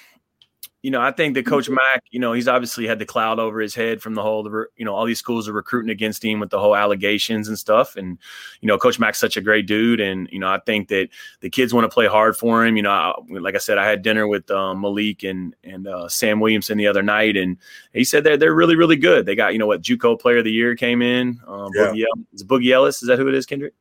you 0.82 0.90
know, 0.90 1.00
I 1.00 1.12
think 1.12 1.36
that 1.36 1.46
Coach 1.46 1.70
Mack, 1.70 2.04
you 2.10 2.20
know, 2.20 2.34
he's 2.34 2.48
obviously 2.48 2.88
had 2.88 2.98
the 2.98 3.06
cloud 3.06 3.38
over 3.38 3.60
his 3.60 3.76
head 3.76 4.02
from 4.02 4.16
the 4.16 4.24
whole, 4.24 4.42
the 4.42 4.66
you 4.76 4.84
know, 4.84 4.96
all 4.96 5.06
these 5.06 5.20
schools 5.20 5.48
are 5.48 5.54
recruiting 5.54 5.92
against 5.92 6.26
him 6.26 6.40
with 6.40 6.50
the 6.50 6.60
whole 6.60 6.76
allegations 6.76 7.48
and 7.48 7.58
stuff. 7.58 7.96
And 7.96 8.18
you 8.62 8.68
know, 8.68 8.80
Coach 8.80 9.00
Mack's 9.00 9.20
such 9.20 9.38
a 9.38 9.42
great 9.42 9.68
dude, 9.68 10.00
and 10.00 10.28
you 10.32 10.40
know, 10.40 10.48
I 10.48 10.60
think 10.66 10.88
that 10.88 11.10
the 11.42 11.52
kids 11.52 11.72
want 11.72 11.86
to 11.86 11.94
play 11.94 12.08
hard 12.08 12.36
for 12.36 12.66
him. 12.66 12.78
You 12.78 12.84
know, 12.84 12.90
I, 12.90 13.14
like 13.30 13.54
I 13.54 13.60
said, 13.60 13.78
I 13.78 13.88
had 13.88 14.02
dinner 14.02 14.28
with 14.28 14.50
um, 14.50 14.82
Malik 14.82 15.24
and 15.24 15.56
and 15.64 15.88
uh, 15.88 16.10
Sam 16.10 16.40
Williamson 16.40 16.80
the 16.80 16.88
other 16.88 17.04
night, 17.04 17.38
and 17.38 17.58
he 17.94 18.04
said 18.04 18.24
they're 18.24 18.38
they're 18.38 18.56
really 18.56 18.76
really 18.76 18.98
good. 18.98 19.28
They 19.28 19.36
got 19.36 19.54
you 19.54 19.60
know 19.60 19.68
what 19.68 19.84
JUCO 19.84 20.20
Player 20.20 20.40
of 20.40 20.46
the 20.46 20.52
Year 20.52 20.76
came 20.76 21.04
in. 21.04 21.40
Um, 21.46 21.70
Yeah. 21.76 21.92
Boogie, 21.92 22.06
is 22.34 22.44
Boogie 22.44 22.72
Ellis? 22.72 23.04
Is 23.04 23.08
that 23.08 23.20
who 23.20 23.28
it 23.28 23.36
is, 23.36 23.46
Kendrick? 23.46 23.76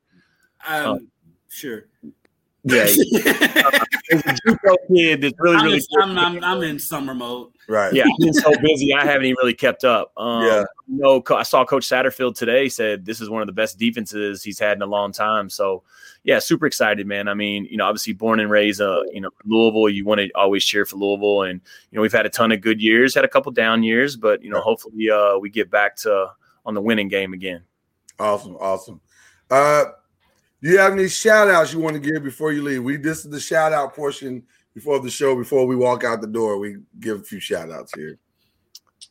Um, 0.67 1.07
sure. 1.49 1.85
Yeah, 2.63 2.85
he's 2.85 3.25
a 3.25 4.35
JUCO 4.45 4.75
kid 4.93 5.21
that's 5.21 5.33
really 5.39 5.55
I'm, 5.57 5.65
really. 5.65 5.77
in, 5.77 5.83
good. 5.95 6.03
I'm, 6.03 6.17
I'm, 6.19 6.43
I'm 6.43 6.61
in 6.63 6.77
summer 6.77 7.15
mode. 7.15 7.49
Right. 7.67 7.91
yeah, 7.93 8.03
I've 8.03 8.19
been 8.19 8.33
so 8.33 8.51
busy, 8.61 8.93
I 8.93 9.03
haven't 9.05 9.25
even 9.25 9.37
really 9.39 9.53
kept 9.53 9.83
up. 9.83 10.11
Um, 10.17 10.45
Yeah. 10.45 10.63
No, 10.87 11.23
I 11.29 11.43
saw 11.43 11.63
Coach 11.65 11.87
Satterfield 11.87 12.35
today 12.35 12.67
said 12.67 13.05
this 13.05 13.21
is 13.21 13.29
one 13.29 13.41
of 13.41 13.47
the 13.47 13.53
best 13.53 13.79
defenses 13.79 14.43
he's 14.43 14.59
had 14.59 14.77
in 14.77 14.81
a 14.81 14.87
long 14.87 15.13
time. 15.13 15.49
So, 15.49 15.83
yeah, 16.23 16.39
super 16.39 16.65
excited, 16.65 17.07
man. 17.07 17.29
I 17.29 17.33
mean, 17.33 17.65
you 17.65 17.77
know, 17.77 17.85
obviously 17.85 18.11
born 18.13 18.39
and 18.41 18.51
raised, 18.51 18.81
uh, 18.81 19.01
you 19.13 19.21
know, 19.21 19.29
Louisville. 19.45 19.87
You 19.89 20.03
want 20.05 20.19
to 20.19 20.29
always 20.35 20.65
cheer 20.65 20.85
for 20.85 20.97
Louisville, 20.97 21.43
and 21.43 21.61
you 21.91 21.95
know, 21.95 22.01
we've 22.01 22.11
had 22.11 22.25
a 22.25 22.29
ton 22.29 22.51
of 22.51 22.59
good 22.61 22.81
years, 22.81 23.15
had 23.15 23.23
a 23.23 23.29
couple 23.29 23.51
down 23.53 23.83
years, 23.83 24.17
but 24.17 24.43
you 24.43 24.49
know, 24.49 24.57
Yeah. 24.57 24.63
hopefully, 24.63 25.09
uh, 25.09 25.37
we 25.37 25.49
get 25.49 25.71
back 25.71 25.95
to 25.97 26.27
on 26.65 26.73
the 26.73 26.81
winning 26.81 27.07
game 27.07 27.31
again. 27.33 27.63
Awesome, 28.19 28.55
awesome. 28.57 28.99
Uh, 29.49 29.85
do 30.61 30.69
you 30.69 30.77
have 30.77 30.93
any 30.93 31.07
shout 31.07 31.49
outs 31.49 31.73
you 31.73 31.79
want 31.79 31.95
to 31.95 31.99
give 31.99 32.23
before 32.23 32.51
you 32.51 32.61
leave? 32.61 32.83
We 32.83 32.97
this 32.97 33.25
is 33.25 33.31
the 33.31 33.39
shout 33.39 33.73
out 33.73 33.95
portion 33.95 34.43
before 34.73 34.99
the 34.99 35.09
show. 35.09 35.35
Before 35.35 35.65
we 35.65 35.75
walk 35.75 36.03
out 36.03 36.21
the 36.21 36.27
door, 36.27 36.59
we 36.59 36.77
give 36.99 37.19
a 37.19 37.23
few 37.23 37.39
shout 37.39 37.71
outs 37.71 37.93
here. 37.95 38.19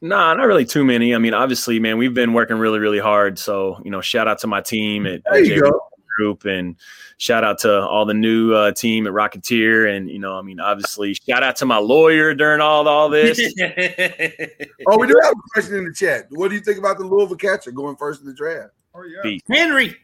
Nah, 0.01 0.33
not 0.35 0.47
really 0.47 0.65
too 0.65 0.85
many. 0.85 1.15
I 1.15 1.19
mean, 1.19 1.35
obviously, 1.35 1.81
man, 1.81 1.99
we've 1.99 2.15
been 2.15 2.33
working 2.33 2.57
really, 2.57 2.79
really 2.79 3.01
hard. 3.01 3.39
So, 3.39 3.81
you 3.85 3.91
know, 3.91 4.01
shout 4.01 4.29
out 4.29 4.39
to 4.41 4.47
my 4.47 4.61
team 4.61 5.07
at 5.07 5.23
There 5.25 5.41
you 5.41 5.55
J 5.57 5.61
go. 5.61 5.81
Group 6.17 6.45
and 6.45 6.77
shout 7.19 7.45
out 7.45 7.59
to 7.61 7.81
all 7.83 8.05
the 8.05 8.15
new 8.15 8.53
uh, 8.53 8.73
team 8.73 9.07
at 9.07 9.13
Rocketeer. 9.13 9.95
And, 9.95 10.11
you 10.11 10.19
know, 10.19 10.37
I 10.37 10.43
mean, 10.43 10.61
obviously, 10.61 11.15
shout 11.15 11.43
out 11.43 11.57
to 11.57 11.67
my 11.67 11.79
lawyer 11.79 12.35
during 12.35 12.61
all, 12.61 12.87
all 12.87 13.09
this. 13.09 13.39
Oh, 14.87 14.99
we 14.99 15.07
do 15.07 15.19
have 15.23 15.33
a 15.33 15.43
question 15.53 15.77
in 15.77 15.85
the 15.85 15.95
chat. 15.95 16.27
What 16.31 16.49
do 16.49 16.55
you 16.55 16.61
think 16.61 16.79
about 16.79 16.99
the 16.99 17.05
Louisville 17.05 17.37
catcher 17.37 17.71
going 17.71 17.97
first 17.97 18.21
in 18.21 18.27
the 18.27 18.35
draft? 18.35 18.73
Oh 18.95 19.03
yeah. 19.03 19.21
Beast. 19.23 19.45
Henry, 19.49 19.95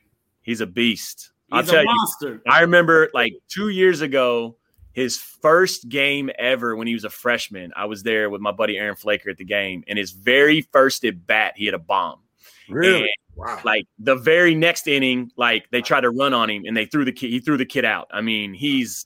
He's 0.47 0.61
a 0.61 0.67
beast. 0.67 1.33
I'll 1.53 1.63
tell 1.63 1.81
a 1.81 1.83
you. 2.23 2.41
I 2.49 2.61
remember 2.63 3.09
like 3.15 3.33
two 3.49 3.69
years 3.69 4.01
ago, 4.01 4.57
his 4.93 5.19
first 5.19 5.89
game 5.89 6.31
ever 6.39 6.75
when 6.75 6.87
he 6.87 6.95
was 6.95 7.05
a 7.05 7.11
freshman. 7.11 7.73
I 7.77 7.85
was 7.85 8.03
there 8.03 8.31
with 8.31 8.41
my 8.41 8.53
buddy 8.53 8.79
Aaron 8.79 8.97
Flaker 8.97 9.31
at 9.31 9.37
the 9.37 9.45
game, 9.45 9.85
and 9.87 9.99
his 9.99 10.13
very 10.13 10.63
first 10.73 11.05
at 11.05 11.27
bat, 11.27 11.53
he 11.57 11.67
had 11.67 11.75
a 11.75 11.79
bomb. 11.79 12.21
Really? 12.69 13.01
And 13.03 13.09
Wow. 13.37 13.61
like 13.67 13.85
the 13.99 14.17
very 14.17 14.55
next 14.55 14.89
inning, 14.89 15.31
like 15.37 15.69
they 15.71 15.83
tried 15.83 16.01
to 16.01 16.11
run 16.11 16.33
on 16.33 16.49
him 16.49 16.65
and 16.67 16.75
they 16.75 16.87
threw 16.87 17.05
the 17.05 17.13
kid. 17.13 17.29
He 17.29 17.39
threw 17.39 17.59
the 17.59 17.67
kid 17.67 17.85
out. 17.85 18.09
I 18.11 18.23
mean, 18.23 18.55
he's 18.55 19.05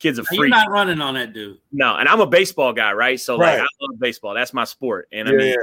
kid's 0.00 0.18
a 0.18 0.22
Now, 0.22 0.26
You're 0.32 0.40
freak. 0.42 0.50
not 0.50 0.70
running 0.70 1.00
on 1.00 1.14
that 1.14 1.32
dude. 1.32 1.58
no, 1.70 1.94
and 1.94 2.08
I'm 2.08 2.18
a 2.20 2.26
baseball 2.26 2.72
guy, 2.72 2.92
right? 2.94 3.20
So 3.20 3.38
Right. 3.38 3.58
like 3.58 3.60
I 3.60 3.66
love 3.80 4.00
baseball. 4.00 4.34
That's 4.34 4.52
my 4.52 4.64
sport. 4.64 5.06
And 5.12 5.28
I 5.28 5.32
mean, 5.32 5.54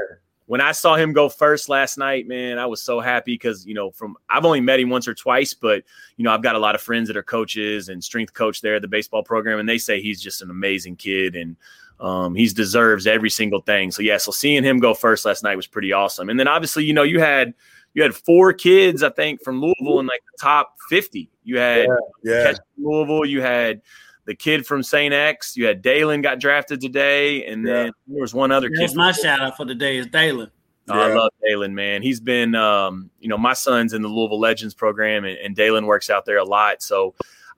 when 0.47 0.61
I 0.61 0.71
saw 0.71 0.95
him 0.95 1.13
go 1.13 1.29
first 1.29 1.69
last 1.69 1.97
night, 1.97 2.27
man, 2.27 2.57
I 2.57 2.65
was 2.65 2.81
so 2.81 2.99
happy 2.99 3.33
because 3.33 3.65
you 3.65 3.73
know, 3.73 3.91
from 3.91 4.15
I've 4.29 4.45
only 4.45 4.61
met 4.61 4.79
him 4.79 4.89
once 4.89 5.07
or 5.07 5.13
twice, 5.13 5.53
but 5.53 5.83
you 6.15 6.23
know, 6.23 6.31
I've 6.31 6.41
got 6.41 6.55
a 6.55 6.59
lot 6.59 6.73
of 6.73 6.81
friends 6.81 7.07
that 7.07 7.17
are 7.17 7.23
coaches 7.23 7.89
and 7.89 8.03
strength 8.03 8.33
coach 8.33 8.61
there 8.61 8.75
at 8.75 8.81
the 8.81 8.87
baseball 8.87 9.23
program, 9.23 9.59
and 9.59 9.67
they 9.67 9.77
say 9.77 10.01
he's 10.01 10.21
just 10.21 10.41
an 10.41 10.49
amazing 10.49 10.95
kid 10.95 11.35
and 11.35 11.55
um, 11.99 12.33
he 12.35 12.47
deserves 12.47 13.07
every 13.07 13.29
single 13.29 13.61
thing. 13.61 13.91
So 13.91 14.01
yeah, 14.01 14.17
so 14.17 14.31
seeing 14.31 14.63
him 14.63 14.79
go 14.79 14.93
first 14.93 15.25
last 15.25 15.43
night 15.43 15.55
was 15.55 15.67
pretty 15.67 15.91
awesome. 15.91 16.29
And 16.29 16.39
then 16.39 16.47
obviously, 16.47 16.85
you 16.85 16.93
know, 16.93 17.03
you 17.03 17.19
had 17.19 17.53
you 17.93 18.03
had 18.03 18.15
four 18.15 18.53
kids, 18.53 19.03
I 19.03 19.09
think, 19.09 19.43
from 19.43 19.59
Louisville 19.59 19.99
in 19.99 20.05
like 20.05 20.21
the 20.31 20.37
top 20.41 20.75
50. 20.89 21.29
You 21.43 21.57
had 21.57 21.87
Yeah. 22.23 22.43
Catch 22.43 22.57
Louisville, 22.77 23.25
you 23.25 23.41
had 23.41 23.81
the 24.27 24.35
kid 24.35 24.67
from 24.67 24.83
St. 24.83 25.13
X, 25.13 25.55
you 25.55 25.65
had 25.65 25.81
Dalen 25.81 26.21
got 26.21 26.39
drafted 26.39 26.81
today, 26.81 27.45
and 27.45 27.65
then 27.65 27.91
there 28.07 28.21
was 28.21 28.33
one 28.33 28.51
other 28.51 28.69
That's 28.69 28.91
kid. 28.91 28.97
my 28.97 29.13
shout 29.13 29.41
out 29.41 29.55
for 29.55 29.65
the 29.65 29.73
day 29.73 29.97
is 29.97 30.05
Dalen. 30.07 30.51
Oh, 30.89 30.99
I 30.99 31.13
love 31.13 31.31
Dalen, 31.45 31.73
man. 31.73 32.01
He's 32.01 32.19
been, 32.19 32.53
um, 32.53 33.09
you 33.19 33.29
know, 33.29 33.37
my 33.37 33.53
son's 33.53 33.93
in 33.93 34.01
the 34.01 34.09
Louisville 34.09 34.39
Legends 34.39 34.73
program, 34.73 35.23
and, 35.23 35.37
and 35.39 35.55
Dalen 35.55 35.85
works 35.85 36.09
out 36.09 36.25
there 36.25 36.37
a 36.37 36.43
lot. 36.43 36.81
So 36.81 37.15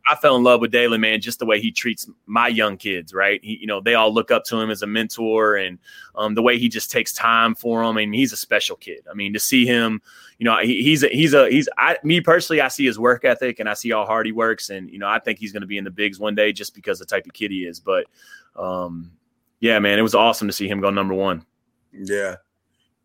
I 0.07 0.15
fell 0.15 0.35
in 0.35 0.43
love 0.43 0.61
with 0.61 0.71
Dalen, 0.71 1.01
man, 1.01 1.21
just 1.21 1.39
the 1.39 1.45
way 1.45 1.59
he 1.59 1.71
treats 1.71 2.07
my 2.27 2.47
young 2.47 2.77
kids, 2.77 3.15
right? 3.15 3.39
He, 3.43 3.57
you 3.59 3.67
know, 3.67 3.81
they 3.81 3.95
all 3.95 4.13
look 4.13 4.29
up 4.29 4.43
to 4.45 4.59
him 4.59 4.69
as 4.69 4.83
a 4.83 4.87
mentor, 4.87 5.55
and 5.55 5.79
um, 6.15 6.35
the 6.35 6.43
way 6.43 6.59
he 6.59 6.69
just 6.69 6.91
takes 6.91 7.13
time 7.13 7.55
for 7.55 7.83
them. 7.83 7.97
I 7.97 8.01
mean, 8.01 8.13
he's 8.13 8.33
a 8.33 8.37
special 8.37 8.75
kid. 8.75 9.05
I 9.09 9.15
mean, 9.15 9.33
to 9.33 9.39
see 9.39 9.65
him, 9.65 10.01
you 10.39 10.45
know, 10.45 10.57
he, 10.59 10.81
he's 10.81 11.03
a, 11.03 11.09
he's 11.09 11.33
a 11.35 11.49
he's 11.49 11.69
I 11.77 11.97
me 12.03 12.21
personally, 12.21 12.61
I 12.61 12.69
see 12.69 12.85
his 12.85 12.97
work 12.97 13.23
ethic 13.25 13.59
and 13.59 13.69
I 13.69 13.73
see 13.75 13.91
how 13.91 14.05
hard 14.05 14.25
he 14.25 14.31
works, 14.31 14.69
and 14.71 14.89
you 14.89 14.97
know, 14.97 15.07
I 15.07 15.19
think 15.19 15.37
he's 15.37 15.51
going 15.51 15.61
to 15.61 15.67
be 15.67 15.77
in 15.77 15.83
the 15.83 15.91
bigs 15.91 16.17
one 16.19 16.33
day 16.33 16.51
just 16.53 16.73
because 16.73 16.97
the 16.97 17.05
type 17.05 17.25
of 17.27 17.33
kid 17.33 17.51
he 17.51 17.65
is. 17.65 17.79
But 17.79 18.05
um, 18.55 19.11
yeah, 19.59 19.77
man, 19.79 19.99
it 19.99 20.01
was 20.01 20.15
awesome 20.15 20.47
to 20.47 20.53
see 20.53 20.67
him 20.67 20.79
go 20.81 20.89
number 20.89 21.13
one. 21.13 21.45
Yeah. 21.93 22.37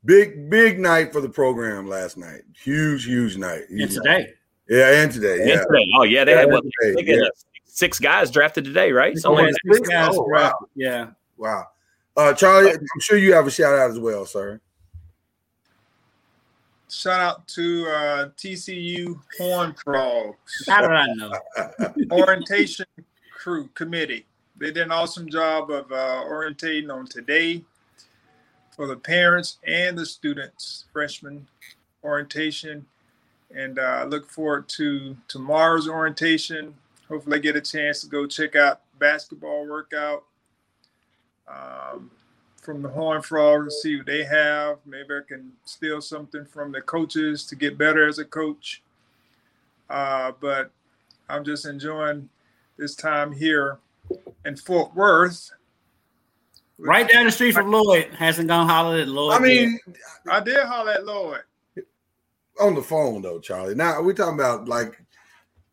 Big, 0.05 0.51
big 0.51 0.79
night 0.79 1.13
for 1.13 1.21
the 1.23 1.29
program 1.29 1.89
last 1.89 2.17
night. 2.19 2.43
Huge, 2.63 3.07
huge 3.07 3.37
night. 3.39 3.63
And 3.71 3.81
Huge 3.81 3.97
night. 4.05 4.19
today. 4.27 4.33
Yeah, 4.69 5.03
and 5.03 5.11
today. 5.13 5.39
Yeah. 5.39 5.45
Yeah. 5.55 5.65
today. 5.65 5.89
Oh 5.97 6.03
yeah, 6.03 6.25
they 6.25 6.33
Yeah, 6.33 6.41
had 6.41 6.51
what 6.53 6.63
today, 6.81 7.03
they 7.05 7.17
yeah. 7.17 7.29
six 7.65 7.99
guys 7.99 8.31
drafted 8.31 8.65
today, 8.65 8.93
right? 8.93 9.15
Oh, 9.17 9.19
Something 9.21 9.47
yeah, 9.47 9.51
like 9.51 9.55
that. 9.65 9.75
six 9.77 9.89
guys 9.89 10.09
Oh, 10.13 10.29
draft- 10.29 10.55
wow. 10.61 10.69
Yeah. 10.77 11.07
Wow. 11.39 11.65
Uh, 12.17 12.33
Charlie, 12.35 12.71
I'm 12.71 13.01
sure 13.01 13.17
you 13.19 13.33
have 13.33 13.47
a 13.47 13.51
shout 13.51 13.75
out 13.79 13.91
as 13.91 13.99
well, 13.99 14.25
sir. 14.25 14.61
Shout 16.95 17.21
out 17.21 17.49
to 17.49 17.87
uh, 17.89 18.29
TCU 18.37 19.21
Horned 19.39 19.79
Frogs 19.81 20.65
How 20.67 20.81
did 20.81 20.91
I 20.91 21.07
know? 21.15 21.33
orientation 22.13 22.87
crew 23.33 23.69
committee. 23.75 24.27
They 24.57 24.67
did 24.67 24.85
an 24.85 24.93
awesome 24.93 25.29
job 25.29 25.71
of 25.71 25.91
uh, 25.91 26.25
orientating 26.25 26.95
on 26.95 27.07
today 27.07 27.65
for 28.77 28.87
the 28.87 28.97
parents 28.97 29.59
and 29.67 29.99
the 29.99 30.07
students, 30.07 30.85
freshman 30.93 31.47
orientation, 32.05 32.87
and 33.55 33.79
uh, 33.79 34.07
look 34.09 34.31
forward 34.31 34.69
to 34.71 35.17
tomorrow's 35.27 35.89
orientation. 35.89 36.75
Hopefully, 37.09 37.39
I 37.39 37.41
get 37.41 37.57
a 37.57 37.61
chance 37.61 38.03
to 38.03 38.07
go 38.07 38.27
check 38.27 38.55
out 38.55 38.83
basketball 38.99 39.67
workout 39.67 40.25
um, 41.49 42.11
from 42.65 42.83
the 42.83 42.89
Horned 42.89 43.25
Frogs, 43.25 43.77
see 43.83 43.97
what 43.97 44.07
they 44.07 44.25
have. 44.25 44.79
Maybe 44.87 45.09
I 45.11 45.21
can 45.27 45.53
steal 45.65 46.01
something 46.01 46.45
from 46.47 46.73
the 46.73 46.81
coaches 46.81 47.45
to 47.47 47.57
get 47.57 47.77
better 47.79 48.09
as 48.09 48.19
a 48.19 48.25
coach. 48.25 48.83
Uh, 49.91 50.33
but 50.41 50.71
I'm 51.29 51.45
just 51.45 51.67
enjoying 51.67 52.29
this 52.77 52.95
time 52.95 53.33
here 53.33 53.79
in 54.45 54.57
Fort 54.57 54.95
Worth. 54.95 55.51
Right 56.79 57.09
down 57.09 57.27
the 57.27 57.31
street 57.31 57.53
from 57.53 57.71
Lloyd. 57.71 58.11
Hasn't 58.15 58.49
gone 58.49 58.69
holler 58.69 58.99
at 58.99 59.09
Lloyd. 59.09 59.41
I 59.41 59.45
mean, 59.45 59.79
I 60.29 60.41
did 60.41 60.65
holler 60.65 60.93
at 60.93 61.05
Lloyd. 61.05 61.43
on 62.61 62.75
the 62.75 62.83
phone 62.83 63.23
though, 63.23 63.39
Charlie. 63.39 63.75
Now 63.75 64.03
we're 64.03 64.15
talking 64.15 64.35
about 64.35 64.67
like 64.67 65.01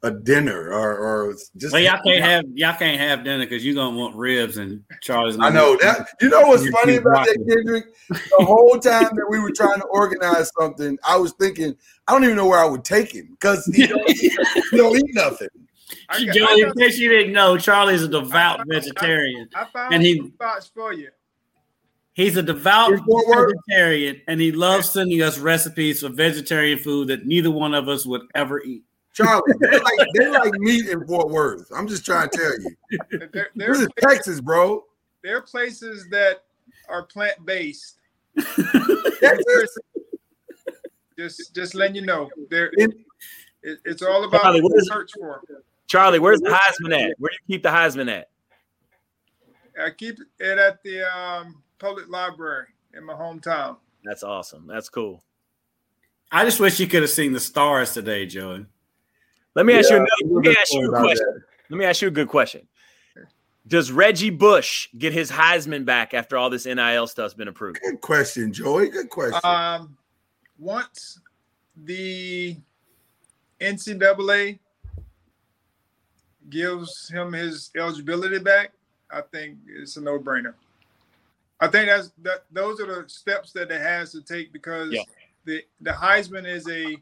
a 0.04 0.12
dinner 0.12 0.72
or 0.72 0.98
or 0.98 1.34
just. 1.58 1.74
well, 1.74 1.82
y'all 1.82 2.02
can't 2.04 2.24
have 2.24 2.46
y'all 2.56 2.76
can't 2.76 3.00
have 3.00 3.24
dinner 3.24 3.46
because 3.46 3.64
you're 3.64 3.76
gonna 3.76 3.96
want 3.96 4.16
ribs 4.16 4.58
and 4.58 4.84
Charlie's. 5.02 5.38
I 5.40 5.50
know 5.50 5.78
that. 5.82 6.08
You 6.22 6.30
know 6.30 6.42
what's 6.42 6.68
funny 6.70 6.94
keep 6.94 7.02
about 7.02 7.26
that, 7.28 7.38
rocking. 7.38 7.48
Kendrick? 7.48 7.86
The 8.10 8.46
whole 8.46 8.80
time 8.80 9.10
that 9.16 9.28
we 9.30 9.40
were 9.40 9.52
trying 9.52 9.80
to 9.80 9.86
organize 9.86 10.52
something, 10.60 10.98
I 11.08 11.18
was 11.18 11.34
thinking, 11.34 11.76
I 12.08 12.14
don't 12.14 12.24
even 12.24 12.36
know 12.36 12.48
where 12.48 12.60
I 12.60 12.66
would 12.66 12.84
take 12.84 13.14
him 13.14 13.28
because 13.32 13.66
he 13.68 13.86
don't, 13.88 14.10
he 14.10 14.30
don't 14.78 14.98
eat 14.98 15.14
nothing. 15.14 15.50
I 16.10 16.26
got- 16.26 16.36
Joey, 16.36 16.64
I 16.64 16.68
in 16.68 16.74
case 16.74 16.98
you 16.98 17.10
didn't 17.10 17.34
know, 17.34 17.58
Charlie's 17.58 18.02
a 18.02 18.08
devout 18.08 18.60
I- 18.60 18.64
I- 18.64 18.66
vegetarian. 18.80 19.50
I 19.54 19.66
found 19.66 19.94
And 19.94 20.04
he- 20.04 20.18
some 20.18 20.32
spots 20.34 20.72
for 20.74 20.94
you. 20.94 21.10
He's 22.14 22.36
a 22.38 22.44
devout 22.44 22.92
In 22.92 23.04
Fort 23.06 23.54
vegetarian, 23.70 24.22
and 24.28 24.42
he 24.42 24.52
loves 24.52 24.90
sending 24.90 25.22
us 25.22 25.38
recipes 25.38 26.02
for 26.02 26.10
vegetarian 26.10 26.78
food 26.80 27.08
that 27.08 27.26
neither 27.26 27.50
one 27.52 27.74
of 27.74 27.88
us 27.88 28.06
would 28.06 28.24
ever 28.36 28.62
eat. 28.64 28.84
Charlie, 29.14 29.42
they 29.60 29.80
like 29.80 30.08
they 30.16 30.28
like 30.30 30.54
meat 30.60 30.88
in 30.88 31.06
Fort 31.06 31.30
Worth. 31.30 31.70
I'm 31.76 31.88
just 31.88 32.06
trying 32.06 32.30
to 32.30 32.38
tell 32.38 32.52
you. 32.60 32.76
There, 33.20 33.30
This 33.34 33.48
there, 33.56 33.72
is 33.74 33.88
Texas, 34.00 34.40
bro. 34.42 34.86
there 35.24 35.38
are 35.38 35.42
places 35.42 36.08
that 36.12 36.44
are 36.90 37.04
plant 37.04 37.46
based. 37.46 37.98
Texas. 38.40 39.78
Just 41.18 41.54
just 41.54 41.76
letting 41.76 41.96
you 41.96 42.02
know. 42.06 42.30
There 42.50 42.72
In- 42.78 43.04
it, 43.64 43.80
it's 43.86 44.02
all 44.02 44.24
about 44.24 44.42
Charlie, 44.42 44.62
what 44.62 44.76
is- 44.78 44.88
search 44.88 45.12
for. 45.20 45.42
Charlie, 45.88 46.20
where's 46.20 46.40
the 46.40 46.50
Heisman 46.50 46.94
at? 46.94 47.16
Where 47.20 47.30
do 47.30 47.36
you 47.48 47.56
keep 47.56 47.64
the 47.64 47.70
Heisman 47.70 48.10
at? 48.10 48.30
I 49.82 49.90
keep 49.90 50.18
it 50.40 50.58
at 50.58 50.82
the 50.84 51.04
um, 51.04 51.62
public 51.80 52.08
library 52.10 52.68
in 52.96 53.04
my 53.04 53.14
hometown. 53.14 53.76
That's 54.06 54.24
awesome. 54.24 54.68
That's 54.68 54.88
cool. 54.88 55.22
I 56.32 56.46
just 56.46 56.62
wish 56.62 56.80
you 56.80 56.88
could 56.88 57.02
have 57.02 57.12
seen 57.12 57.34
the 57.34 57.42
stars 57.42 57.94
today, 57.94 58.26
Joey. 58.26 58.66
Let 59.56 59.66
me 59.66 59.74
ask 59.74 59.90
Yeah, 59.90 59.98
you 59.98 60.06
another. 60.24 60.36
Let 60.36 60.44
me 60.46 60.56
ask 60.58 60.74
you 60.74 60.86
a 60.88 61.00
question. 61.00 61.26
that. 61.34 61.42
Let 61.70 61.78
me 61.78 61.86
ask 61.86 62.02
you 62.02 62.08
a 62.08 62.12
good 62.12 62.28
question. 62.28 62.68
Does 63.68 63.92
Reggie 63.92 64.30
Bush 64.32 64.90
get 64.98 65.14
his 65.14 65.32
Heisman 65.32 65.86
back 65.86 66.14
after 66.14 66.36
all 66.38 66.50
this 66.50 66.66
NIL 66.66 67.06
stuff's 67.08 67.34
been 67.34 67.48
approved? 67.48 67.80
Good 67.84 68.02
question, 68.02 68.52
Joey. 68.52 68.90
Good 68.90 69.10
question. 69.10 69.40
Um, 69.44 69.96
once 70.58 71.20
the 71.86 72.58
NCAA 73.60 74.58
gives 76.50 77.08
him 77.10 77.34
his 77.34 77.72
eligibility 77.78 78.40
back, 78.40 78.72
I 79.12 79.22
think 79.22 79.58
it's 79.68 79.98
a 79.98 80.02
no-brainer. 80.02 80.54
I 81.60 81.68
think 81.68 81.88
that's 81.90 82.12
that. 82.24 82.46
Those 82.52 82.80
are 82.80 83.04
the 83.04 83.08
steps 83.08 83.52
that 83.54 83.70
it 83.70 83.80
has 83.80 84.12
to 84.14 84.22
take 84.22 84.52
because 84.52 84.92
Yeah. 84.92 85.04
the 85.46 85.64
the 85.82 85.92
Heisman 85.92 86.48
is 86.48 86.68
a 86.68 86.98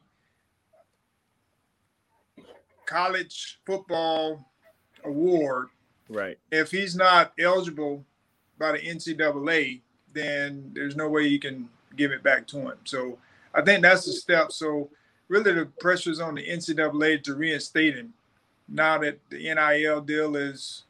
college 2.89 3.59
football 3.65 4.43
award. 5.05 5.67
Right. 6.09 6.39
If 6.51 6.71
he's 6.71 6.95
not 6.95 7.33
eligible 7.39 8.03
by 8.57 8.71
the 8.71 8.79
NCAA, 8.79 9.81
then 10.13 10.71
there's 10.73 10.95
no 10.95 11.07
way 11.07 11.27
you 11.27 11.39
can 11.39 11.69
give 11.95 12.11
it 12.11 12.23
back 12.23 12.47
to 12.47 12.57
him. 12.57 12.77
So 12.85 13.19
I 13.53 13.61
think 13.61 13.83
that's 13.83 14.05
the 14.05 14.13
step. 14.13 14.51
So 14.51 14.89
really, 15.27 15.53
the 15.53 15.67
pressure 15.79 16.09
is 16.09 16.19
on 16.19 16.35
the 16.35 16.47
NCAA 16.47 17.23
to 17.23 17.35
reinstate 17.35 17.95
him. 17.95 18.13
Now 18.67 18.97
that 18.99 19.19
the 19.29 19.37
NIL 19.37 20.01
deal 20.01 20.35
is 20.35 20.83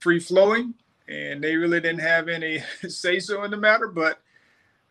free 0.00 0.18
flowing, 0.18 0.74
and 1.08 1.42
they 1.42 1.56
really 1.56 1.80
didn't 1.80 2.00
have 2.00 2.28
any 2.28 2.62
say 2.88 3.20
so 3.20 3.44
in 3.44 3.52
the 3.52 3.56
matter, 3.56 3.86
but 3.86 4.20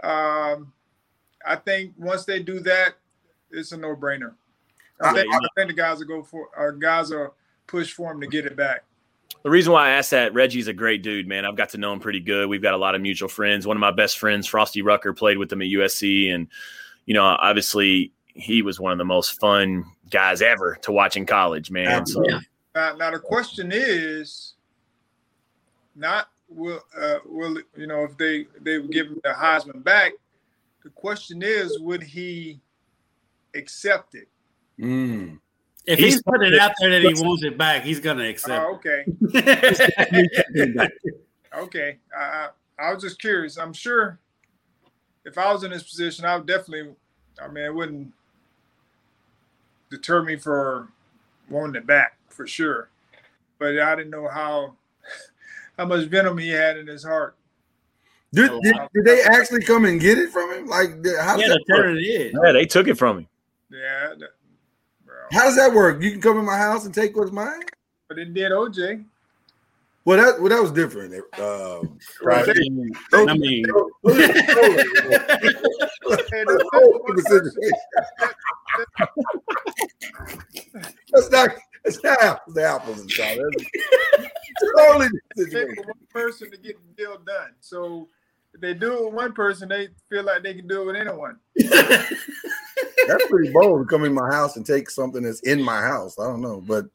um, 0.01 0.71
I 1.45 1.57
think 1.57 1.93
once 1.97 2.23
they 2.23 2.41
do 2.41 2.61
that, 2.61 2.95
it's 3.51 3.73
a 3.73 3.77
no 3.77 3.95
brainer. 3.95 4.33
I 5.03 5.13
think, 5.13 5.33
I 5.33 5.39
think 5.55 5.67
the 5.69 5.73
guys 5.73 5.99
will 5.99 6.05
go 6.05 6.23
for, 6.23 6.49
our 6.55 6.71
guys 6.71 7.11
are 7.11 7.33
push 7.67 7.93
for 7.93 8.11
him 8.11 8.21
to 8.21 8.27
get 8.27 8.45
it 8.45 8.55
back. 8.55 8.83
The 9.43 9.49
reason 9.49 9.73
why 9.73 9.87
I 9.87 9.91
asked 9.91 10.11
that, 10.11 10.33
Reggie's 10.33 10.67
a 10.67 10.73
great 10.73 11.01
dude, 11.01 11.27
man. 11.27 11.45
I've 11.45 11.55
got 11.55 11.69
to 11.69 11.77
know 11.77 11.93
him 11.93 11.99
pretty 11.99 12.19
good. 12.19 12.47
We've 12.47 12.61
got 12.61 12.73
a 12.73 12.77
lot 12.77 12.95
of 12.95 13.01
mutual 13.01 13.29
friends. 13.29 13.65
One 13.65 13.77
of 13.77 13.81
my 13.81 13.91
best 13.91 14.19
friends, 14.19 14.47
Frostee 14.47 14.83
Rucker, 14.83 15.13
played 15.13 15.37
with 15.37 15.51
him 15.51 15.61
at 15.61 15.67
USC, 15.67 16.33
and 16.33 16.47
you 17.05 17.13
know, 17.13 17.23
obviously, 17.23 18.11
he 18.27 18.61
was 18.61 18.79
one 18.79 18.91
of 18.91 18.97
the 18.97 19.05
most 19.05 19.39
fun 19.39 19.85
guys 20.09 20.41
ever 20.41 20.77
to 20.83 20.91
watch 20.91 21.17
in 21.17 21.25
college, 21.25 21.71
man. 21.71 22.05
So, 22.05 22.21
Now, 22.75 22.95
now 22.95 23.11
the 23.11 23.19
question 23.19 23.71
is, 23.73 24.53
not 25.95 26.29
will 26.47 26.81
uh, 26.99 27.19
will 27.25 27.57
you 27.75 27.87
know 27.87 28.03
if 28.03 28.17
they 28.17 28.45
they 28.61 28.77
would 28.77 28.91
give 28.91 29.07
him 29.07 29.21
the 29.23 29.31
Heisman 29.31 29.83
back? 29.83 30.13
The 30.83 30.89
question 30.89 31.41
is, 31.43 31.79
would 31.79 32.03
he 32.03 32.59
accept 33.55 34.15
it? 34.15 34.27
Mm. 34.79 35.39
If 35.85 35.99
He's- 35.99 36.13
he's 36.13 36.23
putting 36.23 36.53
it 36.53 36.59
out 36.59 36.73
there 36.79 36.89
that 36.91 37.01
he 37.01 37.13
wants 37.23 37.43
it 37.43 37.57
back, 37.57 37.83
he's 37.83 37.99
gonna 37.99 38.25
accept 38.25 38.63
Oh, 38.63 38.75
okay, 38.75 39.03
okay. 41.57 41.97
I, 42.17 42.21
I 42.21 42.49
I 42.79 42.93
was 42.93 43.03
just 43.03 43.19
curious. 43.19 43.57
I'm 43.57 43.73
sure 43.73 44.19
if 45.25 45.37
I 45.37 45.51
was 45.53 45.63
in 45.63 45.71
this 45.71 45.83
position, 45.83 46.25
I 46.25 46.35
would 46.37 46.47
definitely. 46.47 46.93
I 47.41 47.47
mean, 47.47 47.63
it 47.65 47.73
wouldn't 47.73 48.11
deter 49.89 50.23
me 50.23 50.35
for 50.35 50.87
wanting 51.49 51.75
it 51.75 51.87
back 51.87 52.17
for 52.29 52.45
sure. 52.47 52.89
But 53.59 53.79
I 53.79 53.95
didn't 53.95 54.11
know 54.11 54.27
how 54.27 54.75
how 55.77 55.85
much 55.85 56.07
venom 56.07 56.37
he 56.37 56.49
had 56.49 56.77
in 56.77 56.87
his 56.87 57.03
heart. 57.03 57.35
Did, 58.33 58.49
did, 58.61 58.75
did 58.93 59.03
they 59.05 59.21
actually 59.23 59.61
come 59.61 59.83
and 59.83 59.99
get 59.99 60.17
it 60.17 60.29
from 60.29 60.53
him? 60.53 60.65
Like, 60.67 60.89
how 61.19 61.35
does, 61.35 61.41
yeah, 61.41 61.49
that 61.49 61.63
the 61.67 61.73
work? 61.73 61.83
turner 61.83 61.95
did. 61.95 62.33
yeah, 62.43 62.51
they 62.53 62.65
took 62.65 62.87
it 62.87 62.97
from 62.97 63.17
him. 63.19 63.27
Yeah, 63.69 64.13
that, 64.17 64.19
bro. 64.19 64.27
How 65.31 65.45
does 65.45 65.55
that 65.55 65.73
work? 65.73 66.01
You 66.01 66.11
can 66.11 66.21
come 66.21 66.37
in 66.37 66.45
my 66.45 66.57
house 66.57 66.85
and 66.85 66.93
take 66.93 67.15
what's 67.15 67.31
mine? 67.31 67.61
But 68.09 68.19
it 68.19 68.33
did 68.33 68.51
OJ. 68.51 69.05
Well, 70.03 70.17
that 70.17 70.39
well, 70.39 70.49
that 70.49 70.61
was 70.61 70.71
different. 70.71 71.13
Um, 71.39 71.99
Right. 72.23 72.49
I 72.49 72.53
mean, 72.53 72.91
those 73.11 73.29
Hey, 73.29 73.63
That's 76.09 76.29
that's, 76.31 76.31
a 76.31 76.59
whole 76.73 77.03
that's 77.07 77.23
different 77.23 77.43
one 77.43 77.51
situation. 77.51 77.71
That's 81.11 81.29
not. 81.29 81.49
It's 81.83 82.03
not 82.03 82.21
apples 82.21 82.55
to 82.55 82.63
apples, 82.63 83.05
Charlie. 83.07 83.43
That's 84.17 84.27
a 84.61 84.77
totally 84.77 85.07
different 85.07 85.23
person, 85.33 85.51
situation. 85.51 85.75
for 85.75 85.83
one 85.83 86.07
person 86.11 86.51
to 86.51 86.57
get 86.57 86.77
the 86.77 87.03
deal 87.03 87.17
done. 87.25 87.53
So 87.59 88.07
if 88.53 88.61
they 88.61 88.73
do 88.73 88.93
it 88.97 89.05
with 89.05 89.13
one 89.13 89.33
person, 89.33 89.69
they 89.69 89.89
feel 90.09 90.23
like 90.23 90.43
they 90.43 90.53
can 90.53 90.67
do 90.67 90.81
it 90.81 90.85
with 90.85 90.95
anyone. 90.95 91.39
That's 93.07 93.27
pretty 93.27 93.51
bold 93.51 93.81
to 93.81 93.85
come 93.85 94.03
in 94.03 94.13
my 94.13 94.29
house 94.29 94.57
and 94.57 94.65
take 94.65 94.89
something 94.89 95.23
that's 95.23 95.39
in 95.41 95.61
my 95.61 95.81
house. 95.81 96.17
I 96.19 96.25
don't 96.25 96.41
know, 96.41 96.61
but 96.61 96.85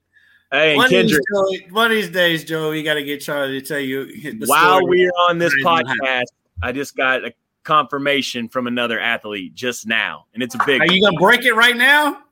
Hey, 0.52 0.70
and 0.70 0.76
one, 0.76 0.86
of 0.86 0.90
these, 0.90 1.00
Kendrick, 1.00 1.24
Joey, 1.32 1.66
one 1.72 1.86
of 1.86 1.96
these 1.96 2.08
days, 2.08 2.44
Joe, 2.44 2.70
you 2.70 2.84
got 2.84 2.94
to 2.94 3.02
get 3.02 3.20
Charlie 3.20 3.60
to 3.60 3.66
tell 3.66 3.80
you 3.80 4.06
the 4.06 4.46
while 4.46 4.78
story. 4.78 5.00
we're 5.00 5.28
on 5.28 5.38
this 5.38 5.52
podcast, 5.56 6.26
I 6.62 6.70
just 6.70 6.96
got 6.96 7.24
a 7.24 7.32
confirmation 7.64 8.48
from 8.48 8.68
another 8.68 9.00
athlete 9.00 9.54
just 9.54 9.86
now, 9.86 10.26
and 10.34 10.42
it's 10.42 10.54
a 10.54 10.60
big. 10.64 10.80
Are 10.80 10.86
you 10.86 11.02
gonna 11.02 11.18
break 11.18 11.44
it 11.44 11.54
right 11.54 11.76
now? 11.76 12.22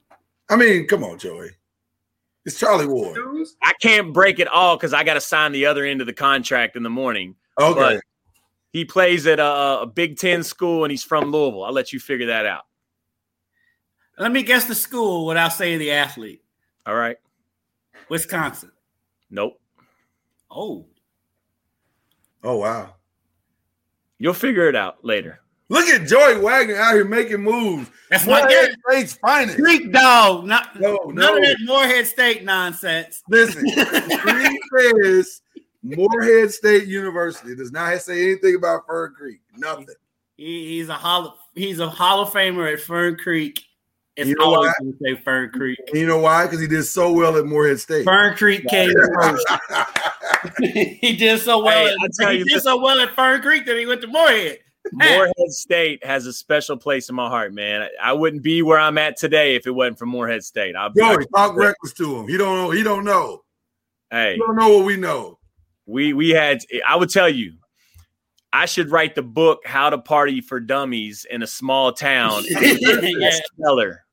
I 0.48 0.56
mean, 0.56 0.86
come 0.86 1.02
on, 1.02 1.18
Joey. 1.18 1.50
It's 2.44 2.58
Charlie 2.58 2.86
Ward. 2.86 3.18
I 3.62 3.72
can't 3.80 4.12
break 4.12 4.38
it 4.38 4.48
all 4.48 4.76
because 4.76 4.92
I 4.92 5.02
got 5.02 5.14
to 5.14 5.20
sign 5.20 5.52
the 5.52 5.66
other 5.66 5.84
end 5.84 6.00
of 6.00 6.06
the 6.06 6.12
contract 6.12 6.76
in 6.76 6.82
the 6.82 6.90
morning. 6.90 7.36
Okay. 7.58 7.80
But 7.80 8.00
he 8.72 8.84
plays 8.84 9.26
at 9.26 9.40
a, 9.40 9.80
a 9.80 9.86
Big 9.86 10.18
Ten 10.18 10.42
school 10.42 10.84
and 10.84 10.90
he's 10.90 11.02
from 11.02 11.30
Louisville. 11.30 11.64
I'll 11.64 11.72
let 11.72 11.92
you 11.92 11.98
figure 11.98 12.26
that 12.26 12.44
out. 12.44 12.64
Let 14.18 14.32
me 14.32 14.42
guess 14.42 14.64
the 14.66 14.74
school 14.74 15.26
without 15.26 15.52
saying 15.52 15.78
the 15.78 15.90
athlete. 15.92 16.42
All 16.86 16.94
right. 16.94 17.16
Wisconsin. 18.08 18.70
Nope. 19.30 19.60
Oh, 20.50 20.86
oh 22.44 22.56
wow. 22.58 22.94
You'll 24.18 24.34
figure 24.34 24.68
it 24.68 24.76
out 24.76 25.04
later. 25.04 25.40
Look 25.70 25.88
at 25.88 26.06
Joey 26.06 26.38
Wagner 26.40 26.76
out 26.76 26.94
here 26.94 27.04
making 27.04 27.42
moves. 27.42 27.90
that's 28.10 28.26
my 28.26 28.40
Morehead 28.42 28.68
guess. 28.68 28.76
State's 28.88 29.12
finest. 29.14 29.56
Greek 29.56 29.90
dog. 29.92 30.44
Not, 30.44 30.78
No, 30.78 30.96
none 31.06 31.14
no. 31.14 31.36
of 31.36 31.42
that 31.42 31.56
Morehead 31.64 32.06
State 32.06 32.44
nonsense. 32.44 33.22
Listen, 33.28 33.64
Creek 34.18 34.60
says 34.76 35.40
Morehead 35.82 36.52
State 36.52 36.86
University 36.86 37.52
It 37.52 37.58
does 37.58 37.72
not 37.72 37.98
say 38.02 38.30
anything 38.32 38.54
about 38.56 38.86
Fern 38.86 39.14
Creek. 39.16 39.40
Nothing. 39.56 39.86
He, 40.36 40.76
he's 40.76 40.88
a 40.90 40.94
hall. 40.94 41.38
He's 41.54 41.80
a 41.80 41.88
Hall 41.88 42.20
of 42.22 42.28
Famer 42.28 42.72
at 42.72 42.80
Fern 42.80 43.16
Creek. 43.16 43.62
It's 44.16 44.28
You 44.28 44.36
know 44.36 44.44
always 44.44 44.68
what? 44.68 44.76
going 44.80 44.92
to 44.92 44.98
say 45.16 45.22
Fern 45.22 45.50
Creek. 45.50 45.78
And 45.88 45.96
you 45.98 46.06
know 46.06 46.18
why? 46.18 46.44
Because 46.44 46.60
he 46.60 46.66
did 46.68 46.84
so 46.84 47.12
well 47.12 47.36
at 47.36 47.46
Morehead 47.46 47.80
State. 47.80 48.04
Fern 48.04 48.36
Creek 48.36 48.64
came 48.68 48.92
first. 49.20 49.46
he 50.60 51.16
did 51.16 51.40
so 51.40 51.64
well. 51.64 51.72
Hey, 51.86 51.92
at, 51.92 51.96
I 52.00 52.08
tell 52.20 52.30
he 52.32 52.38
did 52.38 52.46
this- 52.48 52.62
so 52.62 52.80
well 52.80 53.00
at 53.00 53.14
Fern 53.14 53.42
Creek 53.42 53.66
that 53.66 53.76
he 53.76 53.86
went 53.86 54.00
to 54.02 54.06
Morehead. 54.06 54.58
Morehead 54.92 55.32
State 55.50 56.04
has 56.04 56.26
a 56.26 56.32
special 56.32 56.76
place 56.76 57.08
in 57.08 57.14
my 57.14 57.26
heart, 57.28 57.54
man. 57.54 57.82
I, 57.82 58.10
I 58.10 58.12
wouldn't 58.12 58.42
be 58.42 58.60
where 58.62 58.78
I'm 58.78 58.98
at 58.98 59.16
today 59.16 59.54
if 59.56 59.66
it 59.66 59.70
wasn't 59.70 59.98
for 59.98 60.06
Morehead 60.06 60.44
State. 60.44 60.76
I'll, 60.76 60.90
Joey, 60.90 61.24
talk 61.34 61.56
reckless 61.56 61.94
to 61.94 62.18
him. 62.20 62.28
He 62.28 62.36
don't 62.36 62.54
know. 62.56 62.70
He 62.70 62.82
don't 62.82 63.04
know. 63.04 63.42
hey, 64.10 64.34
He 64.34 64.38
don't 64.38 64.54
know 64.56 64.76
what 64.76 64.84
we 64.84 64.96
know. 64.96 65.38
we 65.86 66.12
we 66.12 66.30
had. 66.30 66.58
I 66.86 66.96
would 66.96 67.08
tell 67.10 67.30
you, 67.30 67.54
I 68.52 68.66
should 68.66 68.90
write 68.90 69.14
the 69.14 69.22
book 69.22 69.60
"How 69.64 69.88
to 69.88 69.96
Party 69.98 70.42
for 70.42 70.60
Dummies 70.60 71.26
in 71.30 71.42
a 71.42 71.46
Small 71.46 71.90
Town." 71.92 72.44
Yeah. 72.50 73.30
Stellar. 73.58 74.03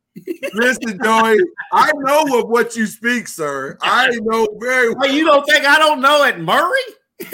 Listen, 0.53 0.99
Joey, 1.03 1.37
I 1.71 1.91
know 1.95 2.39
of 2.39 2.49
what 2.49 2.75
you 2.75 2.85
speak, 2.85 3.27
sir. 3.27 3.77
I 3.81 4.09
know 4.21 4.47
very 4.59 4.89
well. 4.89 4.97
Well, 4.99 5.11
you 5.11 5.25
don't 5.25 5.45
think 5.45 5.65
I 5.65 5.77
don't 5.79 6.01
know 6.01 6.23
it, 6.25 6.39
Murray? 6.39 6.79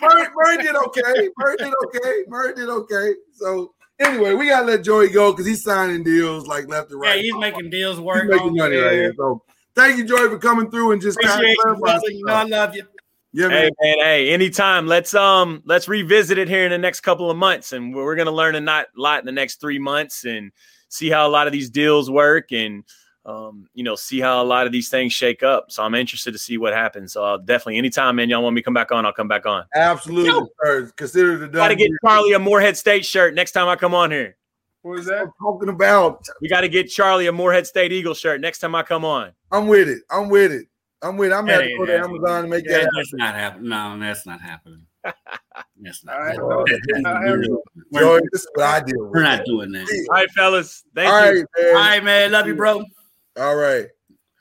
Murray, 0.00 0.26
Murray 0.34 0.56
did 0.58 0.74
okay. 0.76 1.28
Murray 1.38 1.56
did 1.58 1.72
okay. 1.86 2.24
Murray 2.28 2.54
did 2.54 2.68
okay. 2.68 3.12
So 3.32 3.74
anyway, 4.00 4.34
we 4.34 4.48
gotta 4.48 4.66
let 4.66 4.82
Joey 4.84 5.08
go 5.10 5.32
because 5.32 5.46
he's 5.46 5.62
signing 5.62 6.02
deals 6.02 6.46
like 6.46 6.68
left 6.68 6.90
and 6.90 7.00
yeah, 7.02 7.10
right. 7.10 7.20
he's 7.20 7.34
making 7.36 7.70
deals 7.70 7.96
He's 7.96 8.04
work. 8.04 8.26
making 8.26 8.54
money 8.56 8.76
right 8.76 8.92
here. 8.92 9.14
So 9.16 9.42
thank 9.74 9.96
you, 9.98 10.04
Joey, 10.04 10.28
for 10.28 10.38
coming 10.38 10.70
through 10.70 10.92
and 10.92 11.00
just 11.02 11.18
kind 11.20 11.34
Appreciate 11.34 11.56
you, 11.64 11.72
of 11.72 11.80
brother. 11.80 12.00
clarifying 12.00 12.18
You 12.18 12.24
know 12.26 12.34
I 12.34 12.42
love 12.44 12.74
you. 12.76 12.82
Yeah, 13.32 13.48
Hey 13.48 13.62
man. 13.62 13.70
man, 13.80 13.94
hey, 14.00 14.30
anytime. 14.32 14.86
Let's 14.86 15.14
um 15.14 15.62
let's 15.64 15.88
revisit 15.88 16.38
it 16.38 16.48
here 16.48 16.64
in 16.64 16.70
the 16.70 16.78
next 16.78 17.00
couple 17.00 17.30
of 17.30 17.36
months, 17.36 17.72
and 17.72 17.94
we're, 17.94 18.04
we're 18.04 18.16
gonna 18.16 18.30
learn 18.32 18.54
a 18.56 18.60
not 18.60 18.86
lot 18.96 19.20
in 19.20 19.26
the 19.26 19.32
next 19.32 19.60
three 19.60 19.78
months, 19.78 20.24
and 20.24 20.52
see 20.94 21.10
how 21.10 21.26
a 21.26 21.30
lot 21.30 21.46
of 21.46 21.52
these 21.52 21.70
deals 21.70 22.10
work, 22.10 22.52
and 22.52 22.84
um 23.26 23.66
you 23.72 23.82
know 23.82 23.96
see 23.96 24.20
how 24.20 24.42
a 24.42 24.44
lot 24.44 24.66
of 24.66 24.72
these 24.72 24.88
things 24.90 25.12
shake 25.12 25.42
up. 25.42 25.70
So 25.70 25.82
I'm 25.82 25.94
interested 25.94 26.32
to 26.32 26.38
see 26.38 26.58
what 26.58 26.72
happens. 26.74 27.12
So 27.12 27.24
I'll 27.24 27.38
definitely 27.38 27.78
anytime, 27.78 28.16
man, 28.16 28.28
y'all 28.28 28.42
want 28.42 28.54
me 28.54 28.60
to 28.60 28.64
come 28.64 28.74
back 28.74 28.92
on, 28.92 29.06
I'll 29.06 29.12
come 29.12 29.28
back 29.28 29.46
on. 29.46 29.64
Absolutely, 29.74 30.48
sir. 30.62 30.90
Consider 30.96 31.38
the 31.38 31.48
Got 31.48 31.68
to 31.68 31.74
get. 31.76 31.90
Charlie 32.04 32.32
a 32.34 32.38
Morehead 32.38 32.76
State 32.76 33.04
shirt 33.04 33.34
next 33.34 33.52
time 33.52 33.66
I 33.68 33.76
come 33.76 33.94
on 33.94 34.10
here. 34.10 34.36
What 34.82 34.98
was 34.98 35.08
I'm 35.08 35.26
that? 35.26 35.32
talking 35.40 35.70
about. 35.70 36.26
We 36.42 36.48
got 36.48 36.60
to 36.60 36.68
get 36.68 36.90
Charlie 36.90 37.26
a 37.26 37.32
Morehead 37.32 37.66
State 37.66 37.90
Eagle 37.92 38.12
shirt 38.12 38.42
next 38.42 38.58
time 38.58 38.74
I 38.74 38.82
come 38.82 39.04
on. 39.04 39.32
I'm 39.50 39.66
with 39.66 39.88
it. 39.88 40.02
I'm 40.10 40.28
with 40.28 40.52
it. 40.52 40.66
I'm 41.00 41.16
with 41.16 41.32
it. 41.32 41.34
I'm 41.34 41.46
gonna 41.46 41.52
have 41.54 41.62
to 41.62 41.68
Hey, 41.68 41.76
go 41.78 41.86
to 41.86 41.98
Amazon 41.98 42.40
and 42.40 42.50
make 42.50 42.64
Yeah, 42.68 42.78
that. 42.80 42.90
that's 42.94 43.14
not 43.14 43.34
happening. 43.34 43.68
No, 43.70 43.98
that's 43.98 44.26
not 44.26 44.40
happening. 44.42 44.82
That's 45.84 46.04
not. 46.04 46.16
All 46.16 46.22
right, 46.22 46.34
happening. 46.34 47.02
well, 47.04 47.14
I 47.14 47.26
have- 47.26 47.38
We're, 47.92 48.20
this 48.32 48.42
is 48.42 48.48
what 48.54 48.66
I 48.66 48.80
deal 48.80 49.02
with. 49.04 49.10
we're 49.12 49.22
not 49.22 49.44
doing 49.44 49.70
that. 49.72 49.86
All 50.08 50.14
right, 50.16 50.30
fellas. 50.32 50.82
Thank 50.94 51.10
All 51.12 51.32
you. 51.32 51.40
right, 51.40 51.46
man. 51.62 51.66
All 51.68 51.74
right, 51.74 52.04
man. 52.04 52.32
Love 52.32 52.46
you, 52.46 52.54
bro. 52.54 52.84
All 53.38 53.56
right. 53.56 53.86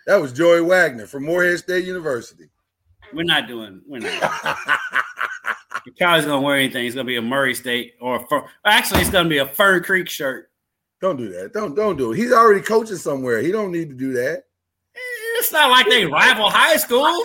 That 0.08 0.18
was 0.22 0.32
Joey 0.34 0.62
Wagner 0.62 1.06
from 1.08 1.24
Morehead 1.26 1.60
State 1.60 1.86
University. 1.86 2.50
We're 3.14 3.24
not 3.24 3.48
doing. 3.48 3.82
We're 3.88 4.00
not. 4.00 4.58
If 5.86 5.96
Charlie's 5.98 6.24
gonna 6.24 6.40
wear 6.40 6.56
anything, 6.56 6.86
it's 6.86 6.96
gonna 6.96 7.04
be 7.06 7.18
a 7.18 7.22
Murray 7.22 7.54
State 7.54 7.96
or 8.00 8.16
a 8.16 8.26
Fir- 8.28 8.46
actually, 8.64 9.02
it's 9.02 9.10
gonna 9.10 9.28
be 9.28 9.40
a 9.40 9.46
Fern 9.46 9.84
Creek 9.84 10.08
shirt. 10.08 10.50
don't 11.02 11.18
do 11.18 11.28
that. 11.34 11.52
Don't 11.52 11.76
don't 11.76 11.98
do 11.98 12.14
it. 12.14 12.16
He's 12.16 12.32
already 12.32 12.62
coaching 12.62 12.96
somewhere. 12.96 13.42
He 13.42 13.52
don't 13.52 13.70
need 13.70 13.90
to 13.90 13.96
do 13.96 14.14
that. 14.14 14.46
Eh, 14.96 15.00
it's 15.40 15.52
not 15.52 15.70
like 15.72 15.90
they 15.90 16.06
rival 16.06 16.50
high 16.50 16.78
school. 16.78 17.04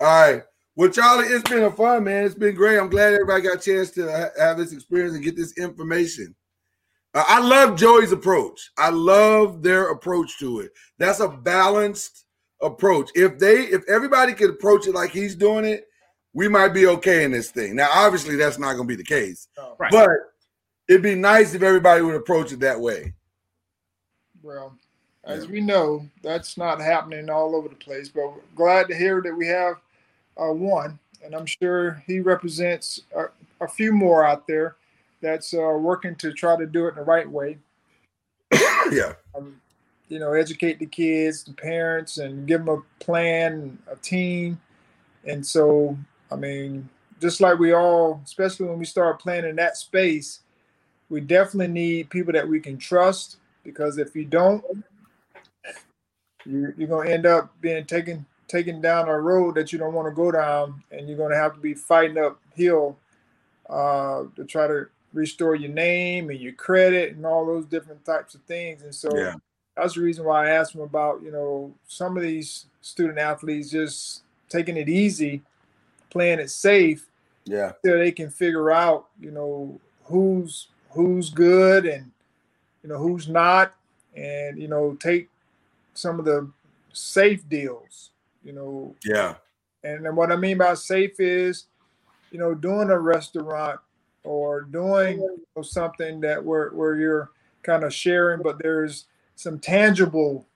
All 0.00 0.06
right. 0.06 0.42
Well, 0.74 0.90
Charlie, 0.90 1.28
it's 1.28 1.48
been 1.48 1.64
a 1.64 1.70
fun, 1.70 2.04
man. 2.04 2.24
It's 2.24 2.34
been 2.34 2.54
great. 2.54 2.78
I'm 2.78 2.90
glad 2.90 3.14
everybody 3.14 3.42
got 3.42 3.56
a 3.56 3.58
chance 3.58 3.90
to 3.92 4.30
have 4.38 4.58
this 4.58 4.72
experience 4.72 5.14
and 5.14 5.24
get 5.24 5.36
this 5.36 5.56
information. 5.56 6.34
Uh, 7.14 7.24
I 7.26 7.40
love 7.40 7.78
Joey's 7.78 8.12
approach. 8.12 8.70
I 8.76 8.90
love 8.90 9.62
their 9.62 9.90
approach 9.90 10.38
to 10.40 10.60
it. 10.60 10.72
That's 10.98 11.20
a 11.20 11.28
balanced 11.28 12.26
approach. 12.60 13.10
If 13.14 13.38
they, 13.38 13.60
if 13.62 13.88
everybody 13.88 14.34
could 14.34 14.50
approach 14.50 14.86
it 14.86 14.94
like 14.94 15.10
he's 15.12 15.34
doing 15.34 15.64
it, 15.64 15.86
we 16.34 16.46
might 16.46 16.74
be 16.74 16.86
okay 16.88 17.24
in 17.24 17.30
this 17.30 17.50
thing. 17.50 17.74
Now, 17.74 17.88
obviously, 17.90 18.36
that's 18.36 18.58
not 18.58 18.74
going 18.74 18.86
to 18.86 18.94
be 18.94 18.96
the 18.96 19.04
case, 19.04 19.48
Right. 19.78 19.90
but 19.90 20.10
it'd 20.88 21.00
be 21.00 21.14
nice 21.14 21.54
if 21.54 21.62
everybody 21.62 22.02
would 22.02 22.14
approach 22.16 22.52
it 22.52 22.60
that 22.60 22.78
way. 22.78 23.14
Well, 24.42 24.76
as 25.24 25.48
we 25.48 25.62
know, 25.62 26.06
that's 26.22 26.58
not 26.58 26.82
happening 26.82 27.30
all 27.30 27.56
over 27.56 27.68
the 27.68 27.74
place. 27.76 28.10
But 28.10 28.34
we're 28.34 28.40
glad 28.54 28.88
to 28.88 28.94
hear 28.94 29.22
that 29.22 29.34
we 29.34 29.46
have 29.46 29.76
uh, 30.40 30.52
one, 30.52 30.98
and 31.24 31.34
I'm 31.34 31.46
sure 31.46 32.02
he 32.06 32.20
represents 32.20 33.02
a, 33.16 33.26
a 33.60 33.68
few 33.68 33.92
more 33.92 34.24
out 34.24 34.46
there 34.46 34.76
that's 35.20 35.54
uh, 35.54 35.76
working 35.78 36.14
to 36.16 36.32
try 36.32 36.56
to 36.56 36.66
do 36.66 36.86
it 36.86 36.94
the 36.94 37.02
right 37.02 37.28
way. 37.28 37.58
yeah. 38.90 39.14
Um, 39.36 39.60
you 40.08 40.18
know, 40.18 40.32
educate 40.32 40.78
the 40.78 40.86
kids, 40.86 41.42
the 41.44 41.52
parents, 41.52 42.18
and 42.18 42.46
give 42.46 42.64
them 42.64 42.82
a 42.82 43.04
plan, 43.04 43.76
a 43.90 43.96
team. 43.96 44.60
And 45.24 45.44
so, 45.44 45.98
I 46.30 46.36
mean, 46.36 46.88
just 47.20 47.40
like 47.40 47.58
we 47.58 47.72
all, 47.72 48.20
especially 48.24 48.66
when 48.66 48.78
we 48.78 48.84
start 48.84 49.20
playing 49.20 49.44
in 49.44 49.56
that 49.56 49.76
space, 49.76 50.40
we 51.08 51.20
definitely 51.20 51.72
need 51.72 52.10
people 52.10 52.32
that 52.32 52.48
we 52.48 52.60
can 52.60 52.78
trust 52.78 53.38
because 53.64 53.98
if 53.98 54.14
you 54.14 54.24
don't, 54.24 54.64
you're, 56.44 56.74
you're 56.76 56.88
going 56.88 57.08
to 57.08 57.14
end 57.14 57.26
up 57.26 57.52
being 57.60 57.84
taken 57.84 58.24
taken 58.48 58.80
down 58.80 59.08
a 59.08 59.20
road 59.20 59.54
that 59.56 59.72
you 59.72 59.78
don't 59.78 59.94
want 59.94 60.08
to 60.08 60.14
go 60.14 60.30
down, 60.30 60.82
and 60.90 61.08
you're 61.08 61.16
going 61.16 61.32
to 61.32 61.36
have 61.36 61.54
to 61.54 61.60
be 61.60 61.74
fighting 61.74 62.18
uphill 62.18 62.96
uh, 63.68 64.24
to 64.36 64.44
try 64.44 64.66
to 64.66 64.86
restore 65.12 65.54
your 65.54 65.70
name 65.70 66.30
and 66.30 66.40
your 66.40 66.52
credit 66.52 67.16
and 67.16 67.24
all 67.24 67.46
those 67.46 67.64
different 67.66 68.04
types 68.04 68.34
of 68.34 68.40
things. 68.42 68.82
And 68.82 68.94
so 68.94 69.16
Yeah. 69.16 69.34
that's 69.76 69.94
the 69.94 70.02
reason 70.02 70.24
why 70.24 70.46
I 70.46 70.50
asked 70.50 70.74
him 70.74 70.82
about, 70.82 71.22
you 71.22 71.30
know, 71.30 71.72
some 71.86 72.16
of 72.16 72.22
these 72.22 72.66
student 72.82 73.18
athletes 73.18 73.70
just 73.70 74.22
taking 74.48 74.76
it 74.76 74.88
easy, 74.88 75.42
playing 76.10 76.38
it 76.38 76.50
safe, 76.50 77.08
Yeah. 77.44 77.72
so 77.84 77.98
they 77.98 78.12
can 78.12 78.30
figure 78.30 78.70
out, 78.70 79.08
you 79.20 79.30
know, 79.30 79.80
who's 80.04 80.68
who's 80.90 81.30
good 81.30 81.84
and 81.84 82.10
you 82.82 82.88
know 82.88 82.98
who's 82.98 83.28
not, 83.28 83.74
and 84.14 84.58
you 84.58 84.68
know 84.68 84.94
take 85.00 85.28
some 85.94 86.18
of 86.18 86.24
the 86.24 86.48
safe 86.92 87.46
deals, 87.48 88.10
you 88.46 88.52
know, 88.52 88.94
Yeah. 89.04 89.34
and 89.84 90.06
then 90.06 90.14
what 90.16 90.30
I 90.32 90.36
mean 90.36 90.58
by 90.58 90.74
safe 90.74 91.18
is, 91.20 91.66
you 92.30 92.38
know, 92.38 92.54
doing 92.54 92.90
a 92.90 92.98
restaurant 92.98 93.80
or 94.24 94.62
doing 94.62 95.18
you 95.18 95.40
know, 95.56 95.62
something 95.62 96.20
that 96.20 96.42
where 96.42 96.70
where 96.70 96.94
you're 96.96 97.30
kind 97.62 97.82
of 97.84 97.92
sharing, 97.92 98.42
but 98.42 98.58
there's 98.62 99.06
some 99.34 99.58
tangible, 99.58 100.46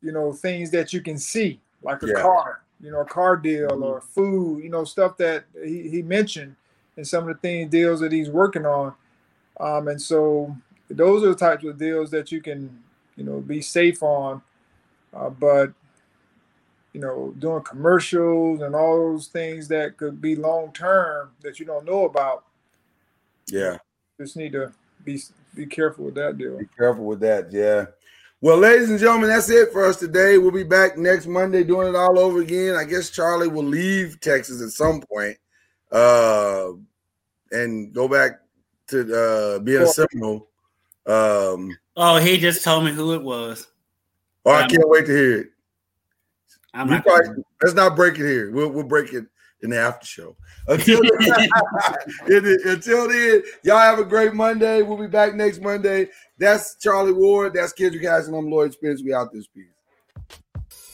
you 0.00 0.12
know, 0.12 0.32
things 0.32 0.70
that 0.70 0.92
you 0.92 1.00
can 1.00 1.18
see, 1.18 1.60
like 1.82 2.02
a 2.02 2.06
Yeah. 2.06 2.22
car. 2.22 2.62
you 2.80 2.90
know, 2.90 3.00
a 3.02 3.04
car 3.04 3.36
deal 3.36 3.84
or 3.84 4.00
food, 4.00 4.64
you 4.64 4.68
know, 4.68 4.82
stuff 4.82 5.16
that 5.16 5.44
he, 5.64 5.88
he 5.88 6.02
mentioned 6.02 6.56
and 6.96 7.06
some 7.06 7.28
of 7.28 7.34
the 7.34 7.40
things 7.40 7.70
deals 7.70 8.00
that 8.00 8.10
he's 8.10 8.28
working 8.28 8.66
on. 8.66 8.92
Um, 9.60 9.86
and 9.86 10.02
so 10.02 10.56
those 10.90 11.22
are 11.22 11.28
the 11.28 11.36
types 11.36 11.64
of 11.64 11.78
deals 11.78 12.10
that 12.10 12.32
you 12.32 12.40
can, 12.42 12.82
you 13.16 13.22
know, 13.22 13.40
be 13.40 13.62
safe 13.62 14.02
on. 14.02 14.42
Uh, 15.14 15.30
but 15.30 15.72
you 16.92 17.00
know, 17.00 17.34
doing 17.38 17.62
commercials 17.62 18.60
and 18.60 18.74
all 18.74 19.12
those 19.12 19.28
things 19.28 19.68
that 19.68 19.96
could 19.96 20.20
be 20.20 20.36
long 20.36 20.72
term 20.72 21.30
that 21.42 21.58
you 21.58 21.66
don't 21.66 21.84
know 21.86 22.04
about. 22.04 22.44
Yeah. 23.48 23.78
Just 24.20 24.36
need 24.36 24.52
to 24.52 24.72
be 25.04 25.20
be 25.54 25.66
careful 25.66 26.06
with 26.06 26.14
that 26.14 26.38
deal. 26.38 26.58
Be 26.58 26.66
careful 26.76 27.04
with 27.04 27.20
that. 27.20 27.52
Yeah. 27.52 27.86
Well, 28.40 28.58
ladies 28.58 28.90
and 28.90 28.98
gentlemen, 28.98 29.28
that's 29.28 29.50
it 29.50 29.72
for 29.72 29.84
us 29.84 29.96
today. 29.96 30.36
We'll 30.36 30.50
be 30.50 30.64
back 30.64 30.98
next 30.98 31.26
Monday 31.26 31.62
doing 31.62 31.88
it 31.88 31.94
all 31.94 32.18
over 32.18 32.40
again. 32.40 32.74
I 32.74 32.84
guess 32.84 33.10
Charlie 33.10 33.48
will 33.48 33.64
leave 33.64 34.18
Texas 34.20 34.60
at 34.60 34.70
some 34.70 35.00
point, 35.00 35.36
uh, 35.92 36.70
and 37.52 37.92
go 37.92 38.08
back 38.08 38.40
to 38.88 39.00
uh, 39.00 39.58
being 39.60 39.82
a 39.82 39.86
Seminole. 39.86 40.48
Um, 41.06 41.76
oh, 41.96 42.18
he 42.18 42.36
just 42.36 42.64
told 42.64 42.84
me 42.84 42.92
who 42.92 43.14
it 43.14 43.22
was. 43.22 43.68
Oh, 44.44 44.52
I 44.52 44.66
can't 44.66 44.88
wait 44.88 45.06
to 45.06 45.12
hear 45.12 45.38
it. 45.42 45.46
I'm 46.74 46.88
We 46.88 46.94
not 46.94 47.04
probably- 47.04 47.44
let's 47.62 47.74
not 47.74 47.96
break 47.96 48.14
it 48.18 48.26
here. 48.26 48.50
We'll 48.50 48.70
we'll 48.70 48.84
break 48.84 49.12
it 49.12 49.24
in 49.62 49.70
the 49.70 49.78
after 49.78 50.06
show. 50.06 50.36
Until 50.66 51.00
then, 52.26 52.44
until 52.66 53.08
then, 53.08 53.42
y'all 53.62 53.78
have 53.78 53.98
a 53.98 54.04
great 54.04 54.34
Monday. 54.34 54.82
We'll 54.82 54.98
be 54.98 55.06
back 55.06 55.34
next 55.34 55.60
Monday. 55.60 56.08
That's 56.38 56.76
Charlie 56.76 57.12
Ward. 57.12 57.54
That's 57.54 57.72
Kendrick 57.72 58.02
Harrison. 58.02 58.34
I'm 58.34 58.50
Lloyd 58.50 58.72
Spence. 58.72 59.02
We 59.04 59.14
out 59.14 59.32
this 59.32 59.46
piece. 59.46 59.66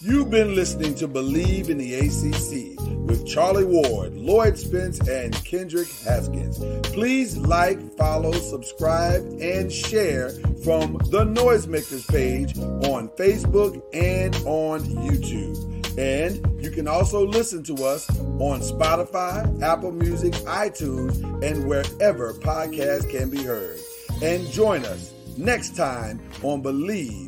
You've 0.01 0.31
been 0.31 0.55
listening 0.55 0.95
to 0.97 1.09
Bleav 1.09 1.69
in 1.69 1.77
the 1.77 1.95
ACC 1.95 2.79
with 3.09 3.27
Charlie 3.27 3.65
Ward, 3.65 4.15
Lloyd 4.15 4.57
Spence, 4.57 5.01
and 5.09 5.35
Kendrick 5.45 5.89
Haskins. 6.05 6.61
Please 6.87 7.37
like, 7.37 7.81
follow, 7.97 8.31
subscribe, 8.31 9.23
and 9.41 9.73
share 9.73 10.31
from 10.63 10.99
the 11.11 11.25
Noisemakers 11.25 12.09
page 12.09 12.57
on 12.89 13.09
Facebook 13.17 13.83
and 13.93 14.37
on 14.47 14.83
YouTube. 14.83 15.99
And 15.99 16.63
you 16.63 16.71
can 16.71 16.87
also 16.87 17.27
listen 17.27 17.65
to 17.65 17.85
us 17.85 18.09
on 18.21 18.61
Spotify, 18.61 19.61
Apple 19.63 19.91
Music, 19.91 20.33
iTunes, 20.45 21.21
and 21.43 21.67
wherever 21.69 22.35
podcasts 22.35 23.11
can 23.11 23.31
be 23.31 23.43
heard. 23.43 23.81
And 24.23 24.47
join 24.47 24.85
us 24.85 25.13
next 25.37 25.75
time 25.75 26.21
on 26.45 26.63
Bleav 26.63 27.28